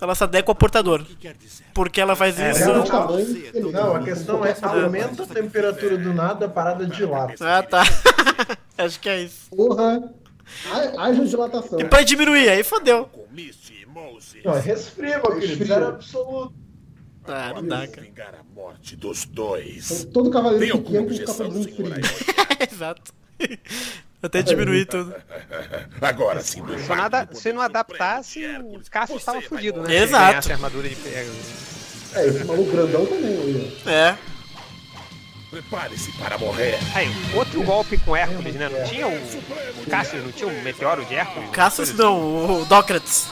Ela 0.00 0.14
se 0.16 0.24
adequa 0.24 0.50
ao 0.50 0.56
portador. 0.56 1.06
Porque 1.72 2.00
ela 2.00 2.16
faz 2.16 2.34
isso. 2.40 2.60
Ela 2.62 2.80
de 2.80 2.90
tamanho, 2.90 3.20
ele- 3.54 3.70
Não, 3.70 3.94
a 3.94 4.02
questão 4.02 4.44
é 4.44 4.56
aumenta 4.62 5.22
a 5.22 5.26
temperatura 5.26 5.96
do 5.96 6.12
nada, 6.12 6.46
a 6.46 6.48
parada 6.48 6.86
dilata. 6.86 7.34
Ah, 7.40 7.62
tá. 7.62 7.82
Acho 8.78 8.98
que 8.98 9.08
é 9.08 9.22
isso. 9.22 9.48
Porra! 9.48 10.12
ha- 10.72 11.04
Haja 11.04 11.24
dilatação. 11.24 11.78
E 11.78 11.84
pra 11.84 12.02
diminuir, 12.02 12.48
aí 12.48 12.64
fodeu. 12.64 13.08
Não, 14.44 14.56
é 14.56 14.60
resfria, 14.60 15.18
meu 15.18 15.22
querido. 15.22 15.46
Resfria. 15.46 15.66
Zero 15.66 15.86
absoluto. 15.88 16.52
Ah, 17.26 17.52
não 17.54 17.66
dá, 17.66 17.86
cara. 17.86 18.02
Vingar 18.02 18.34
a 18.34 18.42
morte 18.54 18.96
dos 18.96 19.24
dois. 19.24 19.90
Então, 19.90 20.12
Todo 20.12 20.30
cavaleiro 20.30 20.78
Tem 20.78 20.82
que 20.82 21.14
ficar 21.14 21.32
objeção, 21.32 21.34
fazendo 21.34 21.74
frio. 21.74 21.92
Exato. 22.72 23.12
Até 24.22 24.42
diminuir 24.42 24.86
tudo. 24.86 25.14
Agora 26.00 26.40
sim, 26.40 26.62
do 26.62 26.78
Só 26.80 26.94
nada, 26.94 27.28
se 27.32 27.52
não 27.52 27.60
adaptasse, 27.60 28.44
o 28.62 28.80
Cássio 28.90 29.16
estava 29.16 29.40
fudido, 29.42 29.82
né? 29.82 29.88
Se 29.88 29.94
Exato. 29.94 30.48
a 30.48 30.52
armadura 30.54 30.88
de 30.88 30.94
Pegasus. 30.96 32.14
É, 32.14 32.26
esse 32.26 32.44
maluco 32.44 32.70
grandão 32.70 33.06
também. 33.06 33.72
É. 33.86 34.16
Prepare-se 35.50 36.12
para 36.12 36.38
morrer. 36.38 36.78
Aí, 36.94 37.08
outro 37.34 37.62
golpe 37.62 37.98
com 37.98 38.16
Hércules, 38.16 38.54
né? 38.54 38.68
Não 38.68 38.84
tinha 38.84 39.06
o, 39.06 39.86
Cássio, 39.90 40.22
não 40.22 40.32
tinha 40.32 40.48
o 40.48 40.62
meteoro 40.62 41.04
de 41.04 41.14
Hércules? 41.14 41.50
Cassius 41.50 41.92
não, 41.92 42.60
o 42.60 42.64
Dócrates. 42.64 43.28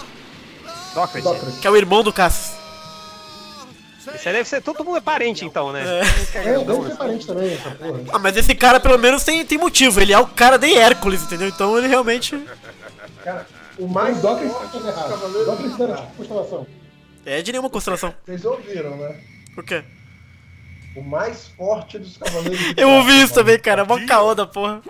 Sócrates. 0.92 1.58
Que 1.60 1.66
é 1.66 1.70
o 1.70 1.76
irmão 1.76 2.02
do 2.02 2.12
Cassius. 2.12 2.59
Isso 4.14 4.28
aí 4.28 4.34
deve 4.34 4.48
ser, 4.48 4.62
todo 4.62 4.84
mundo 4.84 4.98
é 4.98 5.00
parente 5.00 5.44
então, 5.44 5.72
né? 5.72 5.82
É, 6.34 6.56
eu 6.56 6.64
devo 6.64 6.86
ser 6.86 6.96
parente 6.96 7.26
também, 7.26 7.54
essa 7.54 7.70
porra. 7.70 8.00
Ah, 8.12 8.18
mas 8.18 8.36
esse 8.36 8.54
cara 8.54 8.80
pelo 8.80 8.98
menos 8.98 9.24
tem, 9.24 9.44
tem 9.44 9.58
motivo. 9.58 10.00
Ele 10.00 10.12
é 10.12 10.18
o 10.18 10.26
cara 10.26 10.56
de 10.56 10.72
Hércules, 10.74 11.22
entendeu? 11.22 11.48
Então 11.48 11.76
ele 11.78 11.86
realmente. 11.88 12.38
Cara, 13.24 13.46
o 13.78 13.86
mais 13.86 14.18
o 14.18 14.20
dos 14.20 14.86
errado. 14.86 15.76
de 15.76 15.82
era 15.82 15.96
tipo 15.96 16.16
constelação. 16.16 16.66
É 17.24 17.42
de 17.42 17.52
nenhuma 17.52 17.70
constelação. 17.70 18.14
Vocês 18.24 18.44
ouviram, 18.44 18.96
né? 18.96 19.20
Por 19.54 19.64
quê? 19.64 19.84
O 20.96 21.02
mais 21.02 21.46
forte 21.56 21.98
dos 22.00 22.16
cavaleiros 22.16 22.60
Eu 22.70 22.74
prata, 22.74 22.86
ouvi 22.88 23.22
isso 23.22 23.32
também, 23.34 23.58
cara. 23.60 23.84
Mó 23.84 23.96
caô 24.08 24.34
da 24.34 24.44
porra. 24.44 24.80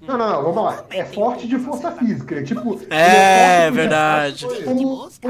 Não, 0.00 0.16
não, 0.16 0.32
não, 0.32 0.42
vamos 0.42 0.64
lá. 0.64 0.84
É 0.90 1.04
forte 1.04 1.46
de 1.46 1.58
força 1.58 1.92
física. 1.92 2.36
É 2.36 2.42
tipo. 2.42 2.80
É, 2.88 3.66
pro 3.66 3.74
verdade. 3.74 4.46
Como, 4.64 4.80
um 4.80 5.00
urso 5.02 5.20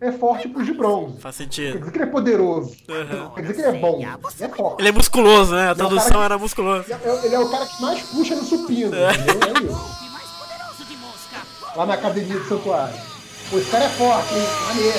é 0.00 0.12
forte 0.12 0.48
pro 0.48 0.62
de 0.64 0.72
bronze. 0.74 1.18
Faz 1.20 1.36
Quer 1.38 1.44
sentido. 1.44 1.78
dizer 1.78 1.90
que 1.90 1.96
ele 1.96 2.04
é 2.04 2.06
poderoso. 2.08 2.76
Uhum. 2.88 3.30
Quer 3.30 3.40
dizer 3.40 3.54
que 3.54 3.60
ele 3.62 3.76
é 3.76 3.80
bom. 3.80 3.96
Ele 4.00 4.04
é 4.44 4.48
forte. 4.48 4.80
Ele 4.80 4.88
é 4.88 4.92
musculoso, 4.92 5.54
né? 5.54 5.68
A 5.68 5.70
é 5.70 5.74
tradução 5.74 6.12
cara- 6.12 6.24
era 6.26 6.38
musculoso. 6.38 6.84
Ele 6.88 6.92
é- 7.10 7.26
Ele 7.26 7.34
é 7.34 7.38
o 7.40 7.48
cara 7.50 7.66
que 7.66 7.82
mais 7.82 8.02
puxa 8.02 8.36
no 8.36 8.44
supino. 8.44 8.88
Entendeu? 8.94 9.76
É. 11.74 11.76
Lá 11.76 11.86
na 11.86 11.94
academia 11.94 12.38
do 12.38 12.44
santuário. 12.46 12.94
Pô, 13.50 13.58
esse 13.58 13.70
cara 13.70 13.84
é 13.84 13.88
forte, 13.88 14.34
hein? 14.34 14.46
Maneiro. 14.66 14.98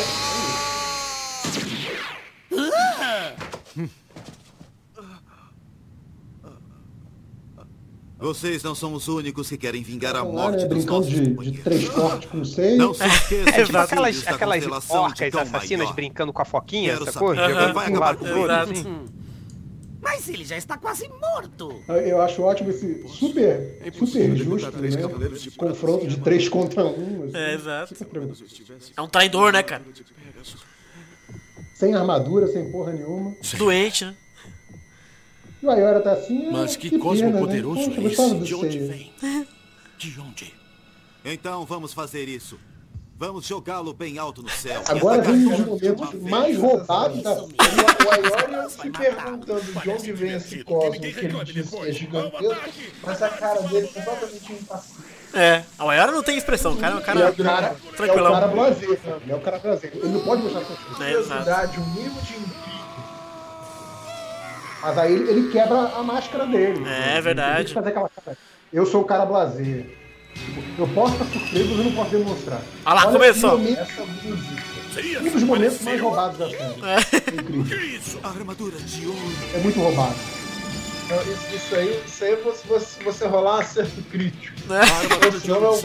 É 2.52 3.59
Vocês 8.20 8.62
não 8.64 8.76
são 8.76 8.94
os 8.94 9.08
únicos 9.08 9.48
que 9.48 9.58
querem 9.58 9.82
vingar 9.82 10.14
a 10.16 10.26
morte 10.26 10.64
né? 10.64 10.68
dos 10.68 10.84
nossos 10.84 11.10
de, 11.10 11.22
de 11.52 11.58
três 11.62 11.88
cortes 11.88 12.30
com 12.30 12.44
seis. 12.44 12.78
Não 12.78 12.94
se 12.94 13.06
esqueça 13.08 13.50
É 13.50 13.64
de 13.64 13.78
aquelas, 13.78 14.28
aquelas 14.28 14.64
de 14.64 14.70
orcas 14.70 15.36
assassinas 15.36 15.84
Maior. 15.86 15.96
brincando 15.96 16.34
com 16.34 16.42
a 16.42 16.46
foquinha, 16.46 16.94
Quero 16.98 17.06
sacou? 17.12 17.34
saber. 17.34 17.54
Jogando 17.54 17.74
Vai 17.74 17.86
de 17.86 17.92
um 17.92 17.96
acabar 17.96 18.06
lado 18.08 18.18
com 18.18 18.26
pro 18.26 18.34
ele. 18.34 18.42
outro. 18.42 18.74
Exato. 18.74 19.20
Mas 20.02 20.30
ele 20.30 20.46
já 20.46 20.58
está 20.58 20.78
quase 20.78 21.10
morto. 21.10 21.76
Eu 21.88 22.22
acho 22.22 22.42
ótimo 22.42 22.70
esse 22.70 23.06
super, 23.08 23.80
super 23.94 24.36
justo, 24.36 24.72
né? 24.78 24.90
Confronto 25.58 26.08
de 26.08 26.18
três 26.20 26.48
contra 26.50 26.86
um. 26.86 27.24
assim. 27.26 27.38
É, 27.38 27.54
exato. 27.54 27.96
É 28.96 29.02
um 29.02 29.08
traidor, 29.08 29.52
né, 29.54 29.62
cara? 29.64 29.84
Sem 31.74 31.94
armadura, 31.96 32.48
sem 32.48 32.70
porra 32.72 32.92
nenhuma. 32.94 33.34
Doente, 33.58 34.06
né? 34.06 34.16
E 35.62 35.66
o 35.66 35.70
Ayora 35.72 36.00
tá 36.00 36.14
assim. 36.14 36.48
é, 36.48 36.52
Mas 36.52 36.76
que 36.76 36.90
pena, 36.90 37.04
cosmo 37.04 37.30
né? 37.32 37.40
poderoso 37.40 37.92
Poxa, 37.92 38.02
é 38.02 38.06
esse? 38.06 38.36
De 38.40 38.56
onde 38.56 38.80
vem? 38.80 39.14
De 39.98 40.20
onde? 40.22 40.54
Então 41.26 41.66
vamos 41.66 41.94
fazer 41.94 42.28
isso. 42.30 42.58
Vamos 43.18 43.46
jogá-lo 43.46 43.94
bem 43.94 44.18
alto 44.18 44.42
no 44.42 44.50
céu. 44.50 44.82
Agora 44.88 45.22
vem 45.22 45.46
uma 45.48 45.58
momentos 45.58 46.14
mais 46.22 46.58
roubados 46.58 47.22
da 47.22 47.34
O 47.34 47.48
o 47.48 48.12
Aiori 48.12 48.70
se 48.72 48.90
perguntando 48.90 49.62
de 49.82 49.90
onde 49.90 50.14
vem 50.14 50.32
esse 50.36 50.64
cosmo 50.64 50.92
que 51.02 51.06
ele 51.08 51.44
diz 51.44 51.70
que 51.70 51.78
é 51.78 51.92
gigantesco, 51.92 52.56
mas 53.04 53.22
a 53.22 53.28
cara 53.30 53.62
dele 53.64 53.88
é 53.94 54.00
completamente 54.00 54.54
impassível. 54.54 55.04
É. 55.34 55.64
A 55.78 55.86
Wayara 55.86 56.12
não 56.14 56.24
tem 56.24 56.38
expressão, 56.38 56.74
o 56.74 56.78
cara 56.78 56.94
é 56.94 56.96
um 56.96 57.00
Ele 57.00 57.24
é 57.24 57.32
cara 57.32 57.32
o 57.32 57.36
cara, 57.36 57.68
é 57.68 57.72
o 57.72 57.94
tranquilão. 57.96 58.32
cara 58.32 58.48
blazer, 58.48 58.90
né? 58.90 59.20
É 59.28 59.36
o 59.36 59.42
cara 59.42 59.60
blazer. 59.60 59.92
Ele 59.94 60.08
não 60.08 60.22
pode 60.22 60.42
mostrar 60.42 60.62
coisas. 60.62 60.86
É. 60.90 60.96
Curiosidade, 60.96 61.80
um 61.80 61.86
nível 61.94 62.22
de. 62.22 62.79
Mas 64.82 64.98
aí 64.98 65.14
ele, 65.14 65.30
ele 65.30 65.52
quebra 65.52 65.78
a 65.96 66.04
máscara 66.04 66.46
dele. 66.46 66.84
É, 66.88 67.14
Ele 67.14 67.22
verdade. 67.22 67.74
fazer 67.74 67.90
aquela 67.90 68.10
cara. 68.10 68.38
Eu 68.72 68.86
sou 68.86 69.02
o 69.02 69.06
cara 69.06 69.26
blazer. 69.26 69.86
Tipo, 70.34 70.62
Eu 70.82 70.88
posso 70.90 71.14
estar 71.14 71.26
surpreso, 71.26 71.70
mas 71.70 71.78
eu 71.80 71.84
não 71.86 71.92
posso 71.94 72.12
demonstrar. 72.12 72.62
Ah 72.86 72.94
lá, 72.94 73.02
Olha 73.08 73.12
começou. 73.20 73.58
momento- 73.58 73.80
Essa 73.80 74.06
música. 74.06 74.70
Um 75.22 75.30
dos 75.32 75.44
momentos 75.44 75.82
mais 75.82 76.02
roubados 76.02 76.38
da 76.38 76.50
série. 76.50 76.62
É. 76.64 76.96
É 76.96 77.60
incrível. 77.60 78.20
A 78.24 78.30
armadura 78.30 78.78
de 78.78 79.06
ouro. 79.08 79.20
É 79.54 79.58
muito 79.60 79.80
roubado. 79.80 80.16
Então, 81.12 81.22
Isso, 81.24 81.56
isso 81.56 81.76
aí, 81.76 82.04
isso 82.06 82.24
aí 82.24 82.34
é 82.34 82.36
você, 82.36 82.68
você, 82.68 83.04
você 83.04 83.28
rolar 83.28 83.56
um 83.56 83.60
acerto 83.62 84.00
crítico. 84.12 84.56
Né? 84.68 84.80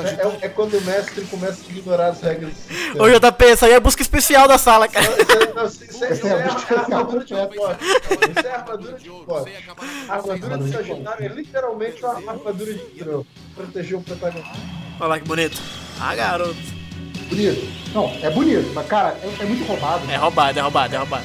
É, 0.04 0.26
é- 0.26 0.38
é 0.42 0.48
quando 0.50 0.76
o 0.76 0.80
mestre 0.82 1.24
começa 1.24 1.62
a 1.66 1.70
ignorar 1.70 2.08
as 2.08 2.20
regras. 2.20 2.52
Ô, 2.98 3.08
JP, 3.08 3.44
isso 3.52 3.64
aí 3.64 3.72
é 3.72 3.76
a 3.76 3.80
busca 3.80 4.02
especial 4.02 4.46
da 4.46 4.58
sala, 4.58 4.86
cara. 4.86 5.06
Isso 5.06 5.32
é- 5.32 5.52
não, 5.54 5.64
isso- 5.64 5.84
isso 5.84 6.04
é- 6.04 6.12
isso 6.12 6.26
é 6.26 6.30
é 6.30 6.78
armadura 6.78 7.24
de 7.24 7.34
pote. 7.34 7.84
Isso 7.84 8.46
é 8.46 8.50
a 8.50 8.54
armadura 8.58 8.98
de 8.98 9.08
pote. 9.08 9.52
A 10.08 10.14
armadura 10.14 10.58
de 10.58 10.70
Sagitário 10.72 11.24
é 11.24 11.28
literalmente 11.28 12.04
uma 12.04 12.14
armadura 12.32 12.74
de 12.74 12.80
hidro. 12.94 13.26
Proteger 13.56 13.96
o 13.98 14.02
protagonista. 14.02 14.52
Olha 15.00 15.08
lá 15.08 15.18
que 15.20 15.26
bonito. 15.26 15.58
Ah, 16.00 16.14
garoto. 16.14 16.54
Bonito. 17.30 17.66
Não, 17.94 18.12
é 18.22 18.28
bonito, 18.30 18.70
mas 18.74 18.86
cara, 18.86 19.16
é, 19.22 19.42
é 19.42 19.46
muito 19.46 19.64
roubado. 19.64 20.10
É 20.10 20.16
roubado, 20.16 20.58
é 20.58 20.62
roubado, 20.62 20.94
é 20.94 20.98
roubado. 20.98 21.24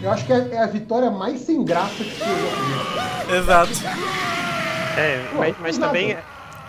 Eu 0.00 0.10
acho, 0.12 0.24
que 0.24 0.32
é, 0.32 0.48
é 0.52 0.58
a 0.58 0.66
vitória 0.66 1.10
mais 1.10 1.40
sem 1.40 1.64
graça 1.64 1.96
que 1.96 2.04
viu. 2.04 3.36
Exato. 3.36 3.70
É, 4.96 5.28
mas, 5.34 5.56
mas 5.60 5.78
nada. 5.78 5.92
também 5.92 6.12
é, 6.12 6.22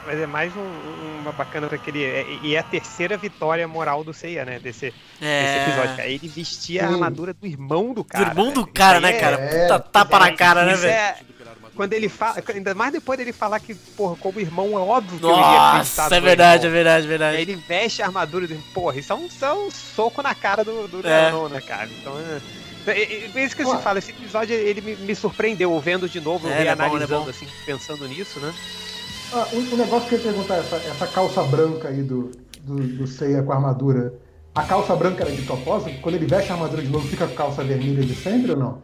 mas 0.05 0.19
é 0.19 0.25
mais 0.25 0.51
um- 0.55 1.19
uma 1.21 1.31
bacana 1.31 1.67
pra 1.67 1.75
aquele. 1.75 2.03
é- 2.03 2.25
e 2.41 2.55
é 2.55 2.59
a 2.59 2.63
terceira 2.63 3.17
vitória 3.17 3.67
moral 3.67 4.03
do 4.03 4.13
Seiya, 4.13 4.45
né? 4.45 4.59
Desse, 4.59 4.93
É. 5.21 5.43
desse 5.43 5.69
episódio. 5.69 5.95
Cara. 5.97 6.07
Ele 6.09 6.27
vestia 6.27 6.85
a 6.85 6.87
Sim. 6.87 6.93
armadura 6.95 7.33
do 7.33 7.45
irmão 7.45 7.89
do 7.89 7.95
Do 7.95 8.03
cara. 8.05 8.29
irmão 8.29 8.51
do 8.51 8.65
cara, 8.65 8.97
aí 8.97 9.03
né, 9.03 9.09
é- 9.15 9.19
cara? 9.19 9.35
é, 9.41 9.61
Puta 9.63 9.79
tapa 9.79 10.19
na 10.19 10.31
cara, 10.33 10.65
né, 10.65 10.75
velho? 10.75 10.91
é- 10.93 11.15
Quando 11.75 11.93
ele 11.93 12.09
fala. 12.09 12.43
Ainda 12.53 12.75
mais 12.75 12.91
depois 12.91 13.17
dele 13.17 13.31
falar 13.31 13.57
que, 13.61 13.73
porra, 13.73 14.15
como 14.17 14.37
irmão 14.39 14.73
é 14.77 14.81
óbvio 14.81 15.17
que 15.17 15.23
eu 15.25 15.29
iria 15.31 15.69
acreditar 15.69 16.03
Nossa, 16.03 16.15
é 16.15 16.19
verdade, 16.19 16.67
é 16.67 16.69
verdade, 16.69 16.97
é 16.99 17.05
Aí 17.05 17.07
verdade. 17.07 17.37
ele 17.41 17.55
veste 17.55 18.01
a 18.01 18.05
armadura 18.07 18.47
do 18.47 18.55
porra, 18.73 18.97
isso 18.99 19.13
é 19.13 19.15
um, 19.15 19.25
isso 19.27 19.45
é 19.45 19.53
um 19.53 19.71
soco 19.71 20.21
na 20.21 20.35
cara 20.35 20.65
do, 20.65 20.89
do 20.89 21.07
É. 21.07 21.29
Leonão, 21.29 21.47
né, 21.47 21.61
cara? 21.61 21.87
Então 22.01 22.13
é. 22.19 22.41
É, 22.91 23.01
é, 23.01 23.31
é 23.35 23.45
isso 23.45 23.55
que 23.55 23.63
Ué. 23.63 23.77
te 23.77 23.83
falo, 23.83 23.97
esse 23.99 24.11
episódio 24.11 24.53
ele 24.55 24.81
me, 24.81 24.95
me 24.95 25.15
surpreendeu, 25.15 25.77
vendo 25.79 26.07
de 26.09 26.19
novo, 26.19 26.47
É, 26.47 26.59
ele 26.61 26.69
é 26.69 26.75
bom, 26.75 26.83
é 26.83 26.87
reanalisando, 26.87 27.23
bom. 27.25 27.29
assim, 27.29 27.47
pensando 27.65 28.07
nisso, 28.07 28.39
né? 28.39 28.53
Ah, 29.33 29.47
o, 29.53 29.57
o 29.57 29.77
negócio 29.77 30.07
que 30.09 30.15
eu 30.15 30.19
ia 30.19 30.23
perguntar, 30.25 30.55
essa, 30.57 30.75
essa 30.77 31.07
calça 31.07 31.43
branca 31.43 31.87
aí 31.89 32.01
do, 32.01 32.31
do, 32.61 32.75
do 32.75 33.07
Seiya 33.07 33.43
com 33.43 33.51
a 33.51 33.55
armadura. 33.55 34.13
A 34.55 34.63
calça 34.63 34.95
branca 34.95 35.23
era 35.23 35.31
de 35.31 35.43
propósito? 35.43 36.01
Quando 36.01 36.15
ele 36.15 36.25
veste 36.25 36.51
a 36.51 36.55
armadura 36.55 36.81
de 36.81 36.89
novo, 36.89 37.07
fica 37.07 37.27
com 37.27 37.33
a 37.33 37.35
calça 37.35 37.63
vermelha 37.63 38.03
de 38.03 38.15
sempre 38.15 38.51
ou 38.51 38.57
não? 38.57 38.83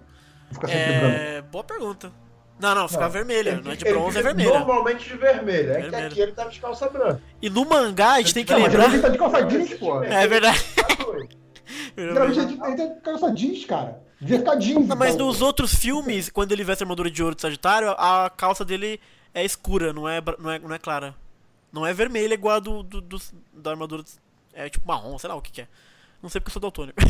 Fica 0.51 0.67
sempre 0.67 0.99
branca. 0.99 1.17
É. 1.17 1.41
Boa 1.41 1.63
pergunta. 1.63 2.11
Não, 2.59 2.73
não, 2.73 2.87
fica 2.87 3.01
Não. 3.03 3.09
vermelha. 3.09 3.49
Ele 3.49 3.61
Não 3.63 3.71
é 3.71 3.75
de 3.75 3.83
bronze, 3.83 4.17
é 4.17 4.21
vermelha. 4.21 4.59
Normalmente 4.59 5.09
de 5.09 5.17
vermelho. 5.17 5.71
É 5.71 5.75
que 5.75 5.81
Vermelho. 5.81 6.07
aqui 6.07 6.21
ele 6.21 6.31
tava 6.31 6.49
de 6.51 6.59
calça 6.61 6.87
branca. 6.87 7.21
E 7.41 7.49
no 7.49 7.65
mangá 7.65 8.11
a 8.13 8.17
gente 8.19 8.33
tem 8.33 8.45
que 8.45 8.53
Não, 8.53 8.59
mas 8.61 8.71
lembrar. 8.71 8.89
geralmente 8.91 9.05
ele 9.05 9.17
tá 9.19 9.27
de 9.27 9.33
calça 9.33 9.47
jeans, 9.67 9.79
pô. 9.79 10.03
É 10.03 10.27
verdade. 10.27 10.63
Geralmente 11.97 12.39
ele 12.39 12.75
de 12.95 13.01
calça 13.01 13.31
jeans, 13.33 13.65
cara. 13.65 14.01
Devia 14.19 14.39
ficar 14.39 14.55
jeans. 14.55 14.89
Ah, 14.89 14.95
mas 14.95 15.13
então. 15.15 15.27
nos 15.27 15.41
outros 15.41 15.75
filmes, 15.75 16.29
quando 16.29 16.51
ele 16.51 16.63
veste 16.63 16.83
a 16.83 16.85
armadura 16.85 17.09
de 17.11 17.21
ouro 17.23 17.35
de 17.35 17.41
Sagitário, 17.41 17.89
a 17.91 18.29
calça 18.29 18.63
dele 18.63 18.99
é 19.33 19.43
escura, 19.43 19.91
não 19.93 20.07
é, 20.07 20.21
não 20.39 20.51
é, 20.51 20.59
não 20.59 20.73
é 20.73 20.79
clara. 20.79 21.13
Não 21.71 21.85
é 21.85 21.93
vermelha 21.93 22.33
igual 22.33 22.55
a 22.55 22.59
do, 22.59 22.81
do, 22.83 23.01
do- 23.01 23.21
da 23.53 23.71
armadura. 23.71 24.01
de- 24.03 24.11
É 24.53 24.69
tipo 24.69 24.87
marrom, 24.87 25.17
sei 25.17 25.27
lá 25.29 25.35
o 25.35 25.41
que, 25.41 25.51
que 25.51 25.61
é. 25.61 25.67
Não 26.23 26.29
sei 26.29 26.39
porque 26.39 26.49
eu 26.49 26.53
sou 26.53 26.61
daltônico. 26.61 26.97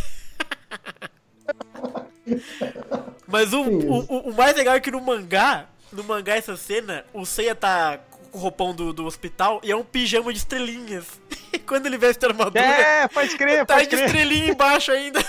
Mas 3.28 3.54
o, 3.54 3.62
o, 3.62 4.30
o- 4.30 4.34
mais 4.36 4.56
legal 4.56 4.76
é 4.76 4.80
que 4.80 4.92
no 4.92 5.02
mangá, 5.02 5.68
no 5.92 6.04
mangá 6.04 6.36
essa 6.36 6.56
cena, 6.58 7.06
o 7.14 7.26
Seiya 7.26 7.56
tá 7.56 8.00
o 8.36 8.40
roupão 8.40 8.74
do, 8.76 8.92
do 8.94 9.06
hospital 9.06 9.60
e 9.64 9.72
é 9.72 9.76
um 9.76 9.84
pijama 9.84 10.32
de 10.32 10.40
estrelinhas. 10.40 11.06
E 11.56 11.60
quando 11.60 11.86
ele 11.86 11.98
veste 11.98 12.26
a 12.26 12.28
armadura, 12.28 12.60
É, 12.66 13.08
pode 13.08 13.38
crer, 13.38 13.66
tá 13.66 13.76
pode 13.76 13.88
de 13.88 13.96
crer. 13.96 14.06
estrelinha 14.08 14.48
embaixo 14.52 14.92
ainda. 14.92 15.22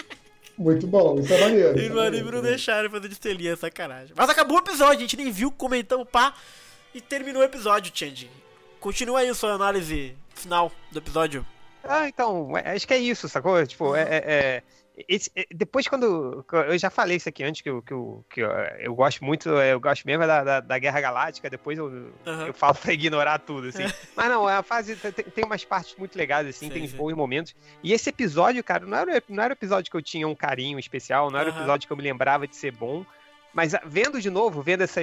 Muito 0.56 0.86
bom, 0.86 1.18
isso 1.20 1.30
é 1.34 1.38
maneiro. 1.40 1.78
E 1.78 1.84
é 1.84 1.88
no 1.90 2.00
anime 2.00 2.30
não 2.30 2.40
deixaram 2.40 2.88
fazer 2.88 3.08
de 3.08 3.12
estrelinha, 3.14 3.54
sacanagem. 3.56 4.14
Mas 4.16 4.30
acabou 4.30 4.56
o 4.56 4.60
episódio, 4.60 4.96
a 4.96 5.00
gente 5.00 5.18
nem 5.18 5.30
viu, 5.30 5.50
comentamos, 5.50 6.08
pá. 6.10 6.32
E 6.94 7.00
terminou 7.02 7.42
o 7.42 7.44
episódio, 7.44 7.92
Change. 7.94 8.30
Continua 8.80 9.20
aí 9.20 9.28
a 9.28 9.34
sua 9.34 9.52
análise 9.52 10.16
final 10.34 10.72
do 10.90 10.98
episódio. 10.98 11.44
Ah, 11.84 12.08
então, 12.08 12.56
é- 12.56 12.74
acho 12.74 12.86
que 12.88 12.94
é 12.94 12.98
isso, 12.98 13.28
sacou? 13.28 13.64
Tipo, 13.66 13.94
é. 13.94 14.00
é- 14.02 14.24
é- 14.26 14.62
esse- 15.08 15.30
é- 15.34 15.46
depois, 15.54 15.86
quando. 15.86 16.44
Eu 16.68 16.78
já 16.78 16.88
falei 16.90 17.16
isso 17.16 17.28
aqui 17.28 17.44
antes, 17.44 17.60
que 17.62 17.68
eu, 17.68 17.82
que 17.82 17.92
eu, 17.92 18.24
que 18.30 18.40
eu, 18.40 18.50
eu 18.80 18.94
gosto 18.94 19.24
muito, 19.24 19.56
é, 19.58 19.72
eu 19.72 19.80
gosto 19.80 20.04
mesmo 20.04 20.22
é 20.24 20.26
da, 20.26 20.44
da, 20.44 20.60
da 20.60 20.78
Guerra 20.78 21.00
Galáctica, 21.00 21.50
depois 21.50 21.78
eu, 21.78 22.12
Aham. 22.26 22.46
eu 22.46 22.54
falo 22.54 22.74
pra 22.74 22.92
ignorar 22.92 23.38
tudo, 23.38 23.68
assim. 23.68 23.84
Mas 24.16 24.28
não, 24.28 24.46
a 24.46 24.62
fase 24.62 24.96
tem, 24.96 25.12
tem 25.12 25.44
umas 25.44 25.64
partes 25.64 25.94
muito 25.96 26.16
legais, 26.16 26.46
assim, 26.46 26.70
tem 26.70 26.88
bons 26.88 27.14
momentos. 27.14 27.54
E 27.82 27.92
esse 27.92 28.08
episódio, 28.10 28.62
cara, 28.64 28.86
não 28.86 28.96
era, 28.96 29.22
não 29.28 29.42
era 29.42 29.52
episódio 29.52 29.90
que 29.90 29.96
eu 29.96 30.02
tinha 30.02 30.26
um 30.26 30.34
carinho 30.34 30.78
especial, 30.78 31.30
não 31.30 31.38
era 31.38 31.48
o 31.48 31.52
Aham. 31.52 31.58
episódio 31.60 31.86
que 31.86 31.92
eu 31.92 31.96
me 31.96 32.02
lembrava 32.02 32.46
de 32.48 32.56
ser 32.56 32.72
bom. 32.72 33.04
Mas 33.52 33.72
vendo 33.86 34.20
de 34.20 34.28
novo, 34.28 34.60
vendo 34.60 34.82
essa, 34.82 35.00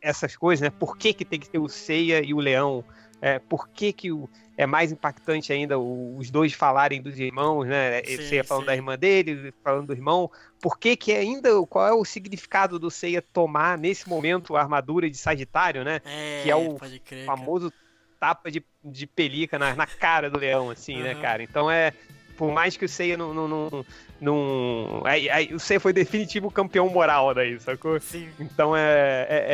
essas 0.00 0.36
coisas, 0.36 0.62
né? 0.62 0.70
Por 0.70 0.96
que, 0.96 1.12
que 1.12 1.24
tem 1.24 1.40
que 1.40 1.48
ter 1.48 1.58
o 1.58 1.68
Ceia 1.68 2.22
e 2.24 2.32
o 2.32 2.38
Leão? 2.38 2.84
É, 3.20 3.38
por 3.38 3.68
que, 3.68 3.92
que 3.92 4.12
o, 4.12 4.28
é 4.56 4.66
mais 4.66 4.90
impactante 4.90 5.52
ainda 5.52 5.78
os 5.78 6.30
dois 6.30 6.52
falarem 6.52 7.02
dos 7.02 7.18
irmãos, 7.18 7.66
né? 7.66 8.02
Sim, 8.04 8.16
Ceia 8.22 8.44
falando 8.44 8.64
sim. 8.64 8.66
da 8.66 8.74
irmã 8.74 8.98
dele, 8.98 9.52
falando 9.62 9.88
do 9.88 9.92
irmão. 9.92 10.30
Por 10.60 10.78
que, 10.78 10.96
que 10.96 11.12
ainda. 11.12 11.50
Qual 11.66 11.86
é 11.86 11.92
o 11.92 12.04
significado 12.04 12.78
do 12.78 12.90
Ceia 12.90 13.20
tomar 13.20 13.76
nesse 13.76 14.08
momento 14.08 14.56
a 14.56 14.60
armadura 14.60 15.10
de 15.10 15.16
Sagitário, 15.16 15.84
né? 15.84 16.00
É, 16.04 16.40
que 16.42 16.50
é 16.50 16.56
o 16.56 16.74
crer, 16.74 17.00
cara. 17.00 17.24
famoso 17.24 17.72
tapa 18.18 18.50
de, 18.50 18.64
de 18.82 19.06
pelica 19.06 19.58
na, 19.58 19.74
na 19.74 19.86
cara 19.86 20.30
do 20.30 20.38
leão, 20.38 20.70
assim, 20.70 21.02
né, 21.02 21.12
Aham. 21.12 21.22
cara? 21.22 21.42
Então 21.42 21.70
é. 21.70 21.92
Por 22.36 22.52
mais 22.52 22.76
que 22.76 22.84
o 22.84 22.88
Seiya 22.88 23.16
não. 23.16 23.32
não, 23.32 23.48
não, 23.48 23.86
não- 24.20 25.02
aí, 25.04 25.28
aí 25.30 25.54
o 25.54 25.58
Seiya 25.60 25.78
foi 25.80 25.92
definitivo 25.92 26.50
campeão 26.50 26.88
moral 26.88 27.34
daí, 27.34 27.58
sacou? 27.60 28.00
Sim. 28.00 28.28
Então 28.40 28.76
é, 28.76 29.26
é- 29.28 29.46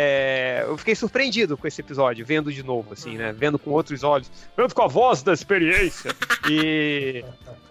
é- 0.64 0.64
Eu 0.68 0.76
fiquei 0.78 0.94
surpreendido 0.94 1.56
com 1.56 1.66
esse 1.66 1.80
episódio, 1.80 2.24
vendo 2.24 2.52
de 2.52 2.62
novo, 2.62 2.93
assim, 2.93 3.16
né? 3.16 3.32
Vendo 3.32 3.59
com 3.59 3.70
outros 3.70 4.02
olhos, 4.05 4.30
vendo 4.56 4.74
com 4.74 4.82
a 4.82 4.86
voz 4.89 5.22
da 5.22 5.32
experiência. 5.32 6.12
E. 6.48 7.24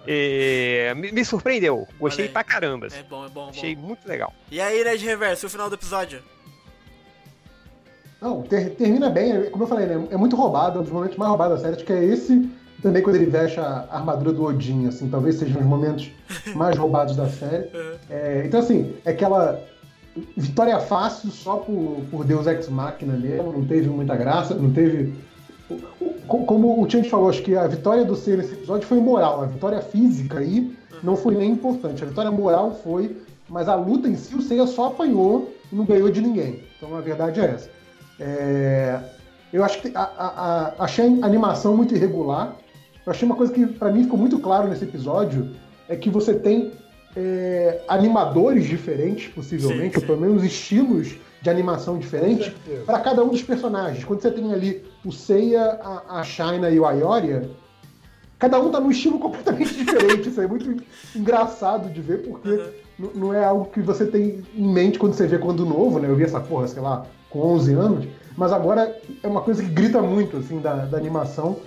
e 0.07 0.93
me, 0.95 1.11
me 1.11 1.25
surpreendeu. 1.25 1.87
Gostei 1.99 2.27
pra 2.27 2.43
caramba. 2.43 2.87
assim. 2.87 2.99
É 2.99 3.03
bom, 3.03 3.25
é 3.25 3.29
bom, 3.29 3.41
é 3.43 3.45
bom. 3.45 3.49
Achei 3.49 3.75
muito 3.75 4.07
legal. 4.07 4.33
E 4.49 4.59
aí, 4.61 4.83
Nerd 4.83 5.03
Reverso, 5.05 5.47
o 5.47 5.49
final 5.49 5.69
do 5.69 5.75
episódio? 5.75 6.21
Não, 8.21 8.43
ter- 8.43 8.71
termina 8.75 9.09
bem, 9.09 9.49
como 9.49 9.63
eu 9.63 9.67
falei, 9.67 9.87
né? 9.87 10.07
É 10.11 10.17
muito 10.17 10.35
roubado, 10.35 10.77
é 10.77 10.81
um 10.81 10.83
dos 10.83 10.91
momentos 10.91 11.17
mais 11.17 11.29
roubados 11.29 11.57
da 11.57 11.63
série. 11.63 11.75
Acho 11.75 11.85
que 11.85 11.93
é 11.93 12.03
esse 12.03 12.47
também 12.81 13.01
quando 13.03 13.15
ele 13.17 13.25
veste 13.27 13.59
a 13.59 13.85
armadura 13.91 14.31
do 14.33 14.43
Odin, 14.43 14.87
assim, 14.87 15.07
talvez 15.09 15.35
sejam 15.35 15.61
os 15.61 15.67
momentos 15.67 16.09
mais 16.55 16.77
roubados 16.77 17.15
da 17.15 17.27
série. 17.29 17.67
É, 18.09 18.43
então, 18.45 18.59
assim, 18.59 18.93
é 19.05 19.11
aquela 19.11 19.59
vitória 20.35 20.77
fácil 20.79 21.29
só 21.31 21.57
por, 21.57 22.01
por 22.11 22.25
Deus 22.25 22.45
Ex 22.47 22.67
Machina 22.69 23.13
mesmo, 23.13 23.53
não 23.53 23.65
teve 23.65 23.87
muita 23.89 24.15
graça, 24.15 24.53
não 24.55 24.71
teve. 24.71 25.13
Como 26.27 26.81
o 26.83 26.89
Change 26.89 27.09
falou, 27.09 27.29
acho 27.29 27.41
que 27.43 27.55
a 27.55 27.67
vitória 27.67 28.03
do 28.05 28.15
Seiya 28.15 28.37
nesse 28.37 28.53
episódio 28.53 28.87
foi 28.87 28.99
moral, 28.99 29.41
a 29.41 29.45
vitória 29.45 29.79
física 29.81 30.39
aí 30.39 30.75
não 31.03 31.15
foi 31.15 31.35
nem 31.35 31.51
importante. 31.51 32.03
A 32.03 32.07
vitória 32.07 32.31
moral 32.31 32.79
foi, 32.83 33.17
mas 33.49 33.67
a 33.67 33.75
luta 33.75 34.07
em 34.07 34.15
si, 34.15 34.35
o 34.35 34.41
Seiya 34.41 34.67
só 34.67 34.87
apanhou 34.87 35.53
e 35.71 35.75
não 35.75 35.85
ganhou 35.85 36.09
de 36.09 36.21
ninguém. 36.21 36.63
Então 36.77 36.95
a 36.95 37.01
verdade 37.01 37.39
é 37.39 37.45
essa. 37.45 37.69
É, 38.19 38.99
eu 39.51 39.63
acho 39.63 39.81
que 39.81 39.91
a, 39.95 40.01
a- 40.01 40.33
a- 40.77 40.83
achei 40.83 41.19
a 41.21 41.25
animação 41.25 41.75
muito 41.75 41.95
irregular. 41.95 42.55
Eu 43.05 43.11
achei 43.11 43.25
uma 43.25 43.35
coisa 43.35 43.51
que 43.51 43.65
para 43.65 43.91
mim 43.91 44.03
ficou 44.03 44.17
muito 44.19 44.39
claro 44.39 44.67
nesse 44.67 44.83
episódio 44.83 45.49
é 45.89 45.95
que 45.95 46.09
você 46.09 46.33
tem 46.33 46.71
é, 47.15 47.81
animadores 47.87 48.65
diferentes, 48.67 49.27
possivelmente, 49.33 49.97
ou 49.97 50.03
pelo 50.03 50.19
menos 50.21 50.43
estilos 50.43 51.15
de 51.41 51.49
animação 51.49 51.97
diferentes 51.97 52.53
para 52.85 52.99
cada 52.99 53.23
um 53.23 53.29
dos 53.29 53.41
personagens. 53.41 54.03
Quando 54.05 54.21
você 54.21 54.31
tem 54.31 54.53
ali 54.53 54.83
o 55.03 55.11
Seiya, 55.11 55.79
a, 55.83 56.21
a 56.21 56.69
e 56.71 56.79
o 56.79 56.85
Ayoria, 56.85 57.49
cada 58.37 58.59
um 58.59 58.69
tá 58.69 58.79
num 58.79 58.91
estilo 58.91 59.17
completamente 59.19 59.73
diferente. 59.73 60.29
Isso 60.29 60.39
é 60.39 60.47
muito 60.47 60.83
engraçado 61.15 61.89
de 61.89 61.99
ver, 62.01 62.19
porque 62.27 62.49
n- 62.99 63.09
não 63.15 63.33
é 63.33 63.43
algo 63.43 63.65
que 63.65 63.81
você 63.81 64.05
tem 64.05 64.43
em 64.55 64.67
mente 64.71 64.99
quando 64.99 65.13
você 65.13 65.25
vê 65.27 65.37
quando 65.39 65.65
novo, 65.65 65.99
né? 65.99 66.07
Eu 66.07 66.15
vi 66.15 66.23
essa 66.23 66.39
porra, 66.39 66.67
sei 66.67 66.81
lá, 66.81 67.05
com 67.29 67.39
11 67.39 67.73
anos, 67.73 68.07
mas 68.37 68.51
agora 68.53 68.95
é 69.23 69.27
uma 69.27 69.41
coisa 69.41 69.63
que 69.63 69.69
grita 69.69 70.01
muito, 70.01 70.37
assim, 70.37 70.59
da, 70.59 70.85
da 70.85 70.97
animação. 70.97 71.57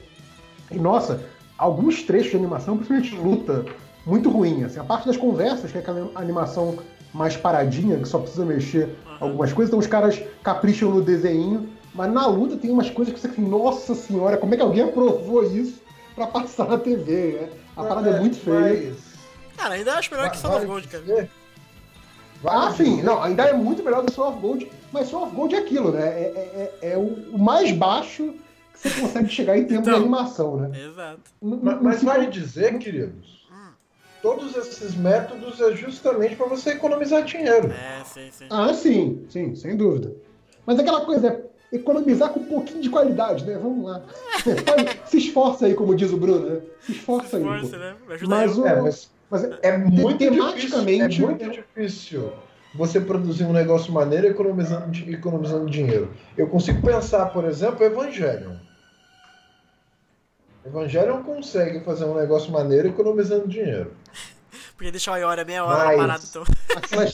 E, 0.70 0.78
nossa, 0.78 1.20
alguns 1.59 2.03
trechos 2.03 2.31
de 2.31 2.36
animação, 2.36 2.77
principalmente 2.77 3.15
luta, 3.16 3.65
muito 4.07 4.28
ruim. 4.31 4.65
Assim, 4.65 4.78
a 4.78 4.85
parte 4.85 5.07
das 5.07 5.16
conversas, 5.16 5.70
que 5.70 5.78
é 5.78 5.81
aquela 5.81 6.11
animação 6.15 6.78
mais 7.12 7.36
paradinha, 7.36 7.99
que 7.99 8.09
só 8.09 8.19
precisa 8.19 8.45
mexer 8.45 8.97
algumas 9.20 9.53
coisas, 9.53 9.70
então 9.70 9.78
os 9.78 9.86
caras 9.86 10.20
capricham 10.43 10.91
no 10.91 11.01
desenho, 11.01 11.69
mas 11.95 12.12
na 12.12 12.27
luta 12.27 12.57
tem 12.57 12.70
umas 12.70 12.91
coisas 12.91 13.15
que 13.15 13.20
você 13.20 13.28
fica, 13.28 13.41
nossa 13.43 13.95
senhora, 13.95 14.36
como 14.36 14.53
é 14.53 14.57
que 14.57 14.62
alguém 14.62 14.82
aprovou 14.82 15.45
isso 15.45 15.81
pra 16.16 16.27
passar 16.27 16.69
na 16.69 16.77
TV, 16.78 17.39
né? 17.41 17.49
A 17.77 17.85
parada 17.85 18.11
é 18.11 18.20
muito 18.20 18.36
feia. 18.36 18.95
Cara, 19.57 19.74
ainda 19.74 19.95
acho 19.95 20.11
melhor 20.11 20.31
que 20.31 20.39
Son 20.39 20.57
of 20.57 20.66
Gold, 20.66 20.89
cara. 20.89 21.28
Ah, 22.47 22.73
sim, 22.77 23.03
não, 23.03 23.23
ainda 23.23 23.45
é 23.45 23.53
muito 23.55 23.82
melhor 23.82 24.03
do 24.05 24.12
Soul 24.12 24.28
of 24.28 24.39
Gold, 24.41 24.70
mas 24.93 25.09
Soul 25.09 25.24
of 25.24 25.35
Gold 25.35 25.55
é 25.55 25.59
aquilo, 25.59 25.93
né? 25.93 26.03
É, 26.07 26.20
é- 26.20 26.78
é- 26.82 26.93
é 26.93 26.99
o 26.99 27.39
mais 27.39 27.73
baixo 27.73 28.35
que 28.74 28.88
você 28.88 29.01
consegue 29.01 29.28
chegar 29.28 29.56
em 29.56 29.64
termos 29.64 29.88
de 29.88 29.94
animação, 29.94 30.56
né? 30.59 30.70
Exato. 30.78 31.22
Mas, 31.40 31.82
mas 31.82 32.02
vale 32.02 32.26
dizer, 32.26 32.78
queridos, 32.78 33.46
todos 34.20 34.56
esses 34.56 34.94
métodos 34.94 35.60
é 35.60 35.74
justamente 35.74 36.36
para 36.36 36.46
você 36.46 36.70
economizar 36.70 37.24
dinheiro. 37.24 37.70
É, 37.72 38.05
sim, 38.05 38.28
sim. 38.30 38.46
Ah, 38.51 38.72
sim, 38.74 39.24
sim, 39.28 39.55
sem 39.55 39.76
dúvida. 39.76 40.12
Mas 40.66 40.78
aquela 40.78 41.05
coisa 41.05 41.28
é 41.28 41.76
economizar 41.76 42.30
com 42.32 42.40
um 42.40 42.44
pouquinho 42.44 42.80
de 42.80 42.90
qualidade, 42.90 43.44
né? 43.44 43.59
Vamos 43.59 43.84
lá. 43.84 44.02
Se 45.06 45.18
esforça 45.18 45.66
aí, 45.66 45.74
como 45.74 45.94
diz 45.94 46.12
o 46.12 46.16
Bruno, 46.16 46.48
né? 46.48 46.60
Se 46.80 46.92
esforça 46.92 47.36
aí. 47.36 47.42
pô. 47.42 47.55
Esforça, 47.55 47.78
né? 47.78 47.96
Me 48.06 48.14
ajuda 48.14 48.30
Mas, 48.36 48.59
o, 48.59 48.66
É, 48.66 48.80
mas 48.82 49.14
mas 49.30 49.42
é 49.62 49.76
muito 49.78 50.18
tematicamente. 50.18 51.09
difícil, 51.09 51.24
é 51.24 51.28
muito 51.28 51.51
difícil 51.51 52.32
você 52.74 53.01
produzir 53.01 53.44
um 53.44 53.52
negócio 53.52 53.92
maneiro 53.92 54.26
economizando, 54.26 54.96
economizando 55.10 55.70
dinheiro. 55.70 56.12
Eu 56.36 56.48
consigo 56.48 56.82
pensar, 56.82 57.26
por 57.26 57.44
exemplo, 57.44 57.84
Evangelion. 57.84 58.56
Evangelion 60.66 61.22
consegue 61.22 61.80
fazer 61.80 62.05
um 62.05 62.14
negócio 62.14 62.51
maneiro 62.51 62.88
economizando 62.88 63.46
dinheiro. 63.48 63.92
Porque 64.76 64.90
deixar 64.90 65.12
o 65.12 65.16
Iora 65.16 65.44
meia 65.44 65.64
hora 65.64 65.84
Mas- 65.84 65.96
parado, 65.96 66.24
então. 66.28 66.44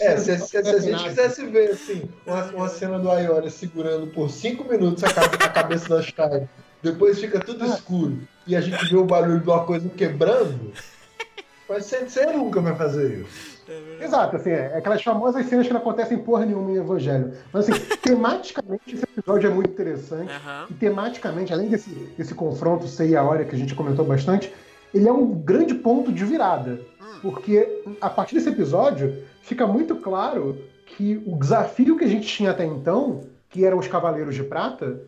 É, 0.00 0.16
se, 0.16 0.38
se- 0.38 0.46
se 0.48 0.56
a 0.56 0.78
gente 0.78 1.02
quisesse 1.04 1.46
ver 1.46 1.70
assim, 1.72 2.08
uma, 2.26 2.42
uma 2.46 2.68
cena 2.68 2.98
do 2.98 3.10
Ayori 3.10 3.50
segurando 3.50 4.06
por 4.06 4.30
5 4.30 4.64
minutos 4.64 5.04
a, 5.04 5.12
ca- 5.12 5.26
a 5.26 5.48
cabeça 5.50 5.86
da 5.88 6.00
Shine, 6.00 6.48
depois 6.82 7.20
fica 7.20 7.38
tudo 7.38 7.66
escuro 7.66 8.18
e 8.46 8.56
a 8.56 8.62
gente 8.62 8.82
vê 8.88 8.96
o 8.96 9.04
barulho 9.04 9.40
de 9.40 9.46
uma 9.48 9.62
coisa 9.64 9.86
quebrando, 9.90 10.72
mas 11.68 11.84
Sensei 11.84 12.24
nunca 12.32 12.62
vai 12.62 12.74
fazer 12.74 13.20
isso. 13.20 13.59
Exato, 14.00 14.36
assim, 14.36 14.50
é 14.50 14.76
aquelas 14.76 15.02
famosas 15.02 15.46
cenas 15.46 15.66
que 15.66 15.72
não 15.72 15.80
acontecem 15.80 16.18
porra 16.18 16.46
nenhuma 16.46 16.70
em 16.70 16.76
Evangelho. 16.76 17.32
Mas 17.52 17.68
assim, 17.68 17.80
tematicamente 18.02 18.94
esse 18.94 19.04
episódio 19.04 19.50
é 19.50 19.54
muito 19.54 19.70
interessante. 19.70 20.32
E 20.70 20.74
tematicamente, 20.74 21.52
além 21.52 21.68
desse, 21.68 21.90
desse 22.16 22.34
confronto 22.34 22.86
Sei 22.86 23.16
a 23.16 23.22
hora 23.22 23.44
que 23.44 23.54
a 23.54 23.58
gente 23.58 23.74
comentou 23.74 24.04
bastante, 24.04 24.52
ele 24.92 25.08
é 25.08 25.12
um 25.12 25.34
grande 25.34 25.74
ponto 25.74 26.12
de 26.12 26.24
virada. 26.24 26.80
Porque 27.22 27.82
a 28.00 28.08
partir 28.08 28.34
desse 28.34 28.48
episódio 28.48 29.22
fica 29.42 29.66
muito 29.66 29.96
claro 29.96 30.58
que 30.86 31.22
o 31.26 31.36
desafio 31.38 31.96
que 31.96 32.04
a 32.04 32.08
gente 32.08 32.26
tinha 32.26 32.50
até 32.50 32.64
então, 32.64 33.20
que 33.48 33.64
eram 33.64 33.78
os 33.78 33.86
Cavaleiros 33.86 34.34
de 34.34 34.42
Prata, 34.42 35.00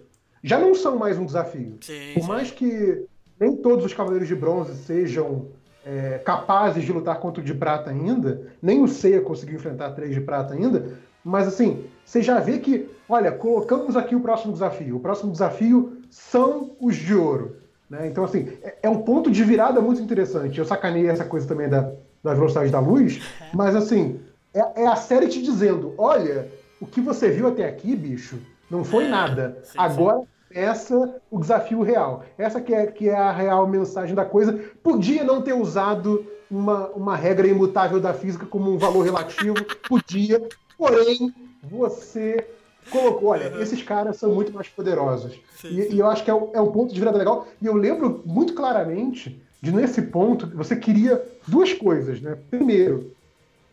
já 0.43 0.59
não 0.59 0.75
são 0.75 0.97
mais 0.97 1.19
um 1.19 1.25
desafio. 1.25 1.79
Por 2.15 2.27
mais 2.27 2.51
que 2.51 3.07
nem 3.39 3.57
todos 3.57 3.85
os 3.85 3.95
Cavaleiros 3.95 4.29
de 4.29 4.35
Bronze 4.35 4.75
sejam 4.75 5.49
é, 5.85 6.21
capazes 6.25 6.85
de 6.85 6.93
lutar 6.93 7.19
contra 7.19 7.43
o 7.43 7.45
de 7.45 7.55
prata 7.55 7.91
ainda, 7.91 8.47
nem 8.61 8.83
o 8.83 8.89
Seiya 8.89 9.21
conseguiu 9.21 9.57
enfrentar 9.57 9.91
três 9.91 10.15
de 10.15 10.21
prata 10.21 10.55
ainda, 10.55 10.99
mas 11.25 11.47
assim, 11.47 11.85
você 12.05 12.23
já 12.23 12.41
vê 12.41 12.59
que, 12.59 12.89
olha, 13.09 13.31
colocamos 13.33 13.97
aqui 13.97 14.15
o 14.15 14.21
próximo 14.21 14.53
desafio. 14.53 14.97
O 14.97 15.01
próximo 15.01 15.31
desafio 15.31 15.99
são 16.11 16.73
os 16.81 16.97
de 16.97 17.15
ouro. 17.15 17.57
Né? 17.89 18.09
Então, 18.09 18.25
assim, 18.25 18.49
é, 18.63 18.77
é 18.83 18.89
um 18.89 19.03
ponto 19.03 19.31
de 19.31 19.45
virada 19.45 19.81
muito 19.81 20.01
interessante. 20.03 20.59
Eu 20.59 20.65
sacanei 20.65 21.07
essa 21.09 21.25
coisa 21.25 21.47
também 21.47 21.69
da, 21.69 21.93
da 22.23 22.35
velocidade 22.35 22.71
da 22.71 22.81
luz, 22.81 23.23
mas 23.55 23.77
assim, 23.77 24.21
é, 24.55 24.83
é 24.83 24.87
a 24.87 24.97
série 24.97 25.29
te 25.29 25.43
dizendo: 25.43 25.95
olha, 25.97 26.49
o 26.81 26.87
que 26.87 27.01
você 27.01 27.31
viu 27.31 27.47
até 27.47 27.67
aqui, 27.67 27.95
bicho, 27.95 28.39
não 28.71 28.85
foi 28.85 29.09
nada. 29.09 29.63
Agora 29.77 30.23
essa 30.55 31.21
o 31.31 31.39
desafio 31.41 31.83
real. 31.83 32.25
Essa 32.39 32.61
que 32.61 32.75
é, 32.75 32.87
que 32.87 33.09
é 33.09 33.15
a 33.17 33.33
real 33.33 33.67
mensagem 33.67 34.15
da 34.15 34.25
coisa. 34.25 34.53
Podia 34.83 35.25
não 35.25 35.43
ter 35.43 35.53
usado 35.55 36.27
uma, 36.51 36.89
uma 36.89 37.17
regra 37.17 37.47
imutável 37.47 37.99
da 38.01 38.13
física 38.13 38.45
como 38.47 38.71
um 38.71 38.79
valor 38.79 39.03
relativo, 39.03 39.57
podia, 39.89 40.41
porém, 40.77 41.33
você 41.63 42.47
colocou, 42.91 43.29
olha, 43.31 43.49
esses 43.63 43.83
caras 43.83 44.17
são 44.17 44.35
muito 44.35 44.53
mais 44.53 44.69
poderosos. 44.69 45.41
E, 45.71 45.95
e 45.95 45.99
eu 46.01 46.07
acho 46.09 46.25
que 46.25 46.31
é, 46.31 46.35
um- 46.35 46.51
é 46.53 46.61
um 46.61 46.71
ponto 46.73 46.93
de 46.93 46.99
virada 46.99 47.17
legal. 47.17 47.47
E 47.61 47.67
eu 47.67 47.75
lembro 47.75 48.23
muito 48.27 48.55
claramente 48.55 49.41
de 49.63 49.71
nesse 49.73 50.03
ponto 50.03 50.47
você 50.57 50.75
queria 50.77 51.23
duas 51.47 51.73
coisas, 51.73 52.21
né? 52.21 52.37
Primeiro, 52.51 53.13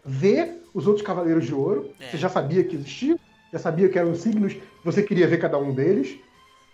ver 0.06 0.64
os 0.73 0.88
outros 0.88 1.06
Cavaleiros 1.06 1.45
de 1.45 1.53
Ouro. 1.53 1.89
Você 2.11 2.18
já 2.18 2.30
sabia 2.30 2.64
que 2.64 2.76
existiam, 2.76 3.19
já 3.51 3.57
sabia 3.60 3.89
que 3.89 3.97
eram 3.97 4.14
signos, 4.15 4.56
você 4.85 5.01
queria 5.01 5.27
ver 5.27 5.39
cada 5.39 5.57
um 5.57 5.73
deles. 5.73 6.18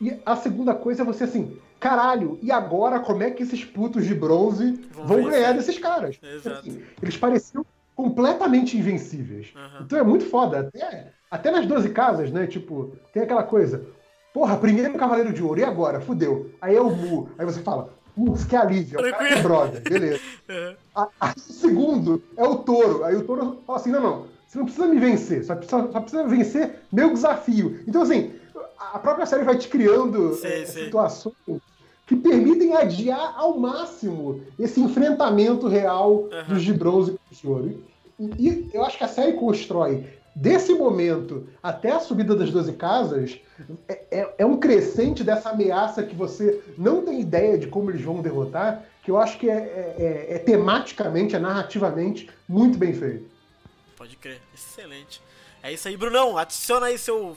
E 0.01 0.19
a 0.25 0.35
segunda 0.35 0.73
coisa 0.73 1.01
é 1.01 1.05
você 1.05 1.23
assim, 1.23 1.57
caralho, 1.79 2.37
e 2.41 2.51
agora 2.51 2.99
como 2.99 3.23
é 3.23 3.31
que 3.31 3.43
esses 3.43 3.63
putos 3.63 4.05
de 4.05 4.13
bronze 4.13 4.79
vão, 4.91 5.23
ganhar 5.31 5.53
desses 5.53 5.79
caras? 5.79 6.17
Assim, 6.59 6.81
eles 7.01 7.17
pareciam 7.17 7.65
completamente 7.95 8.77
invencíveis. 8.77 9.53
Então 9.81 9.97
é 9.97 10.03
muito 10.03 10.25
foda. 10.25 10.59
Até, 10.59 11.11
até 11.31 11.51
nas 11.51 11.65
12 11.65 11.89
casas, 11.89 12.29
né? 12.31 12.45
Tipo, 12.47 12.91
tem 13.13 13.23
aquela 13.23 13.43
coisa. 13.43 13.85
Porra, 14.33 14.57
primeiro 14.57 14.93
Cavaleiro 14.95 15.31
de 15.31 15.41
Ouro, 15.41 15.59
e 15.59 15.63
agora? 15.63 16.01
Fudeu. 16.01 16.51
Aí 16.61 16.75
é 16.75 16.81
o 16.81 16.89
Mu. 16.93 17.29
Aí 17.37 17.45
você 17.45 17.61
fala, 17.61 17.89
putz, 18.13 18.43
que 18.43 18.55
alívio. 18.55 18.99
É 18.99 19.07
o 19.07 19.11
cara 19.11 19.27
que 19.29 19.33
é 19.33 19.41
brother, 19.41 19.81
beleza. 19.81 20.19
A- 20.93 21.33
o 21.35 21.39
segundo 21.39 22.21
é 22.35 22.43
o 22.43 22.57
touro. 22.57 23.03
Aí 23.05 23.15
o 23.15 23.23
touro 23.23 23.61
fala 23.65 23.79
assim: 23.79 23.91
não, 23.91 24.01
não, 24.01 24.27
você 24.47 24.57
não 24.57 24.65
precisa 24.65 24.87
me 24.87 24.99
vencer, 24.99 25.43
só 25.45 25.55
precisa, 25.55 25.89
só 25.91 25.99
precisa 26.01 26.27
vencer 26.27 26.81
meu 26.91 27.13
desafio. 27.13 27.79
Então, 27.87 28.01
assim, 28.01 28.33
a 28.77 28.99
própria 28.99 29.25
série 29.25 29.43
vai 29.43 29.57
te 29.57 29.67
criando 29.67 30.33
eh, 30.43 30.65
situações 30.65 31.35
que 32.07 32.15
permitem 32.15 32.75
adiar 32.75 33.33
ao 33.35 33.57
máximo 33.57 34.43
esse 34.59 34.79
enfrentamento 34.79 35.67
real 35.67 36.27
dos 36.47 36.61
de 36.63 36.73
bronze 36.73 37.11
com 37.11 37.17
os 37.31 37.37
de 37.39 37.47
ouro. 37.47 37.83
E, 38.19 38.47
e 38.47 38.69
eu 38.73 38.83
acho 38.85 38.97
que 38.97 39.03
a 39.03 39.07
série 39.07 39.33
constrói 39.33 40.05
desse 40.35 40.73
momento 40.73 41.47
até 41.63 41.91
a 41.91 41.99
subida 41.99 42.35
das 42.35 42.51
12 42.51 42.73
casas 42.73 43.39
é, 43.87 44.03
é- 44.11 44.35
é 44.39 44.45
um 44.45 44.57
crescente 44.57 45.23
dessa 45.23 45.49
ameaça 45.49 46.03
que 46.03 46.13
você 46.15 46.61
não 46.77 47.01
tem 47.03 47.19
ideia 47.21 47.57
de 47.57 47.67
como 47.67 47.89
eles 47.89 48.01
vão 48.01 48.21
derrotar, 48.21 48.83
que 49.03 49.09
eu 49.09 49.17
acho 49.17 49.39
que 49.39 49.49
é, 49.49 49.55
é- 49.55 49.95
é- 49.97 50.35
é 50.35 50.39
tematicamente, 50.39 51.35
é 51.35 51.39
narrativamente 51.39 52.29
muito 52.47 52.77
bem 52.77 52.93
feito. 52.93 53.25
Pode 53.97 54.15
crer, 54.17 54.41
excelente. 54.53 55.21
É 55.63 55.71
isso 55.73 55.87
aí, 55.87 55.97
Brunão. 55.97 56.37
Adiciona 56.37 56.87
aí 56.87 56.97
seu 56.97 57.35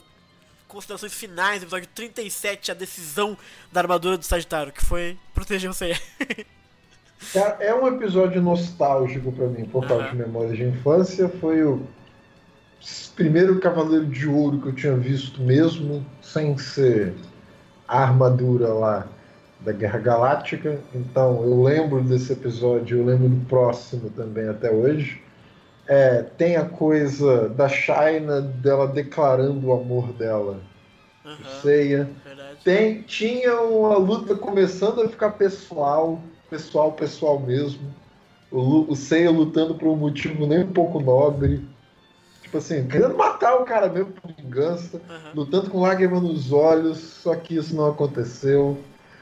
considerações 0.69 1.13
finais 1.13 1.59
do 1.59 1.63
episódio 1.63 1.89
37, 1.93 2.71
a 2.71 2.73
decisão 2.73 3.37
da 3.71 3.81
armadura 3.81 4.17
do 4.17 4.23
Sagitário, 4.23 4.71
que 4.71 4.85
foi 4.85 5.17
proteger 5.33 5.69
você. 5.69 5.99
Cara, 7.33 7.57
é 7.59 7.73
um 7.73 7.87
episódio 7.87 8.41
nostálgico 8.41 9.31
pra 9.31 9.47
mim, 9.47 9.65
por 9.65 9.85
causa 9.85 10.07
de 10.07 10.15
memórias 10.15 10.55
de 10.55 10.63
infância. 10.63 11.27
Foi 11.27 11.63
o 11.63 11.85
primeiro 13.15 13.59
Cavaleiro 13.59 14.05
de 14.05 14.27
Ouro 14.27 14.61
que 14.61 14.67
eu 14.67 14.75
tinha 14.75 14.95
visto 14.95 15.41
mesmo, 15.41 16.05
sem 16.21 16.57
ser 16.57 17.15
a 17.87 18.03
armadura 18.03 18.71
lá 18.71 19.07
da 19.59 19.71
Guerra 19.71 19.99
Galáctica. 19.99 20.79
Então 20.93 21.43
eu 21.43 21.63
lembro 21.63 22.01
desse 22.03 22.31
episódio, 22.31 22.99
eu 22.99 23.05
lembro 23.05 23.27
do 23.27 23.45
próximo 23.47 24.11
também 24.11 24.47
até 24.47 24.71
hoje. 24.71 25.21
É, 25.91 26.21
tem 26.21 26.55
a 26.55 26.65
coisa 26.65 27.49
da 27.49 27.67
China 27.67 28.41
dela 28.41 28.87
declarando 28.87 29.65
o 29.65 29.73
amor 29.73 30.13
dela. 30.13 30.59
pro 31.23 31.49
Seiya. 31.61 32.07
Tem, 32.63 33.01
tinha 33.01 33.59
uma 33.59 33.97
luta 33.97 34.35
começando 34.35 35.01
a 35.01 35.09
ficar 35.09 35.31
pessoal, 35.31 36.21
pessoal, 36.47 36.91
pessoal 36.91 37.39
mesmo. 37.39 37.91
O, 38.51 38.91
o 38.91 38.95
Seiya 38.95 39.31
lutando 39.31 39.73
por 39.73 39.87
um 39.87 39.95
motivo 39.95 40.45
nem 40.45 40.63
um 40.63 40.71
pouco 40.71 40.99
nobre. 40.99 41.67
Tipo 42.43 42.59
assim, 42.59 42.87
querendo 42.87 43.17
matar 43.17 43.55
o 43.55 43.65
cara 43.65 43.89
mesmo 43.89 44.11
por 44.11 44.31
vingança, 44.31 45.01
lutando 45.33 45.71
com 45.71 45.81
lágrimas 45.81 46.21
nos 46.21 46.51
olhos, 46.51 46.99
só 46.99 47.35
que 47.35 47.55
isso 47.55 47.75
não 47.75 47.87
aconteceu. 47.87 48.77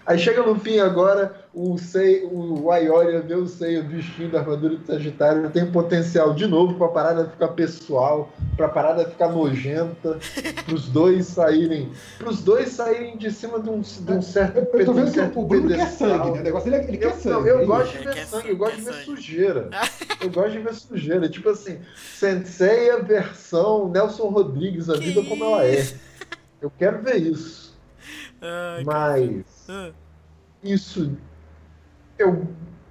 Aí 0.08 0.18
chega 0.18 0.42
no 0.42 0.58
fim 0.58 0.80
agora, 0.80 1.36
o 1.54 1.78
Sei, 1.78 2.24
o 2.32 2.72
Aioria 2.72 3.20
vê 3.20 3.36
o 3.36 3.46
Seiya 3.46 3.84
vestindo 3.84 4.38
a 4.38 4.40
armadura 4.40 4.78
do 4.78 4.88
Sagitário, 4.88 5.50
tem 5.50 5.70
potencial 5.70 6.34
de 6.34 6.48
novo 6.48 6.76
pra 6.76 6.88
parada 6.88 7.28
ficar 7.30 7.50
pessoal, 7.50 8.32
pra 8.56 8.70
parada 8.70 9.04
ficar 9.04 9.28
nojenta, 9.28 10.18
pros 10.66 10.88
dois 10.88 11.26
saírem, 11.28 11.92
pros 12.18 12.42
dois 12.42 12.70
saírem 12.70 13.18
de 13.18 13.30
cima 13.30 13.60
de 13.60 13.70
um, 13.70 13.82
de 13.82 14.12
um 14.14 14.22
certo 14.22 14.60
Eu 14.78 14.86
tô 14.86 14.94
vendo 14.94 15.12
que 15.12 15.20
o 15.40 15.44
Bruno 15.46 15.68
quer 15.68 15.76
pedestal. 15.78 16.08
sangue, 16.10 16.32
né? 16.32 16.40
O 16.40 16.44
negócio 16.44 16.72
dele 16.72 16.84
é 16.84 16.88
ele 16.88 16.98
quer 17.00 17.06
Eu, 17.08 17.12
sangue. 17.12 17.30
não, 17.36 17.46
eu 17.46 17.60
é 17.60 17.66
gosto 17.66 17.90
isso. 17.96 17.98
de 17.98 18.14
ver 18.14 18.26
sangue, 18.28 18.50
eu 18.50 18.58
gosto 18.58 18.76
de 18.78 18.82
ver 18.84 18.94
sujeira. 18.94 19.70
Eu 20.20 20.32
gosto 20.32 20.52
de 20.52 20.60
ver 20.60 20.74
sujeira. 20.74 21.30
Tipo 21.30 21.50
assim, 21.50 21.80
Senseiya 22.16 22.98
versão 23.04 23.88
Nelson 23.90 24.30
Rodrigues, 24.30 24.90
a 24.90 24.96
vida 24.96 25.22
como 25.24 25.44
ela 25.44 25.66
é. 25.66 25.86
Eu 26.62 26.72
quero 26.72 27.02
ver 27.04 27.18
isso. 27.18 27.78
Mas 28.84 29.57
Ah, 29.70 29.92
isso. 30.64 31.18
Eu, 32.18 32.48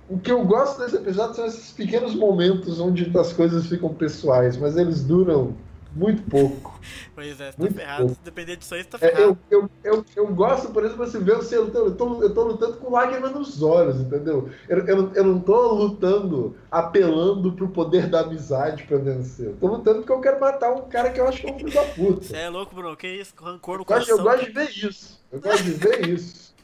o 0.09 0.19
que 0.19 0.31
eu 0.31 0.45
gosto 0.45 0.81
desse 0.81 0.97
episódio 0.97 1.35
são 1.37 1.47
esses 1.47 1.73
pequenos 1.73 2.15
momentos 2.15 2.79
onde 2.81 3.11
as 3.19 3.33
coisas 3.33 3.67
ficam 3.67 3.93
pessoais, 3.95 4.57
mas 4.57 4.77
eles 4.77 5.03
duram 5.05 5.57
muito 5.95 6.23
pouco. 6.31 6.79
Pois 7.17 7.41
é, 7.41 7.51
você 7.51 7.57
tá 7.59 7.63
Muito 7.63 7.75
ferrado. 7.75 7.99
pouco. 8.05 8.15
Se 8.17 8.21
depender 8.23 8.57
disso 8.57 8.75
aí, 8.75 8.83
você 8.83 8.89
tá 8.91 8.99
É, 9.01 9.09
ferrado. 9.11 9.39
eu, 9.51 9.63
eu, 9.63 9.71
eu, 9.83 10.05
eu 10.15 10.35
gosto, 10.35 10.69
por 10.71 10.85
exemplo, 10.85 11.03
assim, 11.05 11.19
ver 11.25 11.37
você 11.37 11.59
lutando. 11.59 11.87
Eu 11.87 11.97
tô, 11.97 12.23
eu 12.23 12.35
tô 12.35 12.45
lutando 12.45 12.77
com 12.77 12.91
lágrima 12.93 13.31
nos 13.31 13.63
olhos, 13.63 13.97
entendeu? 14.01 14.51
Eu, 14.69 14.79
eu, 14.87 15.13
eu 15.15 15.25
não 15.25 15.41
tô 15.41 15.73
lutando 15.75 16.55
apelando 16.71 17.53
pro 17.55 17.69
poder 17.71 18.09
da 18.11 18.21
amizade 18.21 18.83
pra 18.85 18.99
vencer. 18.99 19.47
Eu 19.47 19.57
tô 19.57 19.67
lutando 19.69 20.01
porque 20.01 20.13
eu 20.13 20.21
quero 20.21 20.39
matar 20.39 20.73
um 20.75 20.83
cara 20.89 21.11
que 21.11 21.19
eu 21.19 21.27
acho 21.27 21.41
que 21.41 21.49
é 21.49 21.53
um 21.53 21.59
filho 21.59 21.73
da 21.73 21.83
puta. 21.85 22.23
Você 22.23 22.37
é 22.37 22.49
louco, 22.51 22.75
Bruno? 22.75 22.97
Que 22.97 23.09
isso? 23.09 23.33
Rancor 23.41 23.77
no 23.79 23.83
Eu 23.83 23.87
gosto, 23.87 24.11
eu 24.11 24.19
coração. 24.19 24.25
gosto 24.25 24.45
de 24.47 24.53
ver 24.53 24.71
isso. 24.91 25.25
Eu 25.33 25.41
gosto 25.41 25.65
de 25.65 25.71
ver 25.73 26.07
isso. 26.11 26.55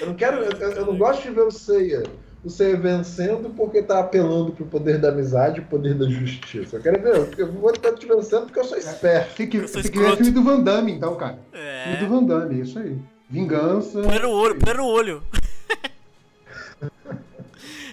Eu 0.00 0.06
não 0.08 0.14
quero. 0.14 0.38
Eu, 0.38 0.50
eu- 0.52 0.72
eu 0.72 0.86
não 0.86 0.96
gosto 0.96 1.22
de 1.22 1.30
ver 1.30 1.42
o 1.42 1.50
Seiya. 1.50 2.02
O 2.44 2.50
Seiya 2.50 2.76
vencendo 2.76 3.50
porque 3.50 3.82
tá 3.82 4.00
apelando 4.00 4.50
pro 4.52 4.66
poder 4.66 4.98
da 4.98 5.10
amizade 5.10 5.60
e 5.60 5.64
poder 5.64 5.94
da 5.94 6.06
justiça. 6.08 6.76
Eu 6.76 6.82
quero 6.82 7.00
ver. 7.02 7.38
Eu 7.38 7.52
vou 7.52 7.70
estar 7.70 7.92
te 7.92 8.06
vencendo 8.06 8.46
porque 8.46 8.58
eu 8.58 8.64
sou 8.64 8.76
esperto. 8.78 9.36
Tem 9.36 9.48
que, 9.48 9.60
tem 9.60 9.82
que 9.82 9.98
ver 9.98 10.16
filme 10.16 10.32
do 10.32 10.42
Van 10.42 10.60
Damme, 10.60 10.92
então, 10.92 11.14
cara. 11.14 11.38
É. 11.52 11.84
Filme 11.84 11.98
do 11.98 12.08
Van 12.08 12.24
Damme, 12.24 12.60
isso 12.60 12.78
aí. 12.78 12.96
Vingança. 13.30 14.02
Põe 14.02 14.18
no 14.18 14.30
olho, 14.30 14.58
põe 14.58 14.74
no 14.74 14.84
olho. 14.86 15.22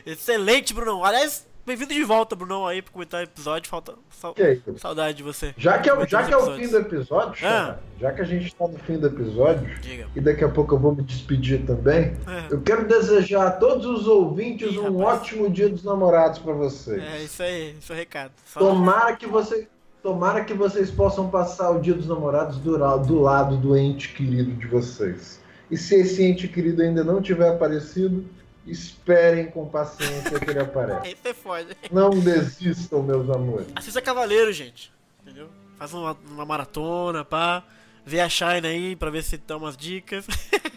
Excelente, 0.05 0.73
Brunão. 0.73 1.03
Aliás, 1.05 1.45
bem-vindo 1.69 1.93
de 1.93 2.03
volta, 2.03 2.35
Brunão, 2.35 2.65
aí 2.65 2.81
pra 2.81 2.91
comentar 2.91 3.21
o 3.21 3.23
episódio. 3.23 3.69
Falta 3.69 3.93
sal- 4.09 4.33
isso? 4.37 4.77
saudade 4.79 5.17
de 5.17 5.23
você. 5.23 5.53
Já 5.57 5.77
que 5.77 5.89
é, 5.89 6.07
já 6.07 6.23
que 6.23 6.33
é 6.33 6.37
o 6.37 6.55
fim 6.55 6.67
do 6.67 6.77
episódio, 6.77 7.29
Ah. 7.29 7.35
Xará, 7.35 7.79
já 7.99 8.11
que 8.11 8.21
a 8.21 8.25
gente 8.25 8.47
está 8.47 8.67
no 8.67 8.77
fim 8.79 8.97
do 8.97 9.05
episódio, 9.07 9.69
Diga. 9.79 10.07
e 10.15 10.19
daqui 10.19 10.43
a 10.43 10.49
pouco 10.49 10.73
eu 10.75 10.79
vou 10.79 10.95
me 10.95 11.03
despedir 11.03 11.65
também, 11.65 12.15
É. 12.27 12.47
eu 12.53 12.59
quero 12.61 12.87
desejar 12.87 13.45
a 13.47 13.51
todos 13.51 13.85
os 13.85 14.07
ouvintes 14.07 14.75
um 14.77 14.97
ótimo 15.01 15.49
dia 15.49 15.69
dos 15.69 15.83
namorados 15.83 16.39
para 16.39 16.53
vocês. 16.53 17.01
É, 17.01 17.21
isso 17.23 17.43
aí, 17.43 17.75
esse 17.77 17.91
é 17.91 17.95
o 17.95 17.97
recado. 17.97 18.31
Tomara 18.57 19.15
que 19.15 19.27
você. 19.27 19.67
Tomara 20.01 20.45
que 20.45 20.53
vocês 20.53 20.89
possam 20.89 21.29
passar 21.29 21.69
o 21.71 21.79
dia 21.81 21.93
dos 21.93 22.07
namorados 22.07 22.57
do, 22.57 22.77
do 22.99 23.19
lado 23.21 23.57
do 23.57 23.77
ente 23.77 24.13
querido 24.13 24.53
de 24.53 24.65
vocês. 24.65 25.39
E 25.69 25.75
se 25.77 25.93
esse 25.95 26.23
ente 26.23 26.47
querido 26.47 26.81
ainda 26.81 27.03
não 27.03 27.21
tiver 27.21 27.49
aparecido, 27.49 28.23
esperem 28.71 29.47
com 29.47 29.67
paciência 29.67 30.39
que 30.39 30.49
ele 30.49 30.59
aparece. 30.59 31.07
Aí 31.07 31.15
você 31.21 31.33
fode. 31.33 31.75
Não 31.91 32.09
desistam, 32.11 33.01
meus 33.03 33.29
amores. 33.29 33.67
Assista 33.75 34.01
Cavaleiro, 34.01 34.51
gente. 34.51 34.91
Entendeu? 35.23 35.47
Faz 35.77 35.93
uma, 35.93 36.17
uma 36.29 36.45
maratona, 36.45 37.23
pá. 37.25 37.63
Vê 38.05 38.19
a 38.21 38.29
Shine 38.29 38.65
aí 38.65 38.95
pra 38.95 39.09
ver 39.09 39.23
se 39.23 39.37
dá 39.37 39.57
umas 39.57 39.77
dicas. 39.77 40.25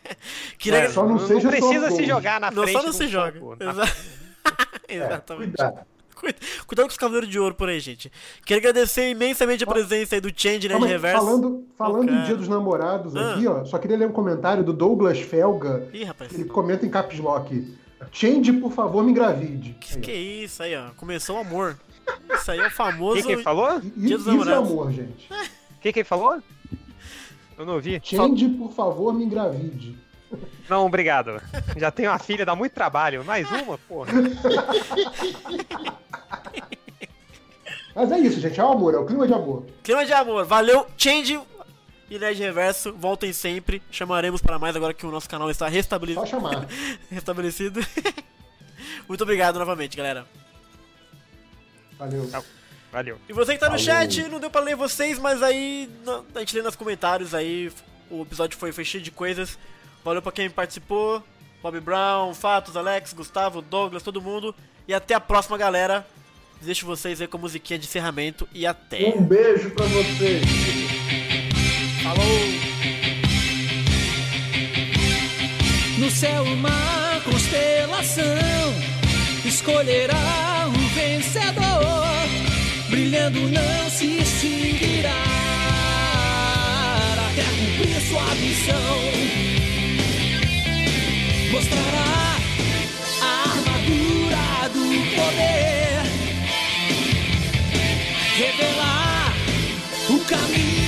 Queria... 0.59 0.81
É, 0.81 0.89
Só 0.91 1.03
não 1.05 1.17
não 1.17 1.27
seja 1.27 1.49
precisa 1.49 1.89
só 1.91 1.97
se 1.97 2.05
jogar 2.05 2.41
na 2.41 2.51
não, 2.51 2.63
frente 2.63 2.77
Só 2.77 2.83
não 2.83 2.91
do 2.91 2.97
se 2.97 3.09
joga. 3.09 3.39
fogo. 3.41 3.57
Exa- 3.61 3.97
Exatamente. 4.89 5.53
cuidado. 5.57 5.87
Cuida- 6.15 6.39
Cuidado 6.67 6.87
com 6.87 6.91
os 6.93 6.97
Cavaleiros 6.97 7.29
de 7.29 7.39
Ouro 7.41 7.55
por 7.55 7.69
aí, 7.69 7.81
gente. 7.81 8.13
Quero 8.45 8.61
agradecer 8.61 9.09
imensamente 9.11 9.65
a 9.65 9.67
presença 9.67 10.15
aí 10.15 10.21
do 10.21 10.31
Change 10.35 10.69
né, 10.69 10.77
reverso. 10.79 11.19
falando 11.25 11.65
falando 11.77 12.07
cara. 12.09 12.21
em 12.21 12.25
Dia 12.27 12.37
dos 12.37 12.47
Namorados 12.49 13.17
Ah. 13.17 13.35
aqui, 13.35 13.47
ó, 13.49 13.65
só 13.65 13.77
queria 13.79 13.97
ler 13.97 14.07
um 14.07 14.13
comentário 14.13 14.63
do 14.63 14.73
Douglas 14.73 15.19
Felga. 15.21 15.89
Ih, 15.93 16.05
rapaz. 16.05 16.33
Ele 16.33 16.45
comenta 16.45 16.87
em 16.87 16.91
caps 16.91 17.19
lock. 17.19 17.77
Change, 18.11 18.53
por 18.55 18.73
favor, 18.73 19.05
me 19.05 19.11
engravide. 19.13 19.75
Que, 19.81 20.01
que 20.01 20.13
isso 20.13 20.63
aí, 20.63 20.75
ó. 20.77 20.91
Começou 20.97 21.37
o 21.37 21.41
amor. 21.41 21.79
Isso 22.35 22.51
aí 22.51 22.59
é 22.59 22.67
o 22.67 22.71
famoso. 22.73 23.23
Quem 23.23 23.37
que 23.37 23.43
falou? 23.43 23.81
Dia 23.81 24.19
dos 24.19 24.27
Isso 24.27 24.49
é 24.51 24.55
amor, 24.55 24.93
gente. 24.93 25.29
que, 25.81 25.93
que 25.93 25.99
ele 26.01 26.05
falou? 26.09 26.41
Eu 27.59 27.67
não 27.67 27.75
ouvi. 27.75 28.01
Só- 28.05 28.17
Change, 28.29 28.49
por 28.49 28.73
favor, 28.73 29.13
me 29.15 29.25
engravide. 29.25 29.97
Não, 30.69 30.87
obrigado. 30.87 31.41
Já 31.77 31.91
tenho 31.91 32.11
uma 32.11 32.19
filha, 32.19 32.47
dá 32.47 32.57
muito 32.57 32.73
trabalho. 32.73 33.23
Mais 33.25 33.51
uma, 33.51 33.77
porra. 33.77 34.11
Mas 37.95 38.11
é 38.11 38.19
isso, 38.19 38.41
gente. 38.41 38.59
É 38.59 38.65
o 38.65 38.69
amor, 38.73 38.95
é 38.95 38.99
o 38.99 39.05
clima 39.05 39.27
de 39.27 39.35
amor. 39.35 39.67
Clima 39.83 40.05
de 40.07 40.13
amor, 40.15 40.45
valeu, 40.47 40.87
Change 40.97 41.39
e 42.13 42.19
Nerd 42.19 42.39
Reverso, 42.39 42.93
voltem 42.93 43.33
sempre. 43.33 43.83
Chamaremos 43.91 44.43
para 44.43 44.59
mais 44.59 44.77
agora 44.77 44.93
que 44.93 45.07
o 45.07 45.11
nosso 45.11 45.27
canal 45.27 45.51
está 45.51 45.67
restabelecido. 45.67 46.27
Só 46.27 46.37
chamar. 46.37 46.67
restabelecido. 47.11 47.81
Muito 49.09 49.23
obrigado 49.23 49.59
novamente, 49.59 49.97
galera. 49.97 50.27
Valeu. 51.99 52.31
Valeu. 52.93 53.19
E 53.27 53.33
você 53.33 53.55
que 53.55 53.61
tá 53.61 53.71
no 53.71 53.79
chat, 53.79 54.29
não 54.29 54.39
deu 54.39 54.51
pra 54.51 54.61
ler 54.61 54.77
vocês, 54.77 55.19
mas 55.19 55.43
aí 55.43 55.89
a 56.35 56.41
gente 56.41 56.55
lê 56.55 56.63
nos 56.63 56.77
comentários 56.77 57.35
aí. 57.35 57.73
O 58.11 58.21
episódio 58.21 58.59
foi, 58.59 58.73
foi 58.73 58.85
cheio 58.85 59.03
de 59.03 59.11
coisas. 59.11 59.59
Valeu 60.05 60.21
pra 60.21 60.33
quem 60.33 60.51
participou. 60.51 61.23
Bob 61.63 61.81
Brown, 61.81 62.35
Fatos, 62.35 62.77
Alex, 62.77 63.15
Gustavo, 63.15 63.63
Douglas, 63.63 64.03
todo 64.03 64.21
mundo. 64.21 64.55
E 64.87 64.93
até 64.93 65.15
a 65.15 65.21
próxima, 65.21 65.57
galera. 65.57 66.07
Deixo 66.61 66.85
vocês 66.85 67.23
aí 67.23 67.27
com 67.27 67.39
a 67.39 67.41
musiquinha 67.41 67.79
de 67.79 67.87
encerramento 67.87 68.47
e 68.53 68.67
até. 68.67 69.15
Um 69.17 69.23
beijo 69.23 69.71
pra 69.71 69.87
vocês. 69.87 71.02
No 75.99 76.11
céu 76.11 76.43
uma 76.43 77.21
constelação 77.25 78.25
escolherá 79.45 80.67
um 80.67 80.89
vencedor, 80.95 82.05
brilhando 82.91 83.41
não 83.49 83.91
se 83.91 84.19
extinguirá. 84.19 85.11
Até 87.31 87.45
cumprir 87.45 88.01
sua 88.09 88.35
missão. 88.35 88.99
Mostrará 91.53 92.37
a 93.23 93.43
armadura 93.49 94.69
do 94.73 94.87
poder, 95.15 96.03
revelar 98.37 99.35
o 100.11 100.19
caminho 100.25 100.82